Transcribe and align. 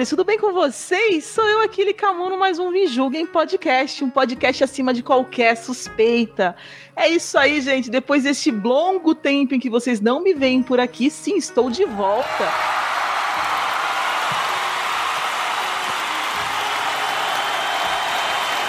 Meus 0.00 0.08
amores, 0.08 0.08
tudo 0.08 0.24
bem 0.24 0.38
com 0.38 0.52
vocês? 0.52 1.24
Sou 1.24 1.46
eu, 1.46 1.60
aquele 1.60 1.92
Camuno, 1.92 2.38
mais 2.38 2.58
um 2.58 2.70
Me 2.70 2.86
Julguem 2.86 3.26
Podcast, 3.26 4.02
um 4.02 4.08
podcast 4.08 4.64
acima 4.64 4.94
de 4.94 5.02
qualquer 5.02 5.56
suspeita. 5.56 6.56
É 6.96 7.08
isso 7.08 7.36
aí, 7.36 7.60
gente. 7.60 7.90
Depois 7.90 8.24
deste 8.24 8.50
longo 8.50 9.14
tempo 9.14 9.54
em 9.54 9.60
que 9.60 9.68
vocês 9.68 10.00
não 10.00 10.22
me 10.22 10.32
veem 10.32 10.62
por 10.62 10.80
aqui, 10.80 11.10
sim, 11.10 11.36
estou 11.36 11.70
de 11.70 11.84
volta. 11.84 12.26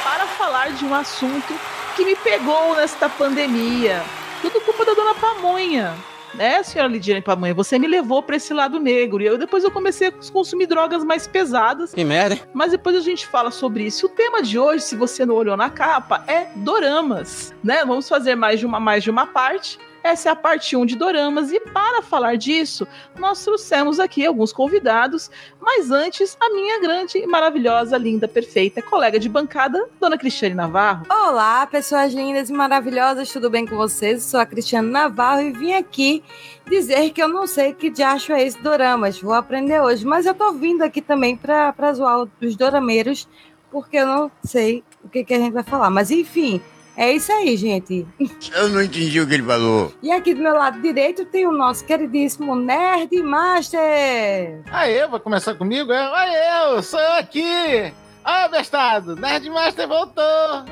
Para 0.04 0.28
falar 0.38 0.74
de 0.74 0.84
um 0.84 0.94
assunto 0.94 1.54
que 1.96 2.04
me 2.04 2.16
pegou 2.18 2.76
nesta 2.76 3.08
pandemia. 3.08 4.04
Tudo 4.42 4.60
culpa 4.62 4.84
da 4.84 4.94
dona 4.94 5.16
Pamonha 5.16 6.11
né, 6.34 6.64
senhora 6.64 6.92
Lidiane 6.92 7.22
Pamonha, 7.22 7.54
você 7.54 7.78
me 7.78 7.88
levou 7.88 8.22
para 8.24 8.36
esse 8.36 8.54
lado 8.54 8.80
negro. 8.80 9.22
E 9.22 9.26
eu 9.26 9.38
depois 9.38 9.64
eu 9.64 9.72
comecei 9.72 10.08
a 10.08 10.14
consumir 10.32 10.66
drogas 10.68 11.04
mais 11.04 11.28
pesadas. 11.28 11.94
Que 11.94 12.04
merda. 12.04 12.36
hein? 12.36 12.42
Mas 12.54 12.72
depois 12.72 12.96
a 12.96 13.02
gente 13.02 13.28
fala 13.28 13.52
sobre 13.52 13.84
isso. 13.84 14.06
O 14.06 14.10
tema 14.10 14.42
de 14.42 14.58
hoje, 14.58 14.84
se 14.84 14.96
você 14.96 15.26
não 15.26 15.36
olhou 15.36 15.58
na 15.58 15.70
capa, 15.70 16.24
é 16.28 16.48
doramas, 16.56 17.54
né? 17.64 17.84
Vamos 17.86 18.08
fazer 18.08 18.36
mais 18.36 18.60
de 18.60 18.66
uma 18.66 18.80
mais 18.80 19.04
de 19.04 19.10
uma 19.10 19.28
parte. 19.28 19.78
Essa 20.04 20.30
é 20.30 20.32
a 20.32 20.36
parte 20.36 20.76
1 20.76 20.86
de 20.86 20.96
Doramas, 20.96 21.52
e 21.52 21.60
para 21.60 22.02
falar 22.02 22.36
disso, 22.36 22.88
nós 23.20 23.44
trouxemos 23.44 24.00
aqui 24.00 24.26
alguns 24.26 24.52
convidados, 24.52 25.30
mas 25.60 25.92
antes, 25.92 26.36
a 26.40 26.50
minha 26.50 26.82
grande, 26.82 27.24
maravilhosa, 27.28 27.98
linda, 27.98 28.28
perfeita 28.28 28.82
colega 28.82 29.20
de 29.20 29.30
bancada, 29.30 29.88
Dona 30.00 30.18
Cristiane 30.18 30.56
Navarro. 30.56 31.06
Olá, 31.08 31.68
pessoas 31.68 32.14
lindas 32.14 32.50
e 32.50 32.54
maravilhosas, 32.54 33.32
tudo 33.32 33.50
bem 33.50 33.68
com 33.68 33.76
vocês? 33.76 34.24
Eu 34.24 34.30
sou 34.30 34.40
a 34.40 34.46
Cristiane 34.46 34.90
Navarro 34.90 35.42
e 35.42 35.52
vim 35.52 35.74
aqui 35.74 36.24
dizer 36.68 37.12
que 37.12 37.22
eu 37.22 37.28
não 37.28 37.46
sei 37.46 37.74
que 37.74 37.90
diacho 37.92 38.34
é 38.34 38.44
esse 38.44 38.60
doramas, 38.60 39.22
vou 39.22 39.34
aprender 39.34 39.82
hoje, 39.82 40.04
mas 40.04 40.26
eu 40.26 40.34
tô 40.34 40.52
vindo 40.52 40.82
aqui 40.82 41.02
também 41.02 41.38
pra 41.38 41.94
zoar 41.94 42.28
os 42.42 42.56
dorameiros, 42.56 43.28
porque 43.70 43.98
eu 43.98 44.08
não 44.08 44.32
sei 44.44 44.84
o 45.04 45.10
que, 45.10 45.24
que 45.24 45.34
a 45.34 45.38
gente 45.38 45.54
vai 45.54 45.64
falar, 45.64 45.90
mas 45.90 46.10
enfim, 46.12 46.62
é 46.98 47.12
isso 47.14 47.32
aí, 47.32 47.56
gente. 47.58 48.06
Eu 48.54 48.70
não 48.70 48.82
entendi 48.82 49.20
o 49.20 49.28
que 49.28 49.34
ele 49.36 49.44
falou. 49.44 49.94
E 50.04 50.12
aqui 50.12 50.34
do 50.34 50.42
meu 50.42 50.54
lado 50.54 50.82
direito 50.82 51.26
tem 51.26 51.48
o 51.48 51.52
nosso 51.52 51.86
queridíssimo 51.86 52.56
Nerd 52.56 53.12
Master. 53.24 54.62
Aê, 54.72 55.08
vai 55.08 55.20
começar 55.20 55.56
comigo? 55.56 55.92
É? 55.92 55.98
Aê, 56.16 56.76
eu 56.76 56.84
sou 56.84 57.00
eu 57.00 57.14
aqui! 57.14 57.94
Ah, 58.24 58.48
bestado! 58.48 59.16
Nerdmaster 59.16 59.88
voltou! 59.88 60.24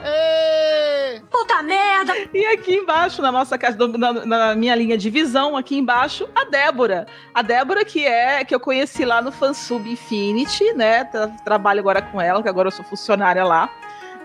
Ê! 0.06 1.20
Puta 1.32 1.64
merda! 1.64 2.14
E 2.32 2.46
aqui 2.46 2.76
embaixo, 2.76 3.24
na 3.24 3.32
nossa 3.32 3.58
casa, 3.58 3.76
na, 3.88 4.14
na 4.26 4.56
minha 4.56 4.76
linha 4.76 4.96
de 4.96 5.10
visão, 5.10 5.58
aqui 5.58 5.76
embaixo, 5.76 6.30
a 6.36 6.46
Débora. 6.46 7.08
A 7.34 7.42
Débora, 7.42 7.84
que 7.84 8.06
é 8.06 8.44
que 8.46 8.54
eu 8.54 8.60
conheci 8.60 9.04
lá 9.04 9.20
no 9.20 9.32
Fansub 9.32 9.90
Infinity, 9.90 10.74
né? 10.74 11.06
Tra- 11.06 11.28
trabalho 11.44 11.80
agora 11.80 12.04
com 12.04 12.22
ela, 12.22 12.44
que 12.44 12.50
agora 12.50 12.68
eu 12.68 12.72
sou 12.72 12.86
funcionária 12.86 13.44
lá, 13.44 13.68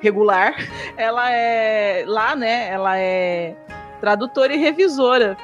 regular. 0.04 0.54
Ela 0.96 1.30
é 1.30 2.04
lá, 2.06 2.36
né? 2.36 2.68
Ela 2.68 2.98
é 2.98 3.54
tradutora 4.00 4.54
e 4.54 4.58
revisora. 4.58 5.36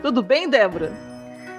Tudo 0.00 0.22
bem, 0.22 0.48
Débora? 0.48 0.92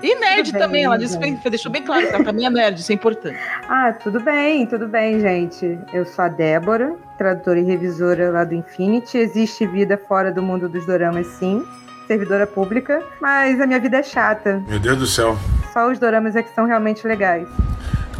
E 0.02 0.14
nerd 0.16 0.46
Tudo 0.46 0.54
bem, 0.54 0.62
também, 0.62 0.84
ela 0.84 0.98
disse, 0.98 1.20
gente. 1.20 1.50
deixou 1.50 1.72
bem 1.72 1.82
claro 1.84 2.08
que 2.08 2.14
ela 2.14 2.24
também 2.24 2.46
é 2.46 2.50
nerd, 2.52 2.80
isso 2.80 2.92
é 2.92 2.96
importante. 2.96 3.38
Ah, 3.68 3.92
tudo 3.94 4.20
bem, 4.20 4.66
tudo 4.68 4.88
bem, 4.88 5.20
gente. 5.20 5.78
Eu 5.92 6.06
sou 6.06 6.24
a 6.26 6.28
Débora, 6.28 6.96
tradutora 7.18 7.60
e 7.60 7.64
revisora 7.64 8.30
lá 8.30 8.44
do 8.44 8.54
Infinity. 8.54 9.18
Existe 9.18 9.66
vida 9.66 9.98
fora 9.98 10.32
do 10.32 10.42
mundo 10.42 10.70
dos 10.70 10.86
doramas, 10.86 11.26
sim. 11.28 11.66
Servidora 12.06 12.46
pública, 12.46 13.04
mas 13.20 13.60
a 13.60 13.66
minha 13.66 13.80
vida 13.80 13.98
é 13.98 14.04
chata. 14.04 14.64
Meu 14.68 14.80
Deus 14.80 14.98
do 15.00 15.08
céu. 15.08 15.36
Só 15.74 15.90
os 15.90 15.98
doramas 16.00 16.36
é 16.36 16.44
que 16.44 16.54
são 16.54 16.66
realmente 16.66 17.06
legais. 17.06 17.48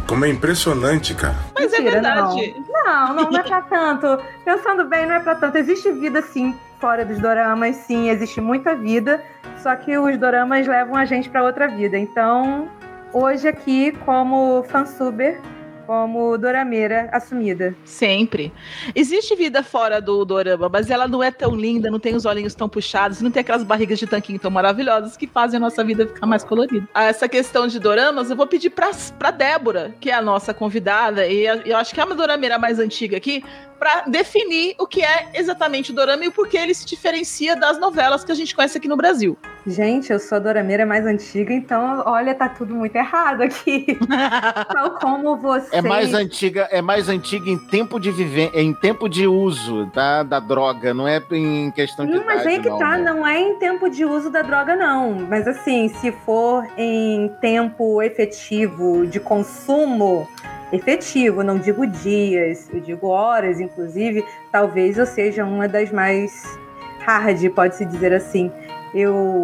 Como 0.08 0.24
é 0.24 0.30
impressionante, 0.30 1.14
cara. 1.14 1.36
Mas 1.54 1.70
é 1.70 1.76
Mentira, 1.76 2.00
verdade. 2.00 2.56
Não, 2.66 3.14
não, 3.14 3.30
não 3.30 3.38
é 3.40 3.42
pra 3.42 3.60
tanto. 3.60 4.18
Pensando 4.42 4.86
bem, 4.86 5.04
não 5.04 5.14
é 5.14 5.20
pra 5.20 5.34
tanto. 5.34 5.58
Existe 5.58 5.92
vida, 5.92 6.22
sim, 6.22 6.58
fora 6.80 7.04
dos 7.04 7.18
doramas, 7.18 7.76
sim, 7.76 8.08
existe 8.08 8.40
muita 8.40 8.74
vida. 8.74 9.22
Só 9.58 9.76
que 9.76 9.98
os 9.98 10.16
doramas 10.16 10.66
levam 10.66 10.96
a 10.96 11.04
gente 11.04 11.28
pra 11.28 11.44
outra 11.44 11.68
vida. 11.68 11.98
Então, 11.98 12.70
hoje 13.12 13.46
aqui, 13.46 13.92
como 14.06 14.64
fansuber, 14.70 15.38
como 15.88 16.36
dorameira 16.36 17.08
assumida. 17.10 17.74
Sempre. 17.82 18.52
Existe 18.94 19.34
vida 19.34 19.62
fora 19.62 20.02
do 20.02 20.22
dorama, 20.22 20.68
mas 20.68 20.90
ela 20.90 21.08
não 21.08 21.22
é 21.22 21.30
tão 21.30 21.56
linda, 21.56 21.90
não 21.90 21.98
tem 21.98 22.14
os 22.14 22.26
olhinhos 22.26 22.54
tão 22.54 22.68
puxados, 22.68 23.22
não 23.22 23.30
tem 23.30 23.40
aquelas 23.40 23.62
barrigas 23.62 23.98
de 23.98 24.06
tanquinho 24.06 24.38
tão 24.38 24.50
maravilhosas 24.50 25.16
que 25.16 25.26
fazem 25.26 25.56
a 25.56 25.60
nossa 25.60 25.82
vida 25.82 26.06
ficar 26.06 26.26
mais 26.26 26.44
colorida. 26.44 26.86
Ah, 26.92 27.04
Essa 27.04 27.26
questão 27.26 27.66
de 27.66 27.80
doramas, 27.80 28.28
eu 28.28 28.36
vou 28.36 28.46
pedir 28.46 28.68
pra, 28.68 28.90
pra 29.18 29.30
Débora, 29.30 29.94
que 29.98 30.10
é 30.10 30.14
a 30.14 30.20
nossa 30.20 30.52
convidada, 30.52 31.26
e 31.26 31.46
eu 31.46 31.78
acho 31.78 31.94
que 31.94 32.00
é 32.02 32.04
uma 32.04 32.14
dorameira 32.14 32.58
mais 32.58 32.78
antiga 32.78 33.16
aqui, 33.16 33.42
pra 33.78 34.02
definir 34.02 34.74
o 34.78 34.86
que 34.86 35.02
é 35.02 35.30
exatamente 35.34 35.92
o 35.92 35.94
dorama 35.94 36.24
e 36.24 36.28
o 36.28 36.32
porquê 36.32 36.58
ele 36.58 36.74
se 36.74 36.84
diferencia 36.84 37.56
das 37.56 37.78
novelas 37.78 38.24
que 38.24 38.32
a 38.32 38.34
gente 38.34 38.54
conhece 38.54 38.76
aqui 38.76 38.88
no 38.88 38.96
Brasil. 38.96 39.38
Gente, 39.66 40.12
eu 40.12 40.18
sou 40.18 40.36
a 40.36 40.38
dorameira 40.38 40.86
mais 40.86 41.04
antiga, 41.04 41.52
então, 41.52 42.02
olha, 42.06 42.34
tá 42.34 42.48
tudo 42.48 42.74
muito 42.74 42.96
errado 42.96 43.42
aqui. 43.42 43.98
Tal 44.72 44.98
como 44.98 45.36
você. 45.36 45.76
É 45.76 45.82
mais 45.82 46.14
antiga, 46.14 46.68
é 46.70 46.80
mais 46.80 47.08
antiga 47.08 47.50
em 47.50 47.58
tempo 47.58 47.98
de 48.00 48.10
viver, 48.10 48.50
em 48.54 48.72
tempo 48.72 49.08
de 49.08 49.26
uso 49.26 49.86
da, 49.86 50.22
da 50.22 50.40
droga, 50.40 50.94
não 50.94 51.06
é 51.06 51.22
em 51.32 51.70
questão 51.70 52.06
de 52.06 52.12
Não, 52.12 52.24
mas 52.24 52.42
idade, 52.42 52.56
aí 52.56 52.62
que 52.62 52.68
não, 52.68 52.78
tá, 52.78 52.96
né? 52.96 53.04
não 53.04 53.26
é 53.26 53.40
em 53.40 53.58
tempo 53.58 53.90
de 53.90 54.04
uso 54.04 54.30
da 54.30 54.42
droga, 54.42 54.74
não. 54.74 55.26
Mas 55.28 55.46
assim, 55.46 55.88
se 55.88 56.12
for 56.12 56.66
em 56.76 57.30
tempo 57.40 58.00
efetivo 58.02 59.06
de 59.06 59.20
consumo 59.20 60.28
efetivo, 60.72 61.42
não 61.42 61.58
digo 61.58 61.86
dias, 61.86 62.68
eu 62.72 62.80
digo 62.80 63.08
horas, 63.08 63.60
inclusive, 63.60 64.24
talvez 64.52 64.98
eu 64.98 65.06
seja 65.06 65.44
uma 65.44 65.66
das 65.66 65.90
mais 65.90 66.58
hard, 67.00 67.48
pode-se 67.50 67.86
dizer 67.86 68.12
assim. 68.12 68.52
Eu. 68.94 69.42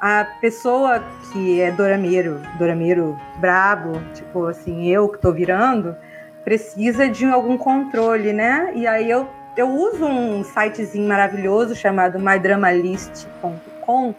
A 0.00 0.24
pessoa 0.40 1.02
que 1.32 1.60
é 1.60 1.72
dorameiro, 1.72 2.40
dorameiro 2.56 3.18
brabo, 3.38 4.00
tipo 4.14 4.46
assim, 4.46 4.86
eu 4.86 5.08
que 5.08 5.18
tô 5.18 5.32
virando, 5.32 5.96
precisa 6.44 7.08
de 7.08 7.24
algum 7.24 7.58
controle, 7.58 8.32
né? 8.32 8.70
E 8.76 8.86
aí 8.86 9.10
eu 9.10 9.28
eu 9.58 9.68
uso 9.68 10.06
um 10.06 10.44
sitezinho 10.44 11.08
maravilhoso 11.08 11.74
chamado 11.74 12.16
mydramalist.com. 12.16 14.14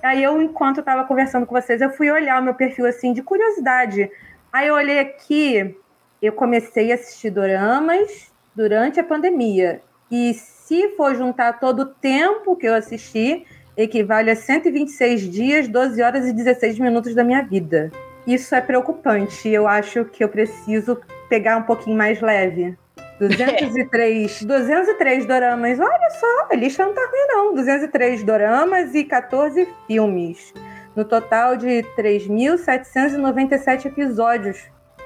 Aí 0.00 0.22
eu, 0.22 0.40
enquanto 0.40 0.78
eu 0.78 0.84
tava 0.84 1.02
conversando 1.02 1.44
com 1.44 1.60
vocês, 1.60 1.80
eu 1.80 1.90
fui 1.90 2.08
olhar 2.08 2.40
o 2.40 2.44
meu 2.44 2.54
perfil 2.54 2.86
assim 2.86 3.12
de 3.12 3.20
curiosidade. 3.20 4.08
Aí 4.52 4.68
eu 4.68 4.76
olhei 4.76 5.00
aqui, 5.00 5.76
eu 6.22 6.32
comecei 6.32 6.92
a 6.92 6.94
assistir 6.94 7.30
doramas 7.30 8.32
durante 8.54 9.00
a 9.00 9.04
pandemia. 9.04 9.82
E 10.08 10.34
se 10.34 10.90
for 10.90 11.16
juntar 11.16 11.58
todo 11.58 11.80
o 11.80 11.86
tempo 11.86 12.54
que 12.54 12.68
eu 12.68 12.74
assisti, 12.74 13.44
equivale 13.76 14.30
a 14.30 14.36
126 14.36 15.30
dias, 15.30 15.68
12 15.68 16.02
horas 16.02 16.26
e 16.26 16.32
16 16.32 16.78
minutos 16.78 17.14
da 17.14 17.22
minha 17.22 17.42
vida. 17.42 17.92
Isso 18.26 18.54
é 18.54 18.60
preocupante. 18.60 19.48
Eu 19.48 19.68
acho 19.68 20.04
que 20.06 20.24
eu 20.24 20.28
preciso 20.28 20.98
pegar 21.28 21.58
um 21.58 21.62
pouquinho 21.62 21.96
mais 21.96 22.20
leve. 22.20 22.76
203, 23.18 24.42
203 24.42 25.26
doramas. 25.26 25.80
Olha 25.80 26.10
só, 26.10 26.48
a 26.50 26.54
lista 26.54 26.84
não 26.84 26.92
tá 26.92 27.00
ruim, 27.00 27.26
não. 27.28 27.54
203 27.54 28.22
doramas 28.24 28.94
e 28.94 29.04
14 29.04 29.66
filmes. 29.86 30.52
No 30.94 31.04
total 31.04 31.56
de 31.56 31.82
3.797 31.96 33.86
episódios. 33.86 34.58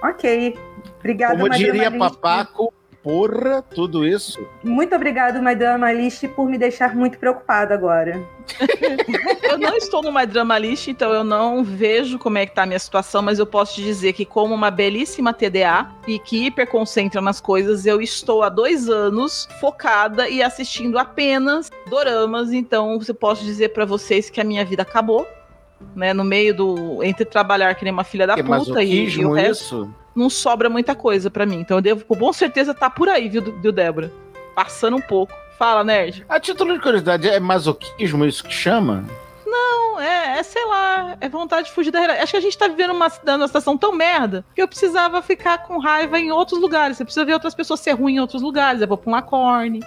Ok. 0.03 0.59
Obrigada, 0.99 1.37
Como 1.37 1.49
diria. 1.51 1.91
Papaco, 1.91 2.73
porra, 3.03 3.63
tudo 3.75 4.07
isso. 4.07 4.47
Muito 4.63 4.95
obrigado, 4.95 5.43
Madame 5.43 5.85
Alice, 5.85 6.27
por 6.29 6.49
me 6.49 6.59
deixar 6.59 6.95
muito 6.95 7.19
preocupada 7.19 7.75
agora. 7.75 8.21
Eu 9.43 9.59
não 9.59 9.77
estou 9.77 10.03
no 10.03 10.13
My 10.13 10.27
Drama 10.27 10.59
List, 10.59 10.89
então 10.89 11.13
eu 11.13 11.23
não 11.25 11.63
vejo 11.63 12.19
como 12.19 12.39
é 12.39 12.47
que 12.47 12.55
tá 12.55 12.65
a 12.65 12.67
minha 12.67 12.79
situação, 12.79 13.23
mas 13.23 13.39
eu 13.39 13.47
posso 13.47 13.77
te 13.77 13.83
dizer 13.83 14.13
que, 14.13 14.25
como 14.25 14.55
uma 14.55 14.71
belíssima 14.71 15.33
TDA 15.33 15.89
e 16.07 16.19
que 16.19 16.47
hiperconcentra 16.47 17.21
nas 17.21 17.41
coisas, 17.41 17.87
eu 17.87 18.01
estou 18.01 18.43
há 18.43 18.49
dois 18.49 18.89
anos 18.89 19.49
focada 19.61 20.29
e 20.29 20.43
assistindo 20.43 20.99
apenas 20.99 21.71
doramas. 21.89 22.53
Então, 22.53 22.99
eu 23.07 23.15
posso 23.15 23.45
dizer 23.45 23.71
pra 23.71 23.85
vocês 23.85 24.29
que 24.29 24.41
a 24.41 24.45
minha 24.45 24.65
vida 24.65 24.83
acabou. 24.83 25.27
né? 25.95 26.13
No 26.13 26.25
meio 26.25 26.55
do. 26.55 27.03
Entre 27.03 27.25
trabalhar 27.25 27.75
que 27.75 27.85
nem 27.85 27.93
uma 27.93 28.05
filha 28.05 28.27
da 28.27 28.35
Que 28.35 28.43
puta 28.43 28.83
e, 28.83 29.09
e 29.09 29.25
o 29.25 29.33
resto, 29.33 29.65
isso? 29.65 29.95
Não 30.21 30.31
sobra 30.31 30.69
muita 30.69 30.95
coisa 30.95 31.31
pra 31.31 31.47
mim. 31.47 31.61
Então 31.61 31.79
eu 31.79 31.83
devo, 31.83 32.05
com 32.05 32.15
bom 32.15 32.33
certeza, 32.33 32.75
tá 32.75 32.89
por 32.89 33.09
aí, 33.09 33.29
viu, 33.29 33.43
viu, 33.61 33.73
Débora? 33.73 34.13
Passando 34.55 34.97
um 34.97 35.01
pouco. 35.01 35.33
Fala, 35.59 35.85
nerd. 35.85 36.25
A 36.29 36.39
título 36.39 36.75
de 36.75 36.81
curiosidade, 36.81 37.29
é 37.29 37.39
masoquismo 37.41 38.25
isso 38.25 38.45
que 38.45 38.53
chama? 38.53 39.05
Não, 39.51 40.01
é, 40.01 40.39
é, 40.39 40.43
sei 40.45 40.65
lá, 40.65 41.17
é 41.21 41.29
vontade 41.29 41.67
de 41.67 41.73
fugir 41.73 41.91
da 41.91 41.99
realidade. 41.99 42.23
Acho 42.23 42.33
que 42.33 42.37
a 42.37 42.41
gente 42.41 42.57
tá 42.57 42.69
vivendo 42.69 42.93
uma, 42.93 43.09
uma 43.37 43.47
situação 43.47 43.77
tão 43.77 43.93
merda 43.93 44.45
que 44.55 44.63
eu 44.63 44.69
precisava 44.69 45.21
ficar 45.21 45.59
com 45.59 45.79
raiva 45.79 46.21
em 46.21 46.31
outros 46.31 46.61
lugares. 46.61 46.97
Você 46.97 47.05
precisa 47.05 47.25
ver 47.25 47.35
outras 47.35 47.55
pessoas 47.55 47.81
ser 47.81 47.93
ruim 47.93 48.15
em 48.15 48.21
outros 48.21 48.43
lugares. 48.43 48.81
Eu 48.81 48.87
vou 48.87 48.97
pra 48.97 49.11
um 49.11 49.13
lacorne. 49.13 49.81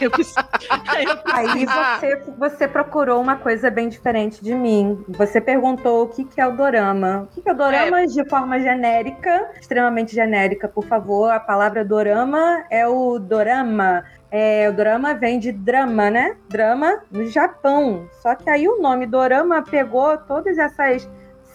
Eu 0.00 0.10
preciso. 0.10 0.36
Aí 0.88 1.04
eu 1.04 1.18
Aí 1.26 1.66
você, 1.66 2.16
você 2.36 2.68
procurou 2.68 3.20
uma 3.20 3.36
coisa 3.36 3.70
bem 3.70 3.88
diferente 3.88 4.42
de 4.42 4.54
mim. 4.54 5.04
Você 5.10 5.40
perguntou 5.40 6.02
o 6.02 6.08
que, 6.08 6.24
que 6.24 6.40
é 6.40 6.46
o 6.46 6.56
dorama. 6.56 7.28
O 7.30 7.34
que, 7.34 7.40
que 7.40 7.48
é 7.48 7.52
o 7.52 7.56
dorama 7.56 8.06
de 8.06 8.28
forma 8.28 8.58
genérica, 8.58 9.50
extremamente 9.60 10.14
genérica, 10.14 10.68
por 10.68 10.84
favor. 10.86 11.30
A 11.30 11.38
palavra 11.38 11.84
dorama 11.84 12.64
é 12.68 12.86
o 12.86 13.18
dorama. 13.18 14.04
É, 14.30 14.68
o 14.68 14.72
dorama 14.72 15.14
vem 15.14 15.38
de 15.38 15.52
drama, 15.52 16.10
né? 16.10 16.36
Drama 16.48 17.02
no 17.10 17.26
Japão. 17.26 18.08
Só 18.20 18.34
que 18.34 18.50
aí 18.50 18.68
o 18.68 18.80
nome 18.80 19.06
dorama 19.06 19.62
pegou 19.62 20.18
todas 20.18 20.58
essas 20.58 21.08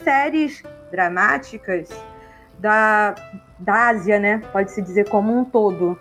séries 0.04 0.64
dramáticas 0.92 1.90
da, 2.58 3.16
da 3.58 3.90
Ásia, 3.90 4.20
né? 4.20 4.42
Pode-se 4.52 4.82
dizer 4.82 5.10
como 5.10 5.38
um 5.38 5.44
todo. 5.44 6.00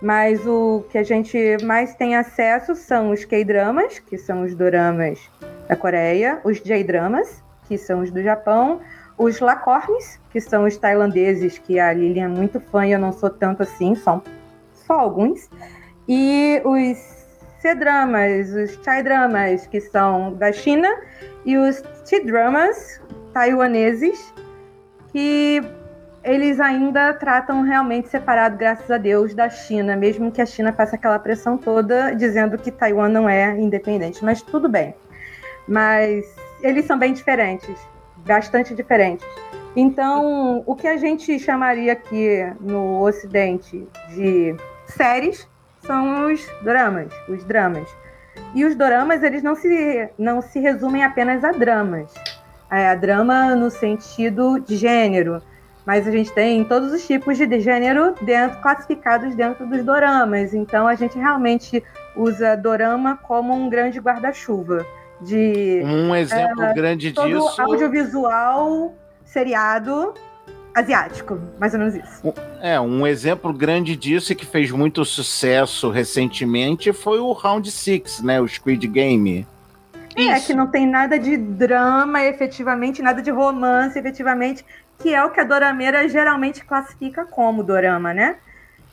Mas 0.00 0.46
o 0.46 0.84
que 0.90 0.96
a 0.96 1.02
gente 1.02 1.58
mais 1.62 1.94
tem 1.94 2.16
acesso 2.16 2.74
são 2.74 3.10
os 3.10 3.24
K-dramas, 3.24 3.98
que 3.98 4.16
são 4.16 4.42
os 4.42 4.54
doramas 4.54 5.20
da 5.68 5.76
Coreia, 5.76 6.40
os 6.42 6.60
J-dramas, 6.60 7.42
que 7.68 7.76
são 7.76 8.00
os 8.00 8.10
do 8.10 8.22
Japão, 8.22 8.80
os 9.18 9.38
lacornes, 9.40 10.18
que 10.30 10.40
são 10.40 10.64
os 10.64 10.76
tailandeses, 10.78 11.58
que 11.58 11.78
a 11.78 11.92
Lilian 11.92 12.24
é 12.24 12.28
muito 12.28 12.58
fã 12.58 12.86
e 12.86 12.92
eu 12.92 12.98
não 12.98 13.12
sou 13.12 13.28
tanto 13.28 13.62
assim, 13.62 13.94
são 13.94 14.22
só 14.72 14.94
alguns. 14.94 15.50
E 16.12 16.60
os 16.64 16.98
C-dramas, 17.60 18.52
os 18.52 18.72
Chai-dramas, 18.84 19.68
que 19.68 19.80
são 19.80 20.34
da 20.34 20.50
China, 20.50 20.88
e 21.46 21.56
os 21.56 21.80
T-dramas 22.04 23.00
taiwaneses, 23.32 24.34
que 25.12 25.62
eles 26.24 26.58
ainda 26.58 27.14
tratam 27.14 27.62
realmente 27.62 28.08
separado, 28.08 28.56
graças 28.56 28.90
a 28.90 28.98
Deus, 28.98 29.34
da 29.34 29.48
China, 29.48 29.94
mesmo 29.94 30.32
que 30.32 30.42
a 30.42 30.46
China 30.46 30.72
faça 30.72 30.96
aquela 30.96 31.16
pressão 31.16 31.56
toda 31.56 32.12
dizendo 32.12 32.58
que 32.58 32.72
Taiwan 32.72 33.08
não 33.08 33.28
é 33.28 33.56
independente. 33.56 34.24
Mas 34.24 34.42
tudo 34.42 34.68
bem. 34.68 34.92
Mas 35.68 36.26
eles 36.60 36.86
são 36.86 36.98
bem 36.98 37.12
diferentes, 37.12 37.78
bastante 38.26 38.74
diferentes. 38.74 39.24
Então, 39.76 40.64
o 40.66 40.74
que 40.74 40.88
a 40.88 40.96
gente 40.96 41.38
chamaria 41.38 41.92
aqui 41.92 42.52
no 42.60 43.00
Ocidente 43.00 43.86
de 44.08 44.56
séries 44.86 45.48
são 45.90 46.32
os 46.32 46.46
dramas, 46.62 47.12
os 47.28 47.42
dramas. 47.42 47.88
E 48.54 48.64
os 48.64 48.76
doramas, 48.76 49.24
eles 49.24 49.42
não 49.42 49.56
se, 49.56 50.08
não 50.16 50.40
se 50.40 50.60
resumem 50.60 51.02
apenas 51.02 51.42
a 51.42 51.50
dramas. 51.50 52.14
É, 52.70 52.86
a 52.90 52.94
drama 52.94 53.56
no 53.56 53.68
sentido 53.68 54.60
de 54.60 54.76
gênero, 54.76 55.42
mas 55.84 56.06
a 56.06 56.12
gente 56.12 56.32
tem 56.32 56.62
todos 56.62 56.92
os 56.92 57.04
tipos 57.04 57.36
de 57.36 57.58
gênero 57.58 58.14
dentro, 58.22 58.60
classificados 58.62 59.34
dentro 59.34 59.66
dos 59.66 59.84
doramas. 59.84 60.54
Então 60.54 60.86
a 60.86 60.94
gente 60.94 61.18
realmente 61.18 61.82
usa 62.14 62.56
dorama 62.56 63.18
como 63.24 63.52
um 63.52 63.68
grande 63.68 63.98
guarda-chuva 63.98 64.86
de 65.20 65.82
Um 65.84 66.14
exemplo 66.14 66.62
É, 66.62 66.72
grande 66.72 67.12
todo 67.12 67.26
disso. 67.26 67.60
audiovisual 67.60 68.94
seriado 69.24 70.14
asiático, 70.74 71.40
mais 71.58 71.72
ou 71.74 71.80
menos 71.80 71.94
isso. 71.94 72.34
É, 72.60 72.80
um 72.80 73.06
exemplo 73.06 73.52
grande 73.52 73.96
disso 73.96 74.32
e 74.32 74.36
que 74.36 74.46
fez 74.46 74.70
muito 74.70 75.04
sucesso 75.04 75.90
recentemente 75.90 76.92
foi 76.92 77.18
o 77.18 77.32
Round 77.32 77.70
Six, 77.70 78.22
né? 78.22 78.40
O 78.40 78.46
Squid 78.46 78.86
Game. 78.86 79.46
É 80.16 80.40
que 80.40 80.52
não 80.52 80.66
tem 80.66 80.86
nada 80.86 81.18
de 81.18 81.36
drama 81.36 82.22
efetivamente, 82.24 83.00
nada 83.00 83.22
de 83.22 83.30
romance 83.30 83.98
efetivamente, 83.98 84.64
que 84.98 85.14
é 85.14 85.24
o 85.24 85.30
que 85.30 85.40
a 85.40 85.44
dorameira 85.44 86.06
geralmente 86.08 86.64
classifica 86.64 87.24
como 87.24 87.62
dorama, 87.62 88.12
né? 88.12 88.36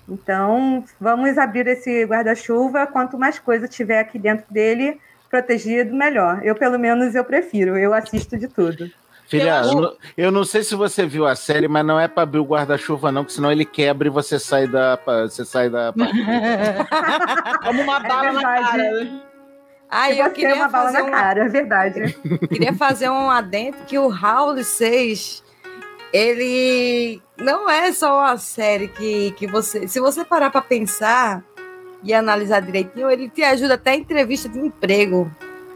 Então, 0.07 0.85
vamos 0.99 1.37
abrir 1.37 1.67
esse 1.67 2.05
guarda-chuva. 2.05 2.87
Quanto 2.87 3.17
mais 3.17 3.39
coisa 3.39 3.67
tiver 3.67 3.99
aqui 3.99 4.17
dentro 4.17 4.45
dele, 4.49 5.01
protegido, 5.29 5.93
melhor. 5.93 6.39
Eu, 6.43 6.55
pelo 6.55 6.79
menos, 6.79 7.13
eu 7.13 7.25
prefiro. 7.25 7.77
Eu 7.77 7.93
assisto 7.93 8.37
de 8.37 8.47
tudo. 8.47 8.89
Filha, 9.27 9.59
acho- 9.59 9.69
eu 9.73 9.81
não- 9.81 9.93
eu 10.17 10.31
não 10.31 10.43
sei 10.45 10.63
se 10.63 10.73
você 10.75 11.05
viu 11.05 11.27
a 11.27 11.35
série, 11.35 11.67
mas 11.67 11.85
não 11.85 11.99
é 11.99 12.07
pra 12.07 12.23
abrir 12.23 12.39
o 12.39 12.45
guarda-chuva, 12.45 13.11
não, 13.11 13.25
que 13.25 13.33
senão 13.33 13.51
ele 13.51 13.65
quebra 13.65 14.07
e 14.07 14.11
você 14.11 14.39
sai 14.39 14.67
da. 14.67 14.97
Você 15.23 15.43
sai 15.45 15.69
da. 15.69 15.93
Como 17.63 17.81
uma 17.81 17.99
bala 17.99 18.31
na 18.31 18.39
verdade. 18.39 18.67
cara. 18.67 19.03
né? 19.03 19.21
Aí 19.89 20.15
e 20.15 20.19
eu 20.19 20.25
você 20.25 20.29
é 20.31 20.33
queria 20.33 20.55
uma 20.55 20.67
bala 20.67 20.85
fazer 20.85 20.97
na 21.01 21.03
um, 21.07 21.11
cara, 21.11 21.45
é 21.45 21.49
verdade. 21.49 22.17
queria 22.49 22.73
fazer 22.73 23.09
um 23.09 23.29
adendo 23.29 23.77
que 23.87 23.97
o 23.97 24.07
Raul 24.09 24.61
6 24.63 25.43
ele 26.13 27.21
não 27.37 27.69
é 27.69 27.91
só 27.91 28.19
uma 28.19 28.37
série 28.37 28.87
que, 28.87 29.31
que 29.31 29.47
você. 29.47 29.87
Se 29.87 29.99
você 29.99 30.23
parar 30.25 30.49
pra 30.49 30.61
pensar 30.61 31.43
e 32.03 32.13
analisar 32.13 32.59
direitinho, 32.61 33.09
ele 33.09 33.29
te 33.29 33.43
ajuda 33.43 33.73
até 33.75 33.95
em 33.95 33.99
entrevista 34.01 34.47
de 34.49 34.59
emprego. 34.59 35.29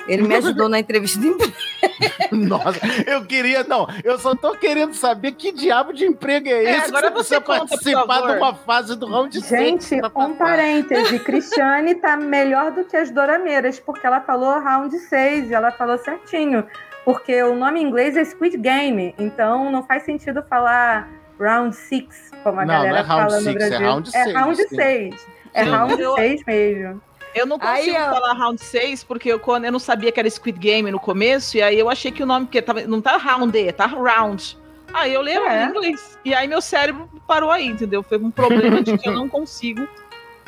Ele 0.08 0.24
me 0.24 0.36
ajudou 0.36 0.68
na 0.70 0.80
entrevista 0.80 1.20
de 1.20 1.28
emprego. 1.28 1.54
Nossa, 2.32 2.80
eu 3.08 3.26
queria. 3.26 3.64
Não, 3.64 3.88
eu 4.04 4.18
só 4.18 4.34
tô 4.36 4.56
querendo 4.56 4.94
saber 4.94 5.34
que 5.34 5.52
diabo 5.52 5.94
de 5.94 6.06
emprego 6.06 6.48
é 6.48 6.52
É, 6.66 6.78
esse 6.78 6.88
agora 6.90 7.12
que 7.12 7.18
você 7.18 7.40
conta, 7.42 7.60
por 7.62 7.70
participar 7.70 8.08
favor. 8.08 8.32
de 8.32 8.38
uma 8.38 8.54
fase 8.56 8.96
do 8.96 9.06
round 9.08 9.40
Gente, 9.40 9.96
um 10.16 10.34
parêntese. 10.36 11.20
Cristiane 11.20 11.96
tá 11.96 12.16
melhor 12.18 12.72
do 12.72 12.84
que 12.86 12.96
as 12.98 13.12
dorameiras, 13.12 13.80
porque 13.80 14.06
ela 14.08 14.22
falou 14.22 14.60
round 14.60 14.98
6 14.98 15.50
e 15.50 15.54
ela 15.54 15.72
falou 15.72 15.98
certinho. 15.98 16.66
Porque 17.04 17.42
o 17.44 17.56
nome 17.56 17.80
em 17.82 17.84
inglês 17.88 18.16
é 18.16 18.24
Squid 18.24 18.58
Game, 18.58 19.14
então 19.18 19.72
não 19.72 19.84
faz 19.84 20.04
sentido 20.04 20.44
falar 20.48 21.10
round 21.40 21.76
6, 21.76 22.06
como 22.44 22.60
a 22.60 22.66
Não, 22.66 22.74
galera 22.76 22.92
não 22.92 22.98
é 23.00 23.02
round 23.02 23.24
fala 23.32 23.36
no 23.38 23.42
six, 23.42 23.56
é 23.64 23.70
Brasil. 23.70 23.88
round 23.88 24.10
É 24.10 24.24
seis, 24.24 24.36
round 24.36 24.58
sim. 24.58 24.76
6. 24.76 25.28
É 25.54 25.64
round 25.64 26.02
Eu- 26.02 26.16
6 26.16 26.44
mesmo. 26.46 27.02
Eu 27.34 27.46
não 27.46 27.58
consigo 27.58 27.96
Aí, 27.98 28.06
falar 28.10 28.34
round 28.34 28.62
6, 28.62 29.04
porque 29.04 29.32
eu, 29.32 29.40
quando, 29.40 29.66
eu 29.66 29.72
não 29.72 29.80
sabia 29.80 30.12
que 30.12 30.20
era 30.20 30.30
Squid 30.30 30.60
Game 30.60 30.92
no 30.92 31.00
começo, 31.00 31.58
e 31.58 31.62
aí 31.62 31.80
eu 31.80 31.90
achei 31.90 32.12
que 32.12 32.22
o 32.22 32.26
nome, 32.26 32.46
porque 32.46 32.62
tava, 32.62 32.82
não 32.82 33.02
tá 33.02 33.18
round, 33.18 33.58
E, 33.58 33.72
tá 33.72 33.86
round. 33.86 34.58
Aí 34.94 35.14
eu 35.14 35.22
leio 35.22 35.42
É. 35.46 35.64
em 35.66 35.70
inglês. 35.70 36.20
E 36.26 36.34
aí 36.34 36.48
meu 36.48 36.62
cérebro 36.62 37.10
parou 37.26 37.50
aí, 37.50 37.68
entendeu? 37.68 38.04
Foi 38.04 38.18
um 38.18 38.30
problema 38.32 38.84
de 38.84 38.98
que 38.98 39.08
eu 39.08 39.14
não 39.14 39.28
consigo. 39.30 39.88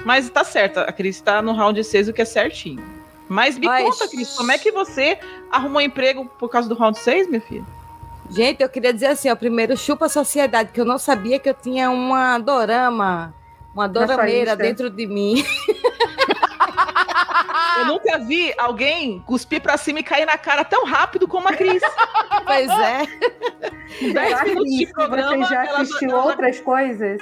Mas 0.03 0.29
tá 0.29 0.43
certo, 0.43 0.79
a 0.79 0.91
Cris 0.91 1.21
tá 1.21 1.41
no 1.41 1.53
round 1.53 1.81
6, 1.81 2.09
o 2.09 2.13
que 2.13 2.21
é 2.21 2.25
certinho. 2.25 2.83
Mas 3.29 3.57
me 3.57 3.67
Ai, 3.67 3.83
conta, 3.83 4.07
Cris, 4.09 4.35
como 4.35 4.51
é 4.51 4.57
que 4.57 4.69
você 4.71 5.17
arrumou 5.49 5.79
emprego 5.81 6.25
por 6.37 6.49
causa 6.49 6.67
do 6.67 6.75
round 6.75 6.99
6, 6.99 7.29
minha 7.29 7.39
filha? 7.41 7.63
Gente, 8.29 8.61
eu 8.61 8.69
queria 8.69 8.93
dizer 8.93 9.07
assim, 9.07 9.29
ó, 9.29 9.35
primeiro 9.35 9.77
chupa 9.77 10.05
a 10.07 10.09
sociedade, 10.09 10.71
que 10.73 10.81
eu 10.81 10.85
não 10.85 10.97
sabia 10.97 11.39
que 11.39 11.49
eu 11.49 11.53
tinha 11.53 11.89
uma 11.89 12.37
dorama, 12.37 13.33
uma 13.73 13.87
dorameira 13.87 14.55
dentro 14.55 14.89
de 14.89 15.07
mim. 15.07 15.43
Eu 17.79 17.85
nunca 17.85 18.17
vi 18.19 18.53
alguém 18.57 19.19
cuspir 19.25 19.61
pra 19.61 19.77
cima 19.77 19.99
e 19.99 20.03
cair 20.03 20.25
na 20.25 20.37
cara 20.37 20.63
tão 20.63 20.85
rápido 20.85 21.27
como 21.27 21.47
a 21.47 21.53
Cris. 21.53 21.81
Pois 22.45 22.69
é. 22.69 23.03
10 24.01 24.13
Será 24.29 24.43
minutos 24.45 24.71
que 24.71 24.85
de 24.85 24.93
programa, 24.93 25.37
você 25.45 25.53
já 25.53 25.61
assistiu 25.63 26.09
ela- 26.11 26.25
outras 26.25 26.59
coisas? 26.59 27.21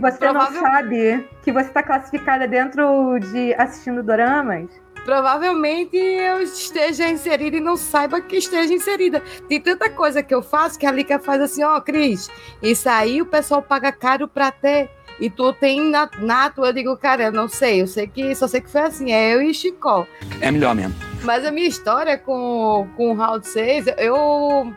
Você 0.00 0.32
não 0.32 0.52
sabe 0.52 1.28
que 1.42 1.52
você 1.52 1.68
tá 1.68 1.82
classificada 1.82 2.46
dentro 2.48 3.18
de 3.18 3.52
assistindo 3.54 4.02
doramas? 4.02 4.70
Provavelmente 5.04 5.96
eu 5.96 6.40
esteja 6.42 7.08
inserida 7.10 7.56
e 7.56 7.60
não 7.60 7.76
saiba 7.76 8.20
que 8.20 8.36
esteja 8.36 8.72
inserida. 8.72 9.20
Tem 9.48 9.60
tanta 9.60 9.90
coisa 9.90 10.22
que 10.22 10.32
eu 10.34 10.40
faço 10.42 10.78
que 10.78 10.86
a 10.86 10.92
Lica 10.92 11.18
faz 11.18 11.40
assim, 11.42 11.62
ó, 11.64 11.80
Cris, 11.80 12.30
isso 12.62 12.88
aí 12.88 13.20
o 13.20 13.26
pessoal 13.26 13.60
paga 13.60 13.90
caro 13.92 14.26
pra 14.28 14.50
ter. 14.52 14.88
E 15.22 15.30
tu 15.30 15.52
tem 15.52 15.80
na- 15.88 16.10
nato, 16.18 16.64
eu 16.64 16.72
digo, 16.72 16.96
cara, 16.96 17.22
eu 17.22 17.32
não 17.32 17.46
sei, 17.46 17.80
eu 17.80 17.86
sei 17.86 18.08
que 18.08 18.34
só 18.34 18.48
sei 18.48 18.60
que 18.60 18.68
foi 18.68 18.80
assim, 18.80 19.12
é 19.12 19.32
eu 19.32 19.40
e 19.40 19.54
Chicó. 19.54 20.04
É 20.40 20.50
melhor 20.50 20.74
mesmo. 20.74 20.96
Mas 21.22 21.46
a 21.46 21.52
minha 21.52 21.68
história 21.68 22.18
com, 22.18 22.88
com 22.96 23.12
o 23.12 23.14
Round 23.14 23.46
6, 23.46 23.86
eu. 23.98 24.74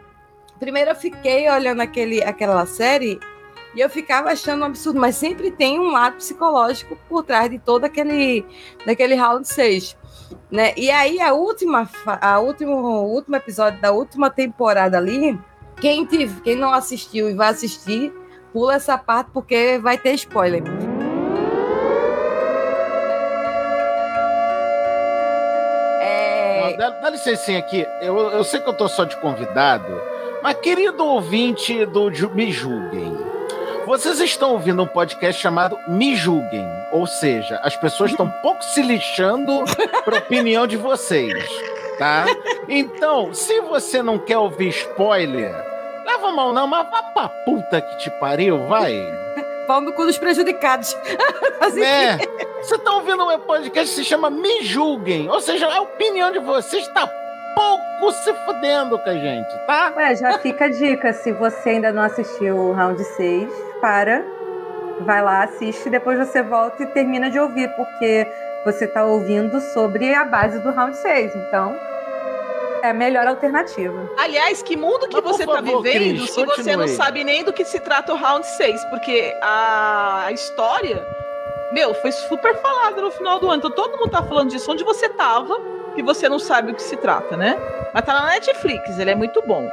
Primeiro 0.60 0.92
eu 0.92 0.96
fiquei 0.96 1.50
olhando 1.50 1.82
aquele, 1.82 2.24
aquela 2.24 2.64
série 2.68 3.20
e 3.76 3.80
eu 3.82 3.90
ficava 3.90 4.30
achando 4.30 4.62
um 4.62 4.66
absurdo, 4.66 5.00
mas 5.00 5.16
sempre 5.16 5.50
tem 5.50 5.80
um 5.80 5.92
lado 5.92 6.18
psicológico 6.18 6.96
por 7.10 7.24
trás 7.24 7.50
de 7.50 7.58
todo 7.58 7.84
aquele, 7.86 8.46
daquele 8.86 9.16
Round 9.16 9.48
6. 9.48 9.98
Né? 10.52 10.74
E 10.78 10.92
aí 10.92 11.20
a 11.20 11.34
última, 11.34 11.90
a 12.22 12.40
último, 12.40 12.72
o 12.76 13.12
último 13.12 13.36
episódio 13.36 13.82
da 13.82 13.92
última 13.92 14.30
temporada 14.30 14.98
ali, 15.00 15.38
quem, 15.82 16.06
tive, 16.06 16.40
quem 16.42 16.56
não 16.56 16.72
assistiu 16.72 17.30
e 17.30 17.34
vai 17.34 17.50
assistir, 17.50 18.14
pula 18.56 18.76
essa 18.76 18.98
parte 18.98 19.32
porque 19.34 19.78
vai 19.80 19.98
ter 19.98 20.14
spoiler. 20.14 20.64
É, 26.02 26.78
dá, 26.78 26.90
dá 26.90 27.10
licencinha 27.10 27.60
aqui. 27.60 27.86
Eu, 28.02 28.18
eu 28.18 28.46
sei 28.46 28.62
que 28.62 28.70
eu 28.70 28.74
tô 28.74 28.88
só 28.88 29.04
de 29.04 29.18
convidado, 29.18 30.02
mas 30.42 30.56
querido 30.60 31.04
ouvinte 31.04 31.86
do 31.88 32.10
Me 32.34 32.50
Julguem, 32.50 33.18
vocês 33.86 34.22
estão 34.22 34.54
ouvindo 34.54 34.82
um 34.84 34.88
podcast 34.88 35.42
chamado 35.42 35.78
Me 35.90 36.16
Julguem, 36.16 36.66
ou 36.94 37.06
seja, 37.06 37.60
as 37.62 37.76
pessoas 37.76 38.12
estão 38.12 38.30
pouco 38.42 38.64
se 38.64 38.82
lixando 38.82 39.66
pra 40.06 40.20
opinião 40.20 40.66
de 40.66 40.78
vocês, 40.78 41.46
tá? 42.00 42.26
Então, 42.70 43.34
se 43.34 43.60
você 43.60 44.02
não 44.02 44.18
quer 44.18 44.38
ouvir 44.38 44.70
spoiler, 44.70 45.75
leva 46.16 46.32
mal 46.32 46.54
não, 46.54 46.66
mas 46.68 46.90
vá 46.90 47.04
pra 47.04 47.30
puta 47.30 47.82
que 47.82 47.98
te 47.98 48.10
pariu, 48.20 48.68
vai. 48.68 48.94
Pau 49.68 49.82
no 49.82 49.94
cu 49.94 50.06
dos 50.06 50.18
prejudicados. 50.18 50.96
Assim, 51.60 51.84
É. 51.84 52.18
Você 52.62 52.78
tá 52.80 52.94
ouvindo 52.94 53.24
um 53.24 53.40
podcast 53.40 53.96
que 53.96 54.02
se 54.02 54.04
chama 54.04 54.30
Me 54.30 54.64
Julguem. 54.64 55.30
Ou 55.30 55.42
seja, 55.42 55.68
a 55.68 55.82
opinião 55.82 56.32
de 56.32 56.40
vocês 56.40 56.88
tá 56.90 57.08
pouco 57.56 58.12
se 58.12 58.34
fudendo 58.46 58.98
com 59.00 59.10
a 59.10 59.14
gente, 59.14 59.50
tá? 59.66 59.94
Ué, 59.96 60.16
já 60.16 60.38
fica 60.40 60.66
a 60.66 60.70
dica. 60.70 61.14
Se 61.14 61.32
você 61.32 61.72
ainda 61.72 61.92
não 61.92 62.04
assistiu 62.04 62.56
o 62.56 62.74
round 62.74 63.04
6, 63.04 63.52
para, 63.82 64.24
vai 65.02 65.22
lá, 65.22 65.44
assiste, 65.44 65.90
depois 65.90 66.18
você 66.18 66.42
volta 66.44 66.84
e 66.84 66.88
termina 66.88 67.30
de 67.30 67.40
ouvir, 67.40 67.70
porque 67.76 68.28
você 68.64 68.88
tá 68.88 69.04
ouvindo 69.06 69.60
sobre 69.62 70.14
a 70.14 70.26
base 70.26 70.60
do 70.60 70.72
round 70.72 70.96
6. 70.98 71.36
Então, 71.36 71.76
é 72.86 72.90
a 72.92 72.94
melhor 72.94 73.28
alternativa. 73.28 74.10
Aliás, 74.18 74.62
que 74.62 74.76
mundo 74.78 75.08
que 75.08 75.16
Mas, 75.20 75.24
você 75.24 75.46
tá 75.46 75.54
favor, 75.56 75.82
vivendo 75.82 76.18
Cris, 76.18 76.32
se 76.32 76.46
você 76.46 76.72
não 76.72 76.80
continue. 76.84 76.88
sabe 76.96 77.24
nem 77.24 77.44
do 77.44 77.52
que 77.54 77.66
se 77.66 77.80
trata 77.80 78.14
o 78.14 78.16
round 78.16 78.46
6? 78.46 78.86
Porque 78.86 79.34
a 79.42 80.28
história, 80.32 81.06
meu, 81.72 81.94
foi 81.96 82.12
super 82.12 82.56
falada 82.62 83.02
no 83.02 83.12
final 83.12 83.40
do 83.40 83.48
ano. 83.48 83.58
Então 83.58 83.72
todo 83.72 83.98
mundo 83.98 84.12
tá 84.12 84.24
falando 84.24 84.50
disso. 84.50 84.72
Onde 84.72 84.84
você 84.84 85.10
tava, 85.10 85.60
que 85.96 86.02
você 86.04 86.30
não 86.30 86.40
sabe 86.40 86.72
o 86.72 86.76
que 86.76 86.82
se 86.84 86.96
trata, 86.98 87.36
né? 87.36 87.58
Mas 87.94 88.06
tá 88.06 88.14
na 88.14 88.28
Netflix, 88.28 88.98
ele 89.00 89.12
é 89.12 89.16
muito 89.16 89.42
bom. 89.46 89.70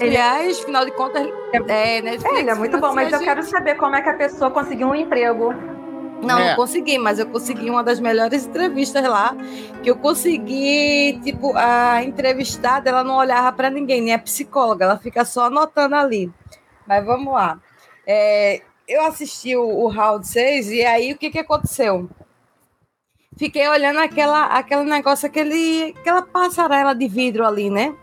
Aliás, 0.00 0.60
afinal 0.60 0.84
de 0.84 0.90
contas, 0.92 1.26
é, 1.68 2.00
Netflix, 2.00 2.36
É, 2.36 2.40
ele 2.40 2.50
é 2.50 2.54
muito 2.54 2.78
bom, 2.78 2.92
mas 2.94 3.12
eu 3.12 3.18
quero 3.20 3.42
saber 3.42 3.74
como 3.76 3.96
é 3.96 4.02
que 4.02 4.08
a 4.08 4.14
pessoa 4.14 4.50
conseguiu 4.50 4.88
um 4.88 4.94
emprego. 4.94 5.54
Não, 6.22 6.38
É. 6.38 6.48
não 6.50 6.56
consegui, 6.56 6.98
mas 6.98 7.18
eu 7.18 7.26
consegui 7.26 7.68
uma 7.70 7.84
das 7.84 8.00
melhores 8.00 8.46
entrevistas 8.46 9.02
lá. 9.04 9.36
Que 9.82 9.90
eu 9.90 9.96
consegui, 9.96 11.20
tipo, 11.22 11.52
a 11.56 12.02
entrevistada, 12.02 12.88
ela 12.90 13.04
não 13.04 13.16
olhava 13.16 13.52
para 13.52 13.70
ninguém, 13.70 14.00
nem 14.00 14.14
a 14.14 14.18
psicóloga, 14.18 14.84
ela 14.84 14.98
fica 14.98 15.24
só 15.24 15.46
anotando 15.46 15.94
ali. 15.94 16.30
Mas 16.86 17.04
vamos 17.04 17.32
lá. 17.32 17.60
É, 18.06 18.62
eu 18.88 19.04
assisti 19.04 19.56
o, 19.56 19.62
o 19.64 19.88
round 19.88 20.26
6 20.26 20.70
e 20.70 20.84
aí 20.84 21.12
o 21.12 21.18
que, 21.18 21.30
que 21.30 21.38
aconteceu? 21.40 22.08
Fiquei 23.36 23.68
olhando 23.68 23.98
aquela, 23.98 24.46
aquele 24.46 24.84
negócio, 24.84 25.26
aquele, 25.26 25.94
aquela 25.98 26.22
passarela 26.22 26.94
de 26.94 27.06
vidro 27.06 27.44
ali, 27.46 27.68
né? 27.68 27.94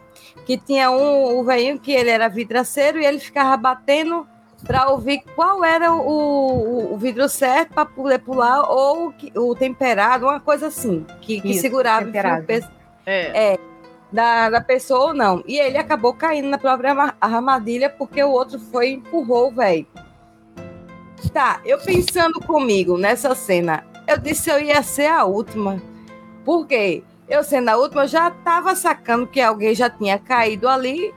Que 0.45 0.57
tinha 0.57 0.91
um, 0.91 1.39
o 1.39 1.43
velhinho 1.43 1.79
que 1.79 1.91
ele 1.91 2.09
era 2.09 2.27
vidraceiro 2.27 2.99
e 2.99 3.05
ele 3.05 3.17
ficava 3.19 3.55
batendo 3.57 4.27
para 4.65 4.89
ouvir 4.89 5.23
qual 5.35 5.63
era 5.63 5.91
o, 5.93 5.99
o, 6.09 6.93
o 6.93 6.97
vidro 6.97 7.27
certo 7.27 7.73
para 7.73 7.85
poder 7.85 8.19
pular 8.19 8.61
ou 8.69 9.13
o 9.35 9.55
temperado, 9.55 10.25
uma 10.25 10.39
coisa 10.39 10.67
assim, 10.67 11.05
que, 11.21 11.41
que 11.41 11.51
Isso, 11.51 11.61
segurava 11.61 12.05
temperado. 12.05 12.43
o 12.43 12.45
pe- 12.45 12.63
É. 13.05 13.59
da, 14.11 14.49
da 14.49 14.61
pessoa 14.61 15.07
ou 15.07 15.13
não. 15.13 15.43
E 15.45 15.59
ele 15.59 15.77
acabou 15.77 16.13
caindo 16.13 16.47
na 16.49 16.57
própria 16.57 16.91
arma- 16.91 17.15
armadilha 17.19 17.89
porque 17.89 18.23
o 18.23 18.29
outro 18.31 18.57
foi 18.59 18.89
e 18.89 18.93
empurrou 18.93 19.49
o 19.49 19.55
velho. 19.55 19.85
Tá, 21.33 21.59
eu 21.65 21.79
pensando 21.79 22.39
comigo 22.41 22.97
nessa 22.97 23.33
cena, 23.33 23.83
eu 24.07 24.17
disse 24.17 24.49
eu 24.49 24.59
ia 24.59 24.83
ser 24.83 25.07
a 25.07 25.23
última. 25.23 25.81
Por 26.45 26.67
quê? 26.67 27.01
Eu 27.29 27.43
sendo 27.43 27.69
a 27.69 27.77
última, 27.77 28.03
eu 28.03 28.07
já 28.07 28.27
estava 28.27 28.75
sacando 28.75 29.25
que 29.25 29.39
alguém 29.41 29.73
já 29.73 29.89
tinha 29.89 30.19
caído 30.19 30.67
ali, 30.67 31.13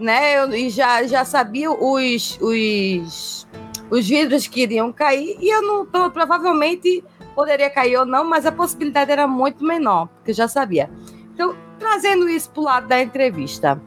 né? 0.00 0.38
Eu, 0.38 0.70
já, 0.70 1.04
já 1.04 1.24
sabia 1.24 1.70
os, 1.70 2.38
os, 2.40 3.46
os 3.90 4.08
vidros 4.08 4.46
que 4.46 4.62
iriam 4.62 4.92
cair, 4.92 5.36
e 5.40 5.48
eu 5.48 5.62
não 5.62 5.86
provavelmente 6.10 7.04
poderia 7.34 7.70
cair 7.70 7.96
ou 7.96 8.04
não, 8.04 8.24
mas 8.24 8.44
a 8.44 8.52
possibilidade 8.52 9.10
era 9.10 9.26
muito 9.26 9.64
menor, 9.64 10.08
porque 10.08 10.30
eu 10.32 10.34
já 10.34 10.48
sabia. 10.48 10.90
Então, 11.32 11.56
trazendo 11.78 12.28
isso 12.28 12.50
para 12.50 12.60
o 12.60 12.64
lado 12.64 12.88
da 12.88 13.00
entrevista. 13.00 13.80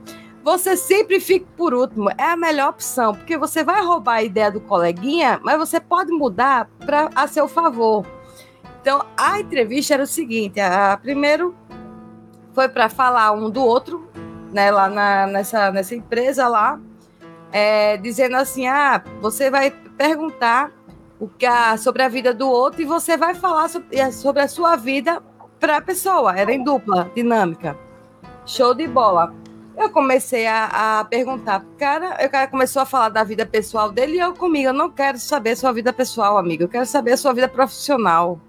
Você 0.43 0.75
sempre 0.75 1.21
fica 1.21 1.45
por 1.55 1.73
último, 1.73 2.09
é 2.17 2.31
a 2.31 2.35
melhor 2.35 2.71
opção, 2.71 3.15
porque 3.15 3.37
você 3.37 3.63
vai 3.63 3.81
roubar 3.81 4.15
a 4.15 4.23
ideia 4.23 4.51
do 4.51 4.59
coleguinha, 4.59 5.39
mas 5.41 5.57
você 5.57 5.79
pode 5.79 6.11
mudar 6.11 6.69
para 6.85 7.09
a 7.15 7.27
seu 7.27 7.47
favor. 7.47 8.05
Então, 8.81 9.05
a 9.15 9.39
entrevista 9.39 9.93
era 9.93 10.03
o 10.03 10.07
seguinte: 10.07 10.59
a, 10.59 10.97
primeiro 11.01 11.55
foi 12.53 12.67
para 12.67 12.89
falar 12.89 13.31
um 13.31 13.49
do 13.49 13.63
outro, 13.63 14.09
né, 14.53 14.71
lá 14.71 14.87
na- 14.87 15.27
nessa, 15.27 15.71
nessa 15.71 15.95
empresa 15.95 16.47
lá, 16.47 16.79
é, 17.51 17.97
dizendo 17.97 18.35
assim: 18.35 18.67
ah, 18.67 19.03
você 19.21 19.49
vai 19.49 19.71
perguntar 19.97 20.71
o 21.19 21.27
que 21.27 21.45
a- 21.45 21.77
sobre 21.77 22.03
a 22.03 22.07
vida 22.07 22.33
do 22.33 22.47
outro 22.49 22.81
e 22.81 22.85
você 22.85 23.17
vai 23.17 23.33
falar 23.33 23.69
sobre, 23.69 24.11
sobre 24.11 24.41
a 24.41 24.47
sua 24.47 24.75
vida 24.75 25.21
para 25.59 25.77
a 25.77 25.81
pessoa. 25.81 26.37
Era 26.37 26.53
em 26.53 26.63
dupla, 26.63 27.09
dinâmica. 27.15 27.77
Show 28.45 28.73
de 28.73 28.87
bola. 28.87 29.33
Eu 29.75 29.89
comecei 29.89 30.45
a, 30.45 30.99
a 30.99 31.05
perguntar 31.05 31.65
cara, 31.79 32.23
o 32.23 32.29
cara 32.29 32.45
começou 32.47 32.81
a 32.83 32.85
falar 32.85 33.09
da 33.09 33.23
vida 33.23 33.43
pessoal 33.43 33.91
dele 33.91 34.17
e 34.17 34.19
eu 34.19 34.33
comigo, 34.33 34.69
eu 34.69 34.73
não 34.73 34.89
quero 34.91 35.17
saber 35.17 35.55
sua 35.55 35.71
vida 35.71 35.91
pessoal, 35.91 36.37
amigo, 36.37 36.63
eu 36.63 36.67
quero 36.69 36.85
saber 36.85 37.13
a 37.13 37.17
sua 37.17 37.33
vida 37.33 37.47
profissional. 37.47 38.39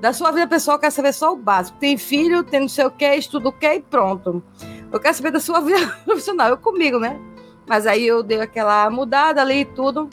Da 0.00 0.14
sua 0.14 0.30
vida 0.30 0.46
pessoal, 0.46 0.76
eu 0.76 0.80
quero 0.80 0.92
saber 0.92 1.12
só 1.12 1.34
o 1.34 1.36
básico. 1.36 1.76
Tem 1.78 1.98
filho, 1.98 2.42
tem 2.42 2.60
não 2.60 2.68
sei 2.68 2.86
o 2.86 2.90
que, 2.90 3.14
estudo 3.16 3.50
o 3.50 3.52
que 3.52 3.70
e 3.74 3.80
pronto. 3.82 4.42
Eu 4.92 4.98
quero 4.98 5.14
saber 5.14 5.30
da 5.30 5.40
sua 5.40 5.60
vida 5.60 5.86
profissional, 6.04 6.48
eu 6.48 6.58
comigo, 6.58 6.98
né? 6.98 7.18
Mas 7.66 7.86
aí 7.86 8.06
eu 8.06 8.22
dei 8.22 8.40
aquela 8.40 8.90
mudada 8.90 9.40
ali 9.40 9.60
e 9.60 9.64
tudo. 9.64 10.10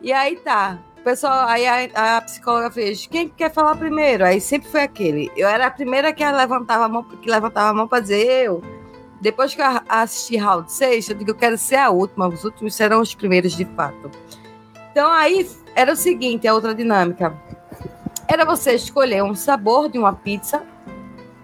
E 0.00 0.12
aí 0.12 0.36
tá. 0.36 0.78
O 1.00 1.02
pessoal, 1.02 1.48
aí 1.48 1.66
a, 1.66 2.16
a 2.16 2.20
psicóloga 2.20 2.70
fez, 2.70 3.06
quem 3.06 3.28
quer 3.28 3.52
falar 3.52 3.74
primeiro? 3.74 4.24
Aí 4.24 4.40
sempre 4.40 4.68
foi 4.68 4.82
aquele. 4.82 5.32
Eu 5.36 5.48
era 5.48 5.66
a 5.66 5.70
primeira 5.70 6.12
que 6.12 6.24
levantava 6.24 6.84
a 6.84 6.88
mão, 6.88 7.02
que 7.02 7.28
levantava 7.28 7.70
a 7.70 7.74
mão 7.74 7.88
para 7.88 8.00
dizer 8.00 8.24
eu. 8.44 8.62
Depois 9.20 9.54
que 9.54 9.60
eu 9.60 9.66
assisti 9.88 10.36
Round 10.36 10.70
6, 10.70 11.10
eu 11.10 11.16
digo, 11.16 11.30
eu 11.30 11.34
quero 11.34 11.58
ser 11.58 11.76
a 11.76 11.90
última, 11.90 12.28
os 12.28 12.44
últimos 12.44 12.74
serão 12.74 13.00
os 13.00 13.14
primeiros 13.14 13.52
de 13.56 13.64
fato. 13.64 14.10
Então 14.90 15.10
aí 15.10 15.48
era 15.74 15.92
o 15.92 15.96
seguinte, 15.96 16.46
a 16.46 16.54
outra 16.54 16.74
dinâmica. 16.74 17.32
Era 18.28 18.44
você 18.44 18.74
escolher 18.74 19.22
um 19.22 19.34
sabor 19.34 19.88
de 19.88 19.98
uma 19.98 20.12
pizza 20.12 20.62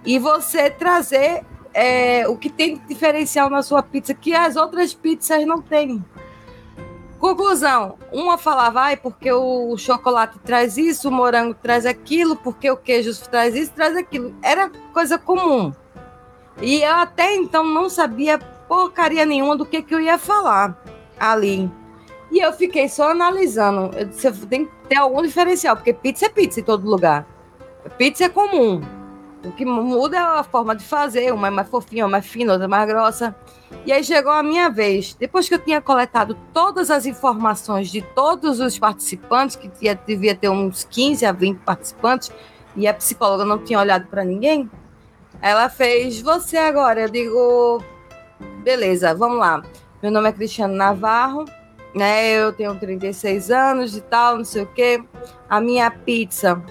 e 0.04 0.18
você 0.18 0.70
trazer 0.70 1.44
é, 1.72 2.26
o 2.28 2.36
que 2.36 2.50
tem 2.50 2.76
de 2.76 2.86
diferencial 2.86 3.48
na 3.50 3.62
sua 3.62 3.82
pizza 3.82 4.14
que 4.14 4.34
as 4.34 4.56
outras 4.56 4.94
pizzas 4.94 5.46
não 5.46 5.60
têm. 5.60 6.04
Conclusão, 7.18 7.98
uma 8.12 8.38
falava, 8.38 8.82
ai, 8.82 8.96
porque 8.96 9.32
o 9.32 9.76
chocolate 9.76 10.38
traz 10.38 10.76
isso, 10.78 11.08
o 11.08 11.12
morango 11.12 11.52
traz 11.54 11.84
aquilo, 11.84 12.36
porque 12.36 12.70
o 12.70 12.76
queijo 12.76 13.12
traz 13.28 13.56
isso, 13.56 13.72
traz 13.72 13.96
aquilo. 13.96 14.34
Era 14.40 14.70
coisa 14.92 15.18
comum. 15.18 15.72
E 16.60 16.82
eu 16.82 16.94
até 16.94 17.34
então 17.34 17.64
não 17.64 17.88
sabia 17.88 18.38
porcaria 18.38 19.24
nenhuma 19.24 19.56
do 19.56 19.66
que, 19.66 19.82
que 19.82 19.94
eu 19.94 20.00
ia 20.00 20.18
falar 20.18 20.80
ali. 21.18 21.68
E 22.30 22.38
eu 22.38 22.52
fiquei 22.52 22.88
só 22.88 23.10
analisando. 23.10 23.96
Eu 23.96 24.04
disse, 24.04 24.30
tem 24.46 24.66
que 24.66 24.72
ter 24.88 24.96
algum 24.96 25.22
diferencial, 25.22 25.74
porque 25.74 25.92
pizza 25.92 26.26
é 26.26 26.28
pizza 26.28 26.60
em 26.60 26.62
todo 26.62 26.88
lugar. 26.88 27.26
Pizza 27.96 28.24
é 28.24 28.28
comum. 28.28 28.80
O 29.48 29.52
que 29.52 29.64
muda 29.64 30.16
é 30.18 30.20
a 30.20 30.44
forma 30.44 30.76
de 30.76 30.84
fazer, 30.84 31.32
uma 31.32 31.46
é 31.46 31.50
mais 31.50 31.66
fofinha, 31.68 32.04
uma 32.04 32.10
é 32.10 32.20
mais 32.20 32.26
fina, 32.26 32.52
outra 32.52 32.66
é 32.66 32.68
mais 32.68 32.86
grossa. 32.86 33.34
E 33.86 33.90
aí 33.90 34.04
chegou 34.04 34.30
a 34.30 34.42
minha 34.42 34.68
vez. 34.68 35.14
Depois 35.14 35.48
que 35.48 35.54
eu 35.54 35.58
tinha 35.58 35.80
coletado 35.80 36.36
todas 36.52 36.90
as 36.90 37.06
informações 37.06 37.90
de 37.90 38.02
todos 38.02 38.60
os 38.60 38.78
participantes, 38.78 39.56
que 39.56 39.70
tinha, 39.70 39.94
devia 40.06 40.34
ter 40.34 40.50
uns 40.50 40.84
15 40.84 41.24
a 41.24 41.32
20 41.32 41.60
participantes, 41.60 42.30
e 42.76 42.86
a 42.86 42.92
psicóloga 42.92 43.46
não 43.46 43.58
tinha 43.58 43.78
olhado 43.78 44.06
para 44.08 44.22
ninguém, 44.22 44.70
ela 45.40 45.70
fez 45.70 46.20
você 46.20 46.58
agora. 46.58 47.00
Eu 47.00 47.08
digo, 47.08 47.82
beleza, 48.62 49.14
vamos 49.14 49.38
lá. 49.38 49.62
Meu 50.02 50.12
nome 50.12 50.28
é 50.28 50.32
Cristiano 50.32 50.74
Navarro, 50.74 51.46
né? 51.94 52.32
Eu 52.32 52.52
tenho 52.52 52.78
36 52.78 53.50
anos 53.50 53.96
e 53.96 54.02
tal, 54.02 54.36
não 54.36 54.44
sei 54.44 54.62
o 54.62 54.66
quê. 54.66 55.02
A 55.48 55.58
minha 55.58 55.90
pizza, 55.90 56.62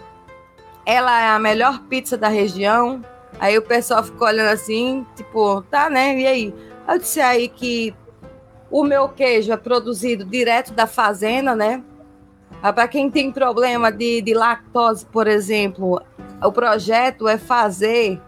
ela 0.88 1.22
é 1.22 1.28
a 1.28 1.38
melhor 1.38 1.82
pizza 1.90 2.18
da 2.18 2.30
região. 2.30 3.04
Aí 3.42 3.58
o 3.58 3.62
pessoal 3.62 4.02
ficou 4.02 4.26
olhando 4.26 4.54
assim, 4.54 5.06
tipo, 5.18 5.62
tá, 5.64 5.90
né? 5.90 6.18
E 6.18 6.26
aí? 6.26 6.56
Eu 6.88 6.98
disse 6.98 7.20
aí 7.20 7.50
que 7.50 7.94
o 8.72 8.86
meu 8.86 9.10
queijo 9.10 9.52
é 9.52 9.58
produzido 9.58 10.24
direto 10.24 10.72
da 10.72 10.88
fazenda, 10.88 11.54
né? 11.54 11.84
Para 12.62 12.88
quem 12.88 13.12
tem 13.12 13.34
problema 13.34 13.92
de, 13.92 14.22
de 14.22 14.34
lactose, 14.34 15.06
por 15.06 15.28
exemplo, 15.28 16.02
o 16.42 16.52
projeto 16.54 17.28
é 17.28 17.38
fazer, 17.38 18.22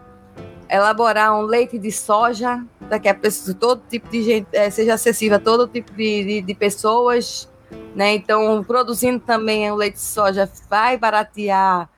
elaborar 0.68 1.34
um 1.34 1.42
leite 1.42 1.78
de 1.78 1.90
soja, 1.90 2.62
para 2.86 2.98
que 2.98 3.08
a 3.08 3.14
pessoa, 3.14 3.56
todo 3.58 3.82
tipo 3.88 4.10
de 4.10 4.22
gente 4.22 4.48
eh, 4.52 4.68
seja 4.68 4.94
acessível 4.94 5.38
a 5.38 5.40
todo 5.40 5.66
tipo 5.66 5.92
de, 5.94 6.24
de, 6.24 6.42
de 6.42 6.54
pessoas, 6.54 7.50
né? 7.96 8.12
Então, 8.12 8.62
produzindo 8.62 9.18
também 9.18 9.70
o 9.72 9.76
leite 9.76 9.94
de 9.94 10.00
soja 10.00 10.48
vai 10.68 10.98
baratear 10.98 11.88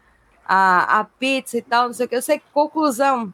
a, 0.47 1.01
a 1.01 1.05
pizza 1.05 1.59
e 1.59 1.63
tal, 1.63 1.87
não 1.87 1.93
sei 1.95 2.07
o 2.07 2.09
que. 2.09 2.17
Eu 2.17 2.23
sei 2.23 2.39
que, 2.39 2.45
conclusão, 2.53 3.33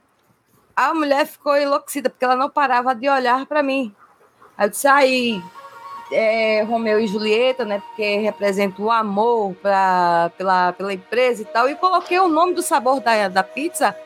A 0.77 0.95
mulher 0.95 1.27
ficou 1.27 1.57
enlouquecida, 1.57 2.09
porque 2.09 2.25
ela 2.25 2.37
não 2.37 2.49
parava 2.49 2.95
de 2.95 3.09
olhar 3.09 3.47
para 3.47 3.63
mim. 3.65 3.93
Aí 4.57 4.67
eu 4.67 4.71
disse, 4.71 4.87
aí, 4.87 5.43
é, 6.13 6.63
Romeu 6.63 7.01
e 7.01 7.07
Julieta, 7.09 7.65
né? 7.65 7.81
Porque 7.81 8.19
representa 8.19 8.81
o 8.81 8.91
amor 8.91 9.55
pra, 9.57 10.31
pela, 10.39 10.73
pela 10.73 10.93
empresa 10.93 11.43
e 11.43 11.45
tal. 11.45 11.69
E 11.69 11.75
coloquei 11.75 12.19
o 12.21 12.29
nome 12.29 12.55
do 12.55 12.63
sabor 12.63 13.01
da, 13.01 13.29
da 13.29 13.43
pizza, 13.43 13.97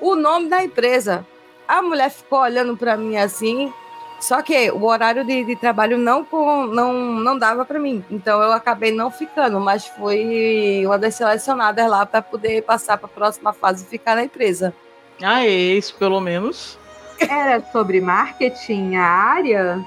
o 0.00 0.14
nome 0.14 0.48
da 0.48 0.62
empresa. 0.64 1.26
A 1.66 1.82
mulher 1.82 2.10
ficou 2.10 2.40
olhando 2.40 2.76
para 2.76 2.96
mim 2.96 3.16
assim, 3.18 3.72
só 4.20 4.42
que 4.42 4.70
o 4.70 4.84
horário 4.84 5.24
de, 5.24 5.44
de 5.44 5.56
trabalho 5.56 5.96
não, 5.96 6.26
não, 6.66 6.92
não 6.92 7.38
dava 7.38 7.64
para 7.64 7.78
mim. 7.78 8.04
Então 8.10 8.42
eu 8.42 8.52
acabei 8.52 8.90
não 8.90 9.10
ficando, 9.10 9.60
mas 9.60 9.86
fui 9.86 10.84
uma 10.84 10.98
das 10.98 11.14
selecionadas 11.14 11.88
lá 11.88 12.04
para 12.04 12.20
poder 12.20 12.62
passar 12.62 12.98
para 12.98 13.06
a 13.06 13.10
próxima 13.10 13.52
fase 13.52 13.84
e 13.84 13.88
ficar 13.88 14.16
na 14.16 14.24
empresa. 14.24 14.74
Ah, 15.22 15.44
é 15.44 15.50
isso, 15.50 15.94
pelo 15.96 16.20
menos. 16.20 16.78
Era 17.20 17.60
sobre 17.72 18.00
marketing, 18.00 18.96
a 18.96 19.04
área? 19.04 19.84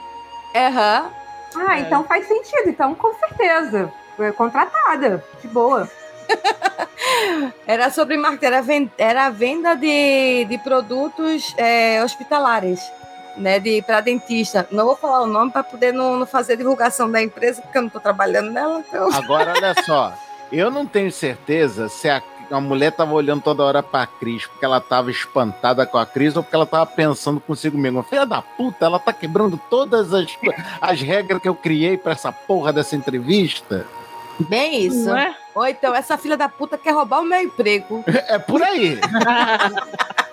Aham. 0.56 1.12
Uhum. 1.56 1.68
Ah, 1.68 1.78
é. 1.78 1.82
então 1.82 2.04
faz 2.06 2.26
sentido. 2.28 2.70
Então, 2.70 2.96
com 2.96 3.14
certeza. 3.16 3.92
Foi 4.16 4.32
contratada, 4.32 5.24
de 5.42 5.48
boa. 5.48 5.90
era 7.68 7.90
sobre 7.90 8.16
marketing, 8.16 8.46
era, 8.46 8.64
era 8.98 9.26
a 9.26 9.30
venda 9.30 9.76
de, 9.76 10.46
de 10.46 10.58
produtos 10.60 11.54
é, 11.58 12.02
hospitalares 12.04 12.82
né, 13.38 13.60
de 13.60 13.82
para 13.82 14.02
dentista. 14.02 14.68
Não 14.72 14.86
vou 14.86 14.96
falar 14.96 15.22
o 15.22 15.28
nome 15.28 15.52
para 15.52 15.64
poder 15.64 15.94
não, 15.94 16.18
não, 16.18 16.26
fazer 16.26 16.58
divulgação 16.58 17.10
da 17.10 17.22
empresa, 17.22 17.62
porque 17.62 17.78
eu 17.78 17.82
não 17.82 17.88
estou 17.88 18.02
trabalhando 18.02 18.52
nela. 18.52 18.84
Então... 18.88 19.12
Agora, 19.14 19.54
olha 19.56 19.76
só, 19.84 20.14
eu 20.52 20.70
não 20.70 20.86
tenho 20.86 21.12
certeza 21.12 21.88
se 21.90 22.10
a, 22.10 22.22
a 22.50 22.60
mulher 22.60 22.90
estava 22.90 23.14
olhando 23.14 23.42
toda 23.42 23.64
hora 23.64 23.82
para 23.82 24.04
a 24.04 24.08
Cris 24.08 24.46
porque 24.46 24.66
ela 24.66 24.78
estava 24.78 25.10
espantada 25.10 25.86
com 25.86 25.98
a 25.98 26.06
Cris 26.06 26.36
ou 26.36 26.44
porque 26.44 26.56
ela 26.56 26.66
estava 26.66 26.86
pensando 26.86 27.40
consigo 27.40 27.78
mesma. 27.78 28.04
Filha 28.04 28.26
da 28.26 28.42
puta, 28.42 28.86
ela 28.86 29.00
tá 29.00 29.14
quebrando 29.14 29.60
todas 29.70 30.14
as, 30.14 30.28
as 30.82 31.02
regras 31.02 31.42
que 31.42 31.50
eu 31.50 31.56
criei 31.56 31.98
para 31.98 32.14
essa 32.14 32.32
porra 32.32 32.74
dessa 32.74 32.96
entrevista. 32.96 33.86
Bem 34.40 34.86
isso. 34.86 35.06
Não 35.06 35.18
é? 35.18 35.36
Ou 35.54 35.68
então, 35.68 35.94
essa 35.94 36.18
filha 36.18 36.38
da 36.38 36.50
puta 36.50 36.78
quer 36.78 36.92
roubar 36.92 37.22
o 37.22 37.26
meu 37.26 37.42
emprego. 37.42 38.04
É 38.08 38.40
por 38.40 38.62
aí. 38.62 38.98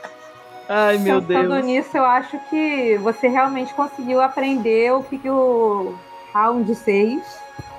Ai, 0.69 0.99
meu 0.99 1.23
Pensando 1.23 1.55
Deus. 1.55 1.65
nisso, 1.65 1.97
eu 1.97 2.05
acho 2.05 2.39
que 2.51 2.99
você 2.99 3.27
realmente 3.27 3.73
conseguiu 3.73 4.21
aprender 4.21 4.93
o 4.93 5.03
que, 5.03 5.17
que 5.17 5.31
o 5.31 5.95
Round 6.35 6.75
6 6.75 7.23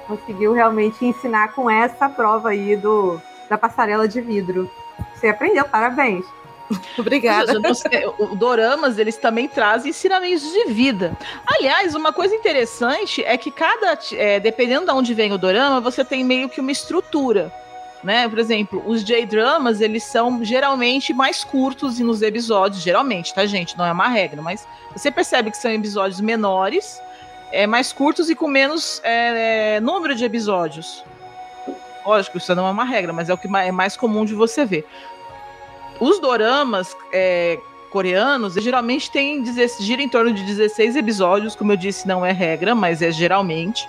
conseguiu 0.07 0.53
realmente 0.53 1.05
ensinar 1.05 1.53
com 1.53 1.69
essa 1.69 2.09
prova 2.09 2.49
aí 2.49 2.75
do, 2.75 3.21
da 3.47 3.59
passarela 3.59 4.07
de 4.07 4.19
vidro. 4.19 4.69
Você 5.13 5.27
aprendeu, 5.27 5.65
parabéns. 5.65 6.25
Obrigada. 6.97 7.53
o 8.17 8.35
Doramas, 8.35 8.97
eles 8.97 9.17
também 9.17 9.47
trazem 9.47 9.91
ensinamentos 9.91 10.51
de 10.51 10.65
vida. 10.65 11.15
Aliás, 11.45 11.93
uma 11.93 12.11
coisa 12.11 12.35
interessante 12.35 13.23
é 13.23 13.37
que 13.37 13.51
cada. 13.51 13.97
É, 14.13 14.39
dependendo 14.39 14.85
de 14.85 14.91
onde 14.91 15.13
vem 15.13 15.31
o 15.31 15.37
Dorama, 15.37 15.79
você 15.79 16.03
tem 16.03 16.23
meio 16.23 16.49
que 16.49 16.59
uma 16.59 16.71
estrutura 16.71 17.51
né? 18.03 18.27
Por 18.27 18.39
exemplo, 18.39 18.81
os 18.85 19.03
J-dramas, 19.03 19.81
eles 19.81 20.03
são 20.03 20.43
geralmente 20.43 21.13
mais 21.13 21.43
curtos 21.43 21.99
nos 21.99 22.21
episódios, 22.21 22.81
geralmente, 22.81 23.33
tá, 23.33 23.45
gente? 23.45 23.77
Não 23.77 23.85
é 23.85 23.91
uma 23.91 24.07
regra, 24.07 24.41
mas 24.41 24.67
você 24.93 25.11
percebe 25.11 25.51
que 25.51 25.57
são 25.57 25.71
episódios 25.71 26.21
menores, 26.21 26.99
é, 27.51 27.67
mais 27.67 27.91
curtos 27.91 28.29
e 28.29 28.35
com 28.35 28.47
menos 28.47 29.01
é, 29.03 29.75
é, 29.75 29.79
número 29.79 30.15
de 30.15 30.23
episódios. 30.23 31.03
Lógico, 32.05 32.37
isso 32.37 32.55
não 32.55 32.67
é 32.67 32.71
uma 32.71 32.85
regra, 32.85 33.11
mas 33.11 33.29
é 33.29 33.33
o 33.33 33.37
que 33.37 33.47
é 33.47 33.71
mais 33.71 33.97
comum 33.97 34.25
de 34.25 34.33
você 34.33 34.65
ver. 34.65 34.87
Os 35.99 36.19
doramas 36.19 36.95
é, 37.11 37.59
coreanos 37.89 38.53
geralmente 38.53 39.11
têm 39.11 39.43
gira 39.79 40.01
em 40.01 40.07
torno 40.07 40.31
de 40.31 40.43
16 40.43 40.95
episódios, 40.95 41.55
como 41.55 41.73
eu 41.73 41.77
disse, 41.77 42.07
não 42.07 42.25
é 42.25 42.31
regra, 42.31 42.73
mas 42.73 43.01
é 43.01 43.11
geralmente. 43.11 43.87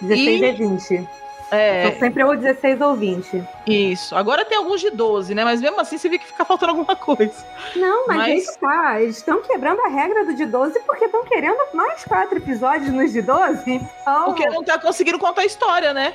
16 0.00 0.40
e... 0.40 0.44
é 0.44 0.52
20. 0.52 1.08
É. 1.54 1.88
Então 1.88 2.00
sempre 2.00 2.24
ou 2.24 2.36
16 2.36 2.80
ou 2.80 2.94
20. 2.94 3.44
Isso. 3.66 4.16
Agora 4.16 4.44
tem 4.44 4.58
alguns 4.58 4.80
de 4.80 4.90
12, 4.90 5.34
né? 5.34 5.44
Mas 5.44 5.60
mesmo 5.60 5.80
assim 5.80 5.98
você 5.98 6.08
vê 6.08 6.18
que 6.18 6.26
fica 6.26 6.44
faltando 6.44 6.72
alguma 6.72 6.96
coisa. 6.96 7.44
Não, 7.76 8.06
mas, 8.06 8.18
mas... 8.18 8.48
Aí 8.48 8.54
tá. 8.60 9.00
Eles 9.00 9.16
estão 9.18 9.42
quebrando 9.42 9.80
a 9.80 9.88
regra 9.88 10.24
do 10.24 10.34
de 10.34 10.46
12 10.46 10.80
porque 10.80 11.04
estão 11.04 11.24
querendo 11.24 11.58
mais 11.72 12.04
quatro 12.04 12.38
episódios 12.38 12.90
nos 12.90 13.12
de 13.12 13.22
12. 13.22 13.62
Então... 13.66 14.24
Porque 14.24 14.46
não 14.46 14.62
tá 14.62 14.78
conseguindo 14.78 15.18
contar 15.18 15.42
a 15.42 15.46
história, 15.46 15.92
né? 15.92 16.14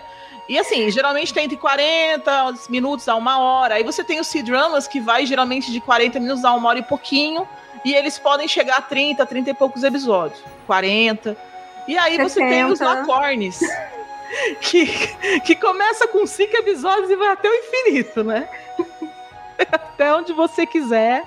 E 0.49 0.58
assim, 0.58 0.89
geralmente 0.89 1.32
tem 1.32 1.45
entre 1.45 1.58
40 1.58 2.56
minutos 2.69 3.08
a 3.08 3.15
uma 3.15 3.39
hora. 3.39 3.75
Aí 3.75 3.84
você 3.84 4.04
tem 4.04 4.19
os 4.19 4.25
C-dramas 4.25 4.88
que 4.88 4.99
vai 4.99 5.23
geralmente 5.23 5.71
de 5.71 5.80
40 5.80 6.19
minutos 6.19 6.43
a 6.43 6.52
uma 6.54 6.69
hora 6.69 6.80
e 6.80 6.84
pouquinho. 6.84 7.47
E 7.86 7.93
eles 7.93 8.17
podem 8.17 8.47
chegar 8.47 8.78
a 8.78 8.82
30, 8.82 9.25
30 9.25 9.52
e 9.52 9.54
poucos 9.54 9.84
episódios. 9.84 10.43
40. 10.65 11.38
E 11.88 11.97
aí 11.97 12.13
70. 12.13 12.30
você 12.30 12.39
tem 12.39 12.65
os 12.65 12.80
lacornes. 12.80 13.60
que, 14.61 14.85
que 15.41 15.55
começa 15.55 16.07
com 16.07 16.25
cinco 16.25 16.55
episódios 16.57 17.09
e 17.09 17.15
vai 17.15 17.29
até 17.29 17.49
o 17.49 17.53
infinito, 17.53 18.23
né? 18.23 18.47
até 19.71 20.13
onde 20.13 20.33
você 20.33 20.65
quiser, 20.65 21.23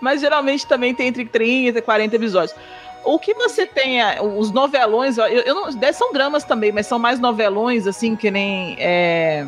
mas 0.00 0.20
geralmente 0.20 0.66
também 0.66 0.94
tem 0.94 1.08
entre 1.08 1.24
30 1.24 1.78
e 1.78 1.82
40 1.82 2.16
episódios. 2.16 2.56
O 3.04 3.18
que 3.18 3.34
você 3.34 3.66
tem, 3.66 3.98
os 4.38 4.50
novelões, 4.50 5.18
eu, 5.18 5.26
eu 5.26 5.54
não, 5.54 5.92
são 5.92 6.12
dramas 6.12 6.42
também, 6.42 6.72
mas 6.72 6.86
são 6.86 6.98
mais 6.98 7.20
novelões, 7.20 7.86
assim, 7.86 8.16
que 8.16 8.30
nem 8.30 8.76
é, 8.78 9.46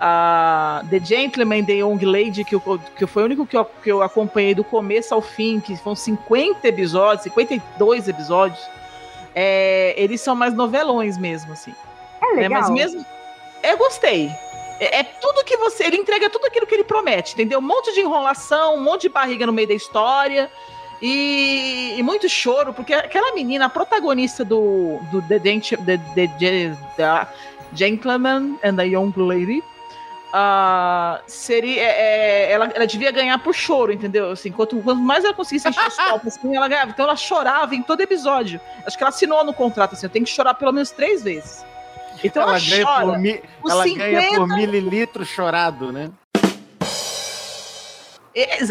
a 0.00 0.84
The 0.88 1.00
Gentleman, 1.00 1.64
The 1.64 1.72
Young 1.72 2.04
Lady, 2.04 2.44
que, 2.44 2.54
eu, 2.54 2.80
que 2.96 3.06
foi 3.08 3.24
o 3.24 3.26
único 3.26 3.44
que 3.44 3.56
eu, 3.56 3.64
que 3.64 3.90
eu 3.90 4.02
acompanhei 4.02 4.54
do 4.54 4.62
começo 4.62 5.12
ao 5.12 5.20
fim, 5.20 5.58
que 5.58 5.76
foram 5.76 5.96
50 5.96 6.68
episódios, 6.68 7.24
52 7.24 8.06
episódios. 8.06 8.64
É, 9.34 9.94
eles 9.96 10.20
são 10.20 10.36
mais 10.36 10.54
novelões 10.54 11.18
mesmo, 11.18 11.52
assim. 11.52 11.74
É 12.32 12.34
legal. 12.34 12.50
Né? 12.50 12.58
Mas 12.60 12.70
mesmo. 12.70 13.06
Eu 13.62 13.76
gostei. 13.76 14.30
É, 14.80 15.00
é, 15.00 15.02
tudo 15.02 15.44
que 15.44 15.56
você. 15.56 15.84
Ele 15.84 15.96
entrega 15.96 16.30
tudo 16.30 16.46
aquilo 16.46 16.66
que 16.66 16.74
ele 16.74 16.84
promete, 16.84 17.34
entendeu? 17.34 17.58
Um 17.58 17.62
monte 17.62 17.92
de 17.92 18.00
enrolação, 18.00 18.76
um 18.76 18.82
monte 18.82 19.02
de 19.02 19.08
barriga 19.10 19.46
no 19.46 19.52
meio 19.52 19.68
da 19.68 19.74
história. 19.74 20.50
E, 21.02 21.94
e 21.96 22.02
muito 22.02 22.28
choro, 22.28 22.74
porque 22.74 22.92
aquela 22.92 23.34
menina, 23.34 23.66
a 23.66 23.68
protagonista 23.70 24.44
do, 24.44 24.98
do 25.10 25.22
The, 25.22 25.38
the, 25.38 25.60
the, 25.86 26.28
the, 26.38 26.76
the 26.96 27.28
Gentleman 27.72 28.58
and 28.62 28.76
the 28.76 28.86
Young 28.86 29.12
Lady, 29.16 29.62
uh, 30.30 31.20
seria, 31.26 31.82
é, 31.82 32.48
é, 32.48 32.52
ela, 32.52 32.70
ela 32.74 32.86
devia 32.86 33.10
ganhar 33.10 33.38
por 33.38 33.54
choro, 33.54 33.92
entendeu? 33.92 34.30
Assim, 34.32 34.52
quanto, 34.52 34.80
quanto 34.82 35.00
mais 35.00 35.24
ela 35.24 35.32
conseguisse 35.32 35.68
encher 35.68 35.88
os 35.88 35.96
copos, 35.96 36.36
assim, 36.36 36.54
ela 36.54 36.68
ganhava. 36.68 36.90
Então 36.90 37.06
ela 37.06 37.16
chorava 37.16 37.74
em 37.74 37.82
todo 37.82 38.00
episódio. 38.02 38.60
Acho 38.86 38.96
que 38.96 39.02
ela 39.02 39.08
assinou 39.08 39.44
no 39.44 39.54
contrato 39.54 39.94
assim: 39.94 40.06
eu 40.06 40.10
tenho 40.10 40.24
que 40.24 40.30
chorar 40.30 40.54
pelo 40.54 40.72
menos 40.72 40.90
três 40.90 41.22
vezes. 41.22 41.64
Então 42.22 42.42
ela, 42.42 42.52
ela 42.52 42.60
ganha, 42.60 42.84
chora. 42.84 43.06
Por, 43.06 43.18
mi... 43.18 43.42
ela 43.68 43.84
50... 43.84 44.10
ganha 44.10 44.36
por 44.36 44.48
mililitro 44.48 45.24
chorado, 45.24 45.92
né? 45.92 46.10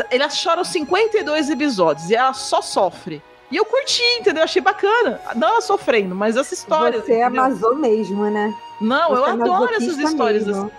Ela 0.09 0.29
chora 0.29 0.61
os 0.61 0.69
52 0.69 1.49
episódios 1.49 2.09
e 2.09 2.15
ela 2.15 2.33
só 2.33 2.61
sofre. 2.61 3.21
E 3.51 3.57
eu 3.57 3.65
curti, 3.65 4.03
entendeu? 4.19 4.43
Achei 4.43 4.61
bacana. 4.61 5.19
Não 5.35 5.49
ela 5.49 5.61
sofrendo, 5.61 6.13
mas 6.15 6.37
essa 6.37 6.53
história. 6.53 7.01
Você 7.01 7.15
é 7.15 7.23
amazou 7.23 7.75
mesmo, 7.75 8.29
né? 8.29 8.53
Não, 8.79 9.09
Você 9.09 9.21
eu 9.21 9.25
é 9.25 9.31
adoro 9.31 9.73
essas 9.73 9.97
histórias 9.97 10.47
assim. 10.47 10.69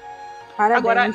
Parabéns. 0.56 0.78
Agora. 0.78 1.14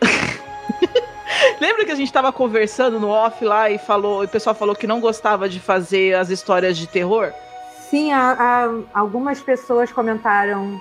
Lembra 1.60 1.84
que 1.84 1.90
a 1.90 1.94
gente 1.94 2.06
estava 2.06 2.32
conversando 2.32 3.00
no 3.00 3.08
off 3.08 3.44
lá 3.44 3.70
e 3.70 3.78
falou, 3.78 4.22
e 4.22 4.26
o 4.26 4.28
pessoal 4.28 4.54
falou 4.54 4.74
que 4.74 4.86
não 4.86 5.00
gostava 5.00 5.48
de 5.48 5.58
fazer 5.58 6.14
as 6.14 6.28
histórias 6.28 6.76
de 6.76 6.86
terror? 6.86 7.32
Sim, 7.94 8.10
a, 8.10 8.32
a, 8.32 8.98
algumas 8.98 9.40
pessoas 9.40 9.92
comentaram 9.92 10.80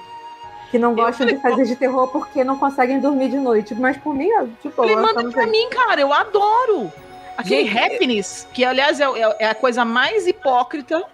que 0.72 0.80
não 0.80 0.96
gostam 0.96 1.28
falei, 1.28 1.36
de 1.36 1.42
fazer 1.44 1.66
de 1.66 1.76
terror 1.76 2.08
porque 2.08 2.44
não 2.44 2.58
conseguem 2.58 3.00
dormir 3.00 3.30
de 3.30 3.38
noite. 3.38 3.76
Mas 3.76 3.96
por 3.98 4.16
mim, 4.16 4.30
tipo. 4.64 4.84
Ele 4.84 4.96
manda 4.96 5.30
pra 5.30 5.46
mim, 5.46 5.70
cara, 5.70 6.02
eu 6.02 6.12
adoro. 6.12 6.92
Aquele 7.38 7.70
Gente, 7.70 7.78
happiness, 7.78 8.48
que 8.52 8.66
aliás 8.66 9.00
é, 9.00 9.04
é, 9.04 9.36
é, 9.42 9.48
a 9.48 9.54
coisa 9.54 9.86
mais 9.86 10.26
hipócrita 10.26 11.06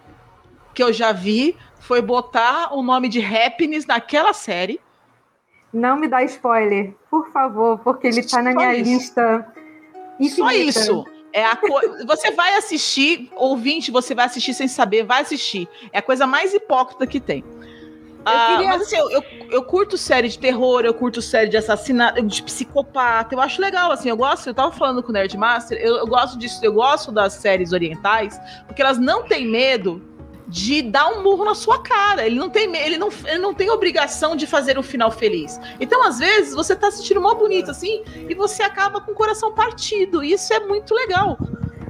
que 0.73 0.81
eu 0.81 0.93
já 0.93 1.11
vi, 1.11 1.57
foi 1.81 2.01
botar 2.01 2.73
o 2.73 2.81
nome 2.81 3.09
de 3.09 3.19
happiness 3.21 3.85
naquela 3.85 4.31
série. 4.31 4.79
Não 5.73 5.97
me 5.97 6.07
dá 6.07 6.23
spoiler, 6.23 6.93
por 7.11 7.29
favor, 7.33 7.77
porque 7.79 8.07
ele 8.07 8.23
tá 8.23 8.41
na 8.41 8.53
minha 8.53 8.73
isso. 8.73 8.89
lista. 8.89 9.53
Infinita. 10.17 10.45
Só 10.45 10.51
isso. 10.51 11.05
É 11.31 11.45
a 11.45 11.55
co... 11.55 11.67
Você 12.05 12.31
vai 12.31 12.55
assistir, 12.55 13.29
ouvinte, 13.35 13.91
você 13.91 14.15
vai 14.15 14.25
assistir 14.25 14.53
sem 14.53 14.67
saber, 14.67 15.03
vai 15.03 15.21
assistir. 15.21 15.67
É 15.91 15.99
a 15.99 16.01
coisa 16.01 16.25
mais 16.25 16.53
hipócrita 16.53 17.05
que 17.05 17.19
tem. 17.19 17.43
Ah, 18.25 18.55
queria... 18.57 18.67
Mas 18.69 18.81
assim, 18.81 18.97
eu, 18.97 19.09
eu, 19.09 19.23
eu, 19.49 19.63
curto 19.63 19.97
série 19.97 20.27
de 20.27 20.37
terror, 20.37 20.81
eu 20.83 20.93
curto 20.93 21.21
série 21.21 21.49
de 21.49 21.57
assassinato, 21.57 22.21
de 22.21 22.43
psicopata, 22.43 23.33
eu 23.33 23.39
acho 23.39 23.61
legal, 23.61 23.91
assim, 23.91 24.09
eu 24.09 24.17
gosto, 24.17 24.47
eu 24.47 24.53
tava 24.53 24.71
falando 24.71 25.01
com 25.01 25.09
o 25.09 25.13
Nerdmaster, 25.13 25.77
eu, 25.79 25.95
eu 25.97 26.07
gosto 26.07 26.37
disso, 26.37 26.59
eu 26.63 26.73
gosto 26.73 27.11
das 27.11 27.33
séries 27.33 27.71
orientais, 27.71 28.39
porque 28.67 28.81
elas 28.81 28.97
não 28.97 29.23
têm 29.23 29.47
medo 29.47 30.01
de 30.49 30.81
dar 30.81 31.07
um 31.09 31.21
murro 31.21 31.45
na 31.45 31.53
sua 31.53 31.81
cara. 31.81 32.25
Ele 32.25 32.37
não 32.37 32.49
tem, 32.49 32.75
ele 32.75 32.97
não, 32.97 33.09
ele 33.25 33.37
não 33.37 33.53
tem 33.53 33.69
obrigação 33.69 34.35
de 34.35 34.47
fazer 34.47 34.77
um 34.77 34.83
final 34.83 35.11
feliz. 35.11 35.59
Então, 35.79 36.03
às 36.03 36.17
vezes, 36.17 36.53
você 36.53 36.75
tá 36.75 36.87
assistindo 36.87 37.21
mó 37.21 37.35
bonito 37.35 37.69
assim 37.71 38.03
e 38.27 38.33
você 38.33 38.63
acaba 38.63 38.99
com 38.99 39.11
o 39.11 39.15
coração 39.15 39.53
partido. 39.53 40.23
E 40.23 40.33
isso 40.33 40.51
é 40.51 40.59
muito 40.59 40.93
legal. 40.93 41.37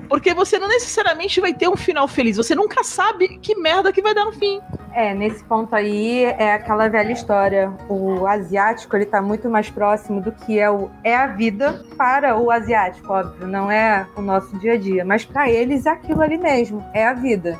Porque 0.09 0.33
você 0.33 0.57
não 0.57 0.67
necessariamente 0.67 1.39
vai 1.39 1.53
ter 1.53 1.69
um 1.69 1.77
final 1.77 2.07
feliz. 2.07 2.35
Você 2.35 2.53
nunca 2.53 2.83
sabe 2.83 3.37
que 3.37 3.55
merda 3.55 3.93
que 3.93 4.01
vai 4.01 4.13
dar 4.13 4.25
no 4.25 4.33
fim. 4.33 4.59
É, 4.91 5.13
nesse 5.13 5.43
ponto 5.43 5.75
aí 5.75 6.23
é 6.23 6.53
aquela 6.53 6.87
velha 6.89 7.11
história. 7.11 7.71
O 7.87 8.25
asiático, 8.25 8.95
ele 8.95 9.05
tá 9.05 9.21
muito 9.21 9.47
mais 9.47 9.69
próximo 9.69 10.19
do 10.19 10.31
que 10.31 10.59
é, 10.59 10.69
o, 10.69 10.89
é 11.03 11.15
a 11.15 11.27
vida 11.27 11.85
para 11.95 12.35
o 12.35 12.49
asiático, 12.49 13.13
óbvio. 13.13 13.47
Não 13.47 13.71
é 13.71 14.07
o 14.15 14.21
nosso 14.21 14.57
dia 14.57 14.73
a 14.73 14.77
dia. 14.77 15.05
Mas 15.05 15.23
para 15.23 15.47
eles 15.47 15.85
é 15.85 15.91
aquilo 15.91 16.23
ali 16.23 16.39
mesmo. 16.39 16.83
É 16.91 17.05
a 17.05 17.13
vida. 17.13 17.57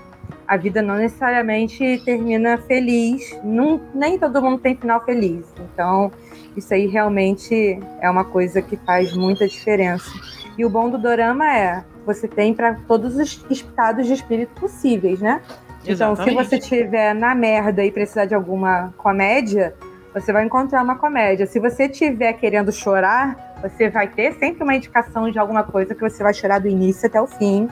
A 0.50 0.58
vida 0.58 0.82
não 0.82 0.96
necessariamente 0.96 2.02
termina 2.04 2.58
feliz. 2.58 3.40
Não, 3.44 3.80
nem 3.94 4.18
todo 4.18 4.42
mundo 4.42 4.58
tem 4.58 4.76
final 4.76 5.06
feliz. 5.06 5.46
Então, 5.60 6.12
isso 6.58 6.74
aí 6.74 6.88
realmente 6.88 7.80
é 8.02 8.10
uma 8.10 8.26
coisa 8.26 8.60
que 8.60 8.76
faz 8.78 9.16
muita 9.16 9.48
diferença. 9.48 10.10
E 10.58 10.66
o 10.66 10.70
bom 10.70 10.90
do 10.90 10.98
dorama 10.98 11.46
é 11.56 11.84
você 12.04 12.28
tem 12.28 12.52
para 12.56 12.74
todos 12.88 13.16
os 13.16 13.46
estados 13.48 14.08
de 14.08 14.14
espírito 14.14 14.60
possíveis, 14.60 15.20
né? 15.20 15.40
Então, 15.84 16.16
se 16.16 16.24
Exatamente. 16.24 16.36
você 16.36 16.56
estiver 16.58 17.14
na 17.14 17.36
merda 17.36 17.86
e 17.86 17.92
precisar 17.92 18.26
de 18.26 18.34
alguma 18.34 18.92
comédia, 18.98 19.76
você 20.12 20.34
vai 20.34 20.44
encontrar 20.46 20.82
uma 20.84 20.96
comédia. 20.96 21.46
Se 21.46 21.60
você 21.60 21.86
estiver 21.86 22.34
querendo 22.34 22.72
chorar, 22.72 23.38
você 23.62 23.90
vai 23.90 24.08
ter 24.08 24.34
sempre 24.34 24.64
uma 24.64 24.76
indicação 24.76 25.30
de 25.30 25.38
alguma 25.38 25.64
coisa 25.64 25.94
que 25.94 26.02
você 26.02 26.24
vai 26.24 26.34
chorar 26.34 26.60
do 26.60 26.68
início 26.68 27.08
até 27.08 27.22
o 27.22 27.28
fim, 27.28 27.70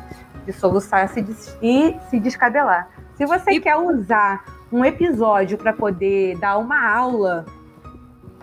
de 0.47 0.53
soluçar 0.53 1.09
se 1.09 1.21
des- 1.21 1.57
e 1.61 1.95
se 2.09 2.19
descabelar. 2.19 2.87
Se 3.15 3.25
você 3.25 3.59
quer 3.59 3.75
usar 3.75 4.45
um 4.71 4.83
episódio 4.85 5.57
para 5.57 5.73
poder 5.73 6.37
dar 6.37 6.57
uma 6.57 6.89
aula 6.89 7.45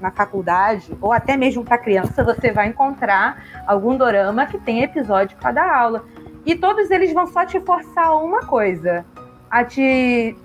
na 0.00 0.10
faculdade, 0.10 0.94
ou 1.00 1.12
até 1.12 1.34
mesmo 1.34 1.64
para 1.64 1.78
criança, 1.78 2.22
você 2.22 2.52
vai 2.52 2.66
encontrar 2.68 3.42
algum 3.66 3.96
dorama 3.96 4.44
que 4.44 4.58
tem 4.58 4.82
episódio 4.82 5.36
para 5.38 5.52
dar 5.52 5.74
aula. 5.74 6.04
E 6.44 6.54
todos 6.54 6.90
eles 6.90 7.10
vão 7.14 7.26
só 7.26 7.46
te 7.46 7.58
forçar 7.60 8.14
uma 8.22 8.40
coisa: 8.40 9.04
a 9.50 9.64
te. 9.64 10.36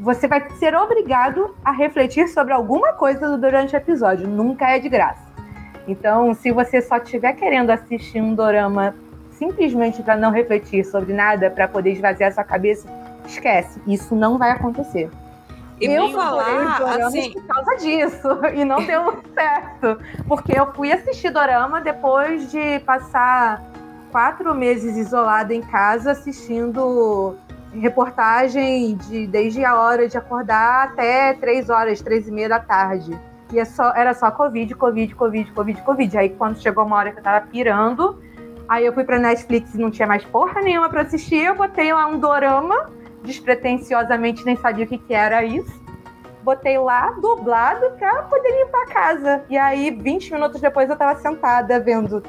Você 0.00 0.26
vai 0.26 0.48
ser 0.52 0.74
obrigado 0.74 1.54
a 1.62 1.70
refletir 1.70 2.26
sobre 2.28 2.54
alguma 2.54 2.94
coisa 2.94 3.36
durante 3.36 3.74
o 3.74 3.76
episódio. 3.76 4.26
Nunca 4.26 4.70
é 4.70 4.78
de 4.78 4.88
graça. 4.88 5.30
Então, 5.86 6.32
se 6.32 6.50
você 6.50 6.80
só 6.80 6.96
estiver 6.96 7.34
querendo 7.34 7.70
assistir 7.70 8.20
um 8.20 8.34
dorama 8.34 8.94
simplesmente 9.42 10.02
para 10.02 10.16
não 10.16 10.30
refletir 10.30 10.84
sobre 10.84 11.12
nada, 11.12 11.50
para 11.50 11.66
poder 11.66 11.90
esvaziar 11.92 12.32
sua 12.32 12.44
cabeça, 12.44 12.88
esquece. 13.26 13.80
Isso 13.86 14.14
não 14.14 14.38
vai 14.38 14.52
acontecer. 14.52 15.10
E 15.80 15.86
eu 15.86 16.12
falar, 16.12 16.80
assim- 17.06 17.32
por 17.32 17.44
causa 17.44 17.76
disso 17.78 18.28
e 18.54 18.64
não 18.64 18.84
deu 18.84 19.20
certo, 19.34 19.98
porque 20.28 20.56
eu 20.56 20.72
fui 20.72 20.92
assistir 20.92 21.30
dorama 21.30 21.80
depois 21.80 22.52
de 22.52 22.78
passar 22.80 23.60
quatro 24.12 24.54
meses 24.54 24.96
isolada 24.96 25.52
em 25.52 25.62
casa 25.62 26.12
assistindo 26.12 27.36
reportagem 27.74 28.94
de 28.96 29.26
desde 29.26 29.64
a 29.64 29.74
hora 29.76 30.06
de 30.06 30.16
acordar 30.16 30.84
até 30.84 31.32
três 31.32 31.68
horas, 31.68 32.00
três 32.00 32.28
e 32.28 32.30
meia 32.30 32.48
da 32.48 32.60
tarde. 32.60 33.18
E 33.52 33.58
é 33.58 33.64
só, 33.64 33.92
era 33.96 34.14
só 34.14 34.30
Covid, 34.30 34.74
Covid, 34.76 35.14
Covid, 35.16 35.50
Covid, 35.50 35.82
Covid. 35.82 36.18
Aí 36.18 36.28
quando 36.28 36.60
chegou 36.60 36.84
uma 36.84 36.96
hora 36.96 37.10
que 37.10 37.18
eu 37.18 37.22
tava 37.22 37.44
pirando, 37.46 38.22
aí 38.72 38.86
eu 38.86 38.92
fui 38.92 39.04
pra 39.04 39.18
Netflix 39.18 39.74
e 39.74 39.78
não 39.78 39.90
tinha 39.90 40.06
mais 40.08 40.24
porra 40.24 40.60
nenhuma 40.60 40.88
pra 40.88 41.02
assistir, 41.02 41.44
eu 41.44 41.54
botei 41.54 41.92
lá 41.92 42.06
um 42.06 42.18
dorama, 42.18 42.90
despretensiosamente 43.22 44.44
nem 44.44 44.56
sabia 44.56 44.84
o 44.84 44.88
que, 44.88 44.98
que 44.98 45.14
era 45.14 45.44
isso. 45.44 45.80
Botei 46.42 46.76
lá, 46.78 47.10
dublado, 47.20 47.90
pra 47.98 48.22
poder 48.24 48.48
limpar 48.64 48.82
a 48.82 48.86
casa. 48.86 49.44
E 49.48 49.56
aí, 49.56 49.90
20 49.92 50.32
minutos 50.32 50.60
depois, 50.60 50.90
eu 50.90 50.96
tava 50.96 51.16
sentada 51.20 51.78
vendo. 51.78 52.20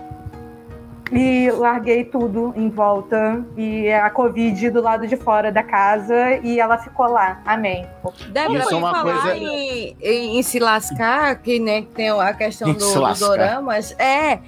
E 1.11 1.49
larguei 1.51 2.03
tudo 2.05 2.53
em 2.55 2.69
volta. 2.69 3.43
E 3.57 3.91
a 3.91 4.09
Covid 4.11 4.69
do 4.69 4.81
lado 4.81 5.07
de 5.07 5.15
fora 5.17 5.51
da 5.51 5.63
casa. 5.63 6.37
E 6.43 6.59
ela 6.59 6.77
ficou 6.77 7.07
lá. 7.07 7.41
Amém. 7.45 7.87
Débora, 8.29 8.59
Isso 8.59 8.69
é 8.73 8.77
em 8.77 8.79
uma 8.79 8.91
falar 8.91 9.03
coisa- 9.21 9.35
em, 9.35 9.97
em- 10.01 10.37
em 10.39 10.43
se 10.43 10.59
lascar, 10.59 11.35
que 11.41 11.59
né, 11.59 11.83
tem 11.95 12.09
a 12.11 12.33
questão 12.33 12.71
do, 12.73 12.81
se 12.81 12.93
do 12.93 13.01
lascar. 13.01 13.27
doramas, 13.27 13.95
é. 13.99 14.39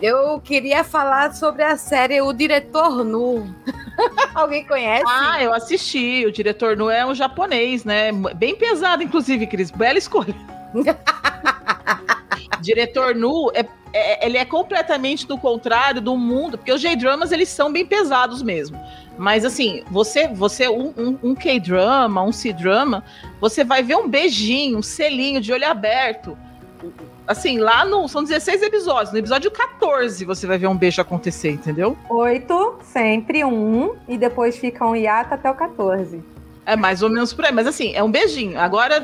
Eu 0.00 0.38
queria 0.40 0.84
falar 0.84 1.34
sobre 1.34 1.62
a 1.62 1.76
série 1.76 2.20
O 2.20 2.32
Diretor 2.32 3.02
Nu. 3.02 3.54
Alguém 4.34 4.66
conhece? 4.66 5.04
Ah, 5.08 5.42
eu 5.42 5.54
assisti. 5.54 6.24
O 6.26 6.32
diretor 6.32 6.76
não 6.76 6.90
é 6.90 7.04
um 7.06 7.14
japonês, 7.14 7.84
né? 7.84 8.10
Bem 8.34 8.54
pesado, 8.54 9.02
inclusive, 9.02 9.46
Cris. 9.46 9.70
Bela 9.70 9.96
escolha. 9.96 10.34
diretor 12.60 13.14
nu, 13.14 13.50
é, 13.54 13.64
é- 13.92 14.26
ele 14.26 14.36
é 14.36 14.44
completamente 14.44 15.26
do 15.26 15.38
contrário 15.38 16.00
do 16.00 16.16
mundo, 16.16 16.58
porque 16.58 16.72
os 16.72 16.80
J-dramas, 16.80 17.32
eles 17.32 17.48
são 17.48 17.72
bem 17.72 17.86
pesados 17.86 18.42
mesmo. 18.42 18.78
Mas 19.16 19.44
assim, 19.44 19.82
você, 19.90 20.28
você 20.28 20.68
um, 20.68 20.92
um, 20.96 21.18
um 21.22 21.34
K-drama, 21.34 22.22
um 22.22 22.32
C-drama, 22.32 23.02
você 23.40 23.64
vai 23.64 23.82
ver 23.82 23.96
um 23.96 24.08
beijinho, 24.08 24.78
um 24.78 24.82
selinho 24.82 25.40
de 25.40 25.52
olho 25.52 25.66
aberto. 25.66 26.36
Assim, 27.26 27.58
lá 27.58 27.84
no. 27.84 28.08
São 28.08 28.22
16 28.22 28.62
episódios. 28.62 29.12
No 29.12 29.18
episódio 29.18 29.50
14 29.50 30.24
você 30.24 30.46
vai 30.46 30.58
ver 30.58 30.68
um 30.68 30.76
beijo 30.76 31.00
acontecer, 31.00 31.50
entendeu? 31.50 31.96
Oito, 32.08 32.78
sempre 32.82 33.44
um. 33.44 33.96
E 34.08 34.16
depois 34.16 34.56
fica 34.56 34.86
um 34.86 34.94
hiato 34.94 35.34
até 35.34 35.50
o 35.50 35.54
14. 35.54 36.22
É 36.64 36.74
mais 36.74 37.00
ou 37.00 37.08
menos 37.08 37.32
por 37.32 37.44
aí, 37.44 37.52
mas 37.52 37.66
assim, 37.66 37.94
é 37.94 38.02
um 38.02 38.10
beijinho. 38.10 38.58
Agora, 38.58 39.00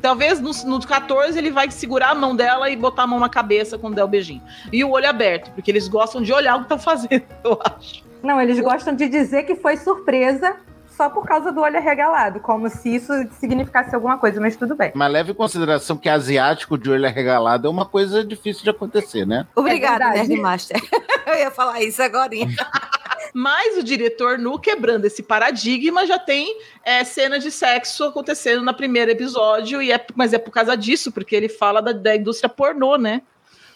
talvez 0.00 0.38
no, 0.40 0.52
no 0.64 0.80
14 0.80 1.36
ele 1.36 1.50
vai 1.50 1.68
segurar 1.68 2.10
a 2.10 2.14
mão 2.14 2.36
dela 2.36 2.70
e 2.70 2.76
botar 2.76 3.02
a 3.02 3.06
mão 3.06 3.18
na 3.18 3.28
cabeça 3.28 3.76
quando 3.76 3.96
der 3.96 4.04
o 4.04 4.08
beijinho. 4.08 4.40
E 4.72 4.84
o 4.84 4.90
olho 4.90 5.08
aberto, 5.08 5.50
porque 5.50 5.72
eles 5.72 5.88
gostam 5.88 6.22
de 6.22 6.32
olhar 6.32 6.54
o 6.54 6.58
que 6.58 6.64
estão 6.66 6.78
fazendo, 6.78 7.24
eu 7.42 7.58
acho. 7.64 8.04
Não, 8.22 8.40
eles 8.40 8.60
gostam 8.60 8.94
de 8.94 9.08
dizer 9.08 9.42
que 9.42 9.56
foi 9.56 9.76
surpresa 9.76 10.56
só 11.00 11.08
por 11.08 11.24
causa 11.24 11.50
do 11.50 11.62
olho 11.62 11.78
arregalado, 11.78 12.40
como 12.40 12.68
se 12.68 12.96
isso 12.96 13.10
significasse 13.38 13.94
alguma 13.94 14.18
coisa, 14.18 14.38
mas 14.38 14.54
tudo 14.54 14.76
bem. 14.76 14.92
Mas 14.94 15.10
leve 15.10 15.30
em 15.30 15.34
consideração 15.34 15.96
que 15.96 16.10
asiático 16.10 16.76
de 16.76 16.90
olho 16.90 17.06
arregalado 17.06 17.66
é 17.66 17.70
uma 17.70 17.86
coisa 17.86 18.22
difícil 18.22 18.64
de 18.64 18.68
acontecer, 18.68 19.26
né? 19.26 19.46
Obrigada, 19.56 20.04
É 20.04 20.08
verdade. 20.08 20.28
Nerdmaster. 20.28 20.78
Eu 21.26 21.38
ia 21.38 21.50
falar 21.50 21.80
isso 21.80 22.02
agora. 22.02 22.28
Mas 23.32 23.78
o 23.78 23.82
diretor, 23.82 24.38
no 24.38 24.58
quebrando 24.58 25.06
esse 25.06 25.22
paradigma, 25.22 26.04
já 26.04 26.18
tem 26.18 26.54
é, 26.84 27.02
cena 27.02 27.38
de 27.38 27.50
sexo 27.50 28.04
acontecendo 28.04 28.62
no 28.62 28.74
primeiro 28.74 29.10
episódio, 29.10 29.80
e 29.80 29.92
é, 29.92 30.04
mas 30.14 30.32
é 30.32 30.38
por 30.38 30.50
causa 30.50 30.76
disso, 30.76 31.12
porque 31.12 31.34
ele 31.34 31.48
fala 31.48 31.80
da, 31.80 31.92
da 31.92 32.16
indústria 32.16 32.48
pornô, 32.48 32.96
né? 32.96 33.22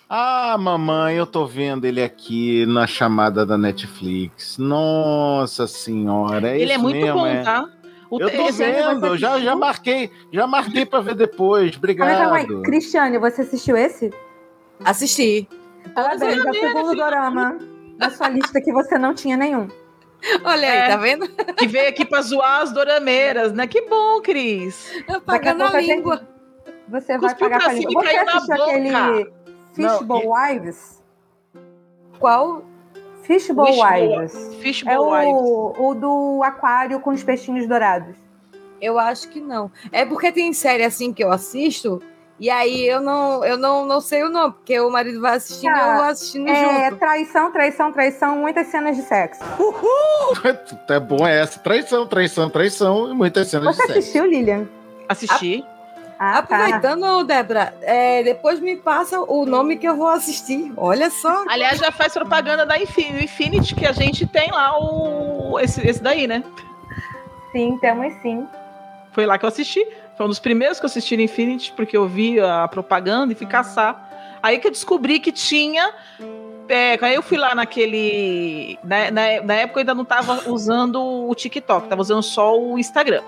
Ah, 0.09 0.57
mamãe, 0.59 1.17
eu 1.17 1.27
tô 1.27 1.47
vendo 1.47 1.87
ele 1.87 2.03
aqui 2.03 2.67
na 2.67 2.87
chamada 2.87 3.45
da 3.47 3.57
Netflix. 3.57 4.59
Nossa 4.59 5.67
senhora, 5.67 6.51
é 6.51 6.61
ele 6.61 6.73
é 6.73 6.75
isso 6.75 6.83
muito 6.83 6.97
mesmo, 7.01 7.19
bom, 7.21 7.27
é. 7.27 7.43
tá? 7.43 7.67
O 8.11 8.21
Eu 8.21 8.31
tô 8.31 8.45
você 8.45 8.71
vendo, 8.73 9.17
já, 9.17 9.41
já 9.41 9.57
marquei, 9.57 10.11
já 10.31 10.47
marquei 10.47 10.85
pra 10.87 11.01
ver 11.01 11.15
depois. 11.15 11.73
Ah, 11.75 11.79
mas 11.83 11.97
calma 11.97 12.37
aí, 12.37 12.43
Obrigado. 12.45 12.63
Cristiane, 12.63 13.19
você 13.19 13.43
assistiu 13.43 13.77
esse? 13.77 14.13
Assisti. 14.85 15.49
Parabéns, 15.95 16.45
é 16.45 16.51
o 16.51 16.55
segundo 16.55 16.95
dorama 16.95 17.59
da 17.99 18.11
sua 18.11 18.29
lista 18.29 18.61
que 18.61 18.73
você 18.73 18.99
não 18.99 19.15
tinha 19.15 19.37
nenhum. 19.37 19.69
Olha 20.45 20.71
aí, 20.71 20.77
É. 20.79 20.89
tá 20.89 20.97
vendo? 20.97 21.29
que 21.57 21.67
veio 21.67 21.89
aqui 21.89 22.05
pra 22.05 22.21
zoar 22.23 22.63
as 22.63 22.73
dorameiras, 22.73 23.53
né? 23.53 23.67
Que 23.67 23.83
bom, 23.83 24.21
Cris. 24.23 24.91
A 25.09 25.21
pagando 25.21 25.63
a 25.65 25.69
a 25.69 25.81
gente- 25.81 25.97
língua. 25.97 26.23
Você 26.89 27.19
vai 27.19 27.31
Cuspiu 27.31 27.49
pagar 27.51 27.61
pra 27.65 27.71
cima 27.75 27.89
língua. 27.89 28.05
e 28.05 28.07
Você 28.07 28.15
caiu 28.15 28.27
na 28.27 28.41
boca. 28.41 28.63
aquele 28.63 28.91
Fishbowl 29.75 30.23
Wives? 30.33 31.03
Qual? 32.19 32.65
Fishbowl 33.23 33.67
Fishbowl- 33.67 34.19
Wives. 34.19 34.55
Fishbowl 34.61 35.17
É 35.17 35.27
o, 35.27 35.75
o 35.91 35.95
do 35.95 36.43
aquário 36.45 37.01
com 37.01 37.11
os 37.11 37.23
peixinhos 37.25 37.67
dourados. 37.67 38.17
Eu 38.81 38.99
acho 38.99 39.29
que 39.31 39.41
não. 39.41 39.71
É 39.91 40.05
porque 40.05 40.31
tem 40.31 40.53
série 40.53 40.85
assim 40.85 41.13
que 41.13 41.25
eu 41.25 41.33
assisto 41.33 42.03
e 42.39 42.51
aí 42.51 42.87
eu 42.87 43.01
não, 43.01 43.43
eu 43.45 43.57
não, 43.57 43.87
não 43.87 44.01
sei 44.01 44.23
o 44.25 44.29
nome, 44.29 44.53
porque 44.55 44.79
o 44.79 44.91
marido 44.91 45.21
vai 45.21 45.37
assistindo 45.37 45.71
e 45.75 45.79
eu 45.79 45.85
Ah, 45.85 45.97
vou 45.97 46.05
assistindo 46.07 46.49
É 46.49 46.85
junto. 46.91 46.99
traição, 46.99 47.53
traição, 47.53 47.93
traição, 47.93 48.37
muitas 48.37 48.67
cenas 48.67 48.97
de 48.97 49.03
sexo. 49.03 49.43
É 50.91 51.01
bom 51.01 51.27
é 51.27 51.41
essa. 51.41 51.59
Traição, 51.61 52.07
traição, 52.07 52.51
traição 52.51 53.11
e 53.11 53.15
muitas 53.15 53.49
cenas 53.49 53.75
Você 53.77 53.83
de 53.83 53.87
sexo. 53.87 53.99
assistiu, 54.01 54.27
Lilian? 54.27 54.67
Assisti. 55.09 55.65
Ah, 56.19 56.43
tá. 56.43 56.57
Aproveitando, 56.57 57.25
Débora, 57.25 57.75
é, 57.83 58.23
depois 58.23 58.61
me 58.61 58.77
passa 58.77 59.21
o 59.21 59.45
nome 59.45 59.77
que 59.77 59.87
eu 59.89 59.97
vou 59.97 60.07
assistir. 60.09 60.73
Olha 60.77 61.11
só. 61.11 61.45
Aliás, 61.49 61.79
já 61.79 61.91
faz 61.91 62.13
propaganda 62.13 62.65
da 62.65 62.79
Infin- 62.79 63.23
Infinity, 63.23 63.75
que 63.75 63.87
a 63.87 63.93
gente 63.93 64.27
tem 64.27 64.51
lá 64.51 64.79
o 64.79 65.59
esse, 65.61 65.87
esse 65.87 66.03
daí, 66.03 66.27
né? 66.27 66.43
Sim, 67.53 67.79
temos 67.81 68.13
sim. 68.23 68.47
Foi 69.13 69.27
lá 69.27 69.39
que 69.39 69.45
eu 69.45 69.49
assisti. 69.49 69.85
Foi 70.17 70.27
um 70.27 70.29
dos 70.29 70.39
primeiros 70.39 70.79
que 70.79 70.85
eu 70.85 70.89
assisti 70.89 71.17
no 71.17 71.23
Infinity, 71.23 71.73
porque 71.77 71.97
eu 71.97 72.07
vi 72.07 72.39
a 72.41 72.69
propaganda 72.69 73.33
e 73.33 73.37
fui 73.37 73.47
caçar. 73.47 74.39
Aí 74.43 74.59
que 74.59 74.67
eu 74.67 74.71
descobri 74.71 75.19
que 75.21 75.33
tinha. 75.33 75.93
É, 76.69 76.99
aí 77.01 77.15
eu 77.15 77.23
fui 77.23 77.37
lá 77.37 77.55
naquele. 77.55 78.79
Na, 78.83 79.11
na, 79.11 79.43
na 79.43 79.55
época 79.55 79.79
eu 79.79 79.83
ainda 79.83 79.95
não 79.95 80.05
tava 80.05 80.49
usando 80.49 81.01
o 81.29 81.35
TikTok, 81.35 81.89
tava 81.89 82.01
usando 82.03 82.23
só 82.23 82.59
o 82.59 82.79
Instagram. 82.79 83.23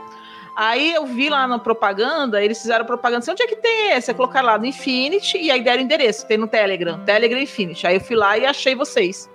Aí 0.57 0.95
eu 0.95 1.05
vi 1.05 1.29
lá 1.29 1.47
na 1.47 1.59
propaganda, 1.59 2.43
eles 2.43 2.59
fizeram 2.59 2.87
propaganda 2.87 3.19
assim, 3.19 3.31
onde 3.31 3.43
é 3.43 3.47
que 3.47 3.57
tem 3.57 3.93
esse? 3.93 4.11
Aí 4.11 4.17
colocaram 4.17 4.47
lá 4.47 4.59
no 4.59 4.65
Infinity 4.65 5.37
e 5.37 5.51
aí 5.51 5.61
deram 5.61 5.83
o 5.83 5.85
endereço, 5.85 6.27
tem 6.27 6.39
no 6.39 6.49
Telegram, 6.49 6.99
Telegram 7.05 7.39
Infinity. 7.39 7.87
Aí 7.87 7.97
eu 7.97 8.01
fui 8.01 8.17
lá 8.17 8.39
e 8.39 8.47
achei 8.47 8.75
vocês. 8.75 9.29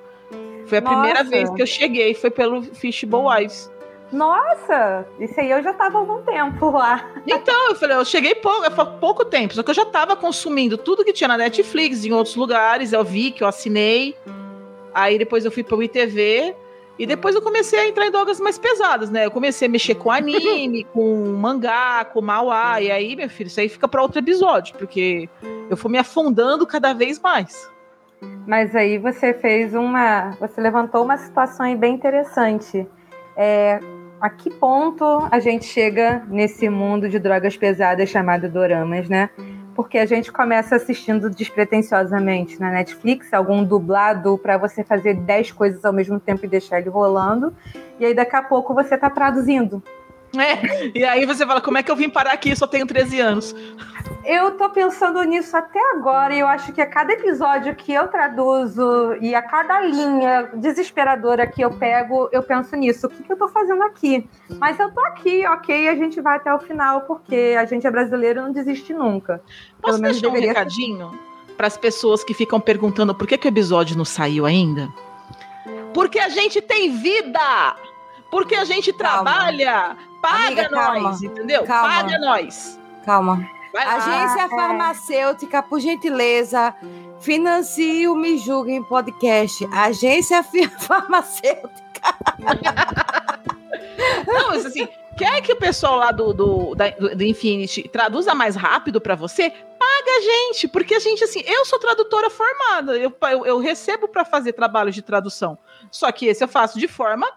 Foi 0.65 0.79
a 0.79 0.81
primeira 0.81 1.19
Nossa. 1.23 1.29
vez 1.29 1.49
que 1.51 1.61
eu 1.61 1.67
cheguei, 1.67 2.15
foi 2.15 2.31
pelo 2.31 2.63
Fishbowl 2.63 3.29
Wives. 3.29 3.69
Nossa, 4.11 5.05
isso 5.19 5.39
aí 5.39 5.51
eu 5.51 5.61
já 5.61 5.73
tava 5.73 5.99
há 5.99 6.01
algum 6.01 6.23
tempo 6.23 6.71
lá. 6.71 7.07
Então, 7.25 7.69
eu 7.69 7.75
falei, 7.75 7.95
eu 7.95 8.03
cheguei 8.03 8.33
pouco, 8.35 8.69
foi 8.71 8.85
pouco 8.99 9.23
tempo, 9.23 9.53
só 9.53 9.61
que 9.61 9.69
eu 9.69 9.75
já 9.75 9.85
tava 9.85 10.15
consumindo 10.15 10.75
tudo 10.75 11.05
que 11.05 11.13
tinha 11.13 11.27
na 11.27 11.37
Netflix, 11.37 12.03
em 12.03 12.11
outros 12.11 12.35
lugares, 12.35 12.93
eu 12.93 13.03
vi 13.03 13.31
que 13.31 13.43
eu 13.43 13.47
assinei. 13.47 14.15
Aí 14.93 15.17
depois 15.19 15.45
eu 15.45 15.51
fui 15.51 15.63
pro 15.63 15.83
ITV 15.83 16.55
e 16.99 17.05
depois 17.05 17.35
eu 17.35 17.41
comecei 17.41 17.79
a 17.79 17.87
entrar 17.87 18.05
em 18.05 18.11
drogas 18.11 18.39
mais 18.39 18.57
pesadas, 18.57 19.09
né? 19.09 19.25
Eu 19.25 19.31
comecei 19.31 19.67
a 19.67 19.71
mexer 19.71 19.95
com 19.95 20.11
anime, 20.11 20.83
com 20.93 21.33
mangá, 21.39 22.05
com 22.05 22.21
mauá, 22.21 22.81
e 22.81 22.91
aí, 22.91 23.15
meu 23.15 23.29
filho, 23.29 23.47
isso 23.47 23.59
aí 23.59 23.69
fica 23.69 23.87
para 23.87 24.01
outro 24.01 24.19
episódio, 24.19 24.75
porque 24.77 25.29
eu 25.69 25.77
fui 25.77 25.91
me 25.91 25.97
afundando 25.97 26.65
cada 26.67 26.93
vez 26.93 27.19
mais. 27.19 27.69
Mas 28.45 28.75
aí 28.75 28.97
você 28.97 29.33
fez 29.33 29.73
uma. 29.73 30.31
Você 30.39 30.61
levantou 30.61 31.03
uma 31.03 31.17
situação 31.17 31.65
aí 31.65 31.75
bem 31.75 31.95
interessante. 31.95 32.87
É, 33.35 33.79
a 34.19 34.29
que 34.29 34.51
ponto 34.51 35.27
a 35.31 35.39
gente 35.39 35.65
chega 35.65 36.23
nesse 36.27 36.69
mundo 36.69 37.09
de 37.09 37.17
drogas 37.17 37.57
pesadas 37.57 38.09
chamado 38.09 38.47
doramas, 38.47 39.09
né? 39.09 39.31
Porque 39.81 39.97
a 39.97 40.05
gente 40.05 40.31
começa 40.31 40.75
assistindo 40.75 41.27
despretensiosamente 41.27 42.59
na 42.59 42.69
Netflix, 42.69 43.33
algum 43.33 43.63
dublado 43.63 44.37
para 44.37 44.55
você 44.55 44.83
fazer 44.83 45.15
10 45.15 45.53
coisas 45.53 45.83
ao 45.83 45.91
mesmo 45.91 46.19
tempo 46.19 46.45
e 46.45 46.47
deixar 46.47 46.79
ele 46.79 46.89
rolando. 46.91 47.51
E 47.99 48.05
aí 48.05 48.13
daqui 48.13 48.35
a 48.35 48.43
pouco 48.43 48.75
você 48.75 48.95
tá 48.95 49.09
traduzindo. 49.09 49.81
É, 50.37 50.91
e 50.97 51.03
aí 51.03 51.25
você 51.25 51.45
fala, 51.45 51.59
como 51.59 51.77
é 51.77 51.83
que 51.83 51.91
eu 51.91 51.95
vim 51.95 52.09
parar 52.09 52.33
aqui? 52.33 52.51
Eu 52.51 52.55
só 52.55 52.67
tenho 52.67 52.85
13 52.85 53.19
anos. 53.19 53.55
Eu 54.23 54.51
tô 54.51 54.69
pensando 54.69 55.21
nisso 55.23 55.57
até 55.57 55.79
agora 55.93 56.33
e 56.33 56.39
eu 56.39 56.47
acho 56.47 56.71
que 56.71 56.81
a 56.81 56.85
cada 56.85 57.11
episódio 57.13 57.75
que 57.75 57.91
eu 57.91 58.07
traduzo 58.07 59.15
e 59.19 59.33
a 59.33 59.41
cada 59.41 59.81
linha 59.81 60.49
desesperadora 60.53 61.47
que 61.47 61.61
eu 61.61 61.71
pego, 61.71 62.29
eu 62.31 62.43
penso 62.43 62.75
nisso. 62.75 63.07
O 63.07 63.09
que, 63.09 63.23
que 63.23 63.33
eu 63.33 63.37
tô 63.37 63.47
fazendo 63.47 63.81
aqui? 63.83 64.29
Mas 64.59 64.79
eu 64.79 64.91
tô 64.91 64.99
aqui, 65.01 65.45
ok, 65.47 65.89
a 65.89 65.95
gente 65.95 66.21
vai 66.21 66.37
até 66.37 66.53
o 66.53 66.59
final, 66.59 67.01
porque 67.01 67.55
a 67.57 67.65
gente 67.65 67.85
é 67.85 67.91
brasileiro 67.91 68.39
e 68.39 68.43
não 68.43 68.51
desiste 68.51 68.93
nunca. 68.93 69.41
Posso 69.81 69.97
Pelo 69.97 70.01
menos 70.01 70.21
deixar 70.21 70.35
um 70.35 70.39
recadinho 70.39 71.19
para 71.57 71.67
as 71.67 71.77
pessoas 71.77 72.23
que 72.23 72.33
ficam 72.33 72.59
perguntando 72.59 73.13
por 73.15 73.27
que, 73.27 73.37
que 73.37 73.47
o 73.47 73.49
episódio 73.49 73.97
não 73.97 74.05
saiu 74.05 74.45
ainda? 74.45 74.87
Porque 75.93 76.19
a 76.19 76.29
gente 76.29 76.61
tem 76.61 76.91
vida! 76.91 77.75
Porque 78.29 78.55
a 78.55 78.63
gente 78.63 78.93
Calma. 78.93 79.23
trabalha! 79.23 79.97
Paga 80.21 80.45
Amiga, 80.47 80.69
calma. 80.69 80.99
nós, 80.99 81.23
entendeu? 81.23 81.63
Calma. 81.65 81.89
Paga 81.89 82.19
nós! 82.19 82.79
Calma. 83.05 83.49
Agência 83.73 84.49
farmacêutica, 84.49 85.63
por 85.63 85.79
gentileza, 85.79 86.75
financie 87.21 88.05
o 88.07 88.15
Me 88.15 88.37
Julguem 88.37 88.83
Podcast. 88.83 89.65
Agência 89.73 90.43
farmacêutica. 90.79 91.71
Não, 94.27 94.49
mas 94.49 94.65
assim, 94.65 94.87
quer 95.17 95.41
que 95.41 95.53
o 95.53 95.55
pessoal 95.55 95.95
lá 95.95 96.11
do, 96.11 96.33
do, 96.33 96.75
da- 96.75 96.89
do, 96.89 97.23
Infinity 97.23 97.87
traduza 97.87 98.33
mais 98.35 98.55
rápido 98.55 98.99
pra 98.99 99.15
você? 99.15 99.49
Paga 99.49 100.17
a 100.17 100.21
gente, 100.21 100.67
porque 100.67 100.95
a 100.95 100.99
gente, 100.99 101.23
assim, 101.23 101.41
eu 101.45 101.65
sou 101.65 101.79
tradutora 101.79 102.29
formada, 102.29 102.97
eu, 102.97 103.13
eu, 103.31 103.45
eu 103.45 103.59
recebo 103.59 104.07
pra 104.07 104.25
fazer 104.25 104.53
trabalho 104.53 104.91
de 104.91 105.01
tradução. 105.01 105.57
Só 105.89 106.11
que 106.11 106.25
esse 106.27 106.43
eu 106.43 106.47
faço 106.47 106.77
de 106.79 106.87
forma. 106.87 107.27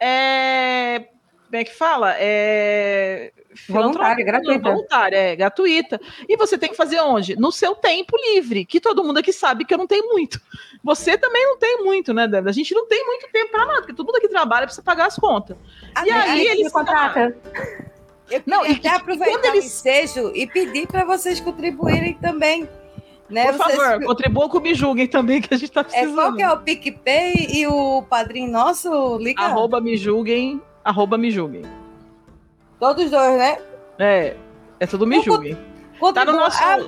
É, 0.00 1.08
como 1.48 1.60
é 1.60 1.64
que 1.64 1.74
fala? 1.74 2.14
É, 2.18 3.32
Voluntária, 3.68 4.24
gratuita. 4.24 4.70
Voluntária, 4.70 5.16
é, 5.16 5.36
gratuita. 5.36 6.00
E 6.28 6.36
você 6.36 6.56
tem 6.58 6.68
que 6.68 6.76
fazer 6.76 7.00
onde? 7.00 7.34
No 7.36 7.50
seu 7.50 7.74
tempo 7.74 8.16
livre, 8.32 8.64
que 8.64 8.80
todo 8.80 9.02
mundo 9.02 9.18
aqui 9.18 9.32
sabe 9.32 9.64
que 9.64 9.72
eu 9.74 9.78
não 9.78 9.86
tenho 9.86 10.06
muito. 10.08 10.40
Você 10.84 11.16
também 11.18 11.44
não 11.46 11.58
tem 11.58 11.82
muito, 11.82 12.12
né, 12.14 12.28
Débora? 12.28 12.50
A 12.50 12.54
gente 12.54 12.72
não 12.74 12.86
tem 12.86 13.04
muito 13.04 13.26
tempo 13.32 13.50
pra 13.50 13.66
nada, 13.66 13.80
porque 13.80 13.94
todo 13.94 14.06
mundo 14.06 14.16
aqui 14.16 14.28
trabalha 14.28 14.66
precisa 14.66 14.82
pagar 14.84 15.06
as 15.06 15.16
contas. 15.16 15.56
E 16.06 16.10
aí 16.10 16.38
Me 16.38 16.46
eles 16.46 16.72
contrata. 16.72 17.36
Eu 18.30 18.42
Não, 18.46 18.64
e- 18.66 18.72
até 18.72 18.88
e 18.88 18.92
aproveitar 18.92 19.32
quando 19.40 19.44
eles- 19.46 19.64
o 19.64 19.66
ensejo 19.66 20.32
e 20.34 20.46
pedir 20.46 20.86
para 20.86 21.04
vocês 21.04 21.40
contribuírem 21.40 22.14
também. 22.14 22.68
Né? 23.28 23.44
Por 23.52 23.58
Vocês- 23.58 23.76
favor, 23.78 24.04
contribuam 24.06 24.48
com 24.48 24.56
o 24.58 24.60
Me 24.60 24.74
Julguem 24.74 25.06
também, 25.06 25.40
que 25.42 25.52
a 25.52 25.56
gente 25.58 25.70
tá 25.72 25.80
é, 25.80 25.84
precisando. 25.84 26.14
qual 26.14 26.34
que 26.34 26.42
é 26.42 26.50
o 26.50 26.58
PicPay 26.60 27.34
e 27.52 27.66
o 27.66 28.02
padrinho 28.02 28.50
nosso? 28.50 29.18
Liga. 29.18 29.42
Arroba 29.42 29.80
Me 29.82 29.96
Julguem, 29.98 30.62
arroba 30.88 31.18
Me 31.18 31.30
Julguem. 31.30 31.62
Todos 32.80 33.10
dois, 33.10 33.38
né? 33.38 33.58
É, 33.98 34.36
é 34.80 34.86
tudo 34.86 35.06
Me 35.06 35.16
Con- 35.18 35.22
Julguem. 35.24 35.58
Tá 36.14 36.24
no 36.24 36.32
nosso... 36.32 36.58
Ah, 36.62 36.78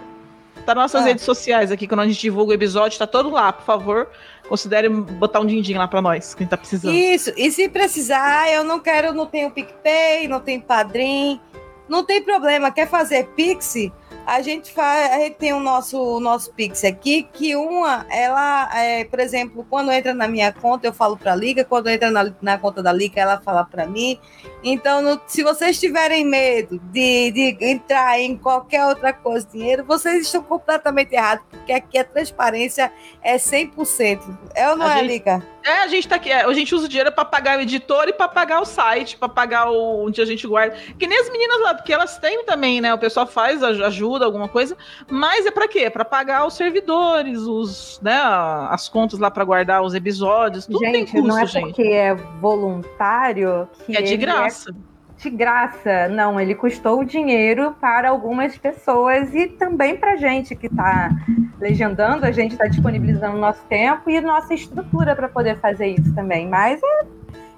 Tá 0.66 0.74
nas 0.74 0.92
nossas 0.92 1.02
Ah. 1.02 1.04
redes 1.08 1.24
sociais 1.24 1.72
aqui, 1.72 1.86
quando 1.88 2.00
a 2.00 2.06
gente 2.06 2.20
divulga 2.20 2.50
o 2.50 2.54
episódio, 2.54 2.98
tá 2.98 3.06
todo 3.06 3.30
lá, 3.30 3.50
por 3.50 3.64
favor. 3.64 4.08
Considere 4.46 4.88
botar 4.90 5.40
um 5.40 5.46
din-din 5.46 5.74
lá 5.74 5.88
pra 5.88 6.02
nós, 6.02 6.34
que 6.34 6.42
a 6.42 6.44
gente 6.44 6.50
tá 6.50 6.56
precisando. 6.56 6.92
Isso, 6.94 7.32
e 7.36 7.50
se 7.50 7.66
precisar, 7.68 8.50
eu 8.52 8.62
não 8.62 8.78
quero, 8.78 9.14
não 9.14 9.24
tenho 9.26 9.50
PicPay, 9.50 10.28
não 10.28 10.38
tenho 10.40 10.60
padrinho, 10.60 11.40
não 11.88 12.04
tem 12.04 12.20
problema. 12.22 12.70
Quer 12.70 12.88
fazer 12.88 13.28
Pix? 13.28 13.74
A 14.32 14.42
gente 14.42 14.70
faz, 14.70 15.10
a 15.12 15.18
gente 15.18 15.34
tem 15.38 15.52
o 15.52 15.58
nosso, 15.58 16.00
o 16.00 16.20
nosso 16.20 16.52
Pix 16.52 16.84
aqui, 16.84 17.24
que 17.32 17.56
uma, 17.56 18.06
ela, 18.08 18.70
é, 18.78 19.02
por 19.04 19.18
exemplo, 19.18 19.66
quando 19.68 19.90
entra 19.90 20.14
na 20.14 20.28
minha 20.28 20.52
conta, 20.52 20.86
eu 20.86 20.92
falo 20.92 21.16
para 21.16 21.32
a 21.32 21.34
Liga, 21.34 21.64
quando 21.64 21.88
entra 21.88 22.12
na, 22.12 22.32
na 22.40 22.56
conta 22.56 22.80
da 22.80 22.92
Liga, 22.92 23.20
ela 23.20 23.40
fala 23.40 23.64
para 23.64 23.88
mim. 23.88 24.20
Então, 24.62 25.02
no- 25.02 25.20
se 25.26 25.42
vocês 25.42 25.80
tiverem 25.80 26.24
medo 26.24 26.78
de, 26.92 27.32
de 27.32 27.56
entrar 27.60 28.20
em 28.20 28.36
qualquer 28.36 28.86
outra 28.86 29.12
coisa, 29.12 29.44
dinheiro, 29.52 29.84
vocês 29.84 30.22
estão 30.26 30.44
completamente 30.44 31.12
errados, 31.12 31.44
porque 31.50 31.72
aqui 31.72 31.98
a 31.98 32.04
transparência 32.04 32.92
é 33.22 33.36
100%. 33.36 34.20
É 34.54 34.70
ou 34.70 34.76
não 34.76 34.86
A 34.86 34.92
é, 34.92 34.98
gente- 34.98 35.08
Liga? 35.08 35.42
É, 35.64 35.82
a 35.82 35.86
gente 35.88 36.08
tá 36.08 36.16
aqui, 36.16 36.30
é, 36.30 36.42
a 36.42 36.52
gente 36.52 36.74
usa 36.74 36.86
o 36.86 36.88
dinheiro 36.88 37.12
pra 37.12 37.24
pagar 37.24 37.58
o 37.58 37.60
editor 37.60 38.08
e 38.08 38.12
pra 38.12 38.28
pagar 38.28 38.60
o 38.60 38.64
site, 38.64 39.16
pra 39.16 39.28
pagar 39.28 39.70
o, 39.70 40.04
onde 40.06 40.20
a 40.20 40.24
gente 40.24 40.46
guarda. 40.46 40.76
Que 40.98 41.06
nem 41.06 41.18
as 41.20 41.30
meninas 41.30 41.60
lá, 41.60 41.74
porque 41.74 41.92
elas 41.92 42.18
têm 42.18 42.44
também, 42.44 42.80
né? 42.80 42.92
O 42.94 42.98
pessoal 42.98 43.26
faz, 43.26 43.62
aj- 43.62 43.82
ajuda, 43.82 44.24
alguma 44.24 44.48
coisa, 44.48 44.76
mas 45.10 45.44
é 45.46 45.50
pra 45.50 45.68
quê? 45.68 45.80
É 45.80 45.90
pra 45.90 46.04
pagar 46.04 46.46
os 46.46 46.54
servidores, 46.54 47.38
os, 47.40 48.00
né, 48.02 48.18
as 48.70 48.88
contas 48.88 49.18
lá 49.18 49.30
pra 49.30 49.44
guardar 49.44 49.82
os 49.82 49.94
episódios, 49.94 50.66
tudo 50.66 50.78
tem 50.80 50.92
Gente, 50.94 51.12
custo, 51.12 51.26
não 51.28 51.38
é 51.38 51.46
gente. 51.46 51.64
porque 51.66 51.82
é 51.82 52.14
voluntário 52.14 53.68
que 53.86 53.96
É 53.96 54.02
de 54.02 54.14
ele 54.14 54.16
graça. 54.18 54.74
De 55.20 55.30
graça. 55.30 56.08
Não, 56.08 56.40
ele 56.40 56.54
custou 56.54 57.04
dinheiro 57.04 57.76
para 57.80 58.08
algumas 58.08 58.56
pessoas 58.56 59.34
e 59.34 59.46
também 59.46 59.96
para 59.96 60.16
gente 60.16 60.54
que 60.56 60.66
está 60.66 61.10
legendando, 61.58 62.24
a 62.24 62.32
gente 62.32 62.52
está 62.52 62.66
disponibilizando 62.66 63.36
nosso 63.36 63.62
tempo 63.66 64.08
e 64.08 64.20
nossa 64.20 64.54
estrutura 64.54 65.14
para 65.14 65.28
poder 65.28 65.58
fazer 65.58 65.88
isso 65.88 66.14
também. 66.14 66.48
Mas 66.48 66.80
é- 66.82 67.06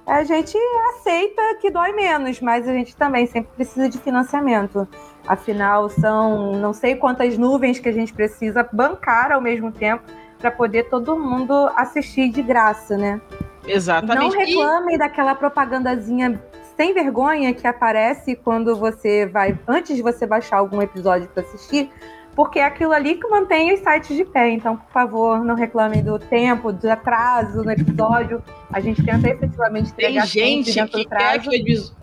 a 0.05 0.25
gente 0.25 0.59
aceita 0.91 1.41
que 1.61 1.71
dói 1.71 1.93
menos, 1.93 2.41
mas 2.41 2.67
a 2.67 2.73
gente 2.73 2.97
também 2.97 3.27
sempre 3.27 3.53
precisa 3.55 3.89
de 3.89 3.99
financiamento. 3.99 4.87
Afinal, 5.27 5.89
são 5.89 6.53
não 6.55 6.73
sei 6.73 6.97
quantas 6.97 7.39
nuvens 7.39 7.79
que 7.79 7.89
a 7.89 7.93
gente 7.93 8.13
precisa 8.13 8.69
bancar 8.73 9.31
ao 9.31 9.41
mesmo 9.41 9.71
tempo 9.71 10.03
para 10.41 10.51
poder 10.51 10.89
todo 10.91 11.17
mundo 11.17 11.71
assistir 11.77 12.29
de 12.31 12.43
graça, 12.43 12.97
né? 12.97 13.21
Não 13.63 13.71
Exatamente. 13.71 14.35
E- 14.35 14.45
reclamem 14.45 14.99
daquela 14.99 15.37
propagandazinha 15.37 16.43
sem 16.77 16.93
vergonha 16.95 17.53
que 17.53 17.67
aparece 17.67 18.37
quando 18.37 18.77
você 18.77 19.27
vai, 19.27 19.59
antes 19.67 19.97
de 19.97 20.03
você 20.03 20.27
baixar 20.27 20.59
algum 20.59 20.81
episódio 20.81 21.29
para 21.29 21.43
assistir, 21.43 21.91
porque 22.35 22.59
é 22.59 22.65
aquilo 22.65 22.93
ali 22.93 23.17
que 23.17 23.29
mantém 23.29 23.75
os 23.75 23.81
sites 23.81 24.17
de 24.17 24.25
pé. 24.25 24.51
Então, 24.51 24.77
por 24.77 24.91
favor, 24.91 25.45
não 25.45 25.55
reclamem 25.55 26.03
do 26.03 26.19
tempo, 26.19 26.73
do 26.73 26.91
atraso 26.91 27.63
no 27.63 27.71
episódio. 27.71 28.43
A 28.73 28.81
gente 28.81 29.05
tenta 29.05 29.29
efetivamente 29.29 29.93
Tem 29.93 30.15
sempre 30.15 30.29
gente 30.29 30.75
dentro 30.75 30.99
que 30.99 31.05
do 31.05 31.11
quer 31.11 31.41
que 31.41 31.57
episódio. 31.57 32.03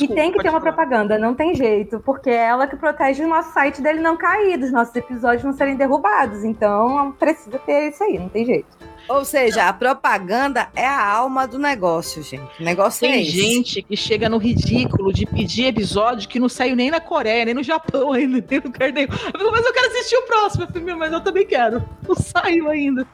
E 0.00 0.08
tem 0.08 0.32
que 0.32 0.42
ter 0.42 0.50
uma 0.50 0.60
propaganda, 0.60 1.16
não 1.16 1.32
tem 1.32 1.54
jeito, 1.54 2.00
porque 2.00 2.28
é 2.28 2.46
ela 2.46 2.66
que 2.66 2.74
protege 2.74 3.22
o 3.22 3.28
nosso 3.28 3.52
site 3.52 3.80
dele 3.80 4.00
não 4.00 4.16
cair, 4.16 4.56
dos 4.56 4.72
nossos 4.72 4.94
episódios 4.96 5.44
não 5.44 5.52
serem 5.52 5.76
derrubados. 5.76 6.42
Então, 6.42 7.12
precisa 7.12 7.58
ter 7.60 7.90
isso 7.90 8.02
aí, 8.02 8.18
não 8.18 8.28
tem 8.28 8.44
jeito. 8.44 8.66
Ou 9.08 9.24
seja, 9.24 9.68
a 9.68 9.72
propaganda 9.72 10.68
é 10.74 10.84
a 10.86 11.06
alma 11.08 11.46
do 11.46 11.58
negócio, 11.58 12.22
gente. 12.22 12.60
O 12.60 12.64
negócio 12.64 13.06
é 13.06 13.12
Tem 13.12 13.22
esse. 13.22 13.30
gente 13.30 13.82
que 13.82 13.96
chega 13.96 14.28
no 14.28 14.36
ridículo 14.38 15.12
de 15.12 15.24
pedir 15.26 15.66
episódio 15.66 16.28
que 16.28 16.40
não 16.40 16.48
saiu 16.48 16.74
nem 16.74 16.90
na 16.90 17.00
Coreia, 17.00 17.44
nem 17.44 17.54
no 17.54 17.62
Japão 17.62 18.12
ainda, 18.12 18.44
nem 18.50 18.60
no 18.60 18.66
lugar 18.66 18.92
nenhum. 18.92 19.08
Eu 19.12 19.38
falo, 19.38 19.52
mas 19.52 19.64
eu 19.64 19.72
quero 19.72 19.86
assistir 19.88 20.16
o 20.16 20.22
próximo. 20.22 20.66
Eu 20.74 20.80
"Meu, 20.82 20.96
mas 20.98 21.12
eu 21.12 21.20
também 21.20 21.46
quero. 21.46 21.84
Não 22.06 22.14
saiu 22.14 22.68
ainda. 22.68 23.06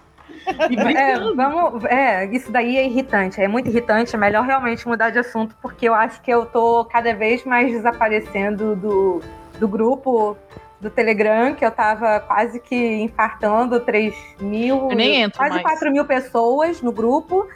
É, 0.96 1.18
vamos, 1.34 1.84
é, 1.84 2.24
isso 2.34 2.50
daí 2.50 2.76
é 2.76 2.84
irritante, 2.86 3.40
é 3.40 3.46
muito 3.46 3.68
irritante. 3.68 4.14
É 4.14 4.18
melhor 4.18 4.44
realmente 4.44 4.86
mudar 4.88 5.10
de 5.10 5.18
assunto, 5.18 5.54
porque 5.62 5.88
eu 5.88 5.94
acho 5.94 6.20
que 6.20 6.30
eu 6.30 6.46
tô 6.46 6.84
cada 6.86 7.14
vez 7.14 7.44
mais 7.44 7.70
desaparecendo 7.70 8.74
do, 8.74 9.20
do 9.60 9.68
grupo 9.68 10.36
do 10.82 10.90
Telegram, 10.90 11.54
que 11.54 11.64
eu 11.64 11.70
tava 11.70 12.18
quase 12.18 12.58
que 12.58 12.76
infartando 13.00 13.78
3 13.78 14.12
mil, 14.40 14.90
Eu 14.90 14.96
nem 14.96 15.22
entro 15.22 15.38
quase 15.38 15.54
mais. 15.54 15.62
4 15.62 15.92
mil 15.92 16.04
pessoas 16.04 16.82
no 16.82 16.90
grupo. 16.90 17.46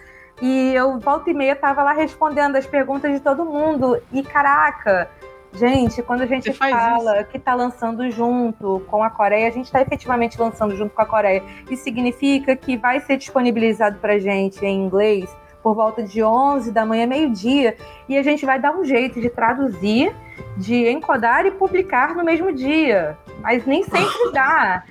E 0.40 0.72
eu 0.74 0.98
volta 1.00 1.30
e 1.30 1.34
meia 1.34 1.56
tava 1.56 1.82
lá 1.82 1.92
respondendo 1.92 2.56
as 2.56 2.66
perguntas 2.66 3.12
de 3.12 3.20
todo 3.20 3.44
mundo. 3.44 4.00
E 4.12 4.22
caraca, 4.22 5.10
Gente, 5.52 6.02
quando 6.02 6.20
a 6.20 6.26
gente 6.26 6.52
fala 6.52 7.24
que 7.24 7.38
está 7.38 7.54
lançando 7.54 8.10
junto 8.10 8.82
com 8.88 9.02
a 9.02 9.08
Coreia, 9.08 9.48
a 9.48 9.50
gente 9.50 9.64
está 9.64 9.80
efetivamente 9.80 10.38
lançando 10.38 10.76
junto 10.76 10.94
com 10.94 11.00
a 11.00 11.06
Coreia. 11.06 11.42
Isso 11.70 11.82
significa 11.82 12.54
que 12.54 12.76
vai 12.76 13.00
ser 13.00 13.16
disponibilizado 13.16 13.98
para 13.98 14.18
gente 14.18 14.64
em 14.66 14.84
inglês 14.84 15.34
por 15.66 15.74
volta 15.74 16.00
de 16.00 16.22
11 16.22 16.70
da 16.70 16.86
manhã, 16.86 17.08
meio-dia, 17.08 17.76
e 18.08 18.16
a 18.16 18.22
gente 18.22 18.46
vai 18.46 18.56
dar 18.56 18.70
um 18.70 18.84
jeito 18.84 19.20
de 19.20 19.28
traduzir, 19.28 20.14
de 20.56 20.88
encodar 20.88 21.44
e 21.44 21.50
publicar 21.50 22.14
no 22.14 22.22
mesmo 22.22 22.52
dia. 22.52 23.18
Mas 23.40 23.66
nem 23.66 23.82
sempre 23.82 24.30
dá. 24.32 24.84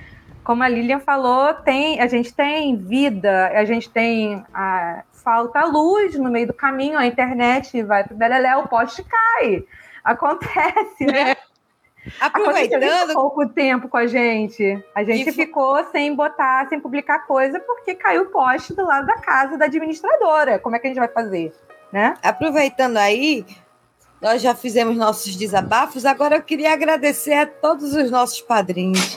Como 0.44 0.62
a 0.62 0.68
Lilian 0.68 1.00
falou, 1.00 1.54
tem, 1.54 2.02
a 2.02 2.08
gente 2.08 2.34
tem 2.34 2.76
vida, 2.76 3.54
a 3.56 3.64
gente 3.64 3.90
tem 3.90 4.46
a, 4.54 5.04
falta 5.14 5.62
a 5.62 5.66
luz 5.66 6.20
no 6.20 6.30
meio 6.30 6.48
do 6.48 6.54
caminho, 6.54 6.98
a 6.98 7.06
internet 7.06 7.82
vai 7.82 8.04
pro 8.04 8.18
beleléu, 8.18 8.60
o 8.60 8.68
poste 8.68 9.02
cai. 9.02 9.64
Acontece, 10.04 11.06
né? 11.06 11.38
Aproveitando, 12.20 13.14
pouco 13.14 13.48
tempo 13.50 13.88
com 13.88 13.98
a 13.98 14.08
gente. 14.08 14.84
A 14.94 15.04
gente 15.04 15.30
E 15.30 15.34
ficou 15.34 15.84
sem 15.92 16.16
botar, 16.16 16.68
sem 16.70 16.80
publicar 16.80 17.26
coisa, 17.26 17.60
porque 17.60 17.96
caiu 17.96 18.24
o 18.24 18.26
poste 18.28 18.74
do 18.74 18.86
lado 18.86 19.06
da 19.06 19.18
casa 19.18 19.58
da 19.58 19.66
administradora. 19.66 20.60
Como 20.60 20.76
é 20.76 20.80
que 20.80 20.88
a 20.88 20.90
gente 20.90 21.00
vai 21.00 21.08
fazer? 21.08 21.54
Né? 21.92 22.14
aproveitando 22.22 22.98
aí, 22.98 23.46
nós 24.22 24.42
já 24.42 24.54
fizemos 24.54 24.98
nossos 24.98 25.36
desabafos. 25.36 26.06
Agora 26.06 26.36
eu 26.36 26.42
queria 26.42 26.74
agradecer 26.74 27.34
a 27.34 27.46
todos 27.46 27.94
os 27.94 28.12
nossos 28.12 28.42
padrinhos, 28.42 29.16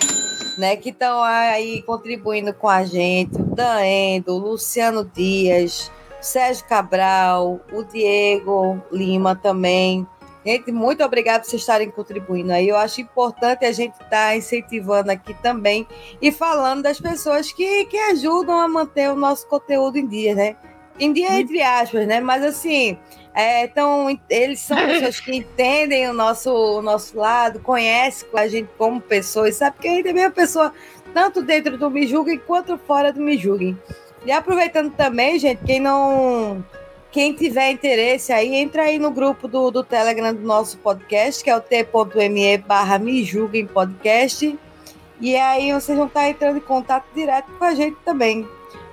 né, 0.57 0.77
que 0.77 0.91
estão 0.91 1.23
aí 1.23 1.83
contribuindo 1.83 2.53
com 2.55 2.69
a 2.69 2.85
gente. 2.85 3.35
O 3.41 3.45
Dan 3.45 3.85
Endo, 3.85 4.35
o 4.35 4.39
Luciano 4.39 5.05
Dias, 5.05 5.91
Sérgio 6.21 6.65
Cabral, 6.67 7.61
o 7.73 7.83
Diego 7.83 8.81
Lima 8.93 9.35
também. 9.35 10.07
Gente, 10.49 10.73
muito 10.73 11.05
obrigado 11.05 11.43
por 11.43 11.51
vocês 11.51 11.61
estarem 11.61 11.91
contribuindo 11.91 12.51
aí. 12.51 12.71
Eu 12.71 12.77
acho 12.79 13.03
importante 13.03 13.67
a 13.67 13.71
gente 13.71 14.01
estar 14.01 14.35
incentivando 14.35 15.11
aqui 15.11 15.35
também 15.43 15.87
e 16.23 16.33
falando 16.33 16.85
das 16.85 16.99
pessoas 16.99 17.53
que, 17.53 17.85
que 17.85 17.99
ajudam 17.99 18.59
a 18.59 18.67
manter 18.67 19.11
o 19.11 19.15
nosso 19.15 19.47
conteúdo 19.47 19.99
em 19.99 20.07
dia, 20.07 20.35
né? 20.35 20.57
Em 20.99 21.13
dia, 21.13 21.39
entre 21.39 21.61
aspas, 21.61 22.07
né? 22.07 22.19
Mas 22.23 22.43
assim, 22.43 22.97
é, 23.35 23.65
então, 23.65 24.19
eles 24.31 24.61
são 24.61 24.75
pessoas 24.79 25.21
que 25.21 25.37
entendem 25.37 26.09
o 26.09 26.15
nosso, 26.15 26.51
o 26.51 26.81
nosso 26.81 27.19
lado, 27.19 27.61
conhecem 27.61 28.27
a 28.33 28.49
gente 28.49 28.71
como 28.79 29.03
pessoa, 29.03 29.51
e 29.51 29.53
sabe 29.53 29.77
que 29.79 29.87
a 29.87 29.97
gente 29.97 30.09
é 30.09 30.13
mesma 30.15 30.31
pessoa, 30.31 30.73
tanto 31.13 31.43
dentro 31.43 31.77
do 31.77 31.91
Me 31.91 32.07
Julguem 32.07 32.39
quanto 32.39 32.79
fora 32.79 33.13
do 33.13 33.21
Me 33.21 33.37
Julguem. 33.37 33.79
E 34.25 34.33
aproveitando 34.33 34.95
também, 34.95 35.39
gente, 35.39 35.63
quem 35.63 35.79
não. 35.79 36.65
Quem 37.11 37.33
tiver 37.33 37.71
interesse 37.71 38.33
aí, 38.33 38.55
entra 38.55 38.83
aí 38.83 38.99
no 38.99 39.11
grupo 39.11 39.49
do, 39.49 39.71
do 39.71 39.83
Telegram 39.83 40.35
do 40.35 40.43
nosso 40.43 40.77
podcast, 40.79 41.43
que 41.43 41.49
é 41.49 41.57
o 41.57 41.61
t.me 41.61 42.59
barra 42.59 42.99
Me 42.99 43.25
Julguem 43.25 43.67
Podcast. 43.67 44.59
E 45.21 45.35
aí 45.35 45.73
vocês 45.73 45.97
vão 45.97 46.07
estar 46.07 46.29
entrando 46.29 46.59
em 46.59 46.61
contato 46.61 47.07
direto 47.15 47.51
com 47.59 47.65
a 47.65 47.75
gente 47.75 47.97
também. 48.05 48.47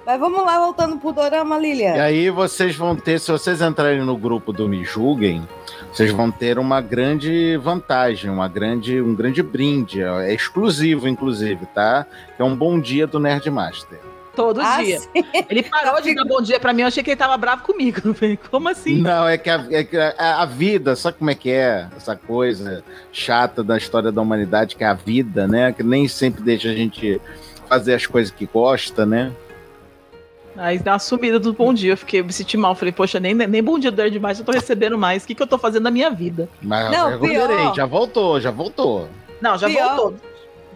Mas 0.06 0.20
vamos 0.20 0.46
lá, 0.46 0.60
voltando 0.60 0.98
pro 0.98 1.12
Dorama, 1.12 1.58
Lilian. 1.58 1.96
E 1.96 2.00
aí 2.00 2.30
vocês 2.30 2.76
vão 2.76 2.96
ter, 2.96 3.20
se 3.20 3.32
vocês 3.32 3.60
entrarem 3.60 4.02
no 4.02 4.16
grupo 4.16 4.54
do 4.54 4.70
Me 4.70 4.86
Julguem, 4.86 5.48
vocês 5.92 6.12
vão 6.12 6.32
ter 6.32 6.60
uma 6.60 6.80
grande 6.80 7.58
vantagem, 7.58 8.30
uma 8.30 8.48
grande, 8.48 9.02
um 9.02 9.16
grande 9.16 9.42
brinde. 9.42 10.02
É 10.02 10.34
exclusivo, 10.34 11.08
inclusive, 11.08 11.66
tá? 11.68 12.06
É 12.38 12.44
um 12.44 12.56
bom 12.56 12.80
dia 12.80 13.08
do 13.08 13.20
Nerdmaster. 13.20 14.00
Todo 14.36 14.60
Ah, 14.62 14.82
dia. 14.84 15.00
sim. 15.00 15.10
Ele 15.50 15.64
parou 15.64 16.02
de 16.02 16.14
dar 16.14 16.26
bom 16.26 16.42
dia 16.42 16.60
pra 16.60 16.74
mim, 16.74 16.82
eu 16.82 16.88
achei 16.88 17.02
que 17.02 17.10
ele 17.12 17.18
tava 17.18 17.38
bravo 17.38 17.64
comigo. 17.64 18.02
Como 18.52 18.68
assim? 18.70 19.02
Não, 19.02 19.28
é 19.28 19.38
que, 19.38 19.50
a, 19.50 19.66
é 19.72 19.84
que 19.84 19.98
a- 19.98 20.42
a 20.42 20.46
vida, 20.46 20.96
sabe 20.96 21.18
como 21.18 21.30
é 21.32 21.36
que 21.36 21.50
é? 21.52 21.88
Essa 21.96 22.16
coisa 22.16 22.84
chata 23.12 23.64
da 23.64 23.78
história 23.78 24.12
da 24.12 24.22
humanidade, 24.22 24.76
que 24.76 24.84
é 24.84 24.88
a 24.88 24.94
vida, 24.94 25.48
né? 25.48 25.72
Que 25.72 25.84
nem 25.84 26.08
sempre 26.08 26.42
deixa 26.44 26.70
a 26.70 26.74
gente 26.74 27.22
fazer 27.68 27.94
as 27.96 28.06
coisas 28.06 28.32
que 28.32 28.46
gosta, 28.46 29.06
né? 29.06 29.32
Aí 30.58 30.80
dá 30.80 30.94
uma 30.94 31.00
sumida 31.00 31.38
do 31.40 31.52
bom 31.54 31.74
dia. 31.74 31.94
Eu 31.94 31.98
fiquei, 31.98 32.24
me 32.24 32.32
senti 32.32 32.56
mal. 32.56 32.76
Falei, 32.76 32.92
poxa, 32.94 33.20
nem, 33.20 33.34
nem 33.34 33.62
bom 33.64 33.78
dia 33.78 33.92
do 33.92 34.10
demais, 34.10 34.40
eu 34.40 34.46
tô 34.46 34.52
recebendo 34.52 34.98
mais. 34.98 35.24
O 35.24 35.28
que, 35.28 35.36
que 35.36 35.44
eu 35.44 35.48
tô 35.48 35.58
fazendo 35.58 35.84
na 35.84 35.92
minha 35.92 36.10
vida? 36.10 36.48
Mas 36.62 36.92
Não, 36.92 37.10
recuperei, 37.10 37.46
pior. 37.58 37.76
já 37.76 37.86
voltou, 37.86 38.40
já 38.40 38.52
voltou. 38.52 39.10
Não, 39.42 39.58
já 39.58 39.68
Pior. 39.68 39.96
voltou. 39.96 40.16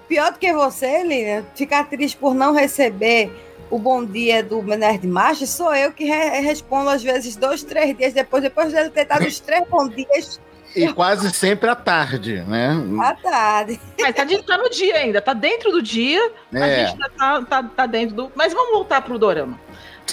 Pior 0.08 0.32
do 0.34 0.40
que 0.40 0.52
você, 0.52 1.04
Lilian, 1.04 1.44
ficar 1.56 1.84
triste 1.88 2.18
por 2.18 2.34
não 2.34 2.54
receber 2.54 3.32
o 3.70 3.78
bom 3.78 4.04
dia 4.04 4.44
do 4.44 4.62
Nerd 4.64 5.06
Macho, 5.08 5.46
sou 5.46 5.74
eu 5.76 5.92
que 5.92 6.04
re- 6.06 6.40
respondo 6.42 6.90
às 6.90 7.04
vezes 7.04 7.36
dois, 7.36 7.64
três 7.64 7.96
dias 7.98 8.14
depois, 8.14 8.42
depois 8.44 8.74
dele 8.74 8.90
ter 8.90 9.06
dado 9.06 9.26
os 9.26 9.40
três 9.42 9.68
bons 9.70 9.90
dias 9.96 10.40
E 10.76 10.92
quase 10.94 11.32
sempre 11.32 11.70
à 11.70 11.76
tarde, 11.76 12.42
né? 12.48 12.72
à 13.02 13.14
tarde. 13.14 13.80
Mas 14.00 14.16
tá, 14.16 14.24
de- 14.24 14.42
tá 14.44 14.58
no 14.58 14.70
dia 14.70 14.96
ainda, 14.98 15.22
tá 15.22 15.34
dentro 15.34 15.72
do 15.72 15.82
dia. 15.82 16.20
A 16.54 16.60
É. 16.68 16.76
gente 16.88 16.92
ainda 16.94 17.10
tá, 17.18 17.42
tá, 17.44 17.64
tá 17.64 17.86
dentro 17.86 18.16
do. 18.16 18.32
Mas 18.36 18.54
vamos 18.54 18.72
voltar 18.74 19.02
pro 19.02 19.18
Dorama. 19.20 19.60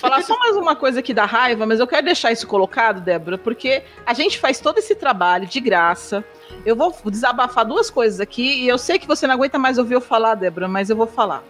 Falar 0.00 0.22
só 0.22 0.38
mais 0.38 0.54
uma 0.56 0.76
coisa 0.76 1.00
aqui 1.00 1.14
da 1.14 1.24
raiva, 1.24 1.64
mas 1.64 1.80
eu 1.80 1.86
quero 1.86 2.04
deixar 2.04 2.30
isso 2.30 2.46
colocado, 2.46 3.00
Débora, 3.00 3.38
porque 3.38 3.82
a 4.04 4.12
gente 4.12 4.38
faz 4.38 4.60
todo 4.60 4.76
esse 4.76 4.94
trabalho 4.94 5.46
de 5.46 5.58
graça. 5.58 6.22
Eu 6.66 6.76
vou 6.76 6.94
desabafar 7.06 7.64
duas 7.64 7.88
coisas 7.88 8.20
aqui, 8.20 8.62
e 8.64 8.68
eu 8.68 8.76
sei 8.76 8.98
que 8.98 9.06
você 9.06 9.26
não 9.26 9.32
aguenta 9.34 9.58
mais 9.58 9.78
ouvir 9.78 9.94
eu 9.94 10.00
falar, 10.02 10.34
Débora, 10.34 10.68
mas 10.68 10.90
eu 10.90 10.96
vou 10.96 11.06
falar. 11.06 11.42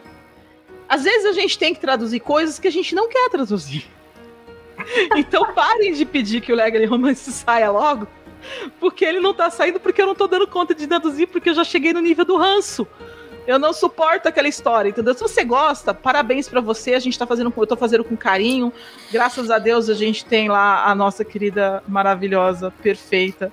Às 0.88 1.02
vezes 1.04 1.26
a 1.26 1.32
gente 1.32 1.58
tem 1.58 1.74
que 1.74 1.80
traduzir 1.80 2.20
coisas 2.20 2.58
que 2.58 2.68
a 2.68 2.72
gente 2.72 2.94
não 2.94 3.08
quer 3.08 3.28
traduzir. 3.30 3.84
Então 5.16 5.54
parem 5.54 5.94
de 5.94 6.04
pedir 6.04 6.42
que 6.42 6.52
o 6.52 6.54
Legally 6.54 6.84
Romance 6.84 7.32
saia 7.32 7.70
logo, 7.70 8.06
porque 8.78 9.04
ele 9.04 9.20
não 9.20 9.32
tá 9.32 9.50
saindo 9.50 9.80
porque 9.80 10.02
eu 10.02 10.06
não 10.06 10.14
tô 10.14 10.26
dando 10.26 10.46
conta 10.46 10.74
de 10.74 10.86
traduzir, 10.86 11.26
porque 11.26 11.48
eu 11.48 11.54
já 11.54 11.64
cheguei 11.64 11.94
no 11.94 12.00
nível 12.00 12.26
do 12.26 12.36
ranço. 12.36 12.86
Eu 13.46 13.58
não 13.58 13.72
suporto 13.72 14.28
aquela 14.28 14.48
história, 14.48 14.90
entendeu? 14.90 15.14
Se 15.14 15.20
você 15.20 15.42
gosta, 15.44 15.94
parabéns 15.94 16.46
pra 16.46 16.60
você. 16.60 16.94
A 16.94 16.98
gente 16.98 17.18
tá 17.18 17.26
fazendo, 17.26 17.52
eu 17.56 17.66
tô 17.66 17.76
fazendo 17.76 18.04
com 18.04 18.16
carinho. 18.16 18.72
Graças 19.10 19.50
a 19.50 19.58
Deus 19.58 19.88
a 19.88 19.94
gente 19.94 20.24
tem 20.24 20.48
lá 20.48 20.84
a 20.84 20.94
nossa 20.94 21.24
querida, 21.24 21.82
maravilhosa, 21.88 22.70
perfeita 22.82 23.50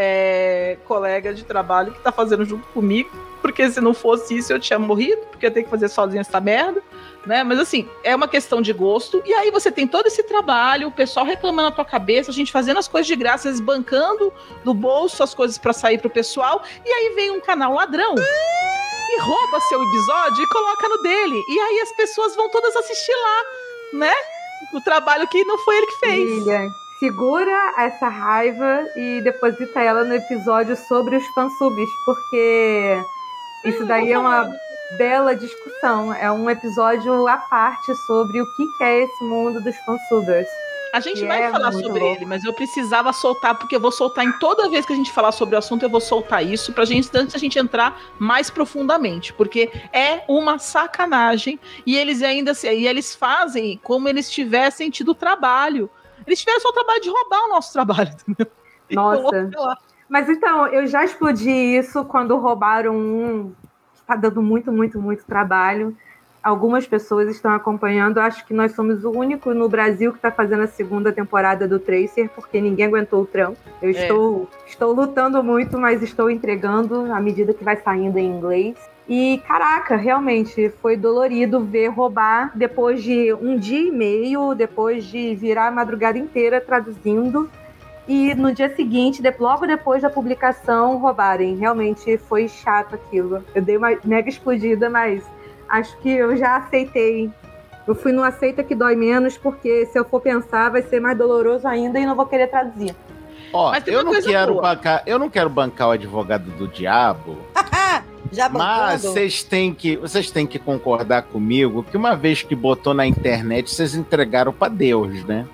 é, 0.00 0.78
colega 0.84 1.34
de 1.34 1.42
trabalho 1.42 1.90
que 1.92 1.98
tá 2.00 2.12
fazendo 2.12 2.44
junto 2.44 2.64
comigo. 2.68 3.10
Porque 3.42 3.68
se 3.68 3.80
não 3.80 3.92
fosse 3.92 4.36
isso, 4.36 4.52
eu 4.52 4.60
tinha 4.60 4.78
morrido, 4.78 5.22
porque 5.30 5.46
eu 5.46 5.50
tenho 5.50 5.64
que 5.64 5.70
fazer 5.70 5.88
sozinha 5.88 6.20
essa 6.20 6.40
merda, 6.40 6.82
né? 7.26 7.42
Mas 7.42 7.58
assim, 7.58 7.88
é 8.04 8.14
uma 8.14 8.28
questão 8.28 8.62
de 8.62 8.72
gosto. 8.72 9.22
E 9.24 9.32
aí 9.32 9.50
você 9.50 9.70
tem 9.70 9.86
todo 9.86 10.06
esse 10.06 10.22
trabalho, 10.22 10.88
o 10.88 10.92
pessoal 10.92 11.26
reclamando 11.26 11.70
na 11.70 11.74
tua 11.74 11.84
cabeça, 11.84 12.30
a 12.30 12.34
gente 12.34 12.52
fazendo 12.52 12.78
as 12.78 12.86
coisas 12.86 13.06
de 13.06 13.16
graça, 13.16 13.52
bancando 13.62 14.32
do 14.64 14.72
bolso 14.72 15.22
as 15.22 15.34
coisas 15.34 15.58
pra 15.58 15.72
sair 15.72 15.98
pro 15.98 16.10
pessoal. 16.10 16.62
E 16.84 16.88
aí 16.90 17.14
vem 17.14 17.30
um 17.30 17.40
canal 17.40 17.74
ladrão 17.74 18.14
e 18.16 19.20
rouba 19.20 19.60
seu 19.60 19.82
episódio 19.82 20.44
e 20.44 20.48
coloca 20.48 20.88
no 20.88 21.02
dele. 21.02 21.42
E 21.48 21.58
aí 21.58 21.80
as 21.80 21.92
pessoas 21.96 22.36
vão 22.36 22.48
todas 22.50 22.74
assistir 22.76 23.14
lá, 23.14 23.98
né? 23.98 24.14
O 24.74 24.80
trabalho 24.80 25.26
que 25.28 25.44
não 25.44 25.58
foi 25.58 25.76
ele 25.76 25.86
que 25.86 25.98
fez. 25.98 26.30
Lilian, 26.30 26.68
segura 26.98 27.74
essa 27.78 28.08
raiva 28.08 28.86
e 28.96 29.20
deposita 29.22 29.80
ela 29.80 30.04
no 30.04 30.14
episódio 30.14 30.76
sobre 30.76 31.16
os 31.16 31.26
fansubs, 31.28 31.88
porque 32.04 33.02
isso 33.64 33.84
daí 33.84 34.12
é 34.12 34.18
uma 34.18 34.50
bela 34.96 35.34
discussão. 35.34 36.12
É 36.14 36.30
um 36.30 36.48
episódio 36.48 37.26
à 37.26 37.36
parte 37.36 37.94
sobre 38.06 38.40
o 38.40 38.46
que 38.56 38.84
é 38.84 39.02
esse 39.04 39.24
mundo 39.24 39.60
dos 39.62 39.76
fansubers. 39.78 40.48
A 40.94 41.00
gente 41.00 41.22
vai 41.26 41.42
é 41.42 41.50
falar 41.50 41.70
sobre 41.70 42.00
louco. 42.00 42.16
ele, 42.16 42.24
mas 42.24 42.42
eu 42.44 42.52
precisava 42.54 43.12
soltar, 43.12 43.54
porque 43.58 43.76
eu 43.76 43.80
vou 43.80 43.92
soltar 43.92 44.24
em 44.24 44.32
toda 44.38 44.70
vez 44.70 44.86
que 44.86 44.92
a 44.94 44.96
gente 44.96 45.12
falar 45.12 45.32
sobre 45.32 45.54
o 45.54 45.58
assunto, 45.58 45.82
eu 45.82 45.90
vou 45.90 46.00
soltar 46.00 46.42
isso, 46.42 46.72
pra 46.72 46.86
gente, 46.86 47.10
antes 47.14 47.34
da 47.34 47.38
gente 47.38 47.58
entrar 47.58 48.00
mais 48.18 48.48
profundamente, 48.48 49.30
porque 49.34 49.70
é 49.92 50.22
uma 50.26 50.58
sacanagem, 50.58 51.60
e 51.84 51.94
eles 51.94 52.22
ainda 52.22 52.54
se- 52.54 52.72
e 52.72 52.86
eles 52.88 53.14
fazem 53.14 53.78
como 53.82 54.08
eles 54.08 54.30
tivessem 54.30 54.88
tido 54.88 55.14
trabalho. 55.14 55.90
Eles 56.28 56.40
tiveram 56.40 56.60
só 56.60 56.68
o 56.68 56.72
trabalho 56.72 57.00
de 57.00 57.08
roubar 57.08 57.46
o 57.46 57.48
nosso 57.48 57.72
trabalho, 57.72 58.10
entendeu? 58.28 58.46
Nossa. 58.92 59.50
Mas 60.08 60.28
então, 60.28 60.66
eu 60.68 60.86
já 60.86 61.02
explodi 61.04 61.50
isso 61.50 62.04
quando 62.04 62.36
roubaram 62.36 62.94
um 62.94 63.52
que 63.94 64.00
está 64.00 64.14
dando 64.14 64.42
muito, 64.42 64.70
muito, 64.70 65.00
muito 65.00 65.24
trabalho. 65.24 65.96
Algumas 66.42 66.86
pessoas 66.86 67.28
estão 67.28 67.52
acompanhando. 67.52 68.18
Acho 68.18 68.46
que 68.46 68.54
nós 68.54 68.72
somos 68.72 69.04
o 69.04 69.10
único 69.10 69.52
no 69.52 69.68
Brasil 69.68 70.12
que 70.12 70.18
está 70.18 70.30
fazendo 70.30 70.62
a 70.62 70.66
segunda 70.66 71.12
temporada 71.12 71.66
do 71.66 71.78
Tracer, 71.78 72.28
porque 72.30 72.60
ninguém 72.60 72.86
aguentou 72.86 73.22
o 73.22 73.26
trampo. 73.26 73.58
Eu 73.82 73.88
É. 73.88 73.92
estou, 73.92 74.48
estou 74.66 74.92
lutando 74.92 75.42
muito, 75.42 75.78
mas 75.78 76.02
estou 76.02 76.30
entregando 76.30 77.10
à 77.12 77.20
medida 77.20 77.52
que 77.52 77.64
vai 77.64 77.76
saindo 77.76 78.18
em 78.18 78.26
inglês. 78.26 78.76
E 79.08 79.42
caraca, 79.48 79.96
realmente 79.96 80.68
foi 80.82 80.96
dolorido 80.96 81.60
ver 81.60 81.88
roubar 81.88 82.52
depois 82.54 83.02
de 83.02 83.32
um 83.32 83.56
dia 83.58 83.80
e 83.80 83.90
meio, 83.90 84.54
depois 84.54 85.04
de 85.04 85.34
virar 85.34 85.68
a 85.68 85.70
madrugada 85.70 86.18
inteira 86.18 86.60
traduzindo 86.60 87.48
e 88.06 88.34
no 88.34 88.52
dia 88.52 88.74
seguinte, 88.74 89.22
de- 89.22 89.34
logo 89.38 89.66
depois 89.66 90.02
da 90.02 90.10
publicação, 90.10 90.98
roubarem. 90.98 91.56
Realmente 91.56 92.18
foi 92.18 92.48
chato 92.48 92.94
aquilo. 92.94 93.42
Eu 93.54 93.62
dei 93.62 93.76
uma 93.78 93.96
mega 94.04 94.28
explodida, 94.28 94.90
mas 94.90 95.22
acho 95.68 95.96
que 95.98 96.10
eu 96.10 96.36
já 96.36 96.56
aceitei. 96.56 97.30
Eu 97.86 97.94
fui 97.94 98.12
no 98.12 98.22
aceita 98.22 98.62
que 98.62 98.74
dói 98.74 98.94
menos, 98.94 99.38
porque 99.38 99.86
se 99.86 99.98
eu 99.98 100.04
for 100.04 100.20
pensar, 100.20 100.70
vai 100.70 100.82
ser 100.82 101.00
mais 101.00 101.16
doloroso 101.16 101.66
ainda 101.66 101.98
e 101.98 102.04
não 102.04 102.14
vou 102.14 102.26
querer 102.26 102.48
traduzir. 102.48 102.94
Ó, 103.52 103.72
eu 103.86 104.04
não 104.04 104.20
quero 104.20 104.52
boa. 104.52 104.62
bancar, 104.62 105.02
eu 105.06 105.18
não 105.18 105.30
quero 105.30 105.48
bancar 105.48 105.88
o 105.88 105.92
advogado 105.92 106.50
do 106.58 106.68
diabo, 106.68 107.38
Já 108.30 108.48
mas 108.48 109.02
vocês 109.02 109.42
têm 109.42 109.72
que, 109.72 109.96
vocês 109.96 110.30
têm 110.30 110.46
que 110.46 110.58
concordar 110.58 111.22
comigo 111.22 111.82
que 111.82 111.96
uma 111.96 112.14
vez 112.14 112.42
que 112.42 112.54
botou 112.54 112.92
na 112.92 113.06
internet, 113.06 113.70
vocês 113.70 113.94
entregaram 113.94 114.52
pra 114.52 114.68
Deus, 114.68 115.24
né? 115.24 115.46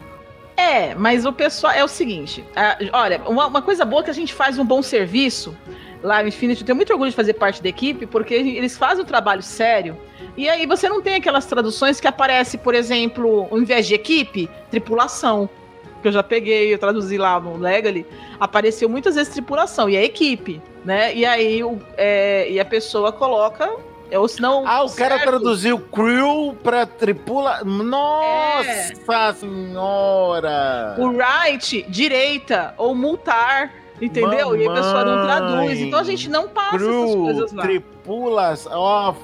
É, 0.56 0.94
mas 0.94 1.24
o 1.24 1.32
pessoal 1.32 1.72
é 1.72 1.84
o 1.84 1.88
seguinte: 1.88 2.44
ah, 2.54 2.76
olha, 2.92 3.20
uma, 3.26 3.46
uma 3.46 3.62
coisa 3.62 3.84
boa 3.84 4.02
é 4.02 4.04
que 4.04 4.10
a 4.10 4.14
gente 4.14 4.32
faz 4.32 4.58
um 4.58 4.64
bom 4.64 4.82
serviço 4.82 5.56
lá 6.02 6.22
no 6.22 6.28
Infinity. 6.28 6.60
Eu 6.60 6.66
tenho 6.66 6.76
muito 6.76 6.92
orgulho 6.92 7.10
de 7.10 7.16
fazer 7.16 7.34
parte 7.34 7.62
da 7.62 7.68
equipe, 7.68 8.06
porque 8.06 8.34
eles 8.34 8.76
fazem 8.76 9.02
um 9.02 9.06
trabalho 9.06 9.42
sério. 9.42 9.96
E 10.36 10.48
aí 10.48 10.66
você 10.66 10.88
não 10.88 11.00
tem 11.00 11.16
aquelas 11.16 11.46
traduções 11.46 12.00
que 12.00 12.06
aparece, 12.06 12.58
por 12.58 12.74
exemplo, 12.74 13.48
ao 13.50 13.58
invés 13.58 13.86
de 13.86 13.94
equipe, 13.94 14.48
tripulação. 14.70 15.48
Que 16.04 16.08
eu 16.08 16.12
já 16.12 16.22
peguei, 16.22 16.70
eu 16.74 16.76
traduzi 16.78 17.16
lá 17.16 17.40
no 17.40 17.56
Legally, 17.56 18.04
apareceu 18.38 18.90
muitas 18.90 19.14
vezes 19.14 19.32
tripulação, 19.32 19.88
e 19.88 19.96
é 19.96 20.04
equipe, 20.04 20.60
né? 20.84 21.14
E 21.14 21.24
aí 21.24 21.64
o- 21.64 21.80
é, 21.96 22.46
e 22.50 22.60
a 22.60 22.64
pessoa 22.66 23.10
coloca. 23.10 23.72
Ou 24.12 24.28
senão. 24.28 24.64
Ah, 24.66 24.84
o 24.84 24.90
cara 24.94 25.14
certo. 25.16 25.30
traduziu 25.30 25.78
crew 25.78 26.54
pra 26.62 26.84
tripula. 26.84 27.64
Nossa 27.64 29.32
senhora! 29.40 30.94
O 30.98 31.08
right, 31.10 31.84
direita, 31.88 32.74
ou 32.76 32.94
multar, 32.94 33.72
entendeu? 34.00 34.54
E 34.54 34.68
a 34.68 34.72
pessoa 34.74 35.04
não 35.06 35.24
traduz. 35.24 35.50
Mamãe. 35.52 35.82
Então 35.84 35.98
a 36.00 36.04
gente 36.04 36.28
não 36.28 36.48
passa 36.48 36.76
essas 36.76 36.86
Crew, 36.86 37.16
coisas 37.24 37.52
lá. 37.52 37.62
tripulas, 37.62 38.66
off, 38.66 39.18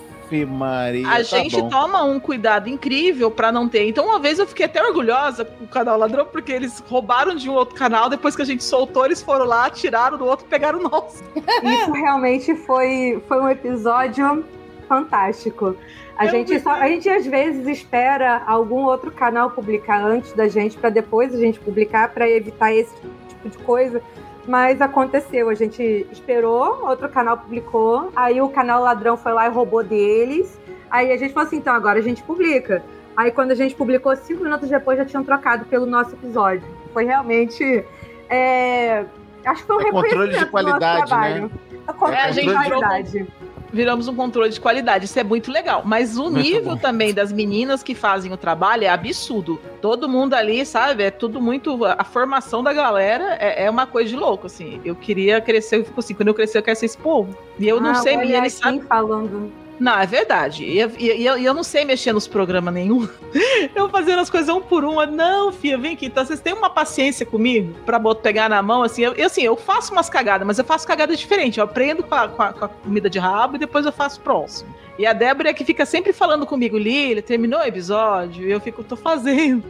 Maria. 0.45 1.09
A 1.09 1.16
tá 1.16 1.22
gente 1.22 1.61
bom. 1.61 1.68
toma 1.68 2.03
um 2.05 2.18
cuidado 2.18 2.68
incrível 2.68 3.31
pra 3.31 3.51
não 3.51 3.68
ter. 3.68 3.89
Então, 3.89 4.07
uma 4.07 4.18
vez 4.18 4.39
eu 4.39 4.47
fiquei 4.47 4.66
até 4.66 4.83
orgulhosa 4.83 5.45
com 5.45 5.64
o 5.64 5.68
canal 5.68 5.99
Ladrão, 5.99 6.26
porque 6.26 6.53
eles 6.53 6.83
roubaram 6.89 7.35
de 7.35 7.49
um 7.49 7.55
outro 7.55 7.74
canal, 7.74 8.09
depois 8.09 8.37
que 8.37 8.43
a 8.43 8.45
gente 8.45 8.64
soltou, 8.64 9.05
eles 9.05 9.22
foram 9.22 9.45
lá, 9.45 9.68
tiraram 9.70 10.18
do 10.18 10.24
outro, 10.24 10.47
pegaram 10.47 10.78
o 10.78 10.83
nosso. 10.83 11.22
Isso 11.62 11.93
realmente 11.93 12.55
foi, 12.55 13.22
foi 13.26 13.41
um 13.41 13.49
episódio 13.49 14.45
fantástico. 14.89 15.76
A 16.16 16.26
Eu 16.26 16.31
gente, 16.33 16.61
só, 16.61 16.72
a 16.72 16.89
gente 16.89 17.09
às 17.09 17.24
vezes 17.24 17.66
espera 17.66 18.43
algum 18.47 18.85
outro 18.85 19.11
canal 19.11 19.51
publicar 19.51 20.05
antes 20.05 20.33
da 20.35 20.49
gente, 20.49 20.76
para 20.76 20.91
depois 20.91 21.35
a 21.35 21.39
gente 21.39 21.59
publicar, 21.61 22.12
para 22.12 22.28
evitar 22.28 22.74
esse 22.74 22.95
tipo 23.28 23.49
de 23.49 23.59
coisa. 23.59 24.03
Mas 24.47 24.80
aconteceu, 24.80 25.49
a 25.51 25.55
gente 25.55 26.07
esperou, 26.11 26.86
outro 26.86 27.09
canal 27.09 27.36
publicou, 27.38 28.11
aí 28.16 28.41
o 28.41 28.49
canal 28.49 28.82
ladrão 28.82 29.16
foi 29.16 29.32
lá 29.32 29.47
e 29.47 29.51
roubou 29.51 29.84
deles. 29.84 30.59
Aí 30.91 31.12
a 31.12 31.16
gente 31.16 31.32
falou 31.32 31.47
assim: 31.47 31.57
então 31.59 31.74
agora 31.74 31.99
a 31.99 32.03
gente 32.03 32.22
publica. 32.22 32.82
Aí 33.16 33.30
quando 33.30 33.51
a 33.51 33.55
gente 33.55 33.74
publicou, 33.74 34.16
cinco 34.16 34.43
minutos 34.43 34.68
depois 34.68 34.97
já 34.99 35.05
tinham 35.05 35.22
trocado 35.22 35.64
pelo 35.66 35.84
nosso 35.86 36.14
episódio. 36.14 36.62
Foi 36.93 37.05
realmente. 37.05 37.84
é, 38.28 39.05
Acho 39.45 39.62
que 39.62 39.66
foi 39.66 39.76
um 39.76 39.80
É 39.80 39.91
controle 39.91 40.32
de 40.32 40.38
reconhecimento 40.38 40.38
do 40.38 40.41
nosso 40.41 40.51
qualidade, 40.51 41.07
trabalho. 41.07 41.43
né? 41.43 41.51
É 41.88 41.93
controle 41.93 42.14
É, 42.16 42.22
a 42.22 42.28
de 42.28 42.32
gente 42.41 42.53
qualidade. 42.53 43.26
Viramos 43.73 44.09
um 44.09 44.14
controle 44.16 44.51
de 44.51 44.61
qualidade. 44.61 45.05
Isso 45.05 45.18
é 45.18 45.25
muito 45.25 45.51
legal. 45.51 45.83
Mas 45.85 46.16
o 46.18 46.25
Muito 46.25 46.39
nível 46.39 46.62
bom. 46.73 46.77
também 46.77 47.14
das 47.14 47.33
meninas 47.33 47.83
que 47.83 47.95
fazem 47.95 48.33
o 48.33 48.37
trabalho 48.37 48.85
é 48.85 48.89
absurdo. 48.89 49.61
Todo 49.81 50.09
mundo 50.09 50.35
ali, 50.35 50.66
sabe? 50.66 51.05
É 51.05 51.11
tudo 51.11 51.41
muito. 51.41 51.85
A 51.85 52.03
formação 52.05 52.62
da 52.62 52.73
galera 52.73 53.37
é, 53.41 53.64
é 53.66 53.71
uma 53.71 53.87
coisa 53.87 54.11
de 54.11 54.16
louco, 54.16 54.47
assim. 54.47 54.81
Eu 54.85 54.95
queria 54.97 55.41
crescer, 55.41 55.77
eu 55.79 55.85
fico 55.85 56.01
assim, 56.01 56.14
quando 56.14 56.29
eu 56.29 56.35
crescer, 56.35 56.59
eu 56.59 56.62
quero 56.62 56.77
ser 56.79 56.87
esse 56.87 56.99
povo. 56.99 57.37
E 57.59 57.68
eu 57.68 57.81
não 57.81 57.91
Ah, 57.91 57.95
sei, 57.97 58.16
olha 58.16 58.47
e 58.47 58.51
sabem. 58.51 58.81
falando. 58.83 59.53
Não, 59.81 59.99
é 59.99 60.05
verdade. 60.07 60.62
E, 60.62 60.78
e- 60.78 61.22
e 61.22 61.26
eu, 61.26 61.55
não 61.55 61.62
sei 61.64 61.85
mexer 61.87 62.12
nos 62.12 62.28
programas 62.28 62.72
nenhum. 62.74 63.09
Eu 63.74 63.89
fazendo 63.89 64.18
as 64.20 64.28
coisas 64.28 64.49
um 64.55 64.61
por 64.61 64.85
um. 64.85 65.05
Não, 65.07 65.51
filha, 65.51 65.78
vem 65.78 65.95
aqui. 65.95 66.07
Então, 66.07 66.24
vocês 66.24 66.39
têm 66.39 66.53
uma 66.53 66.68
paciência 66.68 67.24
comigo 67.24 67.74
pra 67.87 67.99
pegar 68.14 68.51
na 68.51 68.61
mão, 68.62 68.83
assim. 68.83 69.03
Eu, 69.03 69.14
eu, 69.14 69.26
assim, 69.26 69.43
eu 69.43 69.57
faço 69.57 69.93
umas 69.93 70.11
cagadas, 70.11 70.47
mas 70.47 70.59
eu 70.59 70.64
faço 70.66 70.87
cagadas 70.87 71.18
diferentes. 71.18 71.57
Eu 71.57 71.64
aprendo 71.64 72.03
com 72.03 72.14
a, 72.14 72.28
com 72.28 72.43
a- 72.43 72.53
com 72.53 72.64
a 72.66 72.68
comida 72.68 73.09
de 73.09 73.18
rabo 73.18 73.57
e 73.57 73.59
depois 73.59 73.87
eu 73.87 73.93
faço 73.93 74.20
próximo. 74.20 74.68
E 75.01 75.07
a 75.07 75.15
Débora 75.15 75.49
é 75.49 75.55
que 75.55 75.65
fica 75.65 75.87
sempre 75.87 76.13
falando 76.13 76.45
comigo, 76.45 76.77
Lili, 76.77 77.23
terminou 77.23 77.61
o 77.61 77.65
episódio? 77.65 78.47
E 78.47 78.53
eu 78.53 78.61
fico, 78.61 78.85
tô 78.85 78.97
fazendo. 78.97 79.65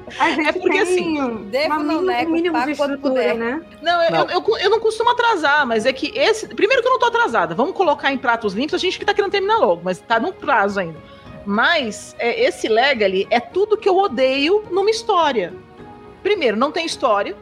É 0.45 0.51
porque, 0.51 0.70
tem 0.70 0.81
assim, 0.81 1.45
devo 1.45 1.74
não 1.85 2.03
mínimo, 2.03 2.03
nego, 2.03 2.37
de 2.37 2.51
Quando 2.51 2.70
estrutura, 2.70 2.99
puder. 2.99 3.37
né? 3.37 3.62
Não, 3.81 4.03
eu, 4.03 4.11
Não. 4.11 4.28
Eu, 4.28 4.43
eu, 4.45 4.59
eu 4.59 4.70
não 4.70 4.81
costumo 4.81 5.09
atrasar, 5.11 5.64
mas 5.64 5.87
é 5.87 5.93
que 5.93 6.11
esse. 6.18 6.49
Primeiro 6.49 6.83
que 6.83 6.89
eu 6.89 6.91
não 6.91 6.99
tô 6.99 7.07
atrasada. 7.07 7.55
Vamos 7.55 7.76
colocar 7.76 8.12
em 8.12 8.18
pratos 8.18 8.55
limpos, 8.55 8.74
a 8.74 8.78
gente 8.78 8.99
que 8.99 9.05
tá 9.05 9.14
querendo 9.14 9.31
terminar 9.31 9.59
logo, 9.59 9.83
mas 9.85 10.01
tá 10.01 10.18
no 10.18 10.33
prazo 10.33 10.81
ainda. 10.81 10.99
Mas 11.47 12.16
é, 12.18 12.43
esse 12.43 12.66
Legally 12.66 13.28
é 13.31 13.39
tudo 13.39 13.76
que 13.76 13.89
eu 13.89 13.97
odeio 13.97 14.64
numa 14.68 14.91
história. 14.91 15.55
Primeiro, 16.24 16.57
não 16.57 16.72
tem 16.72 16.85
história. 16.85 17.37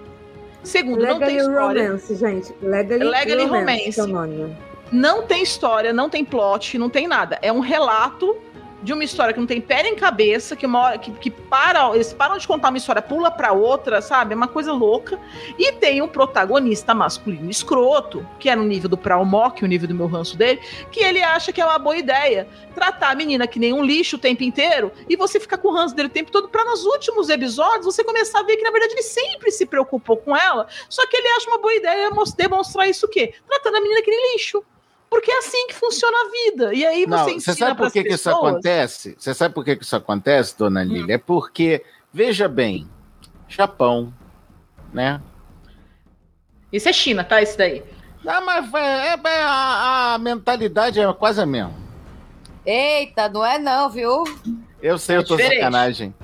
Segundo, 0.63 1.07
não 1.07 1.19
tem 1.19 1.37
Legally 1.37 1.39
história. 1.39 1.83
Romance, 1.85 2.15
gente. 2.17 2.55
Legally, 2.61 3.05
Legally 3.05 3.45
Romance. 3.47 3.99
Romance. 3.99 4.68
Não 4.91 5.23
tem 5.23 5.43
história, 5.43 5.93
não 5.93 6.09
tem 6.09 6.25
plot, 6.25 6.79
não 6.79 6.89
tem 6.89 7.07
nada. 7.07 7.39
É 7.43 7.53
um 7.53 7.61
relato 7.61 8.37
de 8.83 8.93
uma 8.93 9.03
história 9.03 9.35
que 9.35 9.41
não 9.41 9.47
tem 9.47 9.61
pé 9.61 9.83
nem 9.83 9.97
cabeça, 9.97 10.55
que, 10.55 10.65
uma 10.65 10.97
que, 10.99 11.11
que 11.13 11.31
para, 11.31 11.95
eles 11.95 12.13
param 12.13 12.39
de 12.39 12.47
contar 12.47 12.69
uma 12.69 12.79
história, 12.79 13.03
pula 13.03 13.31
pra 13.31 13.53
outra, 13.53 14.01
sabe? 14.01 14.33
É 14.33 14.37
uma 14.37 14.47
coisa 14.47 14.73
louca. 14.73 15.19
E 15.59 15.73
tem 15.73 16.01
um 16.01 16.09
protagonista 16.09 16.95
masculino 16.95 17.51
escroto, 17.51 18.27
que 18.39 18.49
é 18.49 18.55
no 18.55 18.63
nível 18.63 18.89
do 18.89 18.97
Praumok, 18.97 19.65
o 19.65 19.69
nível 19.69 19.89
do 19.89 19.95
meu 19.95 20.07
ranço 20.07 20.37
dele, 20.37 20.61
que 20.93 21.01
ele 21.01 21.23
acha 21.23 21.53
que 21.53 21.61
é 21.61 21.65
uma 21.65 21.79
boa 21.79 21.97
ideia 21.97 22.47
tratar 22.75 23.11
a 23.11 23.15
menina 23.15 23.47
que 23.49 23.59
nem 23.59 23.73
um 23.73 23.85
lixo 23.85 24.15
o 24.15 24.19
tempo 24.21 24.45
inteiro 24.45 24.93
e 25.09 25.17
você 25.17 25.41
ficar 25.41 25.59
com 25.59 25.69
o 25.69 25.75
ranço 25.75 25.97
dele 25.97 26.07
o 26.07 26.13
tempo 26.13 26.31
todo, 26.31 26.49
pra 26.49 26.65
nos 26.65 26.85
últimos 26.85 27.29
episódios 27.29 27.85
você 27.85 28.05
começar 28.05 28.39
a 28.39 28.43
ver 28.45 28.57
que 28.57 28.63
na 28.63 28.71
verdade 28.71 28.93
ele 28.93 29.03
sempre 29.03 29.51
se 29.51 29.67
preocupou 29.67 30.17
com 30.17 30.37
ela, 30.37 30.69
só 30.89 31.05
que 31.09 31.17
ele 31.17 31.27
acha 31.29 31.51
uma 31.51 31.59
boa 31.59 31.75
ideia 31.75 32.11
demonstrar 32.37 32.89
isso 32.89 33.07
o 33.07 33.09
quê? 33.09 33.35
Tratando 33.49 33.79
a 33.79 33.81
menina 33.81 34.01
que 34.03 34.11
nem 34.11 34.33
lixo. 34.35 34.63
Porque 35.11 35.31
é 35.31 35.39
assim 35.39 35.67
que 35.69 35.75
funciona 35.75 36.17
a 36.17 36.31
vida. 36.31 36.75
E 36.75 36.85
aí 36.87 37.07
Não, 37.07 37.19
você 37.19 37.25
você 37.31 37.51
ensina 37.53 37.69
sabe 37.69 37.79
por 37.79 37.91
que, 37.93 38.05
que 38.05 38.13
isso 38.15 38.31
acontece? 38.31 39.17
Você 39.19 39.35
sabe 39.35 39.55
por 39.55 39.65
que, 39.65 39.77
que 39.77 39.85
isso 39.85 39.97
acontece, 39.97 40.57
dona 40.59 40.85
Lília? 40.85 41.15
É 41.15 41.19
porque, 41.19 41.83
veja 42.13 42.47
bem, 42.49 42.89
Japão, 43.49 44.13
né? 44.93 45.21
Isso 46.71 46.89
é 46.89 46.93
China, 46.93 47.25
tá? 47.25 47.41
Isso 47.41 47.57
daí. 47.57 47.83
Ah, 48.27 48.41
mas 48.41 48.73
é, 48.75 49.09
é- 49.15 49.21
é 49.25 49.43
a, 49.43 50.15
a 50.15 50.19
mentalidade 50.19 51.01
é 51.01 51.13
quase 51.15 51.41
a 51.41 51.47
mesma. 51.47 51.73
Eita, 52.67 53.29
não 53.29 53.45
é 53.45 53.59
não, 53.59 53.89
viu? 53.89 54.25
Eu 54.83 54.97
sei, 54.99 55.17
É 55.17 55.19
eu 55.19 55.25
tô 55.25 55.37
diferente. 55.37 55.59
sacanagem. 55.59 56.15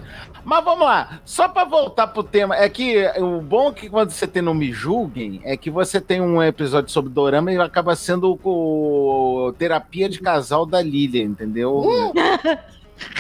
Mas 0.45 0.63
vamos 0.63 0.85
lá, 0.85 1.21
só 1.25 1.49
pra 1.49 1.65
voltar 1.65 2.07
pro 2.09 2.23
tema, 2.23 2.55
é 2.55 2.69
que 2.69 3.03
o 3.19 3.41
bom 3.41 3.71
é 3.71 3.73
que 3.73 3.89
quando 3.89 4.11
você 4.11 4.27
tem 4.27 4.43
no 4.43 4.53
Me 4.53 4.71
Julguem 4.73 5.41
é 5.43 5.57
que 5.57 5.71
você 5.71 6.01
tem 6.01 6.21
um 6.21 6.43
episódio 6.43 6.91
sobre 6.93 7.11
Dorama 7.11 7.51
e 7.51 7.59
acaba 7.59 7.97
sendo 7.97 8.39
o 8.45 9.55
terapia 9.59 10.07
de 10.09 10.21
casal 10.21 10.67
da 10.67 10.83
Lilia, 10.83 11.23
entendeu? 11.23 11.83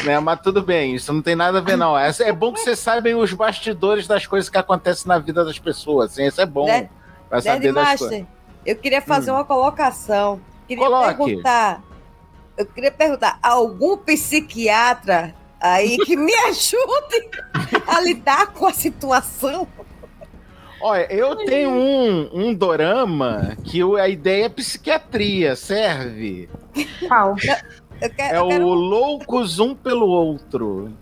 Né, 0.05 0.21
mas 0.21 0.41
tudo 0.41 0.63
bem, 0.63 0.95
isso 0.95 1.13
não 1.13 1.21
tem 1.21 1.35
nada 1.35 1.59
a 1.59 1.61
ver, 1.61 1.77
não. 1.77 1.99
É, 1.99 2.09
é 2.21 2.33
bom 2.33 2.53
que 2.53 2.61
vocês 2.61 2.79
saibam 2.79 3.19
os 3.19 3.33
bastidores 3.33 4.07
das 4.07 4.25
coisas 4.25 4.49
que 4.49 4.57
acontecem 4.57 5.09
na 5.09 5.19
vida 5.19 5.45
das 5.45 5.59
pessoas. 5.59 6.13
Assim, 6.13 6.27
isso 6.27 6.41
é 6.41 6.47
bom 6.47 6.65
Né? 6.67 6.89
pra 7.29 7.41
saber 7.43 7.73
Nerd 7.73 7.75
das 7.75 7.85
Master, 7.85 8.09
coisas. 8.09 8.27
eu 8.65 8.77
queria 8.77 9.03
fazer 9.03 9.33
uma 9.33 9.45
colocação. 9.45 10.41
Queria 10.69 10.85
Coloque. 10.85 11.17
perguntar. 11.25 11.83
Eu 12.57 12.67
queria 12.67 12.91
perguntar, 12.93 13.39
algum 13.43 13.97
psiquiatra 13.97 15.35
aí 15.61 15.97
que 15.99 16.17
me 16.17 16.33
ajude 16.47 17.29
a 17.87 18.01
lidar 18.01 18.49
com 18.53 18.67
a 18.67 18.73
situação? 18.73 19.67
Olha, 20.81 21.11
eu 21.13 21.37
tenho 21.47 21.71
um, 21.71 22.31
um 22.33 22.55
dorama 22.55 23.57
que 23.65 23.83
o- 23.83 23.97
a 23.97 24.09
ideia 24.09 24.47
é 24.47 24.49
psiquiatria, 24.49 25.57
serve? 25.57 26.49
Qual? 27.09 27.35
Eu 28.01 28.11
quero, 28.11 28.35
É 28.35 28.39
eu 28.41 28.49
quero- 28.49 28.67
o 28.67 28.75
Loucos 28.75 29.61
Um 29.61 29.73
pelo 29.75 30.07
Outro. 30.09 30.93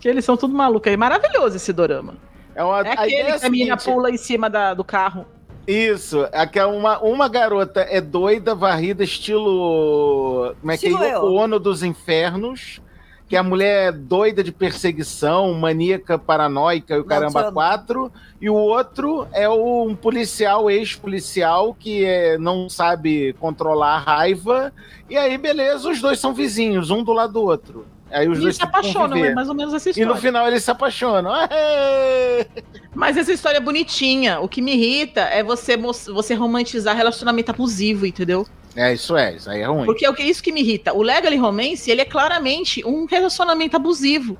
Que 0.00 0.08
eles 0.08 0.24
são 0.24 0.36
tudo 0.36 0.54
malucos 0.54 0.88
aí. 0.88 0.96
Maravilhoso 0.96 1.56
esse 1.56 1.72
dorama. 1.72 2.14
É, 2.54 2.62
uma, 2.62 2.80
É 2.80 2.90
a 2.90 2.92
aquele 2.92 3.20
ideia 3.20 3.34
é 3.34 3.38
que 3.40 3.44
a 3.46 3.50
menina 3.50 3.76
pula 3.76 4.08
em 4.08 4.16
cima 4.16 4.48
da- 4.48 4.72
do 4.72 4.84
carro. 4.84 5.26
Isso, 5.70 6.26
é 6.32 6.46
que 6.46 6.58
é 6.58 6.64
uma, 6.64 6.98
uma 7.00 7.28
garota 7.28 7.80
é 7.80 8.00
doida, 8.00 8.54
varrida, 8.54 9.04
estilo. 9.04 10.54
Como 10.60 10.72
é 10.72 10.78
que 10.78 10.86
é? 10.86 10.90
Estilo 10.90 11.04
eu. 11.04 11.34
Ono 11.34 11.58
dos 11.60 11.82
Infernos. 11.82 12.80
Que 13.28 13.36
a 13.36 13.42
mulher 13.42 13.88
é 13.88 13.92
doida 13.92 14.42
de 14.42 14.50
perseguição, 14.50 15.52
maníaca, 15.52 16.18
paranoica 16.18 16.94
e 16.94 16.98
o 17.00 17.04
caramba 17.04 17.52
quatro. 17.52 18.10
E 18.40 18.48
o 18.48 18.54
outro 18.54 19.28
é 19.34 19.46
o- 19.46 19.84
um 19.86 19.94
policial, 19.94 20.70
ex-policial, 20.70 21.74
que 21.78 22.06
é, 22.06 22.38
não 22.38 22.70
sabe 22.70 23.34
controlar 23.34 23.96
a 23.96 23.98
raiva. 23.98 24.72
E 25.10 25.16
aí, 25.18 25.36
beleza, 25.36 25.90
os 25.90 26.00
dois 26.00 26.18
são 26.18 26.32
vizinhos, 26.32 26.90
um 26.90 27.04
do 27.04 27.12
lado 27.12 27.34
do 27.34 27.42
outro. 27.42 27.84
Aí 28.10 28.28
os 28.28 28.38
E 28.38 28.42
dois 28.42 28.56
se 28.56 28.62
apaixonam, 28.62 29.16
é 29.18 29.34
mais 29.34 29.48
ou 29.48 29.54
menos 29.54 29.74
essa 29.74 29.88
E 29.88 29.90
história. 29.90 30.12
no 30.12 30.16
final 30.20 30.46
eles 30.48 30.64
se 30.64 30.70
apaixonam. 30.70 31.30
Aê! 31.32 32.46
Mas 32.94 33.16
essa 33.16 33.32
história 33.32 33.58
é 33.58 33.60
bonitinha. 33.60 34.40
O 34.40 34.48
que 34.48 34.62
me 34.62 34.72
irrita 34.74 35.20
é 35.22 35.42
você, 35.42 35.76
você 35.76 36.34
romantizar 36.34 36.96
relacionamento 36.96 37.50
abusivo, 37.50 38.06
entendeu? 38.06 38.46
É, 38.74 38.92
isso 38.92 39.16
é, 39.16 39.34
isso 39.34 39.50
aí 39.50 39.60
é 39.60 39.66
ruim. 39.66 39.84
Porque 39.86 40.06
é 40.06 40.22
isso 40.22 40.42
que 40.42 40.52
me 40.52 40.60
irrita. 40.60 40.92
O 40.92 41.02
Legally 41.02 41.36
Romance, 41.36 41.90
ele 41.90 42.00
é 42.00 42.04
claramente 42.04 42.84
um 42.86 43.06
relacionamento 43.06 43.76
abusivo. 43.76 44.38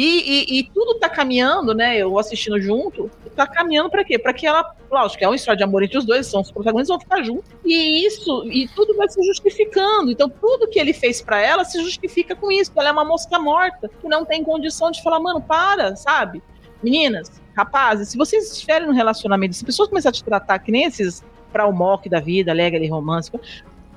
E, 0.00 0.54
e- 0.56 0.58
e 0.60 0.70
tudo 0.72 0.94
tá 1.00 1.08
caminhando, 1.08 1.74
né? 1.74 1.96
Eu 1.98 2.16
assistindo 2.20 2.60
junto, 2.60 3.10
tá 3.34 3.48
caminhando 3.48 3.90
pra 3.90 4.04
quê? 4.04 4.16
Pra 4.16 4.32
que 4.32 4.46
ela, 4.46 4.72
lógico, 4.88 5.24
é 5.24 5.26
uma 5.26 5.34
história 5.34 5.56
de 5.58 5.64
amor 5.64 5.82
entre 5.82 5.98
os 5.98 6.04
dois, 6.04 6.24
são 6.28 6.40
os 6.40 6.52
protagonistas, 6.52 6.88
vão 6.96 7.00
ficar 7.00 7.20
juntos. 7.24 7.50
E 7.64 8.06
isso, 8.06 8.44
e 8.48 8.68
tudo 8.68 8.94
vai 8.94 9.08
se 9.08 9.20
justificando. 9.26 10.12
Então, 10.12 10.28
tudo 10.30 10.68
que 10.68 10.78
ele 10.78 10.92
fez 10.92 11.20
pra 11.20 11.40
ela 11.40 11.64
se 11.64 11.82
justifica 11.82 12.36
com 12.36 12.48
isso. 12.52 12.70
Ela 12.76 12.90
é 12.90 12.92
uma 12.92 13.04
mosca 13.04 13.40
morta, 13.40 13.90
que 14.00 14.06
não 14.08 14.24
tem 14.24 14.44
condição 14.44 14.92
de 14.92 15.02
falar, 15.02 15.18
mano, 15.18 15.40
para, 15.40 15.96
sabe? 15.96 16.40
Meninas, 16.80 17.28
rapazes, 17.56 18.10
se 18.10 18.16
vocês 18.16 18.52
estiverem 18.52 18.86
no 18.86 18.94
relacionamento, 18.94 19.56
se 19.56 19.64
pessoas 19.64 19.88
começarem 19.88 20.14
a 20.16 20.16
te 20.20 20.22
tratar 20.22 20.60
que 20.60 20.70
nem 20.70 20.84
esses 20.84 21.24
pra 21.52 21.66
o 21.66 21.72
mock 21.72 22.08
da 22.08 22.20
vida, 22.20 22.52
alegre 22.52 22.84
e 22.84 22.88
romântico, 22.88 23.40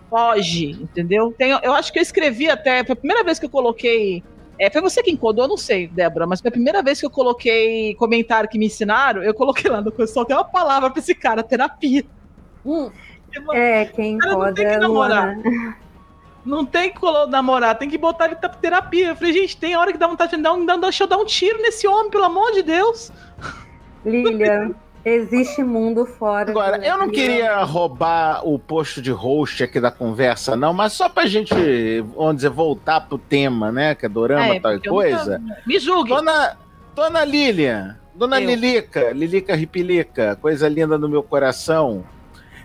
foge, 0.10 0.72
entendeu? 0.72 1.32
Tem, 1.38 1.52
eu 1.52 1.74
acho 1.74 1.93
que 1.93 1.99
eu 1.99 2.04
escrevi 2.04 2.49
até, 2.49 2.84
foi 2.84 2.93
a 2.93 2.95
primeira 2.95 3.24
vez 3.24 3.38
que 3.38 3.45
eu 3.45 3.49
coloquei. 3.52 4.24
É, 4.62 4.70
foi 4.70 4.80
você 4.80 5.01
que 5.01 5.09
encodou, 5.09 5.47
não 5.47 5.57
sei, 5.57 5.88
Débora, 5.88 6.28
mas 6.28 6.39
foi 6.39 6.49
a 6.49 6.51
primeira 6.51 6.84
vez 6.84 6.99
que 6.99 7.05
eu 7.05 7.09
coloquei 7.09 7.95
comentário 7.95 8.47
que 8.47 8.59
me 8.59 8.68
ensinaram, 8.68 9.24
eu 9.24 9.34
coloquei 9.34 9.72
lá 9.72 9.82
no 9.82 9.91
pessoal, 9.91 10.24
tem 10.24 10.36
uma 10.36 10.43
palavra 10.45 10.91
pra 10.91 10.99
esse 10.99 11.16
cara, 11.16 11.41
terapia. 11.41 12.05
Hum. 12.64 12.91
É, 13.53 13.86
quem 13.86 14.20
Cara, 14.20 14.34
não 14.34 14.39
encoda 14.41 14.53
tem 14.53 14.66
que 14.68 14.72
é 14.72 14.78
namorar. 14.78 15.36
Luana. 15.36 15.78
Não 16.45 16.64
tem 16.66 16.91
que 16.91 16.99
colo- 16.99 17.26
namorar, 17.26 17.76
tem 17.78 17.89
que 17.89 17.97
botar 17.97 18.26
ele 18.26 18.36
pra 18.36 18.49
terapia. 18.49 19.07
Eu 19.09 19.16
falei, 19.16 19.34
gente, 19.34 19.57
tem 19.57 19.76
hora 19.76 19.91
que 19.91 19.97
dá 19.97 20.05
vontade 20.07 20.36
de 20.36 20.41
dar 20.43 20.53
um, 20.53 20.64
dar- 20.64 20.78
deixa 20.78 21.05
eu 21.05 21.07
dar 21.07 21.18
um 21.18 21.26
tiro 21.26 21.59
nesse 21.59 21.88
homem, 21.88 22.12
pelo 22.12 22.26
amor 22.26 22.51
de 22.51 22.62
Deus. 22.62 23.12
Lilian, 24.05 24.76
existe 25.04 25.64
mundo 25.64 26.06
fora. 26.06 26.52
Agora, 26.52 26.78
do- 26.78 26.84
eu 26.86 26.97
não 26.97 27.10
queria 27.10 27.64
roubar 27.64 28.47
o 28.47 28.58
posto 28.60 29.02
de 29.02 29.12
host 29.12 29.64
aqui 29.64 29.80
da 29.80 29.91
conversa, 29.91 30.56
não, 30.56 30.74
mas 30.74 30.93
só 30.93 31.10
pra 31.10 31.26
gente, 31.26 31.54
vamos 32.16 32.36
dizer, 32.38 32.49
voltar 32.49 33.02
pro 33.02 33.18
tema, 33.18 33.72
né? 33.72 33.95
Que 33.95 34.06
é 34.06 34.10
dorama, 34.10 34.56
É, 34.56 34.60
tal 34.60 34.80
coisa. 34.82 35.38
nunca- 35.39 35.58
Me 35.66 35.80
julgue. 35.80 36.10
Dona, 36.10 36.58
dona 36.95 37.24
Lilian, 37.26 37.97
dona 38.16 38.39
Eu. 38.39 38.47
Lilica, 38.49 39.12
Lilica 39.12 39.56
Ripilica, 39.56 40.38
coisa 40.41 40.68
linda 40.70 40.97
no 40.97 41.10
meu 41.10 41.24
coração. 41.24 42.04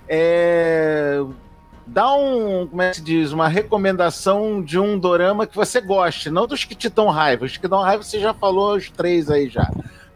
É, 0.09 1.23
Dá 1.89 2.13
um, 2.15 2.67
como 2.67 2.83
é 2.83 2.91
que 2.91 2.97
se 2.97 3.03
diz, 3.03 3.31
uma 3.31 3.47
recomendação 3.47 4.61
de 4.61 4.77
um 4.77 4.99
dorama 4.99 5.47
que 5.47 5.55
você 5.55 5.81
goste, 5.81 6.29
não 6.31 6.45
dos 6.45 6.65
que 6.65 6.75
te 6.75 6.89
dão 6.89 7.11
raiva. 7.11 7.45
Os 7.45 7.57
que 7.57 7.69
dão 7.69 7.81
raiva 7.81 8.03
você 8.03 8.19
já 8.19 8.35
falou 8.35 8.75
os 8.75 8.91
três 8.91 9.31
aí 9.31 9.49
já. 9.49 9.71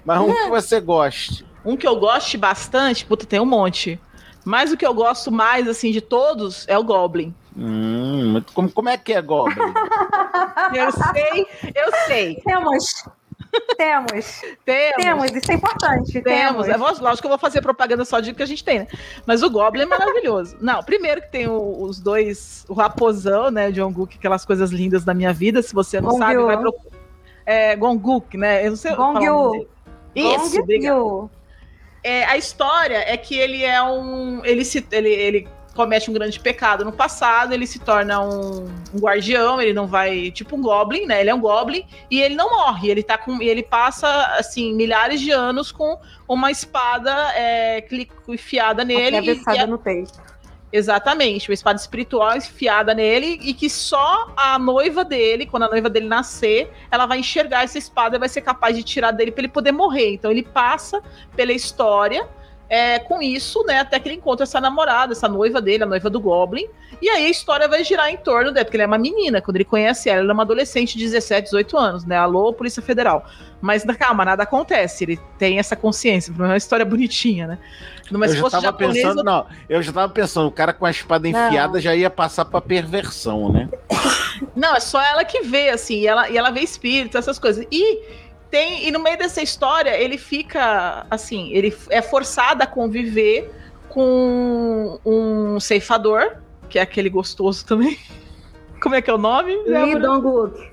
Mas 0.04 0.20
um 0.20 0.32
que 0.34 0.48
você 0.50 0.80
goste. 0.80 1.46
Um 1.64 1.76
que 1.76 1.86
eu 1.86 1.96
goste 1.96 2.36
bastante, 2.36 3.04
puta, 3.04 3.26
tem 3.26 3.40
um 3.40 3.44
monte. 3.46 4.00
Mas 4.44 4.72
o 4.72 4.76
que 4.76 4.86
eu 4.86 4.94
gosto 4.94 5.30
mais, 5.30 5.68
assim, 5.68 5.90
de 5.92 6.00
todos 6.00 6.66
é 6.66 6.78
o 6.78 6.82
Goblin. 6.84 7.34
Hum, 7.56 8.42
como, 8.54 8.70
como 8.70 8.88
é 8.88 8.96
que 8.96 9.12
é 9.12 9.20
Goblin? 9.20 9.56
Eu 10.74 10.92
sei, 10.92 11.46
eu 11.74 11.92
sei. 12.06 12.34
Temos. 12.44 13.04
Temos. 13.76 14.40
Temos. 14.64 14.94
Temos, 14.96 15.30
isso 15.32 15.50
é 15.50 15.54
importante. 15.54 16.20
Temos. 16.22 16.66
Temos. 16.66 16.68
É, 16.68 16.76
lógico 16.76 17.22
que 17.22 17.26
eu 17.26 17.30
vou 17.30 17.38
fazer 17.38 17.60
propaganda 17.60 18.04
só 18.04 18.20
de 18.20 18.32
que 18.32 18.42
a 18.42 18.46
gente 18.46 18.62
tem, 18.62 18.80
né? 18.80 18.86
Mas 19.26 19.42
o 19.42 19.50
Goblin 19.50 19.82
é 19.82 19.86
maravilhoso. 19.86 20.56
Não, 20.60 20.82
primeiro 20.84 21.20
que 21.22 21.28
tem 21.32 21.48
o- 21.48 21.82
os 21.82 21.98
dois, 21.98 22.64
o 22.68 22.74
Raposão, 22.74 23.50
né? 23.50 23.72
John 23.72 23.92
Gook, 23.92 24.16
aquelas 24.16 24.44
coisas 24.44 24.70
lindas 24.70 25.04
da 25.04 25.12
minha 25.12 25.32
vida. 25.32 25.60
Se 25.62 25.74
você 25.74 26.00
não 26.00 26.10
Gongyu. 26.10 26.20
sabe, 26.24 26.36
vai 26.44 26.58
procurar. 26.58 26.96
É, 27.44 27.74
Gonguk, 27.76 28.36
né? 28.36 28.64
Eu 28.64 28.70
não 28.70 28.76
sei 28.76 28.92
falar 28.94 29.08
o 29.10 29.12
nome 29.14 29.26
Gongyu. 29.26 29.50
dele. 29.52 29.68
Isso, 30.36 30.62
Gong. 30.64 31.30
É, 32.02 32.24
a 32.24 32.36
história 32.36 33.04
é 33.06 33.16
que 33.16 33.34
ele 33.36 33.62
é 33.64 33.82
um. 33.82 34.44
Ele, 34.44 34.64
se, 34.64 34.86
ele, 34.90 35.10
ele 35.10 35.48
comete 35.74 36.10
um 36.10 36.14
grande 36.14 36.40
pecado 36.40 36.84
no 36.84 36.92
passado, 36.92 37.52
ele 37.52 37.66
se 37.66 37.78
torna 37.78 38.20
um, 38.20 38.64
um 38.94 38.98
guardião, 38.98 39.60
ele 39.60 39.72
não 39.72 39.86
vai. 39.86 40.30
Tipo 40.30 40.56
um 40.56 40.62
Goblin, 40.62 41.06
né? 41.06 41.20
Ele 41.20 41.30
é 41.30 41.34
um 41.34 41.40
Goblin 41.40 41.84
e 42.10 42.20
ele 42.20 42.34
não 42.34 42.50
morre. 42.50 42.88
Ele 42.90 43.02
tá 43.02 43.18
com. 43.18 43.40
Ele 43.42 43.62
passa, 43.62 44.08
assim, 44.38 44.74
milhares 44.74 45.20
de 45.20 45.30
anos 45.30 45.70
com 45.70 45.98
uma 46.28 46.50
espada 46.50 47.12
é, 47.34 47.84
enfiada 48.28 48.84
nele. 48.84 49.16
e- 49.16 49.18
Atravessada 49.18 49.56
e 49.56 49.60
a- 49.60 49.66
no 49.66 49.78
peito. 49.78 50.12
Exatamente, 50.72 51.50
uma 51.50 51.54
espada 51.54 51.80
espiritual 51.80 52.36
enfiada 52.36 52.94
nele 52.94 53.40
e 53.42 53.52
que 53.52 53.68
só 53.68 54.32
a 54.36 54.56
noiva 54.56 55.04
dele, 55.04 55.44
quando 55.44 55.64
a 55.64 55.68
noiva 55.68 55.90
dele 55.90 56.06
nascer, 56.06 56.72
ela 56.92 57.06
vai 57.06 57.18
enxergar 57.18 57.64
essa 57.64 57.76
espada 57.76 58.16
e 58.16 58.20
vai 58.20 58.28
ser 58.28 58.42
capaz 58.42 58.76
de 58.76 58.84
tirar 58.84 59.10
dele 59.10 59.32
para 59.32 59.40
ele 59.40 59.48
poder 59.48 59.72
morrer. 59.72 60.14
Então 60.14 60.30
ele 60.30 60.44
passa 60.44 61.02
pela 61.34 61.52
história 61.52 62.28
é, 62.68 63.00
com 63.00 63.20
isso, 63.20 63.64
né, 63.64 63.80
até 63.80 63.98
que 63.98 64.08
ele 64.08 64.14
encontra 64.14 64.44
essa 64.44 64.60
namorada, 64.60 65.12
essa 65.12 65.28
noiva 65.28 65.60
dele, 65.60 65.82
a 65.82 65.86
noiva 65.86 66.08
do 66.08 66.20
Goblin. 66.20 66.68
E 67.02 67.08
aí 67.08 67.26
a 67.26 67.28
história 67.28 67.66
vai 67.66 67.82
girar 67.82 68.08
em 68.10 68.16
torno 68.16 68.52
dele, 68.52 68.64
porque 68.64 68.76
ele 68.76 68.84
é 68.84 68.86
uma 68.86 68.98
menina. 68.98 69.42
Quando 69.42 69.56
ele 69.56 69.64
conhece 69.64 70.08
ela, 70.08 70.20
ela 70.20 70.30
é 70.30 70.32
uma 70.34 70.44
adolescente 70.44 70.96
de 70.96 71.04
17, 71.04 71.46
18 71.46 71.76
anos, 71.76 72.04
né? 72.04 72.16
Alô, 72.16 72.52
Polícia 72.52 72.82
Federal. 72.82 73.24
Mas 73.60 73.84
calma, 73.98 74.24
nada 74.24 74.44
acontece. 74.44 75.04
Ele 75.04 75.18
tem 75.38 75.58
essa 75.58 75.74
consciência. 75.74 76.32
É 76.38 76.42
uma 76.42 76.56
história 76.56 76.84
bonitinha, 76.84 77.46
né? 77.46 77.58
Numa 78.10 78.26
eu 78.26 78.30
se 78.30 78.34
já 78.36 78.40
fosse 78.42 78.52
tava 78.56 78.64
japonês, 78.66 78.94
pensando, 78.96 79.22
não, 79.22 79.46
eu 79.68 79.82
já 79.82 79.92
tava 79.92 80.12
pensando, 80.12 80.46
o 80.48 80.52
cara 80.52 80.72
com 80.72 80.84
a 80.86 80.90
espada 80.90 81.28
enfiada 81.28 81.80
já 81.80 81.94
ia 81.94 82.10
passar 82.10 82.44
pra 82.44 82.60
perversão, 82.60 83.52
né? 83.52 83.68
Não, 84.56 84.74
é 84.74 84.80
só 84.80 85.00
ela 85.00 85.24
que 85.24 85.42
vê, 85.42 85.68
assim, 85.70 86.00
e 86.00 86.06
ela, 86.06 86.28
e 86.28 86.36
ela 86.36 86.50
vê 86.50 86.60
espírito, 86.60 87.16
essas 87.18 87.38
coisas. 87.38 87.66
E 87.70 88.02
tem, 88.50 88.86
e 88.88 88.90
no 88.90 88.98
meio 88.98 89.16
dessa 89.18 89.40
história, 89.42 89.90
ele 89.96 90.18
fica, 90.18 91.06
assim, 91.10 91.50
ele 91.52 91.76
é 91.90 92.02
forçado 92.02 92.62
a 92.62 92.66
conviver 92.66 93.50
com 93.88 94.98
um 95.04 95.60
ceifador, 95.60 96.36
que 96.68 96.78
é 96.78 96.82
aquele 96.82 97.10
gostoso 97.10 97.64
também. 97.66 97.98
Como 98.82 98.94
é 98.94 99.02
que 99.02 99.10
é 99.10 99.14
o 99.14 99.18
nome? 99.18 99.54
Lee 99.66 99.98
Dong-wook. 99.98 100.70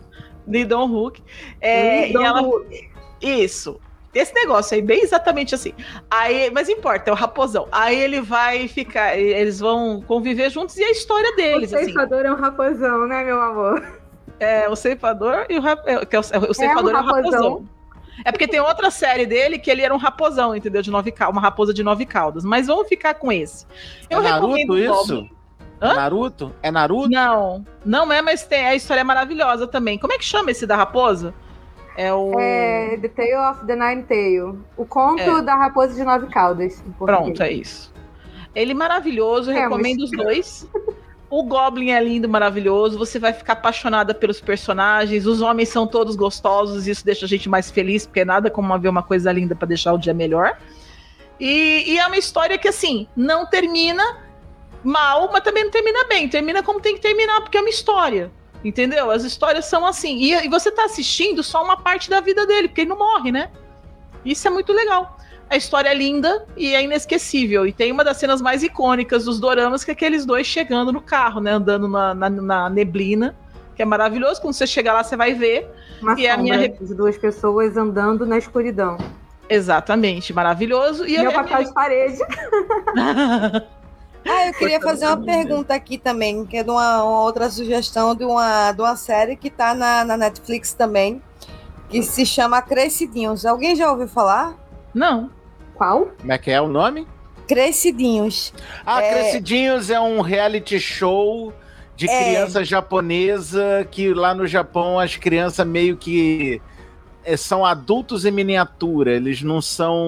Lee 0.48 0.66
Dong-wook. 0.66 1.22
É, 1.60 2.06
Lee 2.06 2.14
e 2.14 2.16
ela- 2.24 2.42
Dong-wook. 2.42 2.90
Isso. 3.22 3.80
Esse 4.18 4.34
negócio 4.34 4.76
aí, 4.76 4.82
bem 4.82 5.02
exatamente 5.02 5.54
assim. 5.54 5.74
Aí, 6.10 6.50
mas 6.52 6.68
importa, 6.70 7.10
é 7.10 7.14
o 7.14 7.16
raposão. 7.16 7.68
Aí 7.72 8.00
ele 8.00 8.22
vai 8.22 8.68
ficar, 8.68 9.18
eles 9.18 9.60
vão 9.60 10.02
conviver 10.02 10.50
juntos 10.50 10.78
e 10.78 10.84
a 10.84 10.92
história 10.92 11.32
O 11.32 11.36
deles, 11.36 11.74
assim. 11.74 11.86
ceifador 11.86 12.26
é 12.26 12.32
um 12.32 12.36
raposão, 12.36 13.08
né, 13.08 13.24
meu 13.24 13.42
amor? 13.42 13.86
É, 14.40 14.70
o 14.70 14.76
ceifador 14.76 15.46
e 15.50 15.58
o, 15.58 15.62
rap... 15.62 15.82
é, 15.86 15.94
é 15.94 16.18
o, 16.18 16.52
o 16.52 16.54
ceifador 16.54 16.92
é 16.92 16.98
um 16.98 17.00
o 17.00 17.06
raposão. 17.06 17.32
raposão. 17.32 17.70
É 18.26 18.32
porque 18.32 18.48
tem 18.48 18.60
outra 18.60 18.90
série 18.90 19.26
dele 19.26 19.60
que 19.60 19.70
ele 19.70 19.84
era 19.84 19.94
um 19.94 19.98
raposão, 19.98 20.56
entendeu? 20.56 20.82
De 20.82 20.90
nove 20.90 21.14
uma 21.30 21.42
raposa 21.42 21.74
de 21.74 21.84
nove 21.84 22.06
caudas. 22.06 22.44
Mas 22.44 22.68
vamos 22.68 22.88
ficar 22.88 23.14
com 23.14 23.32
esse. 23.32 23.66
Eu 24.10 24.20
é 24.20 24.24
Naruto 24.24 24.74
o 24.74 24.78
isso? 24.78 25.30
Hã? 25.82 25.94
Naruto? 25.94 26.56
É 26.64 26.72
Naruto? 26.72 27.10
Não, 27.10 27.64
não 27.86 28.12
é, 28.12 28.22
mas 28.22 28.44
tem 28.44 28.66
a 28.66 28.76
história 28.76 29.02
é 29.02 29.04
maravilhosa 29.04 29.68
também. 29.68 30.00
Como 30.00 30.14
é 30.14 30.18
que 30.18 30.26
chama 30.26 30.50
esse 30.50 30.66
da 30.66 30.76
raposa? 30.76 31.34
É 31.98 32.14
o. 32.14 32.40
É 32.40 32.96
The 33.02 33.08
Tale 33.10 33.36
of 33.52 33.66
the 33.66 33.76
Nine 33.76 34.04
Tail. 34.04 34.60
O 34.78 34.86
conto 34.86 35.22
É. 35.22 35.42
da 35.42 35.56
raposa 35.56 35.96
de 35.96 36.04
nove 36.04 36.28
caudas. 36.28 36.82
Pronto, 36.98 37.42
é 37.42 37.52
isso. 37.52 37.92
Ele 38.54 38.72
é 38.72 38.76
maravilhoso, 38.76 39.52
Temos. 39.52 39.64
recomendo 39.64 40.04
os 40.04 40.12
dois. 40.12 40.68
O 41.30 41.44
Goblin 41.44 41.92
é 41.92 42.02
lindo, 42.02 42.30
maravilhoso. 42.30 42.98
Você 42.98 43.20
vai 43.20 43.34
ficar 43.34 43.54
apaixonada 43.54 44.14
pelos 44.14 44.40
personagens. 44.40 45.26
Os 45.26 45.42
homens 45.42 45.70
são 45.70 45.86
todos 45.86 46.16
gostosos. 46.16 46.88
Isso 46.88 47.04
deixa 47.04 47.26
a 47.26 47.28
gente 47.28 47.50
mais 47.50 47.70
feliz, 47.70 48.06
porque 48.06 48.24
nada 48.24 48.50
como 48.50 48.80
ver 48.80 48.88
uma 48.88 49.04
coisa 49.04 49.32
linda 49.32 49.54
pra 49.54 49.68
deixar 49.68 49.92
o 49.94 49.98
dia 49.98 50.14
melhor. 50.14 50.58
E, 51.40 51.84
e 51.86 52.00
é 52.00 52.08
uma 52.08 52.18
história 52.18 52.58
que, 52.58 52.68
assim, 52.68 53.08
não 53.16 53.46
termina 53.46 54.04
mal, 54.84 55.30
mas 55.32 55.42
também 55.44 55.66
não 55.66 55.72
termina 55.72 56.06
bem. 56.08 56.30
Termina 56.30 56.64
como 56.64 56.80
tem 56.80 56.96
que 56.96 57.02
terminar, 57.02 57.42
porque 57.42 57.58
é 57.58 57.62
uma 57.62 57.70
história. 57.70 58.32
Entendeu? 58.68 59.10
As 59.10 59.24
histórias 59.24 59.66
são 59.66 59.86
assim. 59.86 60.18
E, 60.18 60.34
e 60.46 60.50
você 60.50 60.70
tá 60.70 60.84
assistindo 60.86 61.42
só 61.42 61.64
uma 61.64 61.78
parte 61.78 62.10
da 62.10 62.20
vida 62.20 62.46
dele, 62.46 62.68
porque 62.68 62.82
ele 62.82 62.90
não 62.90 62.98
morre, 62.98 63.32
né? 63.32 63.50
Isso 64.26 64.46
é 64.46 64.52
muito 64.52 64.74
legal. 64.74 65.18
A 65.50 65.56
história 65.56 65.88
é 65.88 65.94
linda 65.94 66.46
e 66.58 66.76
é 66.76 66.84
inesquecível. 66.84 67.66
E 67.66 67.72
tem 67.72 67.92
uma 67.94 68.04
das 68.04 68.18
cenas 68.18 68.42
mais 68.42 68.64
icônicas 68.64 69.24
dos 69.24 69.40
doramas, 69.40 69.86
que 69.86 69.92
é 69.92 69.94
aqueles 69.94 70.26
dois 70.26 70.46
chegando 70.46 70.92
no 70.92 71.00
carro, 71.00 71.40
né? 71.40 71.52
Andando 71.52 71.88
na, 71.88 72.14
na- 72.14 72.30
na 72.30 72.70
neblina, 72.70 73.34
que 73.74 73.82
é 73.82 73.86
maravilhoso. 73.86 74.42
Quando 74.42 74.54
você 74.56 74.68
chegar 74.68 74.92
lá, 74.92 75.02
você 75.04 75.16
vai 75.16 75.34
ver. 75.34 75.66
Uma 76.02 76.20
E 76.20 76.28
a 76.28 76.36
minha 76.36 76.56
sombra 76.56 76.86
de 76.88 76.94
duas 76.94 77.18
pessoas 77.18 77.78
andando 77.78 78.26
na 78.26 78.38
escuridão. 78.38 78.98
Exatamente, 79.50 80.34
maravilhoso. 80.34 81.06
E 81.08 81.18
Meu 81.18 81.30
a- 81.30 81.34
papel 81.36 81.64
de 81.64 81.74
parede. 81.74 82.18
Ah, 84.30 84.48
eu 84.48 84.54
queria 84.54 84.80
fazer 84.82 85.06
uma 85.08 85.18
pergunta 85.18 85.74
aqui 85.74 85.98
também, 85.98 86.46
que 86.46 86.58
é 86.58 86.64
de 86.64 86.70
uma, 86.70 87.04
uma 87.04 87.22
outra 87.22 87.50
sugestão 87.50 88.16
de 88.16 88.26
uma, 88.26 88.72
de 88.72 88.82
uma 88.82 88.96
série 88.96 89.36
que 89.36 89.50
tá 89.50 89.74
na, 89.74 90.04
na 90.04 90.18
Netflix 90.18 90.74
também, 90.74 91.22
que 91.90 92.02
se 92.04 92.26
chama 92.26 92.62
Crescidinhos. 92.62 93.46
Alguém 93.46 93.76
já 93.76 93.90
ouviu 93.92 94.08
falar? 94.08 94.56
Não. 94.94 95.30
Qual? 95.76 96.08
Como 96.20 96.32
é 96.32 96.38
que 96.38 96.52
é 96.52 96.60
o 96.62 96.68
nome? 96.68 97.08
Crescidinhos. 97.48 98.54
Ah, 98.86 99.02
É. 99.02 99.14
Crescidinhos 99.14 99.90
é 99.90 100.00
um 100.00 100.22
reality 100.22 100.80
show 100.80 101.54
de 101.96 102.08
É. 102.10 102.24
criança 102.24 102.64
japonesa 102.64 103.88
que 103.90 104.14
lá 104.14 104.34
no 104.34 104.46
Japão 104.46 105.00
as 105.00 105.16
crianças 105.16 105.66
meio 105.66 105.96
que 105.98 106.62
são 107.36 107.66
adultos 107.66 108.24
em 108.24 108.32
miniatura, 108.32 109.12
eles 109.12 109.42
não 109.42 109.62
são 109.62 110.06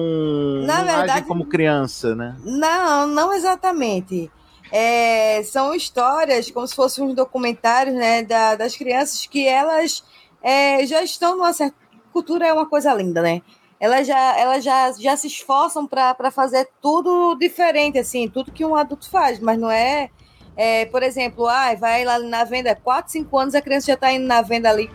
Na 0.64 0.78
não 0.78 0.84
verdade- 0.86 1.10
agem 1.10 1.24
como 1.24 1.44
criança, 1.44 2.14
né? 2.14 2.36
Não, 2.44 3.06
não 3.06 3.32
exatamente. 3.34 4.30
É, 4.72 5.42
são 5.42 5.74
histórias, 5.74 6.50
como 6.50 6.66
se 6.66 6.74
fossem 6.76 7.04
uns 7.04 7.14
documentários, 7.14 7.94
né, 7.94 8.22
da- 8.22 8.54
das 8.54 8.76
crianças 8.76 9.26
que 9.26 9.46
elas 9.46 10.04
é, 10.42 10.86
já 10.86 11.02
estão 11.02 11.36
numa 11.36 11.52
certa. 11.52 11.76
Cultura 12.12 12.46
é 12.46 12.52
uma 12.52 12.66
coisa 12.66 12.94
linda, 12.94 13.20
né? 13.20 13.42
elas 13.78 14.06
já, 14.06 14.38
elas 14.38 14.62
já, 14.62 14.92
já 14.92 15.16
se 15.16 15.26
esforçam 15.26 15.86
para 15.86 16.30
fazer 16.30 16.68
tudo 16.82 17.34
diferente, 17.36 17.98
assim, 17.98 18.28
tudo 18.28 18.52
que 18.52 18.62
um 18.62 18.74
adulto 18.76 19.08
faz, 19.08 19.38
mas 19.40 19.58
não 19.58 19.70
é, 19.70 20.10
é 20.54 20.84
por 20.84 21.02
exemplo, 21.02 21.46
ah, 21.48 21.74
vai 21.76 22.04
lá 22.04 22.18
na 22.18 22.44
venda, 22.44 22.74
4, 22.76 23.10
5 23.10 23.38
anos 23.38 23.54
a 23.54 23.62
criança 23.62 23.86
já 23.86 23.94
está 23.94 24.12
indo 24.12 24.26
na 24.26 24.42
venda 24.42 24.68
ali, 24.68 24.90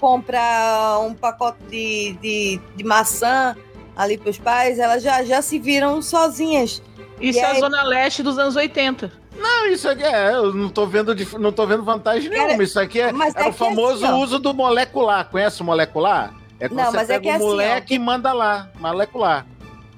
compra 0.00 0.98
um 1.00 1.14
pacote 1.14 1.58
de, 1.70 2.12
de, 2.20 2.60
de 2.76 2.84
maçã 2.84 3.56
ali 3.96 4.18
para 4.18 4.30
os 4.30 4.38
pais, 4.38 4.78
elas 4.78 5.02
já, 5.02 5.22
já 5.24 5.40
se 5.40 5.58
viram 5.58 6.02
sozinhas. 6.02 6.82
Isso 7.20 7.38
E 7.38 7.40
é 7.40 7.44
a 7.44 7.50
aí- 7.52 7.60
Zona 7.60 7.82
Leste 7.84 8.22
dos 8.22 8.38
anos 8.38 8.56
80. 8.56 9.10
Não, 9.36 9.66
isso 9.66 9.88
aqui 9.88 10.02
é, 10.04 10.32
eu 10.34 10.54
não 10.54 10.68
tô 10.68 10.86
vendo, 10.86 11.14
não 11.38 11.50
tô 11.52 11.66
vendo 11.66 11.82
vantagem 11.82 12.30
Cara, 12.30 12.44
nenhuma. 12.46 12.62
Isso 12.62 12.78
aqui 12.78 13.00
é, 13.00 13.12
mas 13.12 13.34
é 13.34 13.40
é 13.40 13.48
o 13.48 13.52
que 13.52 13.58
famoso 13.58 14.04
assim, 14.06 14.14
uso 14.22 14.38
do 14.38 14.54
molecular. 14.54 15.28
Conhece 15.28 15.60
o 15.60 15.64
molecular? 15.64 16.32
É 16.60 16.68
quando 16.68 16.78
Não, 16.78 16.90
você 16.90 16.96
mas 16.96 17.10
é 17.10 17.18
pega 17.18 17.22
que 17.22 17.28
o 17.28 17.34
assim, 17.34 17.44
ó. 17.44 17.48
moleque 17.48 17.94
e 17.94 17.98
manda 17.98 18.32
lá, 18.32 18.68
molecular. 18.78 19.44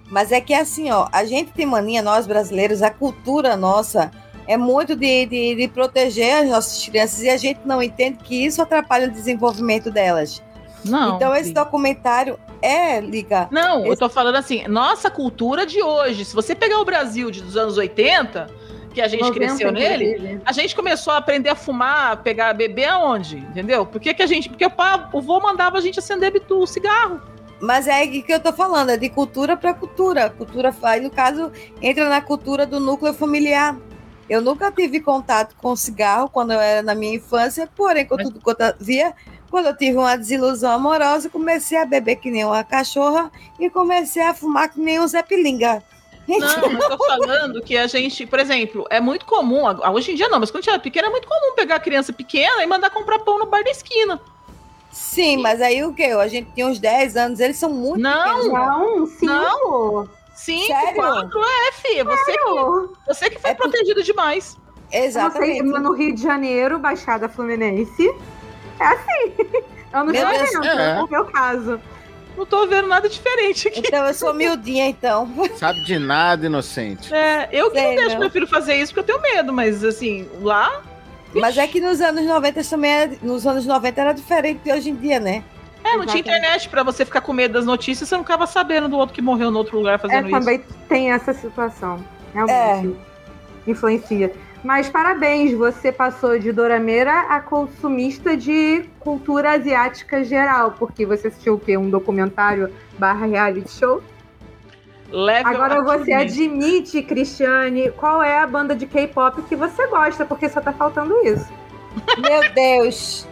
Mas 0.09 0.33
é 0.33 0.41
que 0.41 0.55
assim, 0.55 0.91
ó, 0.91 1.09
a 1.13 1.25
gente 1.25 1.53
tem 1.53 1.67
mania, 1.67 2.01
nós 2.01 2.27
brasileiros, 2.27 2.83
a 2.83 2.91
cultura 2.91 3.57
nossa 3.57 4.11
é 4.47 4.57
muito 4.57 4.95
de, 4.95 5.27
de, 5.27 5.55
de 5.57 5.69
proteger 5.69 6.43
as 6.45 6.49
nossas 6.51 6.85
crianças 6.89 7.23
e 7.23 7.29
a 7.29 7.37
gente 7.37 7.61
não 7.65 7.83
entende 7.83 8.19
que 8.23 8.45
isso 8.45 8.63
atrapalha 8.63 9.09
o 9.09 9.11
desenvolvimento 9.11 9.91
delas. 9.91 10.43
Não. 10.85 11.17
então, 11.17 11.35
esse 11.35 11.53
documentário 11.53 12.39
é 12.63 13.01
ligar. 13.01 13.49
Não, 13.51 13.85
eu 13.85 13.93
Esse- 13.93 13.99
tô 14.01 14.09
falando 14.09 14.37
assim, 14.37 14.67
nossa 14.69 15.11
cultura 15.11 15.67
de 15.67 15.83
hoje. 15.83 16.25
Se 16.25 16.35
você 16.35 16.55
pegar 16.55 16.79
o 16.81 16.85
Brasil 16.85 17.31
de, 17.31 17.43
dos 17.43 17.57
anos 17.57 17.77
80, 17.77 18.47
que 18.95 19.01
a 19.01 19.09
gente 19.09 19.23
90, 19.23 19.35
cresceu 19.39 19.73
nele, 19.73 20.41
a 20.45 20.53
gente 20.53 20.75
começou 20.77 21.13
a 21.13 21.17
aprender 21.17 21.51
a 21.51 21.55
fumar, 21.57 22.13
a 22.13 22.17
pegar 22.17 22.55
bebê 22.55 22.85
aonde? 22.85 23.39
Entendeu? 23.39 23.85
Por 23.85 24.01
que, 24.01 24.15
que 24.15 24.23
a 24.23 24.27
gente. 24.27 24.49
Porque 24.49 24.65
o, 24.65 24.71
pá, 24.71 25.11
o 25.13 25.21
vô 25.21 25.41
mandava 25.41 25.77
a 25.77 25.81
gente 25.81 25.99
acender 25.99 26.33
bitu, 26.33 26.61
o 26.61 26.67
cigarro. 26.67 27.21
Mas 27.61 27.89
é 27.89 28.07
que 28.07 28.25
eu 28.29 28.39
tô 28.39 28.53
falando, 28.53 28.91
é 28.91 28.97
de 28.97 29.09
cultura 29.09 29.57
para 29.57 29.75
cultura. 29.75 30.31
Cultura 30.31 30.73
faz, 30.73 31.03
no 31.03 31.11
caso, 31.11 31.51
entra 31.81 32.09
na 32.09 32.21
cultura 32.21 32.65
do 32.67 32.79
núcleo 32.79 33.13
familiar. 33.13 33.77
Eu 34.29 34.41
nunca 34.41 34.71
tive 34.73 35.01
contato 35.01 35.55
com 35.57 35.77
cigarro 35.77 36.29
quando 36.29 36.53
eu 36.53 36.61
era 36.61 36.83
na 36.83 36.95
minha 36.95 37.15
infância, 37.17 37.69
porém, 37.77 38.05
com 38.07 38.17
Mas- 38.17 38.27
tudo 38.29 38.41
quanto 38.41 38.61
eu 38.61 38.75
via, 38.81 39.15
quando 39.51 39.67
eu 39.67 39.77
tive 39.77 39.97
uma 39.97 40.17
desilusão 40.17 40.73
amorosa, 40.73 41.29
comecei 41.31 41.79
a 41.79 41.87
beber 41.87 42.17
que 42.17 42.31
nem 42.31 42.45
uma 42.45 42.65
cachorra 42.65 43.31
e 43.61 43.71
comecei 43.71 44.23
a 44.23 44.35
fumar 44.35 44.69
que 44.69 44.81
nem 44.81 44.99
um 45.01 45.07
Zé 45.07 45.23
Pilinga. 45.23 45.83
Não, 46.27 46.37
eu 46.39 46.79
tô 46.89 46.99
falando 47.07 47.63
que 47.63 47.77
a 47.77 47.87
gente, 47.87 48.27
por 48.27 48.41
exemplo, 48.41 48.85
é 48.91 48.99
muito 49.01 49.25
comum, 49.25 49.63
hoje 49.95 50.11
em 50.11 50.15
dia 50.17 50.29
não, 50.29 50.41
mas 50.41 50.51
quando 50.51 50.59
a 50.59 50.63
gente 50.63 50.71
era 50.71 50.79
pequena, 50.83 51.07
é 51.07 51.11
muito 51.11 51.29
comum 51.29 51.55
pegar 51.55 51.77
a 51.77 51.81
criança 51.81 52.13
pequena 52.13 52.65
e 52.65 52.67
mandar 52.67 52.91
comprar 52.91 53.21
pão 53.21 53.39
no 53.39 53.47
bar 53.47 53.63
da 53.63 53.71
esquina. 53.71 54.21
Sim, 54.91 55.37
mas 55.37 55.61
aí 55.61 55.85
o 55.85 55.93
quê? 55.95 56.05
A 56.05 56.27
gente 56.27 56.51
tinha 56.53 56.67
uns 56.67 56.79
10 56.81 57.17
anos, 57.17 57.39
eles 57.39 57.57
são 57.59 57.71
muito 57.71 58.01
Não, 58.01 58.25
pequenos. 58.41 58.49
Não, 58.53 59.07
cinco. 59.07 60.09
Cinco, 60.37 60.67
Sério? 60.67 60.95
quatro, 60.97 61.41
é. 61.43 62.05
Você 62.05 62.33
que, 62.39 63.05
você 63.07 63.31
que 63.31 63.39
foi 63.41 63.51
É 63.51 63.55
por- 63.55 63.63
protegido 63.71 64.03
demais. 64.03 64.57
Eu 64.57 64.61
não 64.83 64.91
sei, 64.91 65.05
Exatamente. 65.07 65.63
no 65.63 65.93
Rio 65.93 66.15
de 66.15 66.23
Janeiro, 66.23 66.79
Baixada 66.79 67.29
Fluminense, 67.29 68.09
é 68.79 68.85
assim. 68.85 69.35
Meu 69.93 70.13
Deus, 70.13 70.53
90, 70.53 70.67
é. 70.69 70.95
no 70.99 71.09
meu 71.09 71.25
caso. 71.25 71.81
Não 72.37 72.45
tô 72.45 72.67
vendo 72.67 72.87
nada 72.87 73.09
diferente 73.09 73.67
aqui. 73.69 73.79
Então 73.81 74.07
eu 74.07 74.13
sou 74.13 74.35
miudinha, 74.35 74.87
então. 74.89 75.27
Sabe 75.57 75.83
de 75.85 75.99
nada, 75.99 76.45
inocente. 76.45 77.13
É, 77.15 77.49
eu 77.51 77.71
que 77.71 77.79
Sei, 77.79 77.89
não 77.89 77.95
deixo 77.97 78.11
não. 78.13 78.21
meu 78.21 78.31
filho 78.31 78.47
fazer 78.47 78.75
isso 78.75 78.93
porque 78.93 79.11
eu 79.11 79.19
tenho 79.19 79.35
medo, 79.35 79.55
mas 79.55 79.83
assim, 79.83 80.29
lá. 80.43 80.83
Mas 81.35 81.57
é 81.57 81.67
que 81.67 81.81
nos 81.81 82.01
anos 82.03 82.27
90 82.27 82.63
também 82.65 82.91
era, 82.93 83.13
nos 83.23 83.47
anos 83.47 83.65
90 83.65 84.01
era 84.01 84.13
diferente 84.13 84.61
de 84.63 84.71
hoje 84.73 84.91
em 84.91 84.95
dia, 84.95 85.19
né? 85.19 85.43
É, 85.87 85.97
não 85.97 86.07
tinha 86.07 86.21
internet 86.21 86.69
pra 86.69 86.83
você 86.83 87.05
ficar 87.05 87.21
com 87.21 87.33
medo 87.33 87.55
das 87.55 87.65
notícias, 87.65 88.09
você 88.09 88.17
não 88.17 88.25
ficava 88.25 88.47
sabendo 88.47 88.89
do 88.89 88.97
outro 88.97 89.15
que 89.15 89.23
morreu 89.23 89.51
no 89.51 89.59
outro 89.59 89.79
lugar 89.79 89.95
É, 89.95 89.99
fazendo 89.99 90.29
isso. 90.29 90.39
também 90.39 90.65
tem 90.89 91.13
essa 91.13 91.33
situação. 91.33 92.05
Realmente. 92.35 92.97
Influencia. 93.67 94.33
Mas 94.63 94.89
parabéns, 94.89 95.53
você 95.53 95.93
passou 95.93 96.39
de 96.39 96.51
dorameira 96.51 97.27
a 97.29 97.41
consumista 97.41 98.37
de 98.37 98.85
cultura 98.99 99.53
asiática 99.53 100.25
geral, 100.25 100.75
porque 100.79 101.07
você 101.07 101.29
assistiu 101.29 101.55
o 101.55 101.59
quê? 101.59 101.77
Um 101.77 101.89
documentário 101.89 102.73
barra 102.99 103.27
reality 103.27 103.71
show? 103.71 104.03
Level 105.11 105.47
Agora 105.47 105.83
você 105.83 106.13
admite, 106.13 107.01
Cristiane, 107.03 107.93
qual 107.93 108.23
é 108.23 108.41
a 108.41 108.47
banda 108.47 108.75
de 108.75 108.87
K-pop 108.87 109.41
que 109.43 109.55
você 109.55 109.87
gosta, 109.87 110.25
porque 110.25 110.49
só 110.49 110.61
tá 110.61 110.73
faltando 110.73 111.15
isso. 111.25 111.49
Meu 112.19 112.53
Deus! 112.53 113.27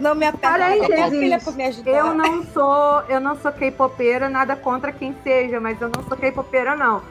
Não 0.00 0.14
me 0.14 0.26
ajudar. 0.26 1.90
Eu 1.90 2.14
não 2.14 2.44
sou, 2.46 3.02
eu 3.08 3.20
não 3.20 3.36
sou 3.36 3.52
K-popeira, 3.52 4.28
nada 4.28 4.56
contra 4.56 4.92
quem 4.92 5.14
seja, 5.22 5.60
mas 5.60 5.80
eu 5.80 5.88
não 5.94 6.02
sou 6.08 6.16
K-popeira 6.16 6.76
não. 6.76 7.02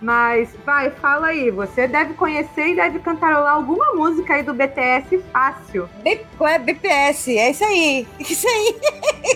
Mas 0.00 0.48
vai, 0.66 0.90
fala 0.90 1.28
aí, 1.28 1.48
você 1.52 1.86
deve 1.86 2.14
conhecer 2.14 2.70
e 2.70 2.74
deve 2.74 2.98
cantarolar 2.98 3.54
alguma 3.54 3.94
música 3.94 4.34
aí 4.34 4.42
do 4.42 4.52
BTS 4.52 5.18
fácil. 5.32 5.88
B- 6.02 6.22
Qual 6.36 6.50
é 6.50 6.58
BPS? 6.58 7.38
É 7.38 7.50
isso 7.52 7.64
aí. 7.64 8.08
Isso 8.18 8.48
aí. 8.48 8.76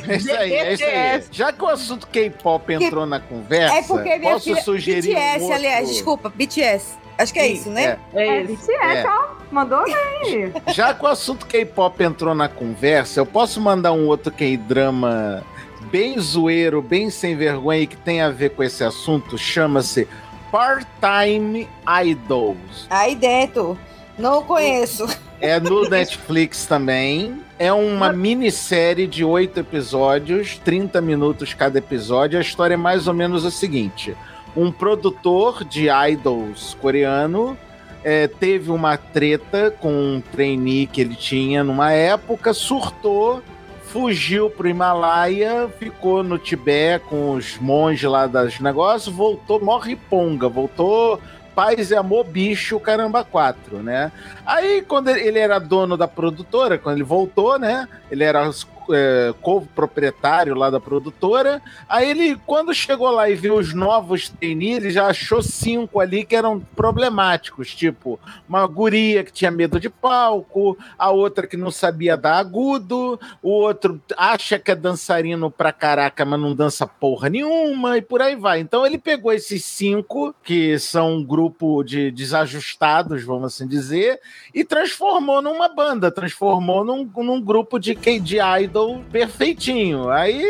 É 0.08 0.16
isso 0.16 0.32
aí, 0.32 0.52
é 0.54 0.72
isso 0.72 0.84
aí. 0.84 0.90
BTS. 1.18 1.28
Já 1.30 1.52
que 1.52 1.62
o 1.62 1.68
assunto 1.68 2.08
K-pop 2.08 2.72
entrou 2.74 3.06
na 3.06 3.20
conversa, 3.20 3.76
É 3.76 3.82
porque 3.82 4.18
minha 4.18 4.32
posso 4.32 4.44
filha. 4.46 4.60
sugerir 4.62 5.02
BTS, 5.14 5.38
um 5.38 5.42
outro... 5.42 5.54
aliás, 5.56 5.88
desculpa, 5.88 6.32
BTS. 6.34 6.98
Acho 7.18 7.32
que 7.32 7.38
é 7.38 7.46
isso, 7.48 7.70
né? 7.70 7.98
é. 8.14 8.22
É 8.22 8.28
É, 8.38 8.42
isso. 8.42 8.52
BTS, 8.66 8.96
É. 8.98 9.06
ó, 9.08 9.24
mandou 9.50 9.82
bem. 9.84 10.52
Já 10.74 10.92
que 10.92 11.04
o 11.04 11.08
assunto 11.08 11.46
K-pop 11.46 12.02
entrou 12.02 12.34
na 12.34 12.48
conversa, 12.48 13.20
eu 13.20 13.26
posso 13.26 13.60
mandar 13.60 13.92
um 13.92 14.06
outro 14.06 14.30
K-drama 14.32 15.42
bem 15.90 16.18
zoeiro, 16.18 16.82
bem 16.82 17.08
sem 17.10 17.36
vergonha 17.36 17.80
e 17.80 17.86
que 17.86 17.96
tem 17.96 18.20
a 18.20 18.28
ver 18.28 18.50
com 18.50 18.62
esse 18.62 18.82
assunto, 18.84 19.38
chama-se 19.38 20.06
Part-Time 20.50 21.68
Idols. 22.04 22.86
Aí 22.90 23.14
dentro. 23.14 23.78
Não 24.18 24.42
conheço. 24.42 25.06
É 25.40 25.60
no 25.60 25.82
Netflix 25.90 26.66
também. 26.66 27.40
É 27.58 27.72
uma 27.72 28.12
minissérie 28.12 29.06
de 29.06 29.24
oito 29.24 29.60
episódios, 29.60 30.58
30 30.64 31.00
minutos 31.00 31.54
cada 31.54 31.78
episódio. 31.78 32.38
A 32.38 32.42
história 32.42 32.74
é 32.74 32.76
mais 32.78 33.06
ou 33.08 33.14
menos 33.14 33.44
a 33.46 33.50
seguinte: 33.50 34.14
um 34.56 34.72
produtor 34.72 35.64
de 35.64 35.88
idols 35.88 36.76
coreano 36.80 37.56
é, 38.02 38.26
teve 38.26 38.70
uma 38.70 38.96
treta 38.96 39.70
com 39.70 39.92
um 39.92 40.20
trainee 40.20 40.86
que 40.86 41.00
ele 41.00 41.14
tinha 41.14 41.62
numa 41.62 41.92
época, 41.92 42.54
surtou, 42.54 43.42
fugiu 43.84 44.48
pro 44.48 44.68
Himalaia, 44.68 45.68
ficou 45.78 46.22
no 46.22 46.38
Tibete 46.38 47.04
com 47.06 47.32
os 47.32 47.58
monges 47.58 48.08
lá 48.08 48.26
dos 48.26 48.60
negócios, 48.60 49.14
voltou, 49.14 49.60
morre 49.60 49.96
ponga, 49.96 50.48
voltou 50.48 51.20
paz 51.56 51.90
e 51.90 51.96
amor, 51.96 52.26
bicho, 52.26 52.78
caramba, 52.78 53.24
quatro, 53.24 53.78
né? 53.78 54.12
Aí, 54.44 54.84
quando 54.86 55.08
ele 55.08 55.38
era 55.38 55.58
dono 55.58 55.96
da 55.96 56.06
produtora, 56.06 56.76
quando 56.76 56.96
ele 56.96 57.02
voltou, 57.02 57.58
né? 57.58 57.88
Ele 58.10 58.22
era 58.22 58.46
é, 58.92 59.34
co-proprietário 59.40 60.54
lá 60.54 60.70
da 60.70 60.80
produtora. 60.80 61.62
Aí 61.88 62.10
ele, 62.10 62.36
quando 62.46 62.74
chegou 62.74 63.10
lá 63.10 63.28
e 63.28 63.34
viu 63.34 63.56
os 63.56 63.74
novos 63.74 64.28
trainees, 64.28 64.78
ele 64.78 64.90
já 64.90 65.06
achou 65.06 65.42
cinco 65.42 66.00
ali 66.00 66.24
que 66.24 66.36
eram 66.36 66.60
problemáticos, 66.60 67.74
tipo 67.74 68.18
uma 68.48 68.66
guria 68.66 69.24
que 69.24 69.32
tinha 69.32 69.50
medo 69.50 69.80
de 69.80 69.88
palco, 69.88 70.76
a 70.98 71.10
outra 71.10 71.46
que 71.46 71.56
não 71.56 71.70
sabia 71.70 72.16
dar 72.16 72.38
agudo, 72.38 73.18
o 73.42 73.50
outro 73.50 74.00
acha 74.16 74.58
que 74.58 74.70
é 74.70 74.74
dançarino 74.74 75.50
pra 75.50 75.72
caraca, 75.72 76.24
mas 76.24 76.40
não 76.40 76.54
dança 76.54 76.86
porra 76.86 77.28
nenhuma, 77.28 77.98
e 77.98 78.02
por 78.02 78.22
aí 78.22 78.36
vai. 78.36 78.60
Então 78.60 78.86
ele 78.86 78.98
pegou 78.98 79.32
esses 79.32 79.64
cinco, 79.64 80.34
que 80.42 80.78
são 80.78 81.16
um 81.16 81.24
grupo 81.24 81.82
de 81.82 82.10
desajustados, 82.10 83.24
vamos 83.24 83.54
assim 83.54 83.66
dizer, 83.66 84.20
e 84.54 84.64
transformou 84.64 85.40
numa 85.42 85.68
banda, 85.68 86.10
transformou 86.10 86.84
num, 86.84 87.08
num 87.16 87.40
grupo 87.40 87.78
de, 87.78 87.94
de 87.94 88.38
idol 88.62 88.75
perfeitinho. 89.10 90.10
Aí 90.10 90.42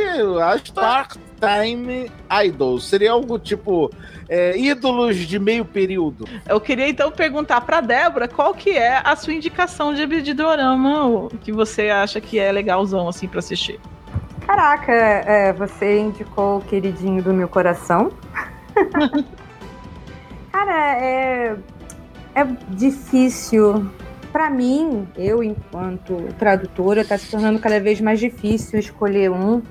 as 0.42 0.70
part-time 0.70 2.10
idols 2.44 2.88
seria 2.88 3.12
algo 3.12 3.38
tipo 3.38 3.90
é, 4.28 4.56
ídolos 4.58 5.16
de 5.16 5.38
meio 5.38 5.64
período. 5.64 6.26
Eu 6.48 6.60
queria 6.60 6.88
então 6.88 7.10
perguntar 7.10 7.60
pra 7.60 7.80
Débora 7.80 8.28
qual 8.28 8.54
que 8.54 8.70
é 8.70 9.00
a 9.04 9.14
sua 9.16 9.32
indicação 9.32 9.94
de, 9.94 10.06
de 10.22 10.34
dorama 10.34 11.06
o 11.06 11.28
que 11.28 11.52
você 11.52 11.88
acha 11.88 12.20
que 12.20 12.38
é 12.38 12.50
legalzão 12.50 13.08
assim 13.08 13.28
pra 13.28 13.38
assistir. 13.38 13.80
Caraca, 14.46 14.92
é, 14.92 15.52
você 15.52 15.98
indicou 15.98 16.58
o 16.58 16.60
queridinho 16.60 17.22
do 17.22 17.34
meu 17.34 17.48
coração. 17.48 18.12
Cara, 20.52 20.98
é, 21.02 21.56
é 22.34 22.44
difícil. 22.70 23.90
Pra 24.36 24.50
mim, 24.50 25.08
eu, 25.16 25.42
enquanto 25.42 26.14
tradutora, 26.38 27.02
tá 27.02 27.16
se 27.16 27.30
tornando 27.30 27.58
cada 27.58 27.80
vez 27.80 28.02
mais 28.02 28.20
difícil 28.20 28.78
escolher 28.78 29.30
um, 29.30 29.62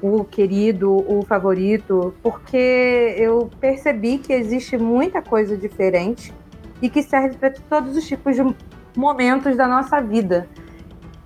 o 0.00 0.24
querido, 0.24 0.90
o 0.90 1.22
favorito, 1.26 2.14
porque 2.22 3.14
eu 3.18 3.50
percebi 3.60 4.16
que 4.16 4.32
existe 4.32 4.78
muita 4.78 5.20
coisa 5.20 5.58
diferente 5.58 6.32
e 6.80 6.88
que 6.88 7.02
serve 7.02 7.36
para 7.36 7.50
todos 7.68 7.98
os 7.98 8.08
tipos 8.08 8.34
de 8.34 8.56
momentos 8.96 9.54
da 9.58 9.68
nossa 9.68 10.00
vida. 10.00 10.48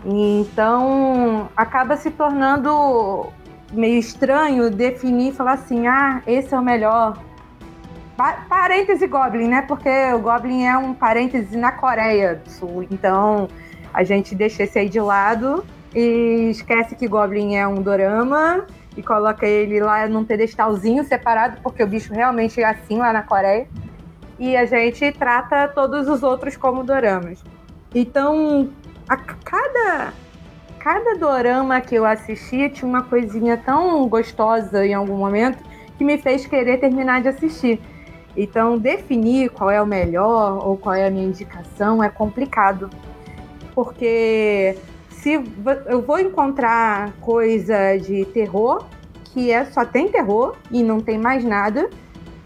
Então, 0.04 1.50
acaba 1.56 1.96
se 1.96 2.10
tornando 2.10 3.28
meio 3.72 4.00
estranho 4.00 4.68
definir 4.72 5.34
falar 5.34 5.52
assim: 5.52 5.86
ah, 5.86 6.20
esse 6.26 6.52
é 6.52 6.58
o 6.58 6.64
melhor. 6.64 7.16
Pa- 8.22 8.46
Parêntese 8.48 9.08
Goblin, 9.08 9.48
né? 9.48 9.62
Porque 9.62 9.90
o 10.14 10.20
Goblin 10.20 10.64
é 10.64 10.78
um 10.78 10.94
parêntese 10.94 11.56
na 11.56 11.72
Coreia 11.72 12.36
do 12.36 12.48
Sul. 12.48 12.86
Então 12.88 13.48
a 13.92 14.04
gente 14.04 14.32
deixa 14.32 14.62
esse 14.62 14.78
aí 14.78 14.88
de 14.88 15.00
lado 15.00 15.64
e 15.92 16.50
esquece 16.50 16.94
que 16.94 17.08
Goblin 17.08 17.56
é 17.56 17.66
um 17.66 17.82
dorama 17.82 18.64
e 18.96 19.02
coloca 19.02 19.44
ele 19.44 19.80
lá 19.80 20.06
num 20.06 20.24
pedestalzinho 20.24 21.02
separado, 21.02 21.56
porque 21.64 21.82
o 21.82 21.86
bicho 21.86 22.14
realmente 22.14 22.60
é 22.60 22.64
assim 22.64 22.98
lá 22.98 23.12
na 23.12 23.22
Coreia. 23.24 23.66
E 24.38 24.56
a 24.56 24.66
gente 24.66 25.10
trata 25.10 25.66
todos 25.66 26.06
os 26.06 26.22
outros 26.22 26.56
como 26.56 26.84
doramas. 26.84 27.42
Então, 27.92 28.70
a 29.08 29.16
cada 29.16 30.12
cada 30.78 31.16
dorama 31.16 31.80
que 31.80 31.96
eu 31.96 32.04
assistia 32.06 32.70
tinha 32.70 32.88
uma 32.88 33.02
coisinha 33.02 33.56
tão 33.56 34.06
gostosa 34.06 34.86
em 34.86 34.94
algum 34.94 35.16
momento 35.16 35.58
que 35.98 36.04
me 36.04 36.18
fez 36.18 36.46
querer 36.46 36.78
terminar 36.78 37.20
de 37.20 37.26
assistir. 37.26 37.80
Então, 38.36 38.78
definir 38.78 39.50
qual 39.50 39.70
é 39.70 39.80
o 39.80 39.86
melhor 39.86 40.66
ou 40.66 40.76
qual 40.76 40.94
é 40.94 41.06
a 41.06 41.10
minha 41.10 41.26
indicação 41.26 42.02
é 42.02 42.08
complicado. 42.08 42.88
Porque 43.74 44.76
se 45.10 45.42
eu 45.86 46.02
vou 46.02 46.18
encontrar 46.18 47.12
coisa 47.20 47.96
de 47.96 48.24
terror, 48.26 48.84
que 49.24 49.50
é 49.50 49.64
só 49.66 49.84
tem 49.84 50.08
terror 50.08 50.56
e 50.70 50.82
não 50.82 51.00
tem 51.00 51.18
mais 51.18 51.44
nada, 51.44 51.88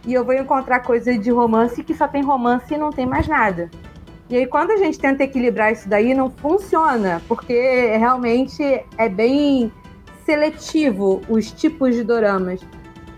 e 0.06 0.14
eu 0.14 0.24
vou 0.24 0.34
encontrar 0.34 0.80
coisa 0.80 1.16
de 1.18 1.30
romance 1.30 1.82
que 1.82 1.94
só 1.94 2.06
tem 2.06 2.22
romance 2.22 2.72
e 2.72 2.78
não 2.78 2.90
tem 2.90 3.06
mais 3.06 3.26
nada. 3.26 3.70
E 4.28 4.36
aí, 4.36 4.46
quando 4.46 4.72
a 4.72 4.76
gente 4.76 4.98
tenta 4.98 5.22
equilibrar 5.22 5.72
isso 5.72 5.88
daí, 5.88 6.12
não 6.12 6.30
funciona, 6.30 7.22
porque 7.28 7.96
realmente 7.96 8.62
é 8.98 9.08
bem 9.08 9.72
seletivo 10.24 11.22
os 11.28 11.52
tipos 11.52 11.94
de 11.94 12.02
doramas. 12.02 12.60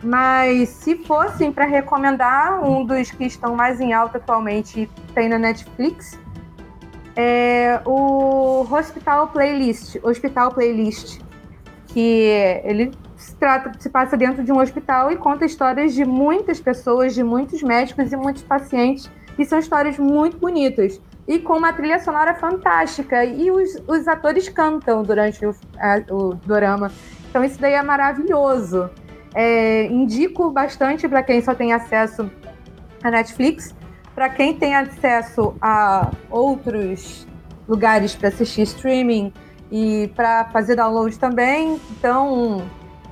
Mas 0.02 0.68
se 0.68 0.96
fossem 1.04 1.50
para 1.52 1.64
recomendar, 1.64 2.62
um 2.64 2.84
dos 2.84 3.10
que 3.10 3.24
estão 3.24 3.56
mais 3.56 3.80
em 3.80 3.92
alta 3.92 4.18
atualmente 4.18 4.88
tem 5.14 5.28
na 5.28 5.38
Netflix 5.38 6.18
é 7.16 7.80
o 7.84 8.64
Hospital 8.70 9.26
Playlist, 9.28 9.96
Hospital 10.04 10.52
Playlist, 10.52 11.20
que 11.88 12.30
ele 12.62 12.92
se 13.16 13.34
trata, 13.34 13.72
se 13.80 13.90
passa 13.90 14.16
dentro 14.16 14.44
de 14.44 14.52
um 14.52 14.60
hospital 14.60 15.10
e 15.10 15.16
conta 15.16 15.44
histórias 15.44 15.92
de 15.94 16.04
muitas 16.04 16.60
pessoas, 16.60 17.14
de 17.14 17.24
muitos 17.24 17.60
médicos 17.60 18.12
e 18.12 18.16
muitos 18.16 18.42
pacientes 18.44 19.10
e 19.36 19.44
são 19.44 19.58
histórias 19.58 19.98
muito 19.98 20.36
bonitas. 20.38 21.00
E 21.26 21.40
com 21.40 21.54
uma 21.58 21.72
trilha 21.72 21.98
sonora 22.00 22.34
fantástica. 22.34 23.22
E 23.24 23.50
os, 23.50 23.82
os 23.86 24.08
atores 24.08 24.48
cantam 24.48 25.02
durante 25.02 25.44
o, 25.44 25.54
a- 25.78 26.02
o 26.10 26.34
dorama. 26.46 26.90
Então 27.28 27.44
isso 27.44 27.60
daí 27.60 27.74
é 27.74 27.82
maravilhoso. 27.82 28.88
É, 29.34 29.86
indico 29.86 30.50
bastante 30.50 31.08
para 31.08 31.22
quem 31.22 31.40
só 31.40 31.54
tem 31.54 31.72
acesso 31.72 32.30
à 33.02 33.10
Netflix. 33.10 33.74
Para 34.14 34.28
quem 34.28 34.54
tem 34.54 34.74
acesso 34.74 35.54
a 35.60 36.10
outros 36.30 37.26
lugares 37.68 38.14
para 38.14 38.28
assistir 38.28 38.62
streaming 38.62 39.32
e 39.70 40.10
para 40.16 40.46
fazer 40.46 40.76
download 40.76 41.16
também. 41.18 41.80
Então, 41.90 42.62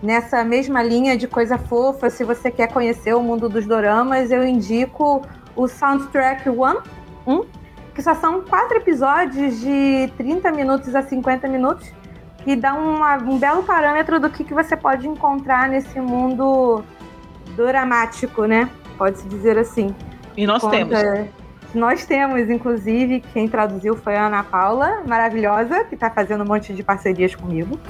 nessa 0.03 0.43
mesma 0.43 0.83
linha 0.83 1.17
de 1.17 1.29
coisa 1.29 1.59
fofa, 1.59 2.11
se 2.11 2.25
você 2.25 2.51
quer 2.51 2.73
conhecer 2.73 3.15
o 3.15 3.23
mundo 3.23 3.49
dos 3.49 3.67
doramas, 3.67 4.31
eu 4.31 4.45
indico 4.47 5.23
o 5.55 5.69
Soundtrack 5.69 6.49
One, 6.49 6.81
um, 7.27 7.45
que 7.95 8.03
só 8.03 8.15
são 8.15 8.43
quatro 8.43 8.77
episódios 8.77 9.61
de 9.61 10.11
30 10.17 10.53
minutos 10.53 10.95
a 10.95 11.03
50 11.03 11.49
minutos, 11.49 11.91
que 12.47 12.55
dá 12.55 12.75
uma- 12.75 13.17
um 13.17 13.41
belo 13.41 13.65
parâmetro 13.65 14.21
do 14.21 14.31
que, 14.31 14.45
que 14.45 14.55
você 14.55 14.77
pode 14.77 15.09
encontrar 15.09 15.69
nesse 15.69 16.01
mundo 16.01 16.81
doramático, 17.57 18.45
né? 18.45 18.71
Pode-se 18.97 19.27
dizer 19.27 19.59
assim. 19.59 19.93
E 20.37 20.47
nós 20.47 20.63
Conta- 20.63 20.77
temos. 20.77 21.29
Nós 21.75 22.07
temos, 22.07 22.49
inclusive, 22.49 23.21
quem 23.33 23.49
traduziu 23.49 23.97
foi 23.97 24.15
a 24.15 24.29
Ana 24.29 24.45
Paula, 24.45 25.03
maravilhosa, 25.09 25.83
que 25.87 25.97
está 25.97 26.09
fazendo 26.09 26.45
um 26.45 26.47
monte 26.47 26.73
de 26.73 26.85
parcerias 26.85 27.35
comigo. 27.35 27.81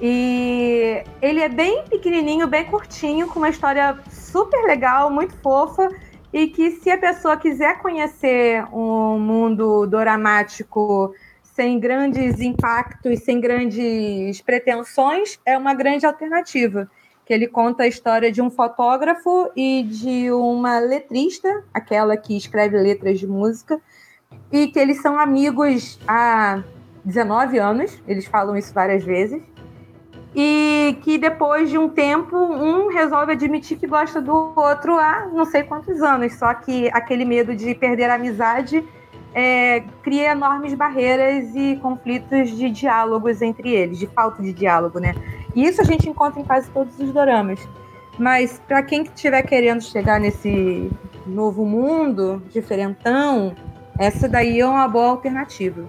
E 0.00 1.02
ele 1.20 1.40
é 1.40 1.48
bem 1.48 1.82
pequenininho, 1.90 2.46
bem 2.46 2.64
curtinho, 2.64 3.26
com 3.26 3.40
uma 3.40 3.48
história 3.48 3.98
super 4.08 4.62
legal, 4.64 5.10
muito 5.10 5.34
fofa. 5.42 5.88
E 6.32 6.46
que 6.46 6.70
se 6.70 6.88
a 6.88 6.96
pessoa 6.96 7.36
quiser 7.36 7.78
conhecer 7.80 8.64
um 8.72 9.18
mundo 9.18 9.86
doramático 9.88 11.12
sem 11.52 11.78
grandes 11.78 12.40
impactos, 12.40 13.20
sem 13.20 13.40
grandes 13.40 14.40
pretensões, 14.40 15.38
é 15.44 15.56
uma 15.56 15.74
grande 15.74 16.06
alternativa. 16.06 16.90
Que 17.24 17.32
ele 17.32 17.46
conta 17.46 17.84
a 17.84 17.86
história 17.86 18.32
de 18.32 18.40
um 18.42 18.50
fotógrafo 18.50 19.50
e 19.54 19.82
de 19.82 20.30
uma 20.32 20.78
letrista, 20.78 21.62
aquela 21.72 22.16
que 22.16 22.36
escreve 22.36 22.76
letras 22.78 23.20
de 23.20 23.26
música, 23.26 23.80
e 24.50 24.68
que 24.68 24.78
eles 24.78 25.00
são 25.02 25.18
amigos 25.18 26.00
há 26.08 26.62
19 27.04 27.58
anos, 27.58 28.02
eles 28.08 28.26
falam 28.26 28.56
isso 28.56 28.72
várias 28.72 29.04
vezes, 29.04 29.42
e 30.34 30.96
que 31.02 31.18
depois 31.18 31.68
de 31.68 31.76
um 31.76 31.88
tempo, 31.88 32.34
um 32.34 32.88
resolve 32.88 33.32
admitir 33.32 33.78
que 33.78 33.86
gosta 33.86 34.20
do 34.20 34.54
outro 34.56 34.98
há 34.98 35.28
não 35.30 35.44
sei 35.44 35.62
quantos 35.62 36.00
anos, 36.00 36.34
só 36.38 36.54
que 36.54 36.88
aquele 36.92 37.26
medo 37.26 37.54
de 37.54 37.74
perder 37.74 38.08
a 38.08 38.14
amizade 38.14 38.82
é, 39.34 39.82
cria 40.02 40.32
enormes 40.32 40.74
barreiras 40.74 41.54
e 41.54 41.76
conflitos 41.76 42.50
de 42.50 42.70
diálogos 42.70 43.40
entre 43.40 43.70
eles, 43.70 43.98
de 43.98 44.06
falta 44.06 44.42
de 44.42 44.52
diálogo, 44.52 44.98
né? 44.98 45.14
E 45.54 45.64
isso 45.64 45.80
a 45.80 45.84
gente 45.84 46.08
encontra 46.08 46.40
em 46.40 46.44
quase 46.44 46.70
todos 46.70 46.98
os 46.98 47.12
doramas. 47.12 47.60
Mas 48.18 48.60
para 48.66 48.82
quem 48.82 49.02
estiver 49.02 49.42
querendo 49.42 49.82
chegar 49.82 50.20
nesse 50.20 50.90
novo 51.26 51.64
mundo 51.64 52.42
diferentão, 52.50 53.54
essa 53.98 54.28
daí 54.28 54.60
é 54.60 54.66
uma 54.66 54.86
boa 54.86 55.10
alternativa. 55.10 55.88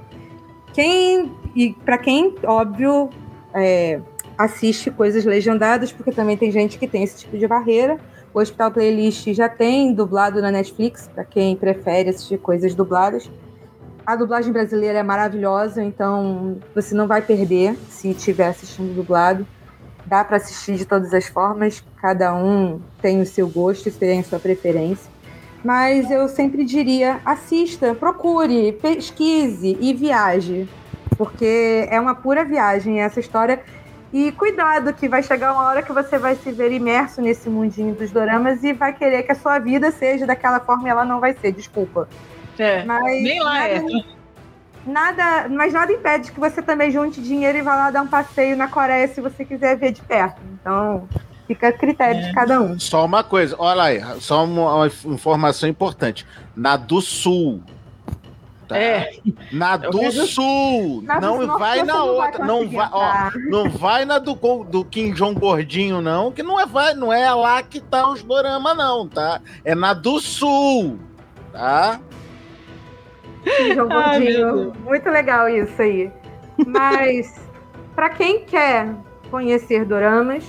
Quem 0.73 1.31
e 1.55 1.73
para 1.85 1.97
quem, 1.97 2.35
óbvio, 2.43 3.09
é, 3.53 3.99
assiste 4.37 4.89
coisas 4.89 5.23
legendadas, 5.25 5.91
porque 5.91 6.11
também 6.11 6.37
tem 6.37 6.51
gente 6.51 6.79
que 6.79 6.87
tem 6.87 7.03
esse 7.03 7.19
tipo 7.19 7.37
de 7.37 7.47
barreira. 7.47 7.99
O 8.33 8.39
Hospital 8.39 8.71
Playlist 8.71 9.31
já 9.31 9.47
tem 9.47 9.93
dublado 9.93 10.41
na 10.41 10.49
Netflix, 10.49 11.07
para 11.07 11.23
quem 11.23 11.55
prefere 11.55 12.09
assistir 12.09 12.39
coisas 12.39 12.73
dubladas. 12.73 13.29
A 14.03 14.15
dublagem 14.15 14.51
brasileira 14.51 14.99
é 14.99 15.03
maravilhosa, 15.03 15.83
então 15.83 16.57
você 16.73 16.95
não 16.95 17.07
vai 17.07 17.21
perder 17.21 17.77
se 17.89 18.09
estiver 18.09 18.47
assistindo 18.47 18.95
dublado. 18.95 19.45
Dá 20.05 20.23
para 20.23 20.37
assistir 20.37 20.75
de 20.75 20.85
todas 20.85 21.13
as 21.13 21.27
formas, 21.27 21.83
cada 22.01 22.35
um 22.35 22.81
tem 23.01 23.21
o 23.21 23.25
seu 23.25 23.47
gosto, 23.47 23.91
tem 23.91 24.19
a 24.19 24.23
sua 24.23 24.39
preferência. 24.39 25.09
Mas 25.63 26.09
eu 26.09 26.27
sempre 26.27 26.65
diria: 26.65 27.21
assista, 27.23 27.93
procure, 27.93 28.73
pesquise 28.73 29.77
e 29.79 29.93
viaje, 29.93 30.67
porque 31.17 31.87
é 31.89 31.99
uma 31.99 32.15
pura 32.15 32.43
viagem 32.43 32.99
essa 32.99 33.19
história. 33.19 33.61
E 34.13 34.31
cuidado, 34.31 34.93
que 34.93 35.09
vai 35.09 35.23
chegar 35.23 35.53
uma 35.53 35.63
hora 35.63 35.81
que 35.81 35.91
você 35.91 36.19
vai 36.19 36.35
se 36.35 36.51
ver 36.51 36.71
imerso 36.71 37.19
nesse 37.19 37.49
mundinho 37.49 37.95
dos 37.95 38.11
doramas 38.11 38.63
e 38.63 38.71
vai 38.71 38.93
querer 38.93 39.23
que 39.23 39.31
a 39.31 39.35
sua 39.35 39.57
vida 39.57 39.89
seja 39.89 40.27
daquela 40.27 40.59
forma 40.59 40.87
e 40.87 40.91
ela 40.91 41.03
não 41.03 41.19
vai 41.19 41.33
ser, 41.33 41.51
desculpa. 41.51 42.07
É, 42.59 42.85
Mas 42.85 43.23
nem 43.23 43.41
lá 43.41 43.67
é. 43.67 43.81
nada, 43.81 44.05
nada, 44.85 45.49
mas 45.49 45.73
nada 45.73 45.91
impede 45.91 46.31
que 46.31 46.39
você 46.39 46.61
também 46.61 46.91
junte 46.91 47.19
dinheiro 47.19 47.57
e 47.57 47.61
vá 47.63 47.73
lá 47.75 47.89
dar 47.89 48.03
um 48.03 48.07
passeio 48.07 48.55
na 48.55 48.67
Coreia 48.67 49.07
se 49.07 49.19
você 49.19 49.43
quiser 49.43 49.75
ver 49.77 49.91
de 49.91 50.03
perto. 50.03 50.39
Então, 50.61 51.09
fica 51.47 51.69
a 51.69 51.73
critério 51.73 52.21
É. 52.21 52.27
de 52.27 52.33
cada 52.33 52.61
um. 52.61 52.79
Só 52.79 53.03
uma 53.05 53.23
coisa, 53.23 53.55
olha 53.57 53.81
aí, 53.81 54.03
só 54.19 54.43
uma, 54.45 54.75
uma 54.75 54.87
informação 55.15 55.67
importante. 55.67 56.27
Na 56.55 56.77
do 56.77 57.01
Sul. 57.01 57.63
Tá? 58.73 58.79
É. 58.79 59.11
Na 59.51 59.75
Eu 59.81 59.91
do 59.91 59.99
vejo- 59.99 60.27
Sul. 60.27 61.01
Na 61.03 61.19
do 61.19 61.21
não 61.25 61.47
Sul, 61.47 61.59
vai 61.59 61.77
na 61.83 61.85
não 61.93 62.17
vai 62.17 62.25
outra. 62.27 62.45
Não 62.45 62.69
vai, 62.69 62.89
ó, 62.91 63.31
não 63.49 63.69
vai 63.69 64.05
na 64.05 64.17
do, 64.19 64.33
do 64.65 64.85
Kim 64.85 65.13
Jong 65.13 65.39
Gordinho, 65.39 66.01
não, 66.01 66.31
que 66.31 66.43
não 66.43 66.59
é, 66.59 66.65
vai, 66.65 66.93
não 66.93 67.11
é 67.13 67.31
lá 67.33 67.61
que 67.63 67.79
tá 67.79 68.09
os 68.09 68.21
dorama, 68.23 68.73
não, 68.73 69.07
tá? 69.07 69.39
É 69.63 69.73
na 69.75 69.93
do 69.93 70.19
Sul. 70.19 70.99
Tá? 71.51 71.99
Ai, 73.59 73.73
meu 73.75 73.87
Gordinho. 73.89 74.73
Muito 74.83 75.09
legal 75.09 75.47
isso 75.49 75.81
aí. 75.81 76.11
Mas, 76.67 77.33
para 77.95 78.09
quem 78.09 78.45
quer 78.45 78.93
conhecer 79.29 79.85
doramas, 79.85 80.43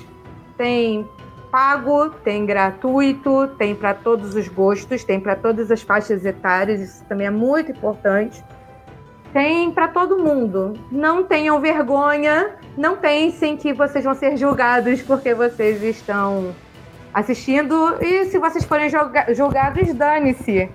tem 0.57 1.07
pago, 1.55 2.11
tem 2.11 2.45
gratuito, 2.45 3.47
tem 3.57 3.77
para 3.77 3.95
todos 3.95 4.35
os 4.35 4.49
gostos, 4.49 5.05
tem 5.05 5.21
para 5.21 5.37
todas 5.37 5.71
as 5.71 5.83
faixas 5.83 6.25
etárias, 6.25 6.81
isso 6.81 7.05
também 7.05 7.29
é 7.29 7.31
muito 7.31 7.71
importante. 7.71 8.43
Tem 9.33 9.71
para 9.71 9.87
todo 9.87 10.19
mundo. 10.19 10.73
Não 10.91 11.23
tenham 11.23 11.61
vergonha, 11.61 12.57
não 12.77 12.97
pensem 12.97 13.57
que 13.57 13.73
vocês 13.73 14.05
vão 14.05 14.17
ser 14.17 14.37
julgados 14.37 15.01
porque 15.03 15.33
vocês 15.33 15.81
estão 15.81 16.53
assistindo. 17.13 17.99
E 18.01 18.25
se 18.25 18.39
vocês 18.41 18.65
forem 18.65 18.89
julga- 18.91 19.33
julgados, 19.33 19.95
dane-se. 19.95 20.69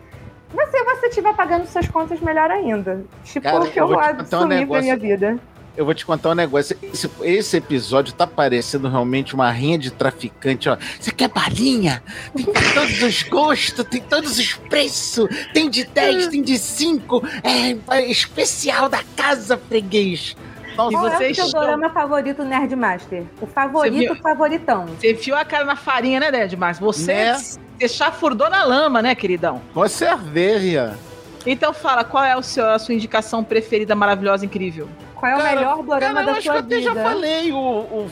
Mas 0.53 0.69
se 0.71 0.81
você 0.85 1.07
estiver 1.07 1.35
pagando 1.35 1.65
suas 1.65 1.89
contas, 1.89 2.21
melhor 2.21 2.49
ainda. 2.49 3.03
Tipo 3.25 3.43
Cara, 3.49 3.59
o 3.65 3.69
que 3.69 3.81
eu 3.81 3.91
eu 3.91 3.99
assumi 3.99 4.23
contar 4.23 4.39
um 4.39 4.45
negócio. 4.47 4.83
minha 4.83 4.97
vida. 4.97 5.37
Eu 5.77 5.85
vou 5.85 5.93
te 5.93 6.05
contar 6.05 6.29
um 6.31 6.35
negócio. 6.35 6.77
Esse, 6.81 7.09
esse 7.21 7.57
episódio 7.57 8.13
tá 8.13 8.27
parecendo 8.27 8.87
realmente 8.89 9.33
uma 9.33 9.49
rinha 9.51 9.77
de 9.77 9.91
traficante, 9.91 10.67
ó. 10.69 10.77
Você 10.99 11.11
quer 11.11 11.29
balinha? 11.29 12.03
Tem 12.35 12.45
todos 12.73 13.01
os 13.01 13.23
gostos, 13.23 13.85
tem 13.85 14.01
todos 14.01 14.37
os 14.37 14.53
preços. 14.53 15.27
Tem 15.53 15.69
de 15.69 15.85
10, 15.85 16.27
tem 16.27 16.41
de 16.41 16.57
5. 16.57 17.23
É, 17.43 17.97
é 17.97 18.11
especial 18.11 18.89
da 18.89 19.01
casa, 19.15 19.57
freguês. 19.57 20.35
Qual 20.75 20.91
Nossa, 20.91 21.07
é 21.07 21.09
o 21.09 21.17
vocês 21.17 21.35
seu 21.35 21.45
estão- 21.45 21.61
dorama 21.61 21.89
favorito 21.89 22.43
Nerdmaster? 22.43 23.23
O 23.41 23.47
favorito, 23.47 24.13
viu? 24.13 24.21
favoritão. 24.21 24.85
Você 24.85 25.11
enfiou 25.11 25.37
a 25.37 25.43
cara 25.43 25.65
na 25.65 25.75
farinha, 25.75 26.19
né, 26.21 26.31
Ned? 26.31 26.55
Mas 26.55 26.79
você, 26.79 27.13
Né? 27.13 27.33
você 27.77 27.87
chafurdou 27.89 28.49
na 28.49 28.63
lama, 28.63 29.01
né, 29.01 29.13
queridão? 29.15 29.61
você 29.73 30.05
é 30.05 30.15
velha. 30.15 30.97
Então 31.45 31.73
fala, 31.73 32.03
qual 32.03 32.23
é 32.23 32.35
o 32.35 32.41
seu, 32.43 32.65
a 32.69 32.77
sua 32.79 32.93
indicação 32.93 33.43
preferida, 33.43 33.95
maravilhosa, 33.95 34.45
incrível? 34.45 34.87
Qual 35.19 35.31
é 35.31 35.35
o 35.35 35.37
Cara, 35.39 35.55
melhor 35.55 35.83
dorama 35.83 35.99
Cara, 35.99 36.21
eu 36.21 36.25
da 36.25 36.31
acho 36.31 36.39
que 36.41 36.43
sua 36.47 36.55
eu 36.55 36.59
até 36.59 36.81
já 36.81 36.89
vida? 36.93 37.03
falei. 37.03 37.51
O, 37.51 37.57
o, 37.57 38.09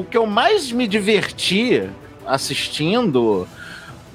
o 0.00 0.04
que 0.10 0.16
eu 0.16 0.26
mais 0.26 0.72
me 0.72 0.88
diverti 0.88 1.88
assistindo, 2.26 3.46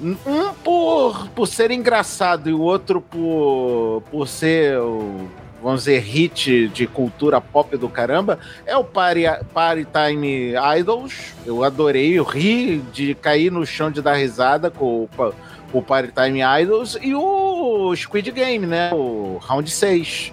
um 0.00 0.52
por, 0.62 1.28
por 1.30 1.46
ser 1.48 1.70
engraçado 1.70 2.50
e 2.50 2.52
o 2.52 2.60
outro 2.60 3.00
por, 3.00 4.02
por 4.10 4.28
ser, 4.28 4.78
o, 4.78 5.28
vamos 5.62 5.80
dizer, 5.84 6.00
hit 6.00 6.68
de 6.68 6.86
cultura 6.86 7.40
pop 7.40 7.76
do 7.76 7.88
caramba, 7.88 8.38
é 8.66 8.76
o 8.76 8.84
Party, 8.84 9.22
Party 9.52 9.86
Time 9.86 10.52
Idols. 10.78 11.32
Eu 11.46 11.64
adorei, 11.64 12.18
eu 12.18 12.24
ri 12.24 12.78
de 12.92 13.14
cair 13.14 13.50
no 13.50 13.64
chão 13.64 13.90
de 13.90 14.02
dar 14.02 14.14
risada 14.14 14.70
com 14.70 15.08
o, 15.16 15.32
o 15.72 15.82
Party 15.82 16.12
Time 16.12 16.40
Idols 16.62 16.98
e 17.00 17.14
o 17.14 17.94
Squid 17.96 18.30
Game, 18.30 18.66
né? 18.66 18.90
O 18.92 19.38
Round 19.42 19.70
6. 19.70 20.32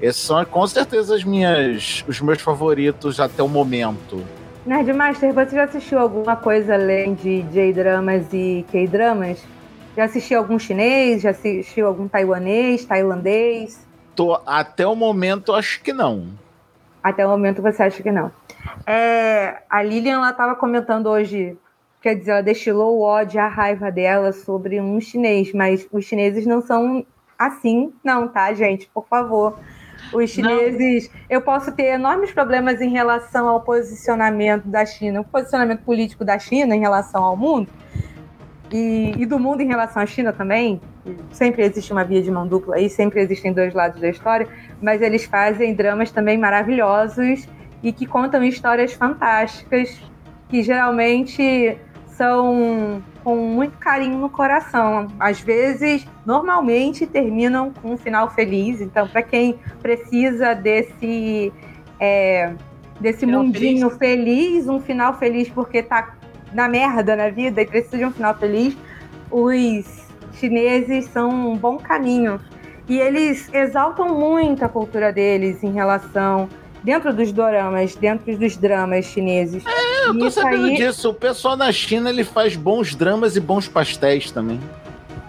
Esses 0.00 0.22
são 0.22 0.44
com 0.44 0.66
certeza 0.66 1.14
as 1.14 1.24
minhas, 1.24 2.04
os 2.06 2.20
meus 2.20 2.40
favoritos 2.40 3.18
até 3.18 3.42
o 3.42 3.48
momento. 3.48 4.22
Nerdmaster, 4.66 5.32
você 5.32 5.56
já 5.56 5.64
assistiu 5.64 5.98
alguma 5.98 6.36
coisa 6.36 6.74
além 6.74 7.14
de 7.14 7.42
J-dramas 7.42 8.26
e 8.32 8.64
K-dramas? 8.70 9.42
Já 9.96 10.04
assistiu 10.04 10.38
algum 10.38 10.58
chinês? 10.58 11.22
Já 11.22 11.30
assistiu 11.30 11.86
algum 11.86 12.08
taiwanês, 12.08 12.84
tailandês? 12.84 13.86
Tô, 14.14 14.40
até 14.44 14.86
o 14.86 14.94
momento, 14.94 15.54
acho 15.54 15.80
que 15.82 15.92
não. 15.92 16.26
Até 17.02 17.24
o 17.24 17.30
momento 17.30 17.62
você 17.62 17.84
acha 17.84 18.02
que 18.02 18.10
não. 18.10 18.30
É, 18.86 19.62
a 19.70 19.82
Lilian 19.82 20.16
ela 20.16 20.30
estava 20.30 20.56
comentando 20.56 21.06
hoje, 21.06 21.56
quer 22.02 22.16
dizer, 22.16 22.32
ela 22.32 22.42
destilou 22.42 22.98
o 22.98 23.02
ódio, 23.02 23.40
a 23.40 23.48
raiva 23.48 23.90
dela 23.90 24.32
sobre 24.32 24.80
um 24.80 25.00
chinês, 25.00 25.52
mas 25.52 25.86
os 25.92 26.04
chineses 26.04 26.44
não 26.44 26.60
são 26.60 27.06
assim, 27.38 27.92
não, 28.02 28.26
tá, 28.26 28.52
gente? 28.52 28.90
Por 28.92 29.06
favor. 29.06 29.58
Os 30.12 30.30
chineses, 30.30 31.10
eu 31.28 31.40
posso 31.40 31.72
ter 31.72 31.86
enormes 31.86 32.32
problemas 32.32 32.80
em 32.80 32.90
relação 32.90 33.48
ao 33.48 33.60
posicionamento 33.60 34.64
da 34.64 34.84
China, 34.86 35.20
o 35.20 35.24
posicionamento 35.24 35.82
político 35.82 36.24
da 36.24 36.38
China 36.38 36.74
em 36.74 36.80
relação 36.80 37.22
ao 37.24 37.36
mundo, 37.36 37.68
e, 38.72 39.14
e 39.16 39.26
do 39.26 39.38
mundo 39.38 39.60
em 39.60 39.66
relação 39.66 40.02
à 40.02 40.06
China 40.06 40.32
também. 40.32 40.80
Sempre 41.30 41.62
existe 41.62 41.92
uma 41.92 42.04
via 42.04 42.20
de 42.20 42.30
mão 42.30 42.46
dupla 42.46 42.76
aí, 42.76 42.88
sempre 42.88 43.20
existem 43.20 43.52
dois 43.52 43.72
lados 43.72 44.00
da 44.00 44.08
história, 44.08 44.48
mas 44.82 45.00
eles 45.00 45.24
fazem 45.24 45.74
dramas 45.74 46.10
também 46.10 46.36
maravilhosos 46.36 47.46
e 47.82 47.92
que 47.92 48.06
contam 48.06 48.42
histórias 48.42 48.92
fantásticas, 48.92 50.00
que 50.48 50.62
geralmente 50.62 51.78
são 52.08 53.02
com 53.26 53.34
muito 53.34 53.76
carinho 53.78 54.18
no 54.18 54.30
coração. 54.30 55.08
Às 55.18 55.40
vezes, 55.40 56.06
normalmente, 56.24 57.08
terminam 57.08 57.72
com 57.72 57.94
um 57.94 57.96
final 57.96 58.30
feliz. 58.30 58.80
Então, 58.80 59.08
para 59.08 59.20
quem 59.20 59.58
precisa 59.82 60.54
desse, 60.54 61.52
é, 61.98 62.54
desse 63.00 63.26
Final 63.26 63.42
mundinho 63.42 63.90
feliz. 63.90 64.68
um 64.68 64.78
final 64.78 65.18
feliz 65.18 65.48
porque 65.48 65.82
tá 65.82 66.14
na 66.52 66.68
merda 66.68 67.16
na 67.16 67.28
vida 67.28 67.60
e 67.60 67.66
precisa 67.66 67.98
de 67.98 68.04
um 68.04 68.12
final 68.12 68.32
feliz, 68.38 68.76
os 69.28 70.06
chineses 70.34 71.06
são 71.06 71.28
um 71.28 71.56
bom 71.56 71.78
caminho. 71.78 72.40
E 72.88 72.96
eles 72.96 73.52
exaltam 73.52 74.16
muito 74.16 74.64
a 74.64 74.68
cultura 74.68 75.12
deles 75.12 75.64
em 75.64 75.72
relação 75.72 76.48
dentro 76.86 77.12
dos 77.12 77.32
doramas, 77.32 77.96
dentro 77.96 78.38
dos 78.38 78.56
dramas 78.56 79.06
chineses. 79.06 79.64
É, 79.66 80.06
eu 80.08 80.16
tô 80.16 80.26
Isso 80.28 80.40
sabendo 80.40 80.66
aí- 80.66 80.76
disso. 80.76 81.10
O 81.10 81.14
pessoal 81.14 81.56
na 81.56 81.72
China 81.72 82.08
ele 82.10 82.22
faz 82.22 82.54
bons 82.54 82.94
dramas 82.94 83.34
e 83.34 83.40
bons 83.40 83.66
pastéis 83.66 84.30
também. 84.30 84.60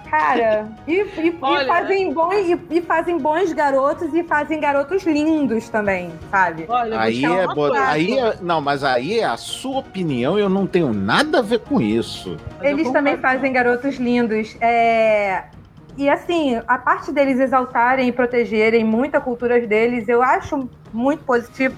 Cara, 0.07 0.69
e, 0.87 0.93
e- 0.93 1.27
e 1.27 1.35
Olha, 1.41 1.67
fazem 1.67 2.13
bons, 2.13 2.35
e, 2.35 2.59
e 2.69 2.81
fazem 2.81 3.17
bons 3.17 3.51
garotos 3.53 4.13
e 4.13 4.23
fazem 4.23 4.59
garotos 4.59 5.03
lindos 5.03 5.67
também, 5.67 6.11
sabe? 6.29 6.65
Olha, 6.69 6.99
Aí 7.01 7.25
é, 7.25 7.47
bo- 7.47 7.73
aí 7.73 8.17
é. 8.19 8.37
Não, 8.39 8.61
mas 8.61 8.83
aí 8.83 9.19
é 9.19 9.25
a 9.25 9.35
sua 9.35 9.79
opinião, 9.79 10.37
eu 10.37 10.47
não 10.47 10.67
tenho 10.67 10.93
nada 10.93 11.39
a 11.39 11.41
ver 11.41 11.59
com 11.59 11.81
isso. 11.81 12.37
Mas 12.59 12.69
Eles 12.69 12.89
também 12.91 13.17
fazem 13.17 13.51
garotos 13.51 13.95
lindos. 13.97 14.55
É, 14.61 15.45
E 15.97 16.07
assim, 16.09 16.61
a 16.67 16.77
parte 16.77 17.11
deles 17.11 17.39
exaltarem 17.39 18.07
e 18.07 18.11
protegerem 18.11 18.83
muito 18.83 19.15
a 19.15 19.19
cultura 19.19 19.59
deles, 19.65 20.07
eu 20.07 20.21
acho 20.21 20.69
muito 20.93 21.23
positivo 21.23 21.75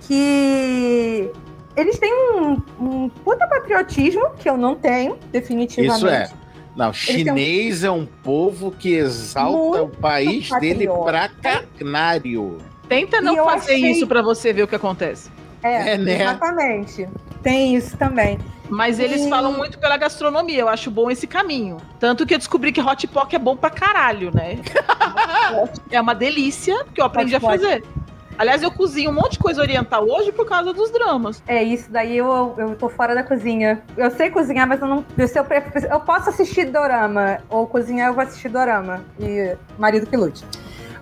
que 0.00 1.30
eles 1.76 1.98
têm 1.98 2.12
um, 2.12 2.62
um 2.80 3.08
puta 3.08 3.46
patriotismo, 3.46 4.30
que 4.38 4.48
eu 4.48 4.56
não 4.56 4.74
tenho, 4.74 5.16
definitivamente. 5.30 5.96
Isso 5.96 6.08
é. 6.08 6.30
Não, 6.74 6.90
têm 6.90 6.90
um- 6.90 7.18
chinês 7.18 7.84
é 7.84 7.90
um 7.90 8.06
povo 8.06 8.70
que 8.70 8.94
exalta 8.94 9.56
Muito 9.58 9.82
o 9.84 9.88
país 9.88 10.48
dele 10.60 10.88
pra 11.04 11.28
carnário. 11.28 12.58
Tenta 12.88 13.20
não 13.20 13.36
fazer 13.44 13.74
achei- 13.74 13.90
isso 13.90 14.06
pra 14.06 14.22
você 14.22 14.52
ver 14.52 14.62
o 14.62 14.68
que 14.68 14.76
acontece. 14.76 15.30
É, 15.62 15.94
É, 15.94 15.98
né? 15.98 16.22
exatamente. 16.22 17.06
Tem 17.42 17.74
isso 17.74 17.96
também. 17.96 18.38
Mas 18.68 18.98
eles 18.98 19.22
E- 19.24 19.28
falam 19.30 19.52
muito 19.52 19.78
pela 19.78 19.96
gastronomia, 19.96 20.60
eu 20.60 20.68
acho 20.68 20.90
bom 20.90 21.10
esse 21.10 21.26
caminho. 21.26 21.78
Tanto 21.98 22.26
que 22.26 22.34
eu 22.34 22.38
descobri 22.38 22.70
que 22.72 22.80
hot 22.80 23.06
pot 23.08 23.34
é 23.34 23.38
bom 23.38 23.56
pra 23.56 23.70
caralho, 23.70 24.30
né? 24.34 24.58
é 25.90 26.00
uma 26.00 26.14
delícia, 26.14 26.84
que 26.94 27.00
eu 27.00 27.04
aprendi 27.06 27.34
Hot 27.34 27.44
a 27.44 27.48
pot. 27.48 27.58
fazer. 27.60 27.84
Aliás, 28.36 28.62
eu 28.62 28.70
cozinho 28.70 29.10
um 29.10 29.14
monte 29.14 29.32
de 29.32 29.38
coisa 29.40 29.60
oriental 29.60 30.06
hoje 30.08 30.30
por 30.30 30.46
causa 30.46 30.72
dos 30.72 30.92
dramas. 30.92 31.42
É 31.44 31.60
isso, 31.60 31.90
daí 31.90 32.16
eu, 32.16 32.54
eu 32.56 32.76
tô 32.76 32.88
fora 32.88 33.12
da 33.12 33.24
cozinha. 33.24 33.82
Eu 33.96 34.12
sei 34.12 34.30
cozinhar, 34.30 34.64
mas 34.68 34.80
eu 34.80 34.86
não. 34.86 35.04
Eu, 35.16 35.44
pref- 35.44 35.84
eu 35.90 35.98
posso 36.00 36.28
assistir 36.30 36.66
dorama, 36.66 37.38
ou 37.50 37.66
cozinhar, 37.66 38.08
eu 38.08 38.14
vou 38.14 38.22
assistir 38.22 38.48
dorama. 38.48 39.00
E 39.18 39.56
marido 39.76 40.06
que 40.06 40.16
lute. 40.16 40.44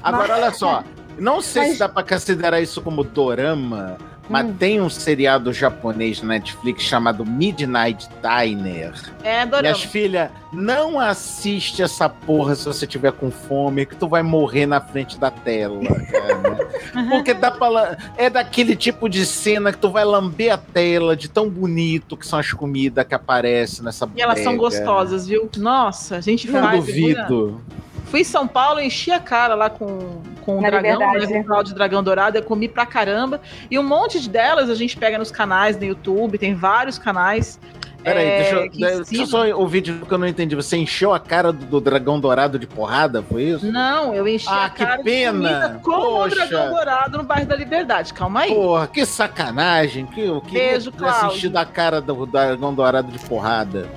Agora, 0.02 0.28
Mas- 0.28 0.42
olha 0.42 0.50
só. 0.52 0.84
Não 1.18 1.40
sei 1.42 1.62
Mas- 1.62 1.72
se 1.74 1.78
dá 1.78 1.88
pra 1.90 2.02
considerar 2.02 2.60
isso 2.60 2.80
como 2.80 3.02
dorama, 3.04 3.98
mas 4.28 4.46
Hum. 4.46 4.54
tem 4.54 4.80
um 4.80 4.88
seriado 4.90 5.52
japonês 5.52 6.20
na 6.22 6.28
Netflix 6.34 6.82
chamado 6.82 7.24
Midnight 7.24 8.08
Diner. 8.22 8.92
É 9.22 9.44
dorama. 9.44 9.62
Minhas 9.62 9.82
filhas, 9.84 10.30
não 10.52 10.98
assiste 10.98 11.82
essa 11.82 12.08
porra 12.08 12.54
se 12.54 12.64
você 12.64 12.86
tiver 12.86 13.12
com 13.12 13.30
fome, 13.30 13.86
que 13.86 13.94
tu 13.96 14.08
vai 14.08 14.22
morrer 14.22 14.66
na 14.66 14.80
frente 14.80 15.18
da 15.18 15.30
tela, 15.30 15.80
cara. 15.84 16.66
Porque 17.10 17.34
dá 17.34 17.50
pra, 17.50 17.96
é 18.16 18.30
daquele 18.30 18.74
tipo 18.74 19.08
de 19.08 19.24
cena 19.26 19.70
que 19.72 19.78
tu 19.78 19.90
vai 19.90 20.04
lamber 20.04 20.52
a 20.52 20.56
tela 20.58 21.14
de 21.16 21.28
tão 21.28 21.48
bonito 21.48 22.16
que 22.16 22.26
são 22.26 22.38
as 22.38 22.52
comidas 22.52 23.06
que 23.06 23.14
aparecem 23.14 23.84
nessa 23.84 24.08
E 24.16 24.22
elas 24.22 24.40
são 24.40 24.56
bodega. 24.56 24.84
gostosas, 24.84 25.26
viu? 25.26 25.50
Nossa, 25.58 26.16
a 26.16 26.20
gente 26.20 26.50
Não 26.50 26.60
faz. 26.62 26.80
duvido. 26.84 27.60
Fui 28.06 28.20
em 28.20 28.24
São 28.24 28.46
Paulo, 28.46 28.80
enchi 28.80 29.10
a 29.10 29.18
cara 29.20 29.54
lá 29.54 29.68
com, 29.68 30.22
com 30.42 30.58
o 30.58 30.60
Na 30.62 30.70
dragão, 30.70 30.98
né, 30.98 31.06
Liberdade. 31.06 31.32
com 31.32 31.40
o 31.40 31.44
Cláudio 31.44 31.74
Dragão 31.74 32.02
Dourado, 32.02 32.38
eu 32.38 32.42
comi 32.42 32.68
pra 32.68 32.86
caramba. 32.86 33.40
E 33.70 33.78
um 33.78 33.82
monte 33.82 34.20
de 34.20 34.28
delas 34.30 34.70
a 34.70 34.74
gente 34.74 34.96
pega 34.96 35.18
nos 35.18 35.30
canais 35.30 35.76
no 35.76 35.84
YouTube, 35.84 36.38
tem 36.38 36.54
vários 36.54 36.98
canais. 36.98 37.58
Peraí, 38.04 38.24
é, 38.24 38.38
deixa, 38.42 38.54
eu, 38.54 38.70
que 38.70 38.78
deixa 38.78 39.16
eu 39.22 39.26
só 39.26 39.48
ouvir 39.58 39.80
de 39.80 39.90
novo 39.90 40.06
que 40.06 40.14
eu 40.14 40.18
não 40.18 40.28
entendi. 40.28 40.54
Você 40.54 40.76
encheu 40.76 41.12
a 41.12 41.18
cara 41.18 41.52
do, 41.52 41.66
do 41.66 41.80
dragão 41.80 42.20
dourado 42.20 42.56
de 42.56 42.64
porrada, 42.64 43.20
foi 43.20 43.42
isso? 43.42 43.66
Não, 43.72 44.14
eu 44.14 44.28
enchi 44.28 44.46
Ah, 44.48 44.66
a 44.66 44.70
que 44.70 44.84
cara 44.84 45.02
pena. 45.02 45.32
de 45.32 45.54
comida 45.54 45.80
com 45.82 45.90
Poxa. 45.90 46.26
o 46.26 46.28
Dragão 46.48 46.70
Dourado 46.70 47.18
no 47.18 47.24
bairro 47.24 47.46
da 47.48 47.56
Liberdade. 47.56 48.14
Calma 48.14 48.42
aí. 48.42 48.54
Porra, 48.54 48.86
que 48.86 49.04
sacanagem. 49.04 50.06
Que 50.06 50.20
eu 50.24 50.40
queria 50.40 50.70
Beijo, 50.70 50.92
ter 50.92 50.98
Cláudio. 50.98 51.26
assistido 51.26 51.56
a 51.56 51.64
cara 51.66 52.00
do 52.00 52.24
dragão 52.26 52.72
dourado 52.72 53.10
de 53.10 53.18
porrada. 53.18 53.88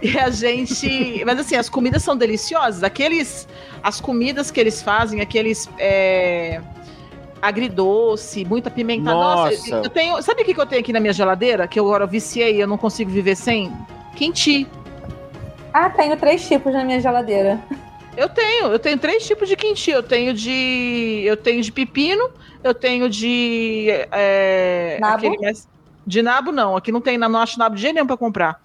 E 0.02 0.18
a 0.18 0.30
gente. 0.30 1.22
Mas 1.26 1.38
assim, 1.40 1.56
as 1.56 1.68
comidas 1.68 2.02
são 2.02 2.16
deliciosas. 2.16 2.82
Aqueles. 2.82 3.46
As 3.82 4.00
comidas 4.00 4.50
que 4.50 4.58
eles 4.58 4.80
fazem, 4.82 5.20
aqueles. 5.20 5.68
É... 5.78 6.60
Agridoce, 7.42 8.44
muito 8.44 8.66
apimentado. 8.68 9.16
Nossa. 9.16 9.76
eu 9.76 9.90
tenho. 9.90 10.20
Sabe 10.22 10.42
o 10.42 10.44
que 10.44 10.54
que 10.54 10.60
eu 10.60 10.66
tenho 10.66 10.80
aqui 10.80 10.92
na 10.92 11.00
minha 11.00 11.12
geladeira? 11.12 11.66
Que 11.66 11.78
eu 11.80 11.86
agora 11.86 12.06
viciei 12.06 12.56
e 12.56 12.60
eu 12.60 12.66
não 12.66 12.76
consigo 12.78 13.10
viver 13.10 13.34
sem? 13.34 13.72
Quinti. 14.16 14.66
Ah, 15.72 15.88
tenho 15.88 16.16
três 16.16 16.46
tipos 16.46 16.72
na 16.72 16.84
minha 16.84 17.00
geladeira. 17.00 17.60
Eu 18.16 18.28
tenho, 18.28 18.66
eu 18.66 18.78
tenho 18.78 18.98
três 18.98 19.26
tipos 19.26 19.48
de 19.48 19.56
quinti. 19.56 19.90
Eu 19.90 20.02
tenho 20.02 20.34
de. 20.34 21.22
Eu 21.24 21.36
tenho 21.36 21.62
de 21.62 21.72
pepino, 21.72 22.30
eu 22.62 22.74
tenho 22.74 23.08
de. 23.08 23.86
É, 24.10 24.98
Nabo? 25.00 25.16
aquele 25.16 25.38
mais- 25.38 25.68
de 26.06 26.22
nabo, 26.22 26.50
não. 26.50 26.76
Aqui 26.76 26.90
não 26.90 27.00
tem, 27.00 27.16
não 27.16 27.38
acho 27.38 27.58
nabo 27.58 27.76
de 27.76 27.82
jeito 27.82 27.94
nenhum 27.94 28.06
pra 28.06 28.16
comprar. 28.16 28.60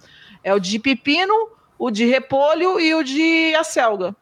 É 0.45 0.53
o 0.53 0.59
de 0.59 0.77
pepino, 0.77 1.33
o 1.75 1.89
de 1.89 2.05
repolho 2.05 2.79
e 2.79 2.93
o 2.93 3.03
de 3.03 3.55
acelga. 3.55 4.15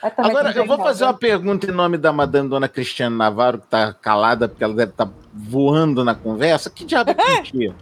Agora, 0.00 0.52
eu 0.52 0.66
vou 0.66 0.76
fazer 0.76 1.04
uma 1.04 1.14
pergunta 1.14 1.66
em 1.66 1.72
nome 1.72 1.96
da 1.96 2.12
Madame 2.12 2.50
Dona 2.50 2.68
Cristiane 2.68 3.16
Navarro, 3.16 3.58
que 3.58 3.66
tá 3.66 3.94
calada, 3.94 4.46
porque 4.46 4.62
ela 4.62 4.74
deve 4.74 4.92
estar 4.92 5.08
voando 5.32 6.04
na 6.04 6.14
conversa. 6.14 6.68
Que 6.68 6.84
diabo 6.84 7.12
é 7.12 7.14
kimchi? 7.42 7.74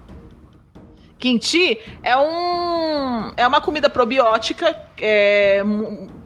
Kimchi 1.19 1.79
é 2.03 2.17
um 2.17 3.33
é 3.37 3.47
uma 3.47 3.61
comida 3.61 3.89
probiótica, 3.89 4.77
é, 5.01 5.63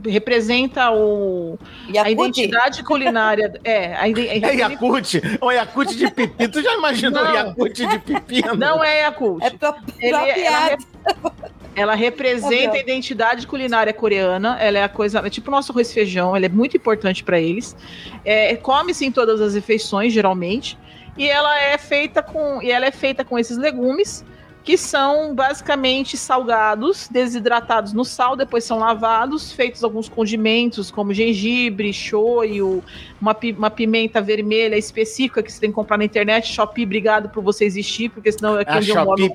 representa 0.05 0.91
o, 0.91 1.59
a 2.03 2.11
identidade 2.11 2.83
culinária. 2.83 3.53
É, 3.63 3.95
a, 3.95 4.09
ide- 4.09 4.27
É 4.45 4.55
Yakut? 4.57 5.21
Um 5.41 5.51
Yakut 5.53 5.97
de 5.97 6.11
pipi. 6.11 6.49
Tu 6.49 6.63
já 6.63 6.75
imaginou 6.75 7.23
Não. 7.25 7.35
Yakut 7.35 7.87
de 7.87 7.99
pepino? 8.01 8.55
Não 8.57 8.83
é 8.83 9.01
Yakult. 9.03 9.45
É 9.45 9.51
pro, 9.51 9.75
Ele- 10.01 10.11
ela, 10.13 10.25
propriado. 10.27 10.87
re- 11.05 11.51
ela 11.77 11.95
representa 11.95 12.77
a 12.77 12.79
identidade 12.81 13.47
culinária 13.47 13.93
coreana. 13.93 14.57
Ela 14.61 14.79
é 14.79 14.83
a 14.83 14.89
coisa, 14.89 15.21
é 15.21 15.31
tipo 15.31 15.49
o 15.49 15.51
nosso 15.53 15.71
arroz 15.73 15.93
feijão. 15.93 16.35
Ela 16.35 16.47
é 16.47 16.49
muito 16.49 16.77
importante 16.77 17.23
para 17.23 17.41
eles. 17.41 17.77
É, 18.25 18.57
Come-se 18.57 19.07
em 19.07 19.13
todas 19.13 19.41
as 19.41 19.55
refeições, 19.55 20.13
geralmente. 20.13 20.77
E 21.17 21.29
ela 21.29 21.61
é 21.61 21.77
feita 21.79 22.23
com, 22.23 22.61
e 22.63 22.71
ela 22.71 22.87
é 22.87 22.91
feita 22.91 23.25
com 23.25 23.39
esses 23.39 23.57
legumes 23.57 24.25
que 24.63 24.77
são 24.77 25.35
basicamente 25.35 26.17
salgados, 26.17 27.09
desidratados 27.09 27.93
no 27.93 28.05
sal, 28.05 28.37
depois 28.37 28.65
são 28.65 28.79
lavados, 28.79 29.53
feitos 29.53 29.83
alguns 29.83 30.09
condimentos 30.09 30.91
como 30.91 31.15
gengibre, 31.15 31.93
shoyu, 31.93 32.83
uma, 33.21 33.37
uma 33.57 33.71
pimenta 33.71 34.21
vermelha 34.21 34.77
específica 34.77 35.43
que 35.43 35.51
você 35.51 35.61
tem 35.61 35.71
que 35.71 35.75
comprar 35.75 35.97
na 35.97 36.05
internet. 36.05 36.47
Shopee, 36.47 36.85
obrigado 36.85 37.31
por 37.31 37.43
você 37.43 37.65
existir, 37.65 38.11
porque 38.11 38.31
senão 38.31 38.59
aqui 38.59 38.73
onde 38.73 38.91
eu 38.91 39.05
moro. 39.05 39.35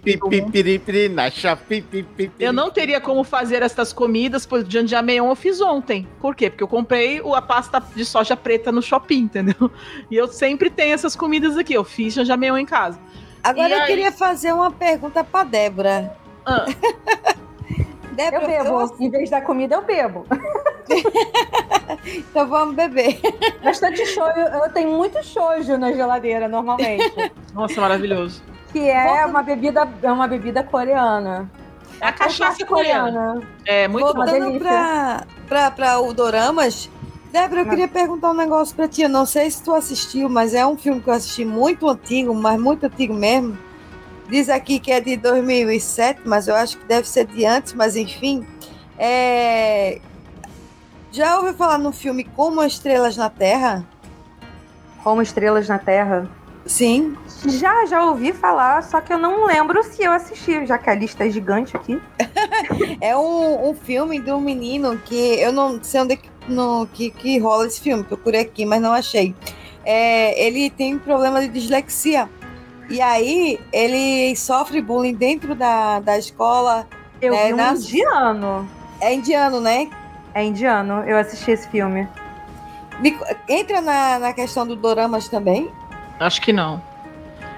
Eu 2.39 2.53
não 2.53 2.69
teria 2.69 3.01
como 3.01 3.23
fazer 3.23 3.63
estas 3.63 3.91
comidas, 3.91 4.45
pois 4.45 4.67
o 4.67 4.71
Janjameon 4.71 5.30
eu 5.30 5.36
fiz 5.36 5.59
ontem. 5.59 6.07
Por 6.21 6.36
quê? 6.36 6.49
Porque 6.49 6.63
eu 6.63 6.67
comprei 6.67 7.21
a 7.34 7.41
pasta 7.41 7.82
de 7.95 8.05
soja 8.05 8.38
preta 8.38 8.71
no 8.71 8.82
shopping, 8.82 9.19
entendeu? 9.19 9.55
E 10.11 10.15
eu 10.15 10.28
sempre 10.28 10.69
tenho 10.69 10.93
essas 10.93 11.15
comidas 11.15 11.57
aqui. 11.57 11.73
Eu 11.73 11.84
fiz 11.84 12.13
Janjameon 12.13 12.57
em 12.57 12.65
casa. 12.65 12.99
Agora 13.45 13.69
E 13.69 13.71
eu 13.73 13.79
aí? 13.81 13.85
queria 13.85 14.11
fazer 14.11 14.51
uma 14.53 14.71
pergunta 14.71 15.23
pra 15.23 15.43
Débora. 15.43 16.15
Ah, 16.45 16.65
Débora, 18.13 18.43
Eu 18.51 18.63
bebo. 18.63 18.95
Em 18.99 19.09
vez 19.09 19.29
da 19.29 19.41
comida, 19.41 19.75
eu 19.75 19.81
bebo. 19.83 20.25
Então 22.05 22.47
vamos 22.47 22.75
beber. 22.75 23.19
Bastante 23.63 24.05
shoyu. 24.05 24.37
Eu 24.47 24.69
tenho 24.71 24.91
muito 24.91 25.21
shoyu 25.23 25.77
na 25.77 25.91
geladeira, 25.91 26.47
normalmente. 26.47 27.13
nossa, 27.53 27.81
maravilhoso. 27.81 28.43
que 28.71 28.79
é 28.87 29.03
Volta- 29.07 29.25
uma 29.27 29.43
bebida, 29.43 29.87
é 30.03 30.11
uma 30.11 30.27
bebida 30.27 30.63
coreana. 30.63 31.49
É 31.99 32.07
a 32.07 32.11
cachaça 32.11 32.65
coreana. 32.65 33.41
É 33.65 33.87
muito 33.87 34.05
bom. 34.07 34.13
Voltando 34.13 34.45
delícia. 34.45 34.59
pra, 34.59 35.23
pra, 35.47 35.71
pra 35.71 35.99
o 35.99 36.13
Doramas, 36.13 36.89
Débora, 37.36 37.63
eu 37.63 37.65
queria 37.65 37.88
perguntar 37.89 38.31
um 38.31 38.33
negócio 38.33 38.73
pra 38.73 38.88
ti. 38.88 39.01
Eu 39.01 39.09
não 39.09 39.25
sei 39.25 39.51
se 39.51 39.61
tu 39.61 39.73
assistiu, 39.73 40.29
mas 40.29 40.53
é 40.53 40.65
um 40.65 40.77
filme 40.77 41.01
que 41.01 41.09
eu 41.09 41.13
assisti 41.13 41.43
muito 41.43 41.86
antigo, 41.89 42.33
mas 42.33 42.57
muito 42.57 42.86
antigo 42.86 43.13
mesmo. 43.13 43.57
Diz 44.29 44.47
aqui 44.47 44.79
que 44.79 44.89
é 44.89 45.01
de 45.01 45.17
2007, 45.17 46.21
mas 46.23 46.47
eu 46.47 46.55
acho 46.55 46.77
que 46.77 46.86
deve 46.86 47.05
ser 47.05 47.27
de 47.27 47.45
antes, 47.45 47.73
mas 47.73 47.97
enfim. 47.97 48.47
É... 48.97 49.99
Já 51.11 51.38
ouviu 51.38 51.53
falar 51.53 51.77
no 51.77 51.91
filme 51.91 52.23
Como 52.23 52.63
Estrelas 52.63 53.17
na 53.17 53.29
Terra? 53.29 53.86
Como 55.03 55.21
Estrelas 55.21 55.67
na 55.67 55.77
Terra. 55.77 56.29
Sim. 56.65 57.17
Já, 57.45 57.86
já 57.86 58.03
ouvi 58.05 58.31
falar, 58.31 58.81
só 58.81 58.99
que 58.99 59.13
eu 59.13 59.19
não 59.19 59.45
lembro 59.45 59.83
se 59.83 60.01
eu 60.01 60.11
assisti, 60.11 60.65
já 60.65 60.77
que 60.77 60.89
a 60.89 60.95
lista 60.95 61.25
é 61.25 61.29
gigante 61.29 61.75
aqui. 61.75 62.01
É 63.01 63.15
um, 63.15 63.69
um 63.69 63.73
filme 63.73 64.19
de 64.19 64.31
um 64.31 64.39
menino 64.39 64.97
que 64.97 65.39
eu 65.39 65.51
não 65.51 65.81
sei 65.83 66.01
onde 66.01 66.13
é 66.13 66.17
que, 66.17 66.29
no, 66.47 66.87
que, 66.87 67.09
que 67.11 67.37
rola 67.39 67.65
esse 67.67 67.79
filme, 67.81 68.03
procurei 68.03 68.41
aqui, 68.41 68.65
mas 68.65 68.81
não 68.81 68.93
achei. 68.93 69.35
É, 69.83 70.43
ele 70.45 70.69
tem 70.69 70.95
um 70.95 70.99
problema 70.99 71.39
de 71.41 71.47
dislexia. 71.47 72.29
E 72.89 73.01
aí 73.01 73.59
ele 73.73 74.35
sofre 74.35 74.81
bullying 74.81 75.13
dentro 75.15 75.55
da, 75.55 75.99
da 75.99 76.17
escola. 76.17 76.87
Eu 77.21 77.33
É, 77.33 77.47
vi 77.47 77.53
um 77.53 77.57
nas- 77.57 77.79
indiano. 77.85 78.69
É 79.01 79.13
indiano, 79.13 79.59
né? 79.59 79.89
É 80.33 80.43
indiano, 80.43 81.03
eu 81.07 81.17
assisti 81.17 81.51
esse 81.51 81.67
filme. 81.69 82.07
Me- 82.99 83.17
Entra 83.49 83.81
na, 83.81 84.19
na 84.19 84.33
questão 84.33 84.65
do 84.67 84.75
Doramas 84.75 85.27
também. 85.27 85.69
Acho 86.19 86.41
que 86.41 86.53
não. 86.53 86.81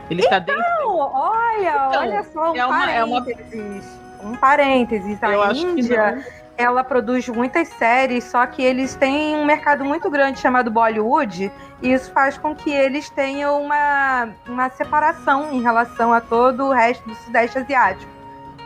Ele 0.10 0.24
tá 0.28 0.40
dentro. 0.40 0.62
Não, 0.62 0.98
olha, 0.98 1.70
Então, 1.88 2.02
olha 2.02 2.24
só, 2.34 2.52
um 2.52 2.56
é 2.56 2.66
uma- 2.66 2.92
é 2.92 3.04
uma- 3.04 3.22
parênteses. 3.24 3.84
Um 4.24 4.36
parênteses. 4.36 5.24
A 5.24 5.30
Eu 5.32 5.42
acho 5.44 5.66
que 5.66 5.82
Índia, 5.82 6.12
não. 6.16 6.24
Ela 6.58 6.84
produz 6.84 7.28
muitas 7.30 7.68
séries, 7.70 8.24
só 8.26 8.46
que 8.48 8.62
eles 8.62 8.96
têm 8.96 9.36
um 9.36 9.46
mercado 9.46 9.86
muito 9.86 10.10
grande 10.10 10.40
chamado 10.40 10.72
Bollywood, 10.72 11.52
e 11.82 11.94
isso 11.94 12.12
faz 12.12 12.38
com 12.38 12.56
que 12.56 12.72
eles 12.72 13.10
tenham 13.10 13.62
uma, 13.62 14.30
uma 14.48 14.70
separação 14.72 15.52
em 15.54 15.62
relação 15.62 16.12
a 16.12 16.20
todo 16.20 16.66
o 16.66 16.72
resto 16.74 17.08
do 17.08 17.14
Sudeste 17.16 17.60
Asiático. 17.60 18.12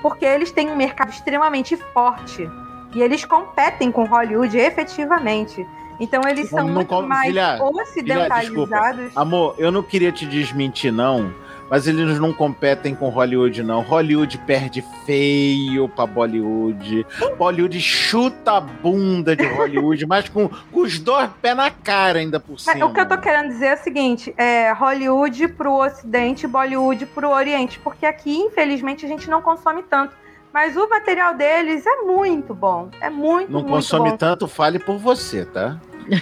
Porque 0.01 0.25
eles 0.25 0.51
têm 0.51 0.71
um 0.71 0.75
mercado 0.75 1.09
extremamente 1.09 1.75
forte. 1.93 2.49
E 2.93 3.01
eles 3.01 3.23
competem 3.25 3.91
com 3.91 4.05
Hollywood 4.05 4.57
efetivamente. 4.57 5.67
Então 5.99 6.21
eles 6.27 6.49
são 6.49 6.65
não 6.65 6.73
muito 6.75 6.87
com- 6.87 7.03
mais 7.03 7.27
filha, 7.27 7.57
ocidentalizados. 7.61 9.15
Amor, 9.15 9.55
eu 9.57 9.71
não 9.71 9.83
queria 9.83 10.11
te 10.11 10.25
desmentir, 10.25 10.91
não. 10.91 11.31
Mas 11.71 11.87
eles 11.87 12.19
não 12.19 12.33
competem 12.33 12.93
com 12.93 13.07
Hollywood, 13.07 13.63
não. 13.63 13.79
Hollywood 13.81 14.37
perde 14.39 14.83
feio 15.05 15.87
pra 15.87 16.05
Bollywood. 16.05 17.07
Bollywood 17.37 17.79
chuta 17.79 18.57
a 18.57 18.59
bunda 18.59 19.37
de 19.37 19.45
Hollywood, 19.45 20.05
mas 20.05 20.27
com, 20.27 20.49
com 20.49 20.81
os 20.81 20.99
dois 20.99 21.29
pés 21.41 21.55
na 21.55 21.71
cara 21.71 22.19
ainda 22.19 22.41
por 22.41 22.59
cima. 22.59 22.85
O 22.85 22.93
que 22.93 22.99
eu 22.99 23.07
tô 23.07 23.17
querendo 23.17 23.47
dizer 23.47 23.67
é 23.67 23.73
o 23.75 23.77
seguinte: 23.77 24.33
é 24.37 24.73
Hollywood 24.73 25.47
pro 25.47 25.75
Ocidente, 25.75 26.45
Bollywood 26.45 27.05
pro 27.05 27.29
Oriente. 27.29 27.79
Porque 27.79 28.05
aqui, 28.05 28.35
infelizmente, 28.35 29.05
a 29.05 29.07
gente 29.07 29.29
não 29.29 29.41
consome 29.41 29.81
tanto. 29.83 30.13
Mas 30.53 30.75
o 30.75 30.89
material 30.89 31.35
deles 31.35 31.85
é 31.87 32.01
muito 32.01 32.53
bom. 32.53 32.89
É 32.99 33.09
muito, 33.09 33.49
Não 33.49 33.61
muito 33.61 33.71
consome 33.71 34.09
bom. 34.09 34.17
tanto, 34.17 34.45
fale 34.45 34.77
por 34.77 34.97
você, 34.97 35.45
tá? 35.45 35.79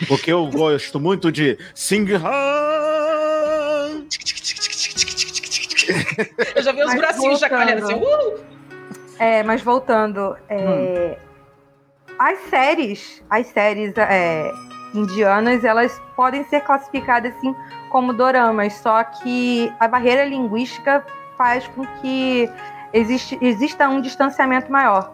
Porque 0.08 0.32
eu 0.32 0.46
gosto 0.54 1.00
muito 1.00 1.32
de 1.32 1.58
Singhan. 1.74 2.22
Eu 6.56 6.62
já 6.62 6.72
vi 6.72 6.82
os 6.82 6.88
Mas 6.88 6.96
bracinhos 6.96 7.40
chacoalhando 7.40 7.84
assim. 7.84 8.00
voltando. 8.00 8.36
Uh! 8.36 8.60
É, 9.20 9.44
mas 9.44 9.62
voltando, 9.62 10.38
é, 10.48 11.18
as 12.18 12.40
séries, 12.50 13.22
as 13.30 13.48
séries 13.48 13.94
é, 13.98 14.50
indianas, 14.94 15.66
elas 15.66 16.02
podem 16.16 16.44
ser 16.46 16.62
classificadas 16.62 17.36
assim 17.36 17.54
como 17.90 18.14
doramas, 18.14 18.74
só 18.76 19.04
que 19.04 19.74
a 19.78 19.88
barreira 19.90 20.24
linguística 20.24 21.06
faz 21.38 21.68
com 21.68 21.86
que 22.02 22.50
existe, 22.94 23.38
exista 23.42 23.90
um 23.90 24.00
distanciamento 24.00 24.72
maior. 24.72 25.14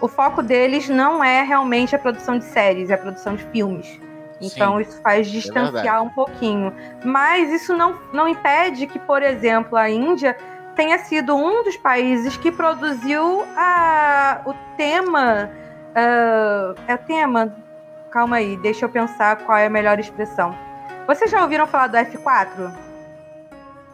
O 0.00 0.08
foco 0.08 0.42
deles 0.42 0.88
não 0.88 1.22
é 1.22 1.42
realmente 1.42 1.94
a 1.94 1.98
produção 1.98 2.38
de 2.38 2.44
séries, 2.44 2.88
é 2.88 2.94
a 2.94 2.98
produção 2.98 3.34
de 3.34 3.44
filmes. 3.46 4.00
Então 4.40 4.76
Sim, 4.76 4.82
isso 4.82 5.00
faz 5.02 5.28
distanciar 5.28 6.02
um 6.02 6.08
pouquinho. 6.08 6.72
Mas 7.04 7.50
isso 7.50 7.76
não, 7.76 7.98
não 8.12 8.28
impede 8.28 8.86
que, 8.86 8.98
por 8.98 9.22
exemplo, 9.22 9.76
a 9.76 9.88
Índia 9.90 10.36
tenha 10.74 10.98
sido 10.98 11.36
um 11.36 11.62
dos 11.62 11.76
países 11.76 12.36
que 12.36 12.50
produziu 12.50 13.44
a, 13.56 14.40
o 14.46 14.54
tema. 14.76 15.50
ah, 15.94 16.74
é 16.88 16.94
o 16.94 16.98
tema? 16.98 17.54
Calma 18.10 18.36
aí, 18.36 18.56
deixa 18.56 18.86
eu 18.86 18.88
pensar 18.88 19.36
qual 19.44 19.58
é 19.58 19.66
a 19.66 19.70
melhor 19.70 19.98
expressão. 20.00 20.56
Vocês 21.06 21.30
já 21.30 21.42
ouviram 21.42 21.66
falar 21.66 21.88
do 21.88 21.96
F4? 21.96 22.72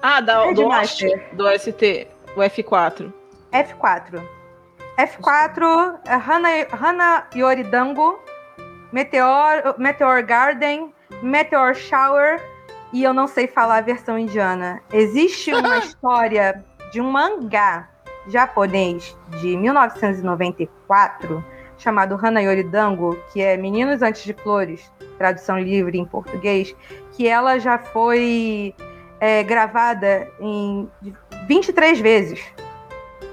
Ah, 0.02 0.20
da, 0.20 0.40
do, 0.40 0.46
Headmaster. 0.48 1.28
do 1.32 1.48
ST, 1.58 2.06
o 2.36 2.40
F4. 2.40 3.12
F4. 3.52 4.22
F4, 4.98 5.98
é 6.06 6.14
Hana, 6.14 6.48
Hana 6.72 7.26
Yoridango, 7.34 8.18
Meteor, 8.92 9.74
Meteor 9.78 10.24
Garden, 10.24 10.94
Meteor 11.22 11.74
Shower, 11.74 12.42
e 12.92 13.02
eu 13.02 13.12
não 13.12 13.26
sei 13.26 13.46
falar 13.46 13.78
a 13.78 13.80
versão 13.80 14.18
indiana. 14.18 14.80
Existe 14.92 15.52
uma 15.52 15.78
história 15.84 16.64
de 16.92 17.00
um 17.00 17.10
mangá 17.10 17.88
japonês 18.28 19.16
de 19.40 19.56
1994 19.56 21.44
chamado 21.78 22.14
Hana 22.14 22.40
Yoridango, 22.40 23.16
que 23.32 23.42
é 23.42 23.56
Meninos 23.56 24.02
Antes 24.02 24.24
de 24.24 24.32
Flores, 24.32 24.90
tradução 25.18 25.58
livre 25.58 25.98
em 25.98 26.04
português, 26.04 26.74
que 27.12 27.28
ela 27.28 27.58
já 27.58 27.78
foi 27.78 28.74
é, 29.20 29.42
gravada 29.42 30.26
em 30.40 30.88
23 31.46 32.00
vezes 32.00 32.40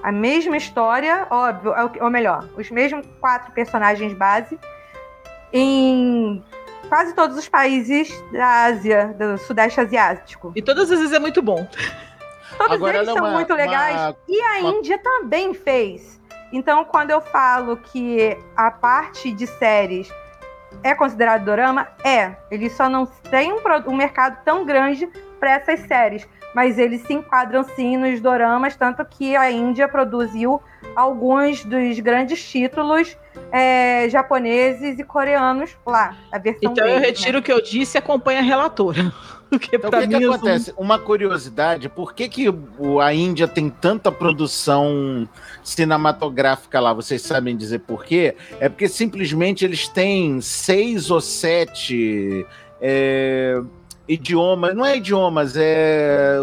a 0.03 0.11
mesma 0.11 0.57
história, 0.57 1.25
óbvio, 1.29 1.73
ou 2.01 2.09
melhor, 2.09 2.47
os 2.57 2.69
mesmos 2.69 3.07
quatro 3.21 3.53
personagens 3.53 4.13
base 4.13 4.59
em 5.53 6.43
quase 6.89 7.13
todos 7.13 7.37
os 7.37 7.47
países 7.47 8.11
da 8.31 8.65
Ásia, 8.65 9.15
do 9.17 9.37
Sudeste 9.37 9.79
Asiático. 9.79 10.51
E 10.55 10.61
todas 10.61 10.91
as 10.91 10.99
vezes 10.99 11.13
é 11.13 11.19
muito 11.19 11.41
bom. 11.41 11.67
Todos 12.57 12.73
Agora, 12.75 12.97
eles 12.97 13.07
não, 13.07 13.15
são 13.15 13.23
uma- 13.25 13.33
muito 13.33 13.53
legais. 13.53 13.95
uma- 13.95 14.15
E 14.27 14.41
a 14.41 14.59
uma- 14.59 14.69
Índia 14.71 14.97
também 14.97 15.53
fez. 15.53 16.19
Então, 16.51 16.83
quando 16.85 17.09
eu 17.11 17.19
falo 17.21 17.77
que 17.77 18.37
a 18.55 18.69
parte 18.69 19.31
de 19.31 19.47
séries 19.47 20.07
é 20.83 20.93
considerado 20.93 21.45
dorama? 21.45 21.87
É. 22.03 22.35
Ele 22.51 22.69
só 22.69 22.87
não 22.89 23.05
tem 23.07 23.51
um, 23.53 23.59
um 23.87 23.95
mercado 23.95 24.37
tão 24.43 24.63
grande 24.65 25.07
para 25.39 25.51
essas 25.51 25.79
séries. 25.81 26.27
Mas 26.53 26.77
eles 26.77 27.01
se 27.01 27.13
enquadram 27.13 27.63
sim 27.63 27.97
nos 27.97 28.21
doramas, 28.21 28.75
tanto 28.75 29.03
que 29.03 29.35
a 29.35 29.49
Índia 29.49 29.87
produziu 29.87 30.61
alguns 30.95 31.63
dos 31.63 31.99
grandes 31.99 32.43
títulos 32.49 33.17
é, 33.51 34.07
japoneses 34.09 34.99
e 34.99 35.03
coreanos 35.03 35.71
lá. 35.85 36.17
A 36.31 36.37
versão 36.37 36.71
Então 36.71 36.85
eu 36.85 36.99
deles, 36.99 37.01
né? 37.01 37.07
retiro 37.07 37.39
o 37.39 37.41
que 37.41 37.51
eu 37.51 37.61
disse 37.61 37.97
e 37.97 37.99
acompanho 37.99 38.39
a 38.39 38.43
relatora. 38.43 39.13
Porque 39.49 39.75
Então, 39.75 39.89
o 39.89 39.93
que, 39.93 40.07
que 40.07 40.23
eu 40.23 40.33
acontece? 40.33 40.73
Uma 40.75 40.97
curiosidade, 40.97 41.87
por 41.87 42.15
que, 42.15 42.27
que 42.27 42.47
a 42.99 43.13
Índia 43.13 43.47
tem 43.47 43.69
tanta 43.69 44.11
produção 44.11 45.29
cinematográfica 45.63 46.79
lá? 46.79 46.91
Vocês 46.91 47.21
sabem 47.21 47.55
dizer 47.55 47.79
por 47.79 48.03
quê? 48.03 48.35
É 48.59 48.67
porque 48.67 48.87
simplesmente 48.87 49.63
eles 49.63 49.87
têm 49.87 50.41
seis 50.41 51.11
ou 51.11 51.21
sete 51.21 52.47
é, 52.81 53.61
idiomas, 54.07 54.75
não 54.75 54.83
é 54.83 54.97
idiomas, 54.97 55.55
é. 55.55 56.37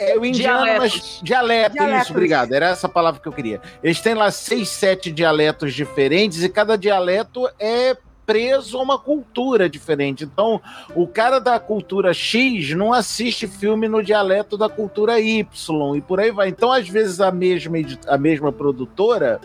É 0.00 0.18
o 0.18 0.24
indiano, 0.24 0.64
Dialetos. 0.64 0.80
mas 0.80 1.20
dialeto, 1.22 1.72
Dialetos. 1.74 2.02
isso, 2.04 2.12
obrigado. 2.12 2.52
Era 2.54 2.68
essa 2.70 2.88
palavra 2.88 3.20
que 3.20 3.28
eu 3.28 3.32
queria. 3.32 3.60
Eles 3.82 4.00
têm 4.00 4.14
lá 4.14 4.30
seis, 4.30 4.70
sete 4.70 5.12
dialetos 5.12 5.74
diferentes 5.74 6.42
e 6.42 6.48
cada 6.48 6.76
dialeto 6.76 7.46
é 7.58 7.94
preso 8.24 8.78
a 8.78 8.82
uma 8.82 8.98
cultura 8.98 9.68
diferente. 9.68 10.24
Então, 10.24 10.60
o 10.94 11.06
cara 11.06 11.38
da 11.38 11.58
cultura 11.58 12.14
X 12.14 12.70
não 12.74 12.92
assiste 12.92 13.46
filme 13.46 13.88
no 13.88 14.02
dialeto 14.02 14.56
da 14.56 14.68
cultura 14.68 15.20
Y 15.20 15.96
e 15.96 16.00
por 16.00 16.18
aí 16.20 16.30
vai. 16.30 16.48
Então, 16.48 16.72
às 16.72 16.88
vezes, 16.88 17.20
a 17.20 17.30
mesma, 17.30 17.76
a 18.06 18.16
mesma 18.16 18.52
produtora 18.52 19.40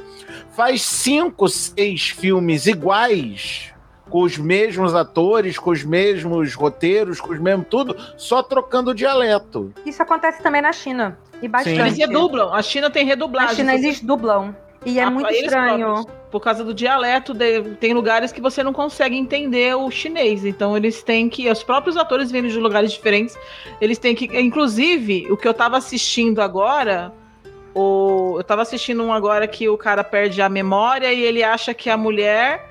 faz 0.56 0.84
cinco, 0.84 1.50
seis 1.50 2.10
filmes 2.10 2.66
iguais, 2.68 3.74
com 4.10 4.22
os 4.22 4.38
mesmos 4.38 4.94
atores, 4.94 5.58
com 5.58 5.72
os 5.72 5.84
mesmos 5.84 6.54
roteiros, 6.54 7.20
com 7.20 7.34
os 7.34 7.40
mesmos 7.40 7.66
tudo, 7.70 7.96
só 8.18 8.42
trocando 8.44 8.92
o 8.92 8.94
dialeto. 8.96 9.74
Isso 9.86 10.02
acontece 10.02 10.42
também 10.44 10.62
na 10.62 10.72
China. 10.72 11.18
E 11.42 11.48
bastante. 11.48 11.80
Eles 11.80 11.98
redublam. 11.98 12.54
A 12.54 12.62
China 12.62 12.90
tem 12.90 13.04
Na 13.04 13.10
redublagem. 13.10 13.56
China 13.56 13.72
Você- 13.74 13.78
eles 13.86 14.02
dublam. 14.02 14.56
E 14.86 15.00
é 15.00 15.04
Ah, 15.04 15.10
muito 15.10 15.32
estranho. 15.32 15.86
próprios. 15.94 16.16
Por 16.30 16.40
causa 16.42 16.64
do 16.64 16.74
dialeto, 16.74 17.34
de- 17.34 17.62
tem 17.80 17.94
lugares 17.94 18.32
que 18.32 18.40
você 18.40 18.62
não 18.62 18.72
consegue 18.72 19.16
entender 19.18 19.76
o 19.76 19.90
chinês. 19.90 20.46
Então 20.46 20.78
eles 20.78 21.02
têm 21.02 21.28
que. 21.28 21.50
Os 21.50 21.64
próprios 21.64 21.98
atores 21.98 22.30
vindo 22.32 22.48
de 22.48 22.60
lugares 22.60 22.92
diferentes. 22.92 23.36
Eles 23.82 23.98
têm 23.98 24.14
que. 24.14 24.26
Inclusive, 24.40 25.26
o 25.32 25.36
que 25.38 25.48
eu 25.48 25.54
tava 25.54 25.78
assistindo 25.78 26.40
agora. 26.42 27.12
O, 27.74 28.36
eu 28.38 28.44
tava 28.44 28.62
assistindo 28.62 29.04
um 29.04 29.12
agora 29.12 29.48
que 29.48 29.68
o 29.68 29.78
cara 29.78 30.04
perde 30.04 30.42
a 30.42 30.48
memória 30.48 31.12
e 31.12 31.20
ele 31.22 31.44
acha 31.44 31.74
que 31.74 31.90
a 31.90 31.98
mulher. 31.98 32.70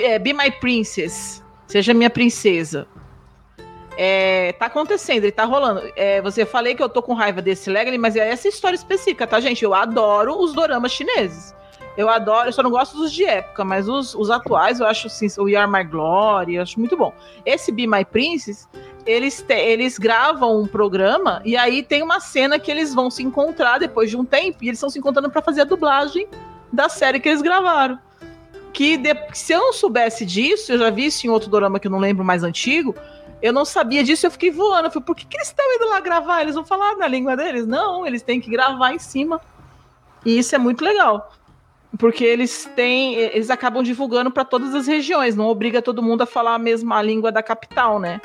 É, 0.00 0.18
Be 0.18 0.32
My 0.32 0.50
Princess. 0.50 1.42
Seja 1.66 1.94
minha 1.94 2.10
princesa. 2.10 2.86
É, 3.96 4.52
tá 4.52 4.66
acontecendo, 4.66 5.24
ele 5.24 5.32
tá 5.32 5.44
rolando. 5.44 5.82
É, 5.96 6.20
você 6.22 6.46
falei 6.46 6.74
que 6.74 6.82
eu 6.82 6.88
tô 6.88 7.02
com 7.02 7.12
raiva 7.12 7.42
desse 7.42 7.68
Legally, 7.70 7.98
mas 7.98 8.16
é 8.16 8.30
essa 8.30 8.48
história 8.48 8.74
específica, 8.76 9.26
tá, 9.26 9.38
gente? 9.40 9.62
Eu 9.64 9.74
adoro 9.74 10.38
os 10.38 10.52
doramas 10.54 10.92
chineses. 10.92 11.54
Eu 11.94 12.08
adoro, 12.08 12.48
eu 12.48 12.52
só 12.52 12.62
não 12.62 12.70
gosto 12.70 12.96
dos 12.96 13.12
de 13.12 13.22
época, 13.24 13.64
mas 13.66 13.86
os, 13.86 14.14
os 14.14 14.30
atuais 14.30 14.80
eu 14.80 14.86
acho 14.86 15.08
assim, 15.08 15.26
o 15.38 15.44
Are 15.58 15.70
My 15.70 15.84
Glory, 15.84 16.54
eu 16.54 16.62
acho 16.62 16.80
muito 16.80 16.96
bom. 16.96 17.12
Esse 17.44 17.70
Be 17.70 17.86
My 17.86 18.02
Princess, 18.02 18.66
eles, 19.04 19.42
te- 19.42 19.52
eles 19.52 19.98
gravam 19.98 20.58
um 20.58 20.66
programa 20.66 21.42
e 21.44 21.54
aí 21.54 21.82
tem 21.82 22.02
uma 22.02 22.18
cena 22.18 22.58
que 22.58 22.70
eles 22.70 22.94
vão 22.94 23.10
se 23.10 23.22
encontrar 23.22 23.78
depois 23.78 24.08
de 24.08 24.16
um 24.16 24.24
tempo 24.24 24.64
e 24.64 24.68
eles 24.68 24.78
estão 24.78 24.88
se 24.88 24.98
encontrando 24.98 25.30
pra 25.30 25.42
fazer 25.42 25.60
a 25.62 25.64
dublagem 25.64 26.26
da 26.72 26.88
série 26.88 27.20
que 27.20 27.28
eles 27.28 27.42
gravaram. 27.42 27.98
Que 28.72 28.96
de- 28.96 29.14
se 29.34 29.52
eu 29.52 29.60
não 29.60 29.72
soubesse 29.72 30.24
disso, 30.24 30.72
eu 30.72 30.78
já 30.78 30.90
vi 30.90 31.06
isso 31.06 31.26
em 31.26 31.30
outro 31.30 31.50
dorama 31.50 31.78
que 31.78 31.86
eu 31.86 31.90
não 31.90 31.98
lembro 31.98 32.24
mais 32.24 32.42
antigo, 32.42 32.94
eu 33.42 33.52
não 33.52 33.64
sabia 33.64 34.02
disso, 34.02 34.26
eu 34.26 34.30
fiquei 34.30 34.50
voando. 34.50 34.86
Eu 34.86 34.90
falei, 34.90 35.04
por 35.04 35.14
que, 35.16 35.26
que 35.26 35.36
eles 35.36 35.48
estão 35.48 35.64
indo 35.74 35.88
lá 35.88 36.00
gravar? 36.00 36.40
Eles 36.40 36.54
vão 36.54 36.64
falar 36.64 36.96
na 36.96 37.06
língua 37.06 37.36
deles? 37.36 37.66
Não, 37.66 38.06
eles 38.06 38.22
têm 38.22 38.40
que 38.40 38.50
gravar 38.50 38.92
em 38.94 38.98
cima. 38.98 39.40
E 40.24 40.38
isso 40.38 40.54
é 40.54 40.58
muito 40.58 40.82
legal. 40.84 41.32
Porque 41.98 42.24
eles 42.24 42.70
têm. 42.74 43.16
Eles 43.16 43.50
acabam 43.50 43.82
divulgando 43.82 44.30
para 44.30 44.44
todas 44.46 44.74
as 44.74 44.86
regiões, 44.86 45.36
não 45.36 45.46
obriga 45.46 45.82
todo 45.82 46.02
mundo 46.02 46.22
a 46.22 46.26
falar 46.26 46.54
a 46.54 46.58
mesma 46.58 47.02
língua 47.02 47.30
da 47.30 47.42
capital, 47.42 47.98
né? 47.98 48.18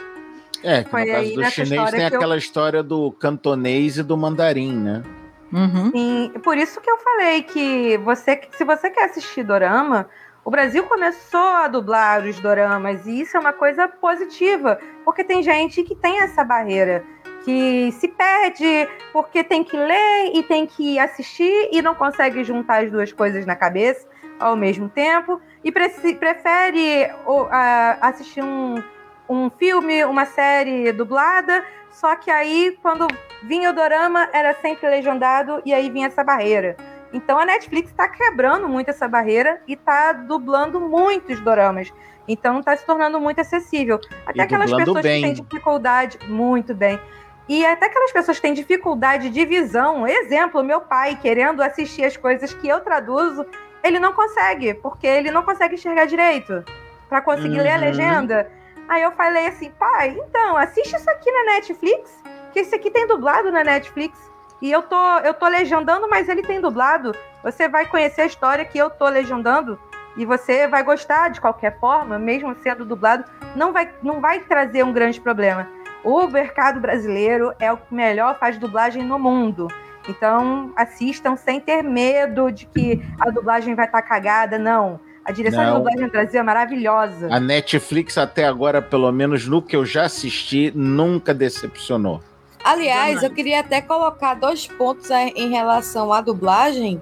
É, 0.64 0.84
que 0.84 0.90
Foi 0.90 1.02
no 1.06 1.12
caso 1.12 1.34
do 1.34 1.50
chinês 1.52 1.92
tem 1.92 2.08
que 2.08 2.16
eu- 2.16 2.20
aquela 2.20 2.38
história 2.38 2.82
do 2.82 3.12
cantonês 3.12 3.98
e 3.98 4.04
do 4.04 4.16
mandarim, 4.16 4.74
né? 4.74 5.04
Uhum. 5.52 5.92
Sim, 5.92 6.32
por 6.44 6.58
isso 6.58 6.80
que 6.82 6.90
eu 6.90 6.98
falei 6.98 7.44
que 7.44 7.98
você, 7.98 8.42
se 8.58 8.64
você 8.64 8.90
quer 8.90 9.06
assistir 9.06 9.44
dorama, 9.44 10.08
o 10.48 10.50
Brasil 10.50 10.86
começou 10.86 11.42
a 11.42 11.68
dublar 11.68 12.24
os 12.24 12.40
doramas 12.40 13.06
e 13.06 13.20
isso 13.20 13.36
é 13.36 13.40
uma 13.42 13.52
coisa 13.52 13.86
positiva, 13.86 14.80
porque 15.04 15.22
tem 15.22 15.44
gente 15.44 15.84
que 15.84 15.94
tem 15.94 16.22
essa 16.22 16.42
barreira, 16.42 17.04
que 17.44 17.92
se 17.92 18.08
perde 18.08 18.88
porque 19.12 19.44
tem 19.44 19.62
que 19.62 19.76
ler 19.76 20.32
e 20.34 20.42
tem 20.44 20.66
que 20.66 20.98
assistir 21.00 21.68
e 21.74 21.82
não 21.82 21.94
consegue 21.94 22.46
juntar 22.46 22.82
as 22.86 22.90
duas 22.90 23.12
coisas 23.12 23.46
na 23.46 23.58
cabeça 23.58 24.08
ao 24.40 24.56
mesmo 24.56 24.88
tempo 24.88 25.42
e 25.66 25.70
preci- 25.70 26.16
prefere 26.16 27.12
a- 27.52 27.98
assistir 28.08 28.42
um, 28.42 28.82
um 29.28 29.50
filme, 29.50 30.06
uma 30.06 30.24
série 30.24 30.94
dublada, 30.94 31.62
só 31.92 32.16
que 32.16 32.32
aí 32.32 32.80
quando 32.82 33.06
vinha 33.44 33.72
o 33.72 33.74
dorama, 33.74 34.30
era 34.32 34.54
sempre 34.54 34.90
legendado 34.90 35.62
e 35.66 35.74
aí 35.74 35.90
vinha 35.90 36.08
essa 36.08 36.24
barreira. 36.24 36.78
Então 37.14 37.40
a 37.40 37.46
Netflix 37.46 37.90
está 37.90 38.08
quebrando 38.08 38.68
muito 38.68 38.90
essa 38.90 39.08
barreira 39.08 39.62
e 39.68 39.74
está 39.74 40.12
dublando 40.14 40.80
muitos 40.80 41.40
doramas. 41.40 41.92
Então 42.28 42.60
está 42.60 42.76
se 42.76 42.86
tornando 42.86 43.20
muito 43.20 43.40
acessível. 43.40 44.00
Até 44.26 44.40
E 44.40 44.42
aquelas 44.42 44.74
pessoas 44.74 45.02
bem. 45.04 45.22
que 45.22 45.28
têm 45.28 45.44
dificuldade, 45.46 46.20
muito 46.28 46.74
bem. 46.76 47.00
E 47.48 47.66
até 47.66 47.86
aquelas 47.86 48.12
pessoas 48.12 48.38
que 48.38 48.42
têm 48.42 48.54
dificuldade 48.54 49.30
de 49.30 49.46
visão, 49.46 50.06
exemplo, 50.06 50.62
meu 50.64 50.82
pai 50.82 51.18
querendo 51.22 51.62
assistir 51.64 52.04
as 52.04 52.18
coisas 52.18 52.54
que 52.54 52.68
eu 52.68 52.82
traduzo, 52.82 53.46
ele 53.82 54.00
não 54.00 54.12
consegue, 54.12 54.74
porque 54.74 55.08
ele 55.08 55.32
não 55.32 55.44
consegue 55.44 55.76
enxergar 55.76 56.06
direito 56.06 56.66
para 57.08 57.22
conseguir 57.22 57.62
ler 57.62 57.70
a 57.72 57.76
Uhum. 57.76 57.80
legenda. 57.82 58.52
Aí 58.90 59.02
eu 59.02 59.12
falei 59.14 59.48
assim, 59.48 59.72
pai, 59.72 60.18
então, 60.28 60.58
assiste 60.58 60.94
isso 60.96 61.10
aqui 61.10 61.32
na 61.32 61.54
Netflix, 61.54 62.22
que 62.52 62.60
esse 62.60 62.76
aqui 62.76 62.92
tem 62.92 63.08
dublado 63.08 63.50
na 63.50 63.64
Netflix. 63.64 64.27
E 64.62 64.72
eu 64.72 64.82
tô, 64.82 65.20
eu 65.20 65.34
tô 65.34 65.48
legendando, 65.48 66.10
mas 66.10 66.28
ele 66.28 66.42
tem 66.42 66.60
dublado. 66.60 67.14
Você 67.44 67.70
vai 67.70 67.86
conhecer 67.86 68.22
a 68.22 68.26
história 68.26 68.66
que 68.66 68.78
eu 68.78 68.90
tô 68.90 69.08
legendando 69.08 69.80
e 70.16 70.26
você 70.26 70.68
vai 70.68 70.84
gostar 70.84 71.30
de 71.30 71.40
qualquer 71.40 71.80
forma, 71.80 72.18
mesmo 72.18 72.56
sendo 72.64 72.84
dublado, 72.84 73.24
não 73.56 73.72
vai, 73.72 73.90
não 74.02 74.20
vai 74.20 74.40
trazer 74.40 74.84
um 74.84 74.92
grande 74.92 75.22
problema. 75.22 75.68
O 76.04 76.28
mercado 76.28 76.80
brasileiro 76.80 77.54
é 77.60 77.72
o 77.72 77.78
que 77.78 77.94
melhor 77.94 78.38
faz 78.40 78.58
dublagem 78.58 79.04
no 79.04 79.20
mundo. 79.20 79.68
Então, 80.10 80.72
assistam 80.76 81.36
sem 81.36 81.60
ter 81.60 81.84
medo 81.84 82.52
de 82.52 82.66
que 82.66 83.02
a 83.20 83.30
dublagem 83.30 83.76
vai 83.76 83.86
estar 83.86 84.02
cagada, 84.02 84.58
não. 84.58 85.00
A 85.28 85.32
direção 85.32 85.62
Não. 85.62 85.72
de 85.72 85.78
dublagem 85.80 86.08
Brasil 86.08 86.40
é 86.40 86.44
maravilhosa. 86.44 87.28
A 87.30 87.38
Netflix, 87.38 88.18
até 88.18 88.46
agora, 88.46 88.82
pelo 88.82 89.12
menos 89.12 89.46
no 89.46 89.62
que 89.62 89.76
eu 89.76 89.86
já 89.86 90.06
assisti, 90.06 90.72
nunca 90.74 91.34
decepcionou. 91.34 92.22
Aliás, 92.68 93.16
Jamais. 93.16 93.24
eu 93.24 93.30
queria 93.32 93.60
até 93.62 93.82
colocar 93.82 94.34
dois 94.34 94.68
pontos 94.68 95.10
a- 95.10 95.24
em 95.24 95.50
relação 95.50 96.12
à 96.12 96.20
dublagem 96.22 97.02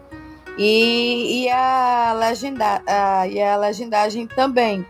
e, 0.57 1.43
e, 1.45 1.49
a, 1.49 2.13
legenda, 2.17 2.81
a- 2.85 3.27
e 3.27 3.41
a 3.41 3.57
legendagem 3.57 4.27
também. 4.27 4.85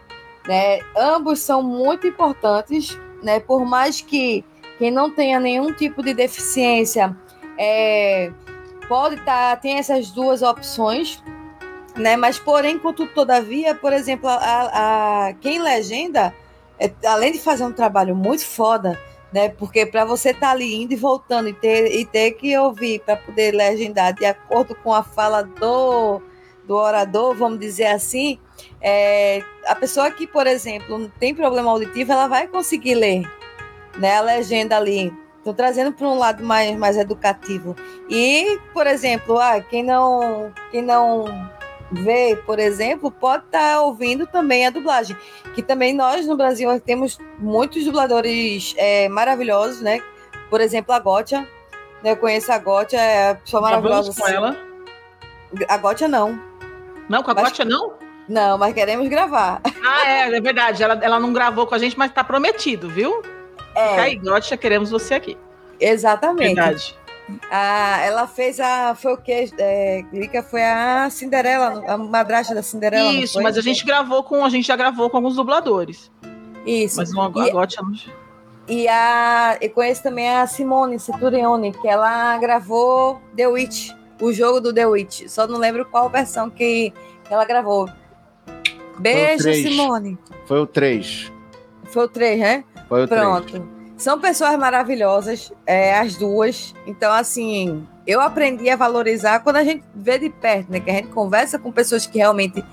Né? 0.48 0.80
Ambos 0.98 1.40
são 1.40 1.64
muito 1.64 2.06
importantes, 2.06 3.00
né? 3.24 3.40
por 3.40 3.66
mais 3.66 4.02
que 4.02 4.44
quem 4.78 4.92
não 4.92 5.10
tenha 5.10 5.40
nenhum 5.40 5.72
tipo 5.72 6.04
de 6.04 6.14
deficiência 6.14 7.16
é, 7.58 8.32
pode 8.90 9.16
estar, 9.16 9.56
tem 9.62 9.78
essas 9.78 10.12
duas 10.12 10.42
opções, 10.42 11.24
né? 11.96 12.18
Mas, 12.18 12.38
porém, 12.38 12.78
contudo, 12.78 13.10
todavia, 13.14 13.74
por 13.74 13.94
exemplo, 13.94 14.28
a, 14.28 14.38
a- 15.30 15.34
quem 15.40 15.60
legenda, 15.62 16.36
é, 16.78 16.92
além 17.08 17.32
de 17.32 17.40
fazer 17.40 17.64
um 17.64 17.72
trabalho 17.72 18.14
muito 18.14 18.46
foda, 18.46 19.00
né? 19.32 19.50
Porque 19.50 19.86
para 19.86 20.06
você 20.06 20.30
estar 20.30 20.52
ali 20.52 20.76
indo 20.76 20.94
e 20.94 20.96
voltando 20.96 21.50
e 21.50 21.54
ter, 21.54 21.94
e 21.94 22.06
ter 22.06 22.32
que 22.32 22.58
ouvir 22.58 23.00
para 23.00 23.18
poder 23.18 23.54
legendar 23.54 24.14
de 24.14 24.26
acordo 24.26 24.76
com 24.76 24.94
a 24.94 25.04
fala 25.04 25.44
do, 25.44 26.22
do 26.66 26.76
orador, 26.76 27.36
vamos 27.36 27.60
dizer 27.60 27.88
assim, 27.88 28.40
é, 28.82 29.44
a 29.66 29.76
pessoa 29.76 30.12
que, 30.12 30.28
por 30.28 30.48
exemplo, 30.48 31.12
tem 31.20 31.34
problema 31.34 31.72
auditivo, 31.72 32.12
ela 32.12 32.28
vai 32.28 32.48
conseguir 32.48 32.96
ler 32.96 33.30
né, 33.98 34.18
a 34.18 34.22
legenda 34.22 34.78
ali. 34.78 35.14
Estou 35.38 35.54
trazendo 35.54 35.94
para 35.94 36.08
um 36.08 36.18
lado 36.18 36.44
mais, 36.44 36.76
mais 36.76 36.98
educativo. 36.98 37.76
E, 38.10 38.60
por 38.74 38.88
exemplo, 38.88 39.38
ah, 39.38 39.62
quem 39.62 39.84
não 39.84 40.52
quem 40.72 40.82
não 40.82 41.26
vê, 41.92 42.36
por 42.46 42.60
exemplo, 42.60 43.10
pode 43.12 43.46
estar 43.46 43.82
ouvindo 43.82 44.26
também 44.28 44.66
a 44.66 44.70
dublagem. 44.70 45.16
Que 45.54 45.62
também 45.62 45.94
nós 45.94 46.26
no 46.26 46.36
Brasil 46.36 46.80
temos 46.80 47.18
muitos 47.40 47.84
dubladores 47.86 48.74
é, 48.78 49.08
maravilhosos, 49.10 49.82
né? 49.82 50.02
Por 50.50 50.62
exemplo, 50.62 50.94
a 50.94 51.00
Gotia. 51.00 51.42
né? 52.04 52.12
Eu 52.12 52.18
conheço 52.18 52.52
a 52.52 52.58
Gotia, 52.58 53.00
é 53.00 53.30
a 53.32 53.36
pessoa 53.36 53.62
maravilhosa. 53.62 54.12
Gravamos 54.14 54.18
com 54.20 54.28
ela. 54.28 54.58
A 55.70 55.78
Gotia 55.78 56.08
não. 56.08 56.40
Não, 57.08 57.22
com 57.24 57.32
a 57.32 57.34
Mas- 57.34 57.44
Gotia 57.46 57.66
não? 57.66 57.94
Não, 58.28 58.58
mas 58.58 58.74
queremos 58.74 59.08
gravar. 59.08 59.62
Ah, 59.86 60.08
é, 60.10 60.36
é 60.36 60.42
verdade. 60.42 60.82
Ela, 60.82 60.98
ela 61.00 61.20
não 61.20 61.32
gravou 61.32 61.68
com 61.68 61.76
a 61.76 61.78
gente, 61.78 61.96
mas 61.96 62.12
tá 62.12 62.24
prometido, 62.24 62.90
viu? 62.90 63.22
É. 63.76 63.90
Fica 63.90 64.02
aí, 64.02 64.16
Gotcha, 64.16 64.58
queremos 64.58 64.90
você 64.90 65.14
aqui. 65.14 65.38
Exatamente. 65.80 66.56
Verdade. 66.56 66.96
Ah, 67.50 68.02
ela 68.04 68.28
fez 68.28 68.60
a. 68.60 68.94
Foi 68.96 69.14
o 69.14 69.18
que? 69.18 69.50
É, 69.58 70.04
Glica 70.12 70.44
foi 70.44 70.64
a 70.64 71.10
Cinderela, 71.10 71.84
a 71.88 71.98
madrasta 71.98 72.54
da 72.54 72.62
Cinderela. 72.62 73.12
Isso, 73.14 73.34
foi? 73.34 73.44
mas 73.44 73.58
a 73.58 73.62
gente 73.62 73.86
gravou 73.86 74.24
com. 74.24 74.46
A 74.46 74.50
gente 74.50 74.68
já 74.68 74.76
gravou 74.76 75.10
com 75.10 75.18
alguns 75.18 75.36
dubladores. 75.36 76.12
Isso. 76.66 76.98
Mas 76.98 77.12
uma, 77.12 77.32
E-. 77.48 78.26
E 78.68 78.88
a, 78.88 79.58
eu 79.62 79.70
conheço 79.70 80.02
também 80.02 80.28
a 80.30 80.48
Simone 80.48 81.00
Centurione, 81.00 81.72
que 81.72 81.88
ela 81.88 82.38
gravou 82.38 83.22
The 83.36 83.48
Witch, 83.48 83.92
o 84.20 84.32
jogo 84.34 84.60
do 84.60 84.74
The 84.74 84.88
Witch. 84.88 85.28
Só 85.28 85.48
não 85.48 85.60
lembro 85.60 85.86
qual 85.86 86.10
versão 86.10 86.50
que 86.50 86.92
ela 87.30 87.46
gravou. 87.46 87.88
Beijo, 89.00 89.44
três. 89.44 89.64
Simone. 89.64 90.18
Foi 90.46 90.60
o 90.60 90.66
3. 90.66 91.32
Foi 91.86 92.06
o 92.06 92.08
3, 92.08 92.40
né? 92.40 92.64
Foi 92.88 93.04
o 93.04 93.08
3. 93.08 93.75
São 93.98 94.20
pessoas 94.20 94.58
maravilhosas, 94.58 95.54
é, 95.66 95.98
as 95.98 96.16
duas. 96.16 96.74
Então, 96.86 97.12
assim, 97.14 97.88
eu 98.06 98.20
aprendi 98.20 98.70
a 98.70 98.76
valorizar 98.76 99.40
quando 99.40 99.56
a 99.56 99.64
gente 99.64 99.84
vê 99.96 100.20
de 100.20 100.30
perto, 100.30 100.72
né? 100.72 100.80
Que 100.80 100.92
a 100.92 100.94
gente 100.96 101.08
conversa 101.10 101.58
com 101.58 101.72
pessoas 101.72 102.06
que 102.06 102.18
realmente 102.18 102.64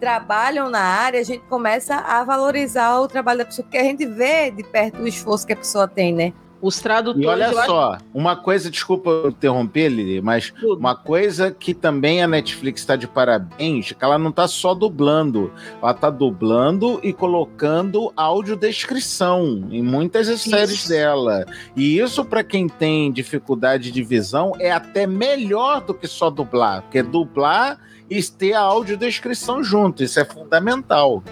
trabalham 0.00 0.68
na 0.68 0.80
área, 0.80 1.20
a 1.20 1.22
gente 1.22 1.44
começa 1.44 1.94
a 1.94 2.24
valorizar 2.24 2.98
o 2.98 3.06
trabalho 3.06 3.38
da 3.38 3.44
pessoa, 3.44 3.64
porque 3.64 3.78
a 3.78 3.84
gente 3.84 4.04
vê 4.04 4.50
de 4.50 4.64
perto 4.64 5.00
o 5.00 5.06
esforço 5.06 5.46
que 5.46 5.52
a 5.52 5.56
pessoa 5.56 5.86
tem, 5.86 6.12
né? 6.12 6.32
Os 6.62 6.80
tradutores. 6.80 7.24
E 7.24 7.26
olha 7.28 7.46
eu 7.50 7.58
acho- 7.58 7.66
só, 7.66 7.98
uma 8.14 8.36
coisa, 8.36 8.70
desculpa 8.70 9.10
eu 9.10 9.30
interromper, 9.30 9.88
Lili, 9.88 10.20
mas 10.22 10.52
Tudo. 10.52 10.78
uma 10.78 10.94
coisa 10.94 11.50
que 11.50 11.74
também 11.74 12.22
a 12.22 12.28
Netflix 12.28 12.80
está 12.82 12.94
de 12.94 13.08
parabéns, 13.08 13.90
é 13.90 13.94
que 13.94 14.04
ela 14.04 14.16
não 14.16 14.30
está 14.30 14.46
só 14.46 14.72
dublando, 14.72 15.52
ela 15.82 15.90
está 15.90 16.08
dublando 16.08 17.00
e 17.02 17.12
colocando 17.12 18.12
audiodescrição 18.16 19.66
em 19.70 19.82
muitas 19.82 20.28
das 20.28 20.40
Isso. 20.40 20.50
séries 20.50 20.88
dela. 20.88 21.44
E 21.76 21.98
isso, 21.98 22.24
para 22.24 22.44
quem 22.44 22.68
tem 22.68 23.10
dificuldade 23.10 23.90
de 23.90 24.02
visão, 24.02 24.52
é 24.60 24.70
até 24.70 25.06
melhor 25.06 25.80
do 25.80 25.92
que 25.92 26.06
só 26.06 26.30
dublar, 26.30 26.82
porque 26.82 27.02
dublar 27.02 27.78
e 28.08 28.22
ter 28.22 28.52
a 28.52 28.60
audiodescrição 28.60 29.64
junto, 29.64 30.04
isso 30.04 30.20
é 30.20 30.24
fundamental. 30.24 31.22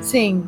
Sim. 0.00 0.44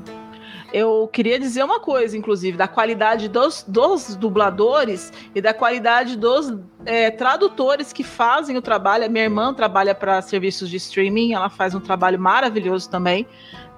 Eu 0.73 1.09
queria 1.13 1.39
dizer 1.39 1.65
uma 1.65 1.81
coisa, 1.81 2.17
inclusive, 2.17 2.57
da 2.57 2.69
qualidade 2.69 3.29
dos, 3.29 3.65
dos 3.67 4.15
dubladores 4.15 5.13
e 5.35 5.41
da 5.41 5.53
qualidade 5.53 6.17
dos 6.17 6.53
é, 6.87 7.11
tradutores 7.11 7.93
que 7.93 8.05
fazem 8.05 8.57
o 8.57 8.63
trabalho. 8.63 9.05
A 9.05 9.09
minha 9.09 9.25
irmã 9.25 9.53
trabalha 9.53 9.95
para 9.95 10.23
serviços 10.23 10.71
de 10.71 10.77
streaming, 10.77 11.35
ela 11.35 11.49
faz 11.49 11.75
um 11.75 11.81
trabalho 11.81 12.19
maravilhoso 12.19 12.89
também. 12.89 13.27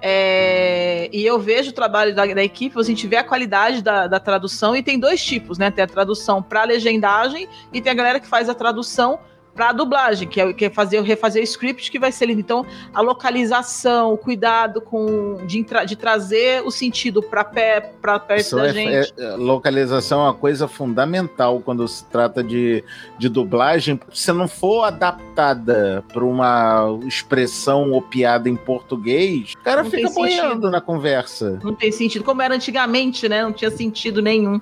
É, 0.01 1.09
e 1.13 1.25
eu 1.25 1.39
vejo 1.39 1.71
o 1.71 1.73
trabalho 1.73 2.13
da, 2.13 2.25
da 2.25 2.43
equipe, 2.43 2.77
a 2.77 2.83
gente 2.83 3.07
vê 3.07 3.15
a 3.15 3.23
qualidade 3.23 3.81
da, 3.81 4.05
da 4.05 4.19
tradução, 4.19 4.75
e 4.75 4.83
tem 4.83 4.99
dois 4.99 5.23
tipos, 5.23 5.57
né? 5.57 5.71
Tem 5.71 5.83
a 5.83 5.87
tradução 5.87 6.43
para 6.43 6.65
legendagem 6.65 7.47
e 7.71 7.81
tem 7.81 7.91
a 7.91 7.95
galera 7.95 8.19
que 8.19 8.27
faz 8.27 8.49
a 8.49 8.53
tradução 8.53 9.19
para 9.53 9.71
dublagem, 9.71 10.27
que 10.27 10.41
é, 10.41 10.51
que 10.53 10.65
é 10.65 10.69
fazer, 10.69 11.01
refazer 11.01 11.41
o 11.41 11.43
script 11.43 11.91
que 11.91 11.99
vai 11.99 12.11
ser 12.11 12.25
lindo. 12.25 12.39
Então, 12.39 12.65
a 12.93 13.01
localização, 13.01 14.13
o 14.13 14.17
cuidado 14.17 14.81
com 14.81 15.37
de, 15.45 15.63
de 15.85 15.95
trazer 15.95 16.61
o 16.63 16.71
sentido 16.71 17.21
para 17.21 17.43
pé, 17.43 17.79
perto 18.01 18.35
Isso 18.35 18.55
da 18.55 18.67
é- 18.67 18.73
gente. 18.73 19.13
é- 19.17 19.23
é- 19.23 19.35
localização 19.35 20.21
é 20.21 20.23
uma 20.23 20.33
coisa 20.33 20.67
fundamental 20.67 21.59
quando 21.61 21.87
se 21.87 22.03
trata 22.05 22.43
de, 22.43 22.83
de 23.17 23.29
dublagem. 23.29 23.99
Se 24.11 24.31
não 24.31 24.47
for 24.47 24.83
adaptada 24.85 26.03
para 26.11 26.23
uma 26.23 26.85
expressão 27.05 27.91
ou 27.91 28.01
piada 28.01 28.49
em 28.49 28.55
português, 28.55 29.53
o 29.59 29.63
cara 29.63 29.83
Não 29.83 29.89
fica 29.91 30.09
boiando 30.09 30.69
na 30.69 30.81
conversa. 30.81 31.59
Não 31.63 31.73
tem 31.75 31.91
sentido, 31.91 32.23
como 32.23 32.41
era 32.41 32.55
antigamente, 32.55 33.27
né? 33.29 33.43
Não 33.43 33.53
tinha 33.53 33.71
sentido 33.71 34.21
nenhum. 34.21 34.59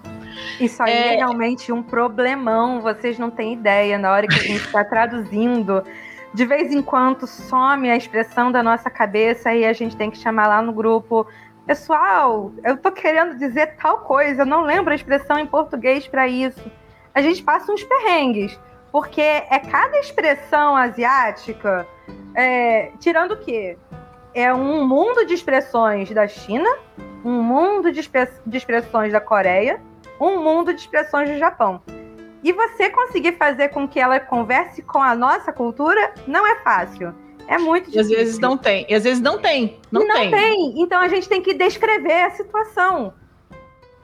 Isso 0.60 0.82
aí 0.82 0.92
É. 0.92 1.14
é 1.14 1.16
realmente 1.18 1.72
um 1.72 1.82
problemão, 1.84 2.82
vocês 2.82 3.18
não 3.20 3.30
têm 3.30 3.54
ideia. 3.54 3.98
Na 3.98 4.12
hora 4.12 4.28
que 4.28 4.36
a 4.36 4.44
gente 4.44 4.66
está 4.66 4.81
traduzindo, 4.84 5.84
de 6.34 6.46
vez 6.46 6.72
em 6.72 6.82
quando 6.82 7.28
some 7.28 7.90
a 7.90 7.96
expressão 7.96 8.52
da 8.52 8.64
nossa 8.64 8.90
cabeça 8.90 9.54
e 9.54 9.66
a 9.66 9.74
gente 9.74 9.96
tem 9.96 10.10
que 10.10 10.18
chamar 10.18 10.48
lá 10.48 10.62
no 10.62 10.72
grupo. 10.72 11.28
Pessoal, 11.66 12.52
eu 12.64 12.78
tô 12.78 12.92
querendo 12.92 13.38
dizer 13.38 13.76
tal 13.76 14.00
coisa, 14.00 14.42
eu 14.42 14.46
não 14.46 14.62
lembro 14.64 14.92
a 14.92 14.96
expressão 14.96 15.38
em 15.38 15.46
português 15.46 16.08
para 16.08 16.28
isso. 16.28 16.72
A 17.14 17.22
gente 17.22 17.44
passa 17.44 17.72
uns 17.72 17.84
perrengues, 17.84 18.58
porque 18.92 19.22
é 19.22 19.60
cada 19.60 20.00
expressão 20.00 20.76
asiática, 20.76 21.88
é, 22.34 22.92
tirando 23.00 23.34
o 23.34 23.38
quê? 23.38 23.78
É 24.34 24.54
um 24.54 24.88
mundo 24.88 25.26
de 25.26 25.34
expressões 25.34 26.10
da 26.12 26.28
China, 26.28 26.70
um 27.24 27.44
mundo 27.44 27.92
de 27.92 28.00
expressões 28.00 29.12
da 29.12 29.20
Coreia, 29.20 29.82
um 30.20 30.42
mundo 30.42 30.74
de 30.74 30.80
expressões 30.80 31.30
do 31.30 31.38
Japão. 31.38 31.82
E 32.44 32.52
você 32.52 32.90
conseguir 32.90 33.34
fazer 33.34 33.70
com 33.70 33.88
que 33.88 34.00
ela 34.00 34.20
converse 34.20 34.82
com 34.82 34.98
a 35.02 35.14
nossa 35.16 35.54
cultura 35.54 36.14
não 36.28 36.46
é 36.46 36.56
fácil. 36.62 37.14
É 37.48 37.58
muito 37.58 37.88
E 37.90 38.00
às 38.00 38.08
difícil. 38.08 38.18
vezes 38.18 38.40
não 38.40 38.58
tem. 38.58 38.86
E 38.90 38.94
às 38.96 39.04
vezes 39.04 39.22
não 39.22 39.40
tem. 39.40 39.80
Não, 39.92 40.02
E 40.02 40.06
não 40.08 40.16
tem. 40.16 40.32
tem. 40.32 40.82
Então 40.82 41.00
a 41.02 41.08
gente 41.08 41.28
tem 41.30 41.42
que 41.42 41.54
descrever 41.54 42.24
a 42.24 42.32
situação. 42.32 43.14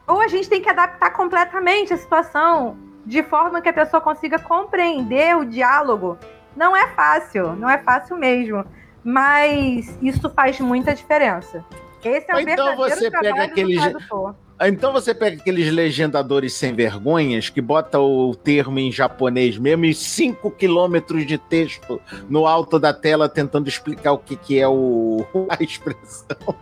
Ou 0.07 0.21
a 0.21 0.27
gente 0.27 0.49
tem 0.49 0.61
que 0.61 0.69
adaptar 0.69 1.11
completamente 1.11 1.93
a 1.93 1.97
situação 1.97 2.77
de 3.05 3.23
forma 3.23 3.61
que 3.61 3.69
a 3.69 3.73
pessoa 3.73 4.01
consiga 4.01 4.37
compreender 4.37 5.35
o 5.37 5.45
diálogo. 5.45 6.17
Não 6.55 6.75
é 6.75 6.87
fácil, 6.89 7.53
não 7.55 7.69
é 7.69 7.77
fácil 7.77 8.17
mesmo. 8.17 8.65
Mas 9.03 9.97
isso 10.01 10.29
faz 10.29 10.59
muita 10.59 10.93
diferença. 10.93 11.63
Esse 12.03 12.29
é 12.29 12.33
Ou 12.35 12.39
o 12.39 12.41
então 12.41 12.55
verdadeiro 12.75 12.95
você 12.95 13.11
pega 13.11 13.21
trabalho 13.23 13.51
aquele 13.51 13.75
tradutor. 13.79 14.35
Então 14.59 14.91
você 14.91 15.13
pega 15.13 15.39
aqueles 15.39 15.71
legendadores 15.71 16.53
sem 16.53 16.73
vergonhas 16.73 17.49
que 17.49 17.61
bota 17.61 17.99
o 17.99 18.35
termo 18.35 18.79
em 18.79 18.91
japonês 18.91 19.57
mesmo 19.57 19.85
e 19.85 19.93
5 19.93 20.49
quilômetros 20.51 21.27
de 21.27 21.37
texto 21.37 22.01
no 22.27 22.47
alto 22.47 22.79
da 22.79 22.91
tela 22.91 23.29
tentando 23.29 23.67
explicar 23.67 24.13
o 24.13 24.17
que, 24.17 24.35
que 24.35 24.59
é 24.59 24.67
o, 24.67 25.25
a 25.47 25.61
expressão. 25.63 26.55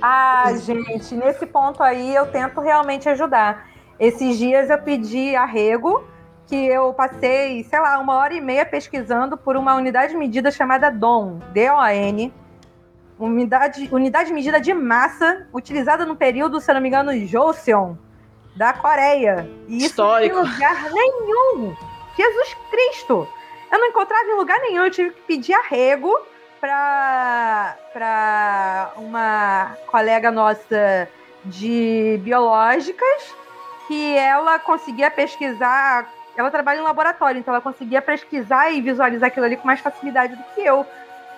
Ah, 0.00 0.52
gente, 0.56 1.14
nesse 1.14 1.46
ponto 1.46 1.82
aí 1.82 2.14
eu 2.14 2.26
tento 2.26 2.60
realmente 2.60 3.08
ajudar. 3.08 3.70
Esses 3.98 4.36
dias 4.36 4.68
eu 4.68 4.78
pedi 4.78 5.34
arrego, 5.34 6.04
que 6.46 6.56
eu 6.66 6.92
passei, 6.92 7.64
sei 7.64 7.80
lá, 7.80 7.98
uma 7.98 8.16
hora 8.16 8.34
e 8.34 8.40
meia 8.40 8.66
pesquisando 8.66 9.38
por 9.38 9.56
uma 9.56 9.74
unidade 9.74 10.12
de 10.12 10.18
medida 10.18 10.50
chamada 10.50 10.90
DON, 10.90 11.38
D-O-N, 11.52 12.32
unidade, 13.26 13.88
unidade 13.92 14.28
de 14.28 14.34
medida 14.34 14.60
de 14.60 14.74
massa, 14.74 15.46
utilizada 15.52 16.04
no 16.04 16.16
período, 16.16 16.60
se 16.60 16.70
eu 16.70 16.74
não 16.74 16.82
me 16.82 16.88
engano, 16.88 17.16
Joseon, 17.26 17.94
da 18.56 18.72
Coreia. 18.72 19.48
E 19.68 19.78
isso 19.78 19.86
Histórico. 19.86 20.36
em 20.36 20.40
lugar 20.40 20.90
nenhum. 20.90 21.76
Jesus 22.16 22.56
Cristo! 22.70 23.28
Eu 23.70 23.78
não 23.78 23.86
encontrava 23.86 24.24
em 24.28 24.34
lugar 24.34 24.58
nenhum, 24.60 24.84
eu 24.84 24.90
tive 24.90 25.10
que 25.10 25.20
pedir 25.22 25.54
arrego 25.54 26.14
para 26.60 27.76
uma 28.96 29.76
colega 29.86 30.30
nossa 30.30 31.08
de 31.44 32.20
biológicas 32.22 33.34
que 33.88 34.14
ela 34.16 34.58
conseguia 34.58 35.10
pesquisar. 35.10 36.08
Ela 36.36 36.50
trabalha 36.50 36.78
em 36.80 36.82
laboratório, 36.82 37.38
então 37.38 37.52
ela 37.52 37.62
conseguia 37.62 38.00
pesquisar 38.00 38.70
e 38.70 38.80
visualizar 38.80 39.28
aquilo 39.28 39.46
ali 39.46 39.56
com 39.56 39.66
mais 39.66 39.80
facilidade 39.80 40.36
do 40.36 40.42
que 40.54 40.60
eu. 40.60 40.86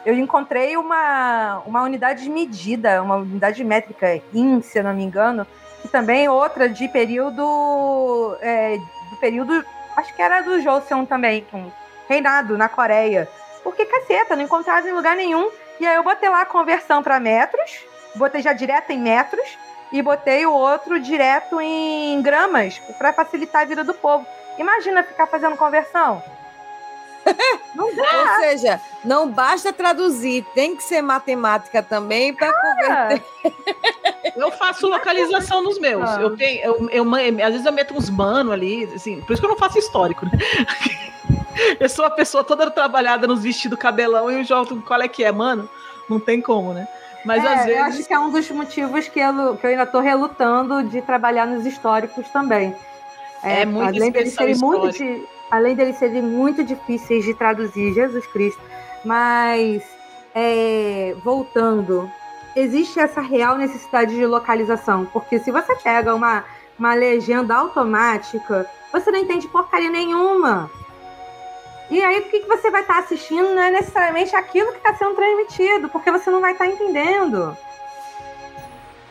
Eu 0.04 0.14
encontrei 0.14 0.76
uma, 0.76 1.62
uma 1.66 1.82
unidade 1.82 2.24
de 2.24 2.30
medida, 2.30 3.02
uma 3.02 3.16
unidade 3.16 3.64
métrica, 3.64 4.20
IN, 4.32 4.60
se 4.60 4.78
eu 4.78 4.84
não 4.84 4.94
me 4.94 5.02
engano, 5.02 5.46
e 5.84 5.88
também 5.88 6.28
outra 6.28 6.68
de 6.68 6.88
período. 6.88 8.36
é, 8.40 8.76
do 9.10 9.16
período. 9.16 9.64
Acho 9.96 10.14
que 10.14 10.20
era 10.20 10.42
do 10.42 10.60
Joseon 10.60 11.04
também, 11.04 11.46
com 11.50 11.70
reinado 12.08 12.58
na 12.58 12.68
Coreia. 12.68 13.28
Porque, 13.62 13.84
caceta, 13.84 14.36
não 14.36 14.42
encontrava 14.42 14.88
em 14.88 14.92
lugar 14.92 15.16
nenhum. 15.16 15.50
E 15.80 15.86
aí 15.86 15.94
eu 15.94 16.02
botei 16.02 16.28
lá 16.28 16.42
a 16.42 16.46
conversão 16.46 17.02
para 17.02 17.18
metros, 17.18 17.84
botei 18.14 18.42
já 18.42 18.52
direto 18.52 18.90
em 18.90 18.98
metros, 18.98 19.58
e 19.92 20.02
botei 20.02 20.44
o 20.44 20.52
outro 20.52 20.98
direto 20.98 21.60
em 21.60 22.20
gramas, 22.20 22.78
para 22.98 23.12
facilitar 23.12 23.62
a 23.62 23.64
vida 23.64 23.84
do 23.84 23.94
povo. 23.94 24.26
Imagina 24.58 25.02
ficar 25.02 25.26
fazendo 25.26 25.56
conversão. 25.56 26.22
Não 27.74 27.94
dá. 27.94 28.02
Ou 28.02 28.40
seja, 28.40 28.80
não 29.04 29.28
basta 29.28 29.72
traduzir, 29.72 30.44
tem 30.54 30.76
que 30.76 30.82
ser 30.82 31.02
matemática 31.02 31.82
também 31.82 32.32
para 32.34 32.52
converter. 32.52 33.22
Eu 34.36 34.50
faço 34.52 34.86
localização 34.86 35.62
nos 35.62 35.78
meus. 35.78 36.08
Ah. 36.08 36.18
Eu 36.20 36.36
tenho, 36.36 36.62
eu, 36.62 36.90
eu, 36.90 37.14
às 37.44 37.50
vezes 37.52 37.66
eu 37.66 37.72
meto 37.72 37.94
uns 37.96 38.10
mano 38.10 38.52
ali, 38.52 38.84
assim, 38.94 39.20
por 39.22 39.32
isso 39.32 39.40
que 39.42 39.46
eu 39.46 39.50
não 39.50 39.58
faço 39.58 39.78
histórico, 39.78 40.26
né? 40.26 40.32
Eu 41.78 41.88
sou 41.88 42.04
a 42.04 42.10
pessoa 42.10 42.42
toda 42.42 42.68
trabalhada 42.68 43.28
nos 43.28 43.42
vestidos 43.44 43.78
cabelão 43.78 44.28
e 44.28 44.40
eu 44.40 44.44
jogo 44.44 44.82
qual 44.82 45.00
é 45.00 45.06
que 45.06 45.22
é, 45.22 45.30
mano? 45.30 45.70
Não 46.10 46.18
tem 46.18 46.40
como, 46.40 46.72
né? 46.74 46.88
Mas 47.24 47.44
É, 47.44 47.46
às 47.48 47.60
Eu 47.60 47.66
vezes. 47.66 47.82
acho 48.00 48.08
que 48.08 48.12
é 48.12 48.18
um 48.18 48.28
dos 48.30 48.50
motivos 48.50 49.08
que 49.08 49.20
eu, 49.20 49.56
que 49.56 49.64
eu 49.64 49.70
ainda 49.70 49.84
estou 49.84 50.00
relutando 50.00 50.82
de 50.82 51.00
trabalhar 51.00 51.46
nos 51.46 51.64
históricos 51.64 52.28
também. 52.30 52.74
É 53.40 53.64
muita 53.64 53.88
além 53.96 54.10
deles 54.10 54.32
expressão 54.32 54.46
serem 54.46 54.56
muito 54.56 54.90
di- 54.98 55.24
Além 55.54 55.76
deles 55.76 55.96
serem 55.96 56.20
muito 56.20 56.64
difíceis 56.64 57.24
de 57.24 57.32
traduzir, 57.32 57.94
Jesus 57.94 58.26
Cristo. 58.26 58.60
Mas, 59.04 59.84
é, 60.34 61.14
voltando, 61.22 62.10
existe 62.56 62.98
essa 62.98 63.20
real 63.20 63.56
necessidade 63.56 64.16
de 64.16 64.26
localização. 64.26 65.06
Porque 65.06 65.38
se 65.38 65.52
você 65.52 65.76
pega 65.76 66.12
uma, 66.12 66.44
uma 66.76 66.92
legenda 66.94 67.54
automática, 67.54 68.68
você 68.92 69.12
não 69.12 69.20
entende 69.20 69.46
porcaria 69.46 69.90
nenhuma. 69.90 70.68
E 71.88 72.02
aí, 72.02 72.18
o 72.18 72.22
que, 72.24 72.40
que 72.40 72.48
você 72.48 72.68
vai 72.68 72.80
estar 72.80 72.98
assistindo 72.98 73.54
não 73.54 73.62
é 73.62 73.70
necessariamente 73.70 74.34
aquilo 74.34 74.72
que 74.72 74.78
está 74.78 74.92
sendo 74.94 75.14
transmitido, 75.14 75.88
porque 75.88 76.10
você 76.10 76.30
não 76.30 76.40
vai 76.40 76.50
estar 76.50 76.66
entendendo. 76.66 77.56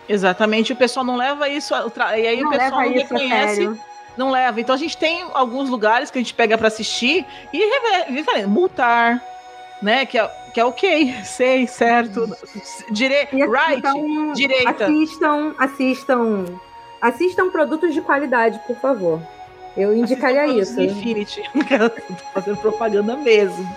Exatamente, 0.10 0.74
o 0.74 0.76
pessoal 0.76 1.06
não 1.06 1.16
leva 1.16 1.48
isso. 1.48 1.74
E 1.74 2.28
aí 2.28 2.42
não 2.42 2.50
o 2.50 2.52
pessoal 2.52 2.82
não 2.82 2.92
reconhece. 2.92 3.93
Não 4.18 4.30
leva. 4.30 4.60
Então 4.62 4.76
a 4.76 4.78
gente 4.78 4.98
tem 4.98 5.26
alguns 5.34 5.70
lugares 5.70 6.12
que 6.12 6.18
a 6.18 6.22
gente 6.22 6.34
pega 6.34 6.58
para 6.58 6.68
assistir 6.68 7.26
e 7.52 8.48
multar, 8.48 9.22
né? 9.82 10.06
Que 10.06 10.18
é, 10.18 10.28
que 10.54 10.60
é 10.60 10.66
ok, 10.66 11.16
sei, 11.24 11.68
certo. 11.68 12.30
Dire 12.92 13.28
right, 13.32 14.34
direita. 14.34 14.86
Assistam, 14.86 15.56
assistam, 15.58 16.46
assistam 17.02 17.50
produtos 17.50 17.94
de 17.94 18.02
qualidade, 18.02 18.60
por 18.68 18.76
favor. 18.78 19.20
Eu 19.76 19.96
indicaria 19.96 20.46
isso. 20.48 20.80
Infinity. 20.80 21.42
Tô 21.54 22.26
fazendo 22.34 22.58
propaganda 22.58 23.16
mesmo. 23.18 23.68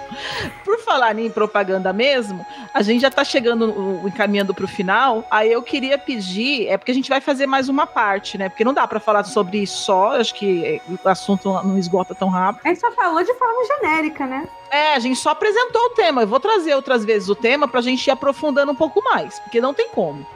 Por 0.64 0.78
falar 0.80 1.18
em 1.18 1.30
propaganda 1.30 1.92
mesmo, 1.92 2.44
a 2.72 2.82
gente 2.82 3.00
já 3.00 3.10
tá 3.10 3.24
chegando, 3.24 4.02
encaminhando 4.06 4.52
pro 4.52 4.68
final. 4.68 5.24
Aí 5.30 5.50
eu 5.50 5.62
queria 5.62 5.96
pedir, 5.96 6.68
é 6.68 6.76
porque 6.76 6.92
a 6.92 6.94
gente 6.94 7.08
vai 7.08 7.20
fazer 7.20 7.46
mais 7.46 7.68
uma 7.68 7.86
parte, 7.86 8.36
né? 8.36 8.48
Porque 8.48 8.64
não 8.64 8.74
dá 8.74 8.86
para 8.86 9.00
falar 9.00 9.24
sobre 9.24 9.58
isso 9.58 9.78
só, 9.78 10.20
acho 10.20 10.34
que 10.34 10.80
o 11.04 11.08
assunto 11.08 11.50
não 11.50 11.78
esgota 11.78 12.14
tão 12.14 12.28
rápido. 12.28 12.62
A 12.64 12.68
gente 12.68 12.80
só 12.80 12.92
falou 12.92 13.22
de 13.22 13.32
forma 13.34 13.64
genérica, 13.76 14.26
né? 14.26 14.46
É, 14.70 14.94
a 14.94 14.98
gente 14.98 15.18
só 15.18 15.30
apresentou 15.30 15.80
o 15.80 15.90
tema. 15.90 16.22
Eu 16.22 16.26
vou 16.26 16.40
trazer 16.40 16.74
outras 16.74 17.04
vezes 17.04 17.28
o 17.28 17.34
tema 17.34 17.66
pra 17.66 17.80
gente 17.80 18.06
ir 18.06 18.10
aprofundando 18.10 18.72
um 18.72 18.76
pouco 18.76 19.02
mais, 19.02 19.38
porque 19.40 19.60
não 19.60 19.72
tem 19.72 19.88
como. 19.88 20.26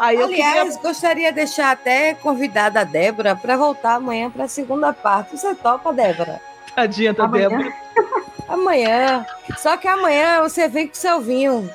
Aí 0.00 0.16
Aliás, 0.16 0.76
queria... 0.76 0.82
gostaria 0.82 1.28
de 1.28 1.34
deixar 1.34 1.72
até 1.72 2.14
convidada 2.14 2.80
a 2.80 2.84
Débora 2.84 3.36
para 3.36 3.54
voltar 3.54 3.96
amanhã 3.96 4.30
para 4.30 4.44
a 4.44 4.48
segunda 4.48 4.94
parte. 4.94 5.36
Você 5.36 5.54
topa, 5.54 5.92
Débora? 5.92 6.40
Tadinha 6.74 7.12
da 7.12 7.24
amanhã? 7.24 7.48
Débora. 7.50 7.72
amanhã. 8.48 9.26
Só 9.58 9.76
que 9.76 9.86
amanhã 9.86 10.40
você 10.40 10.68
vem 10.68 10.86
com 10.86 10.94
o 10.94 10.96
seu 10.96 11.20
vinho. 11.20 11.70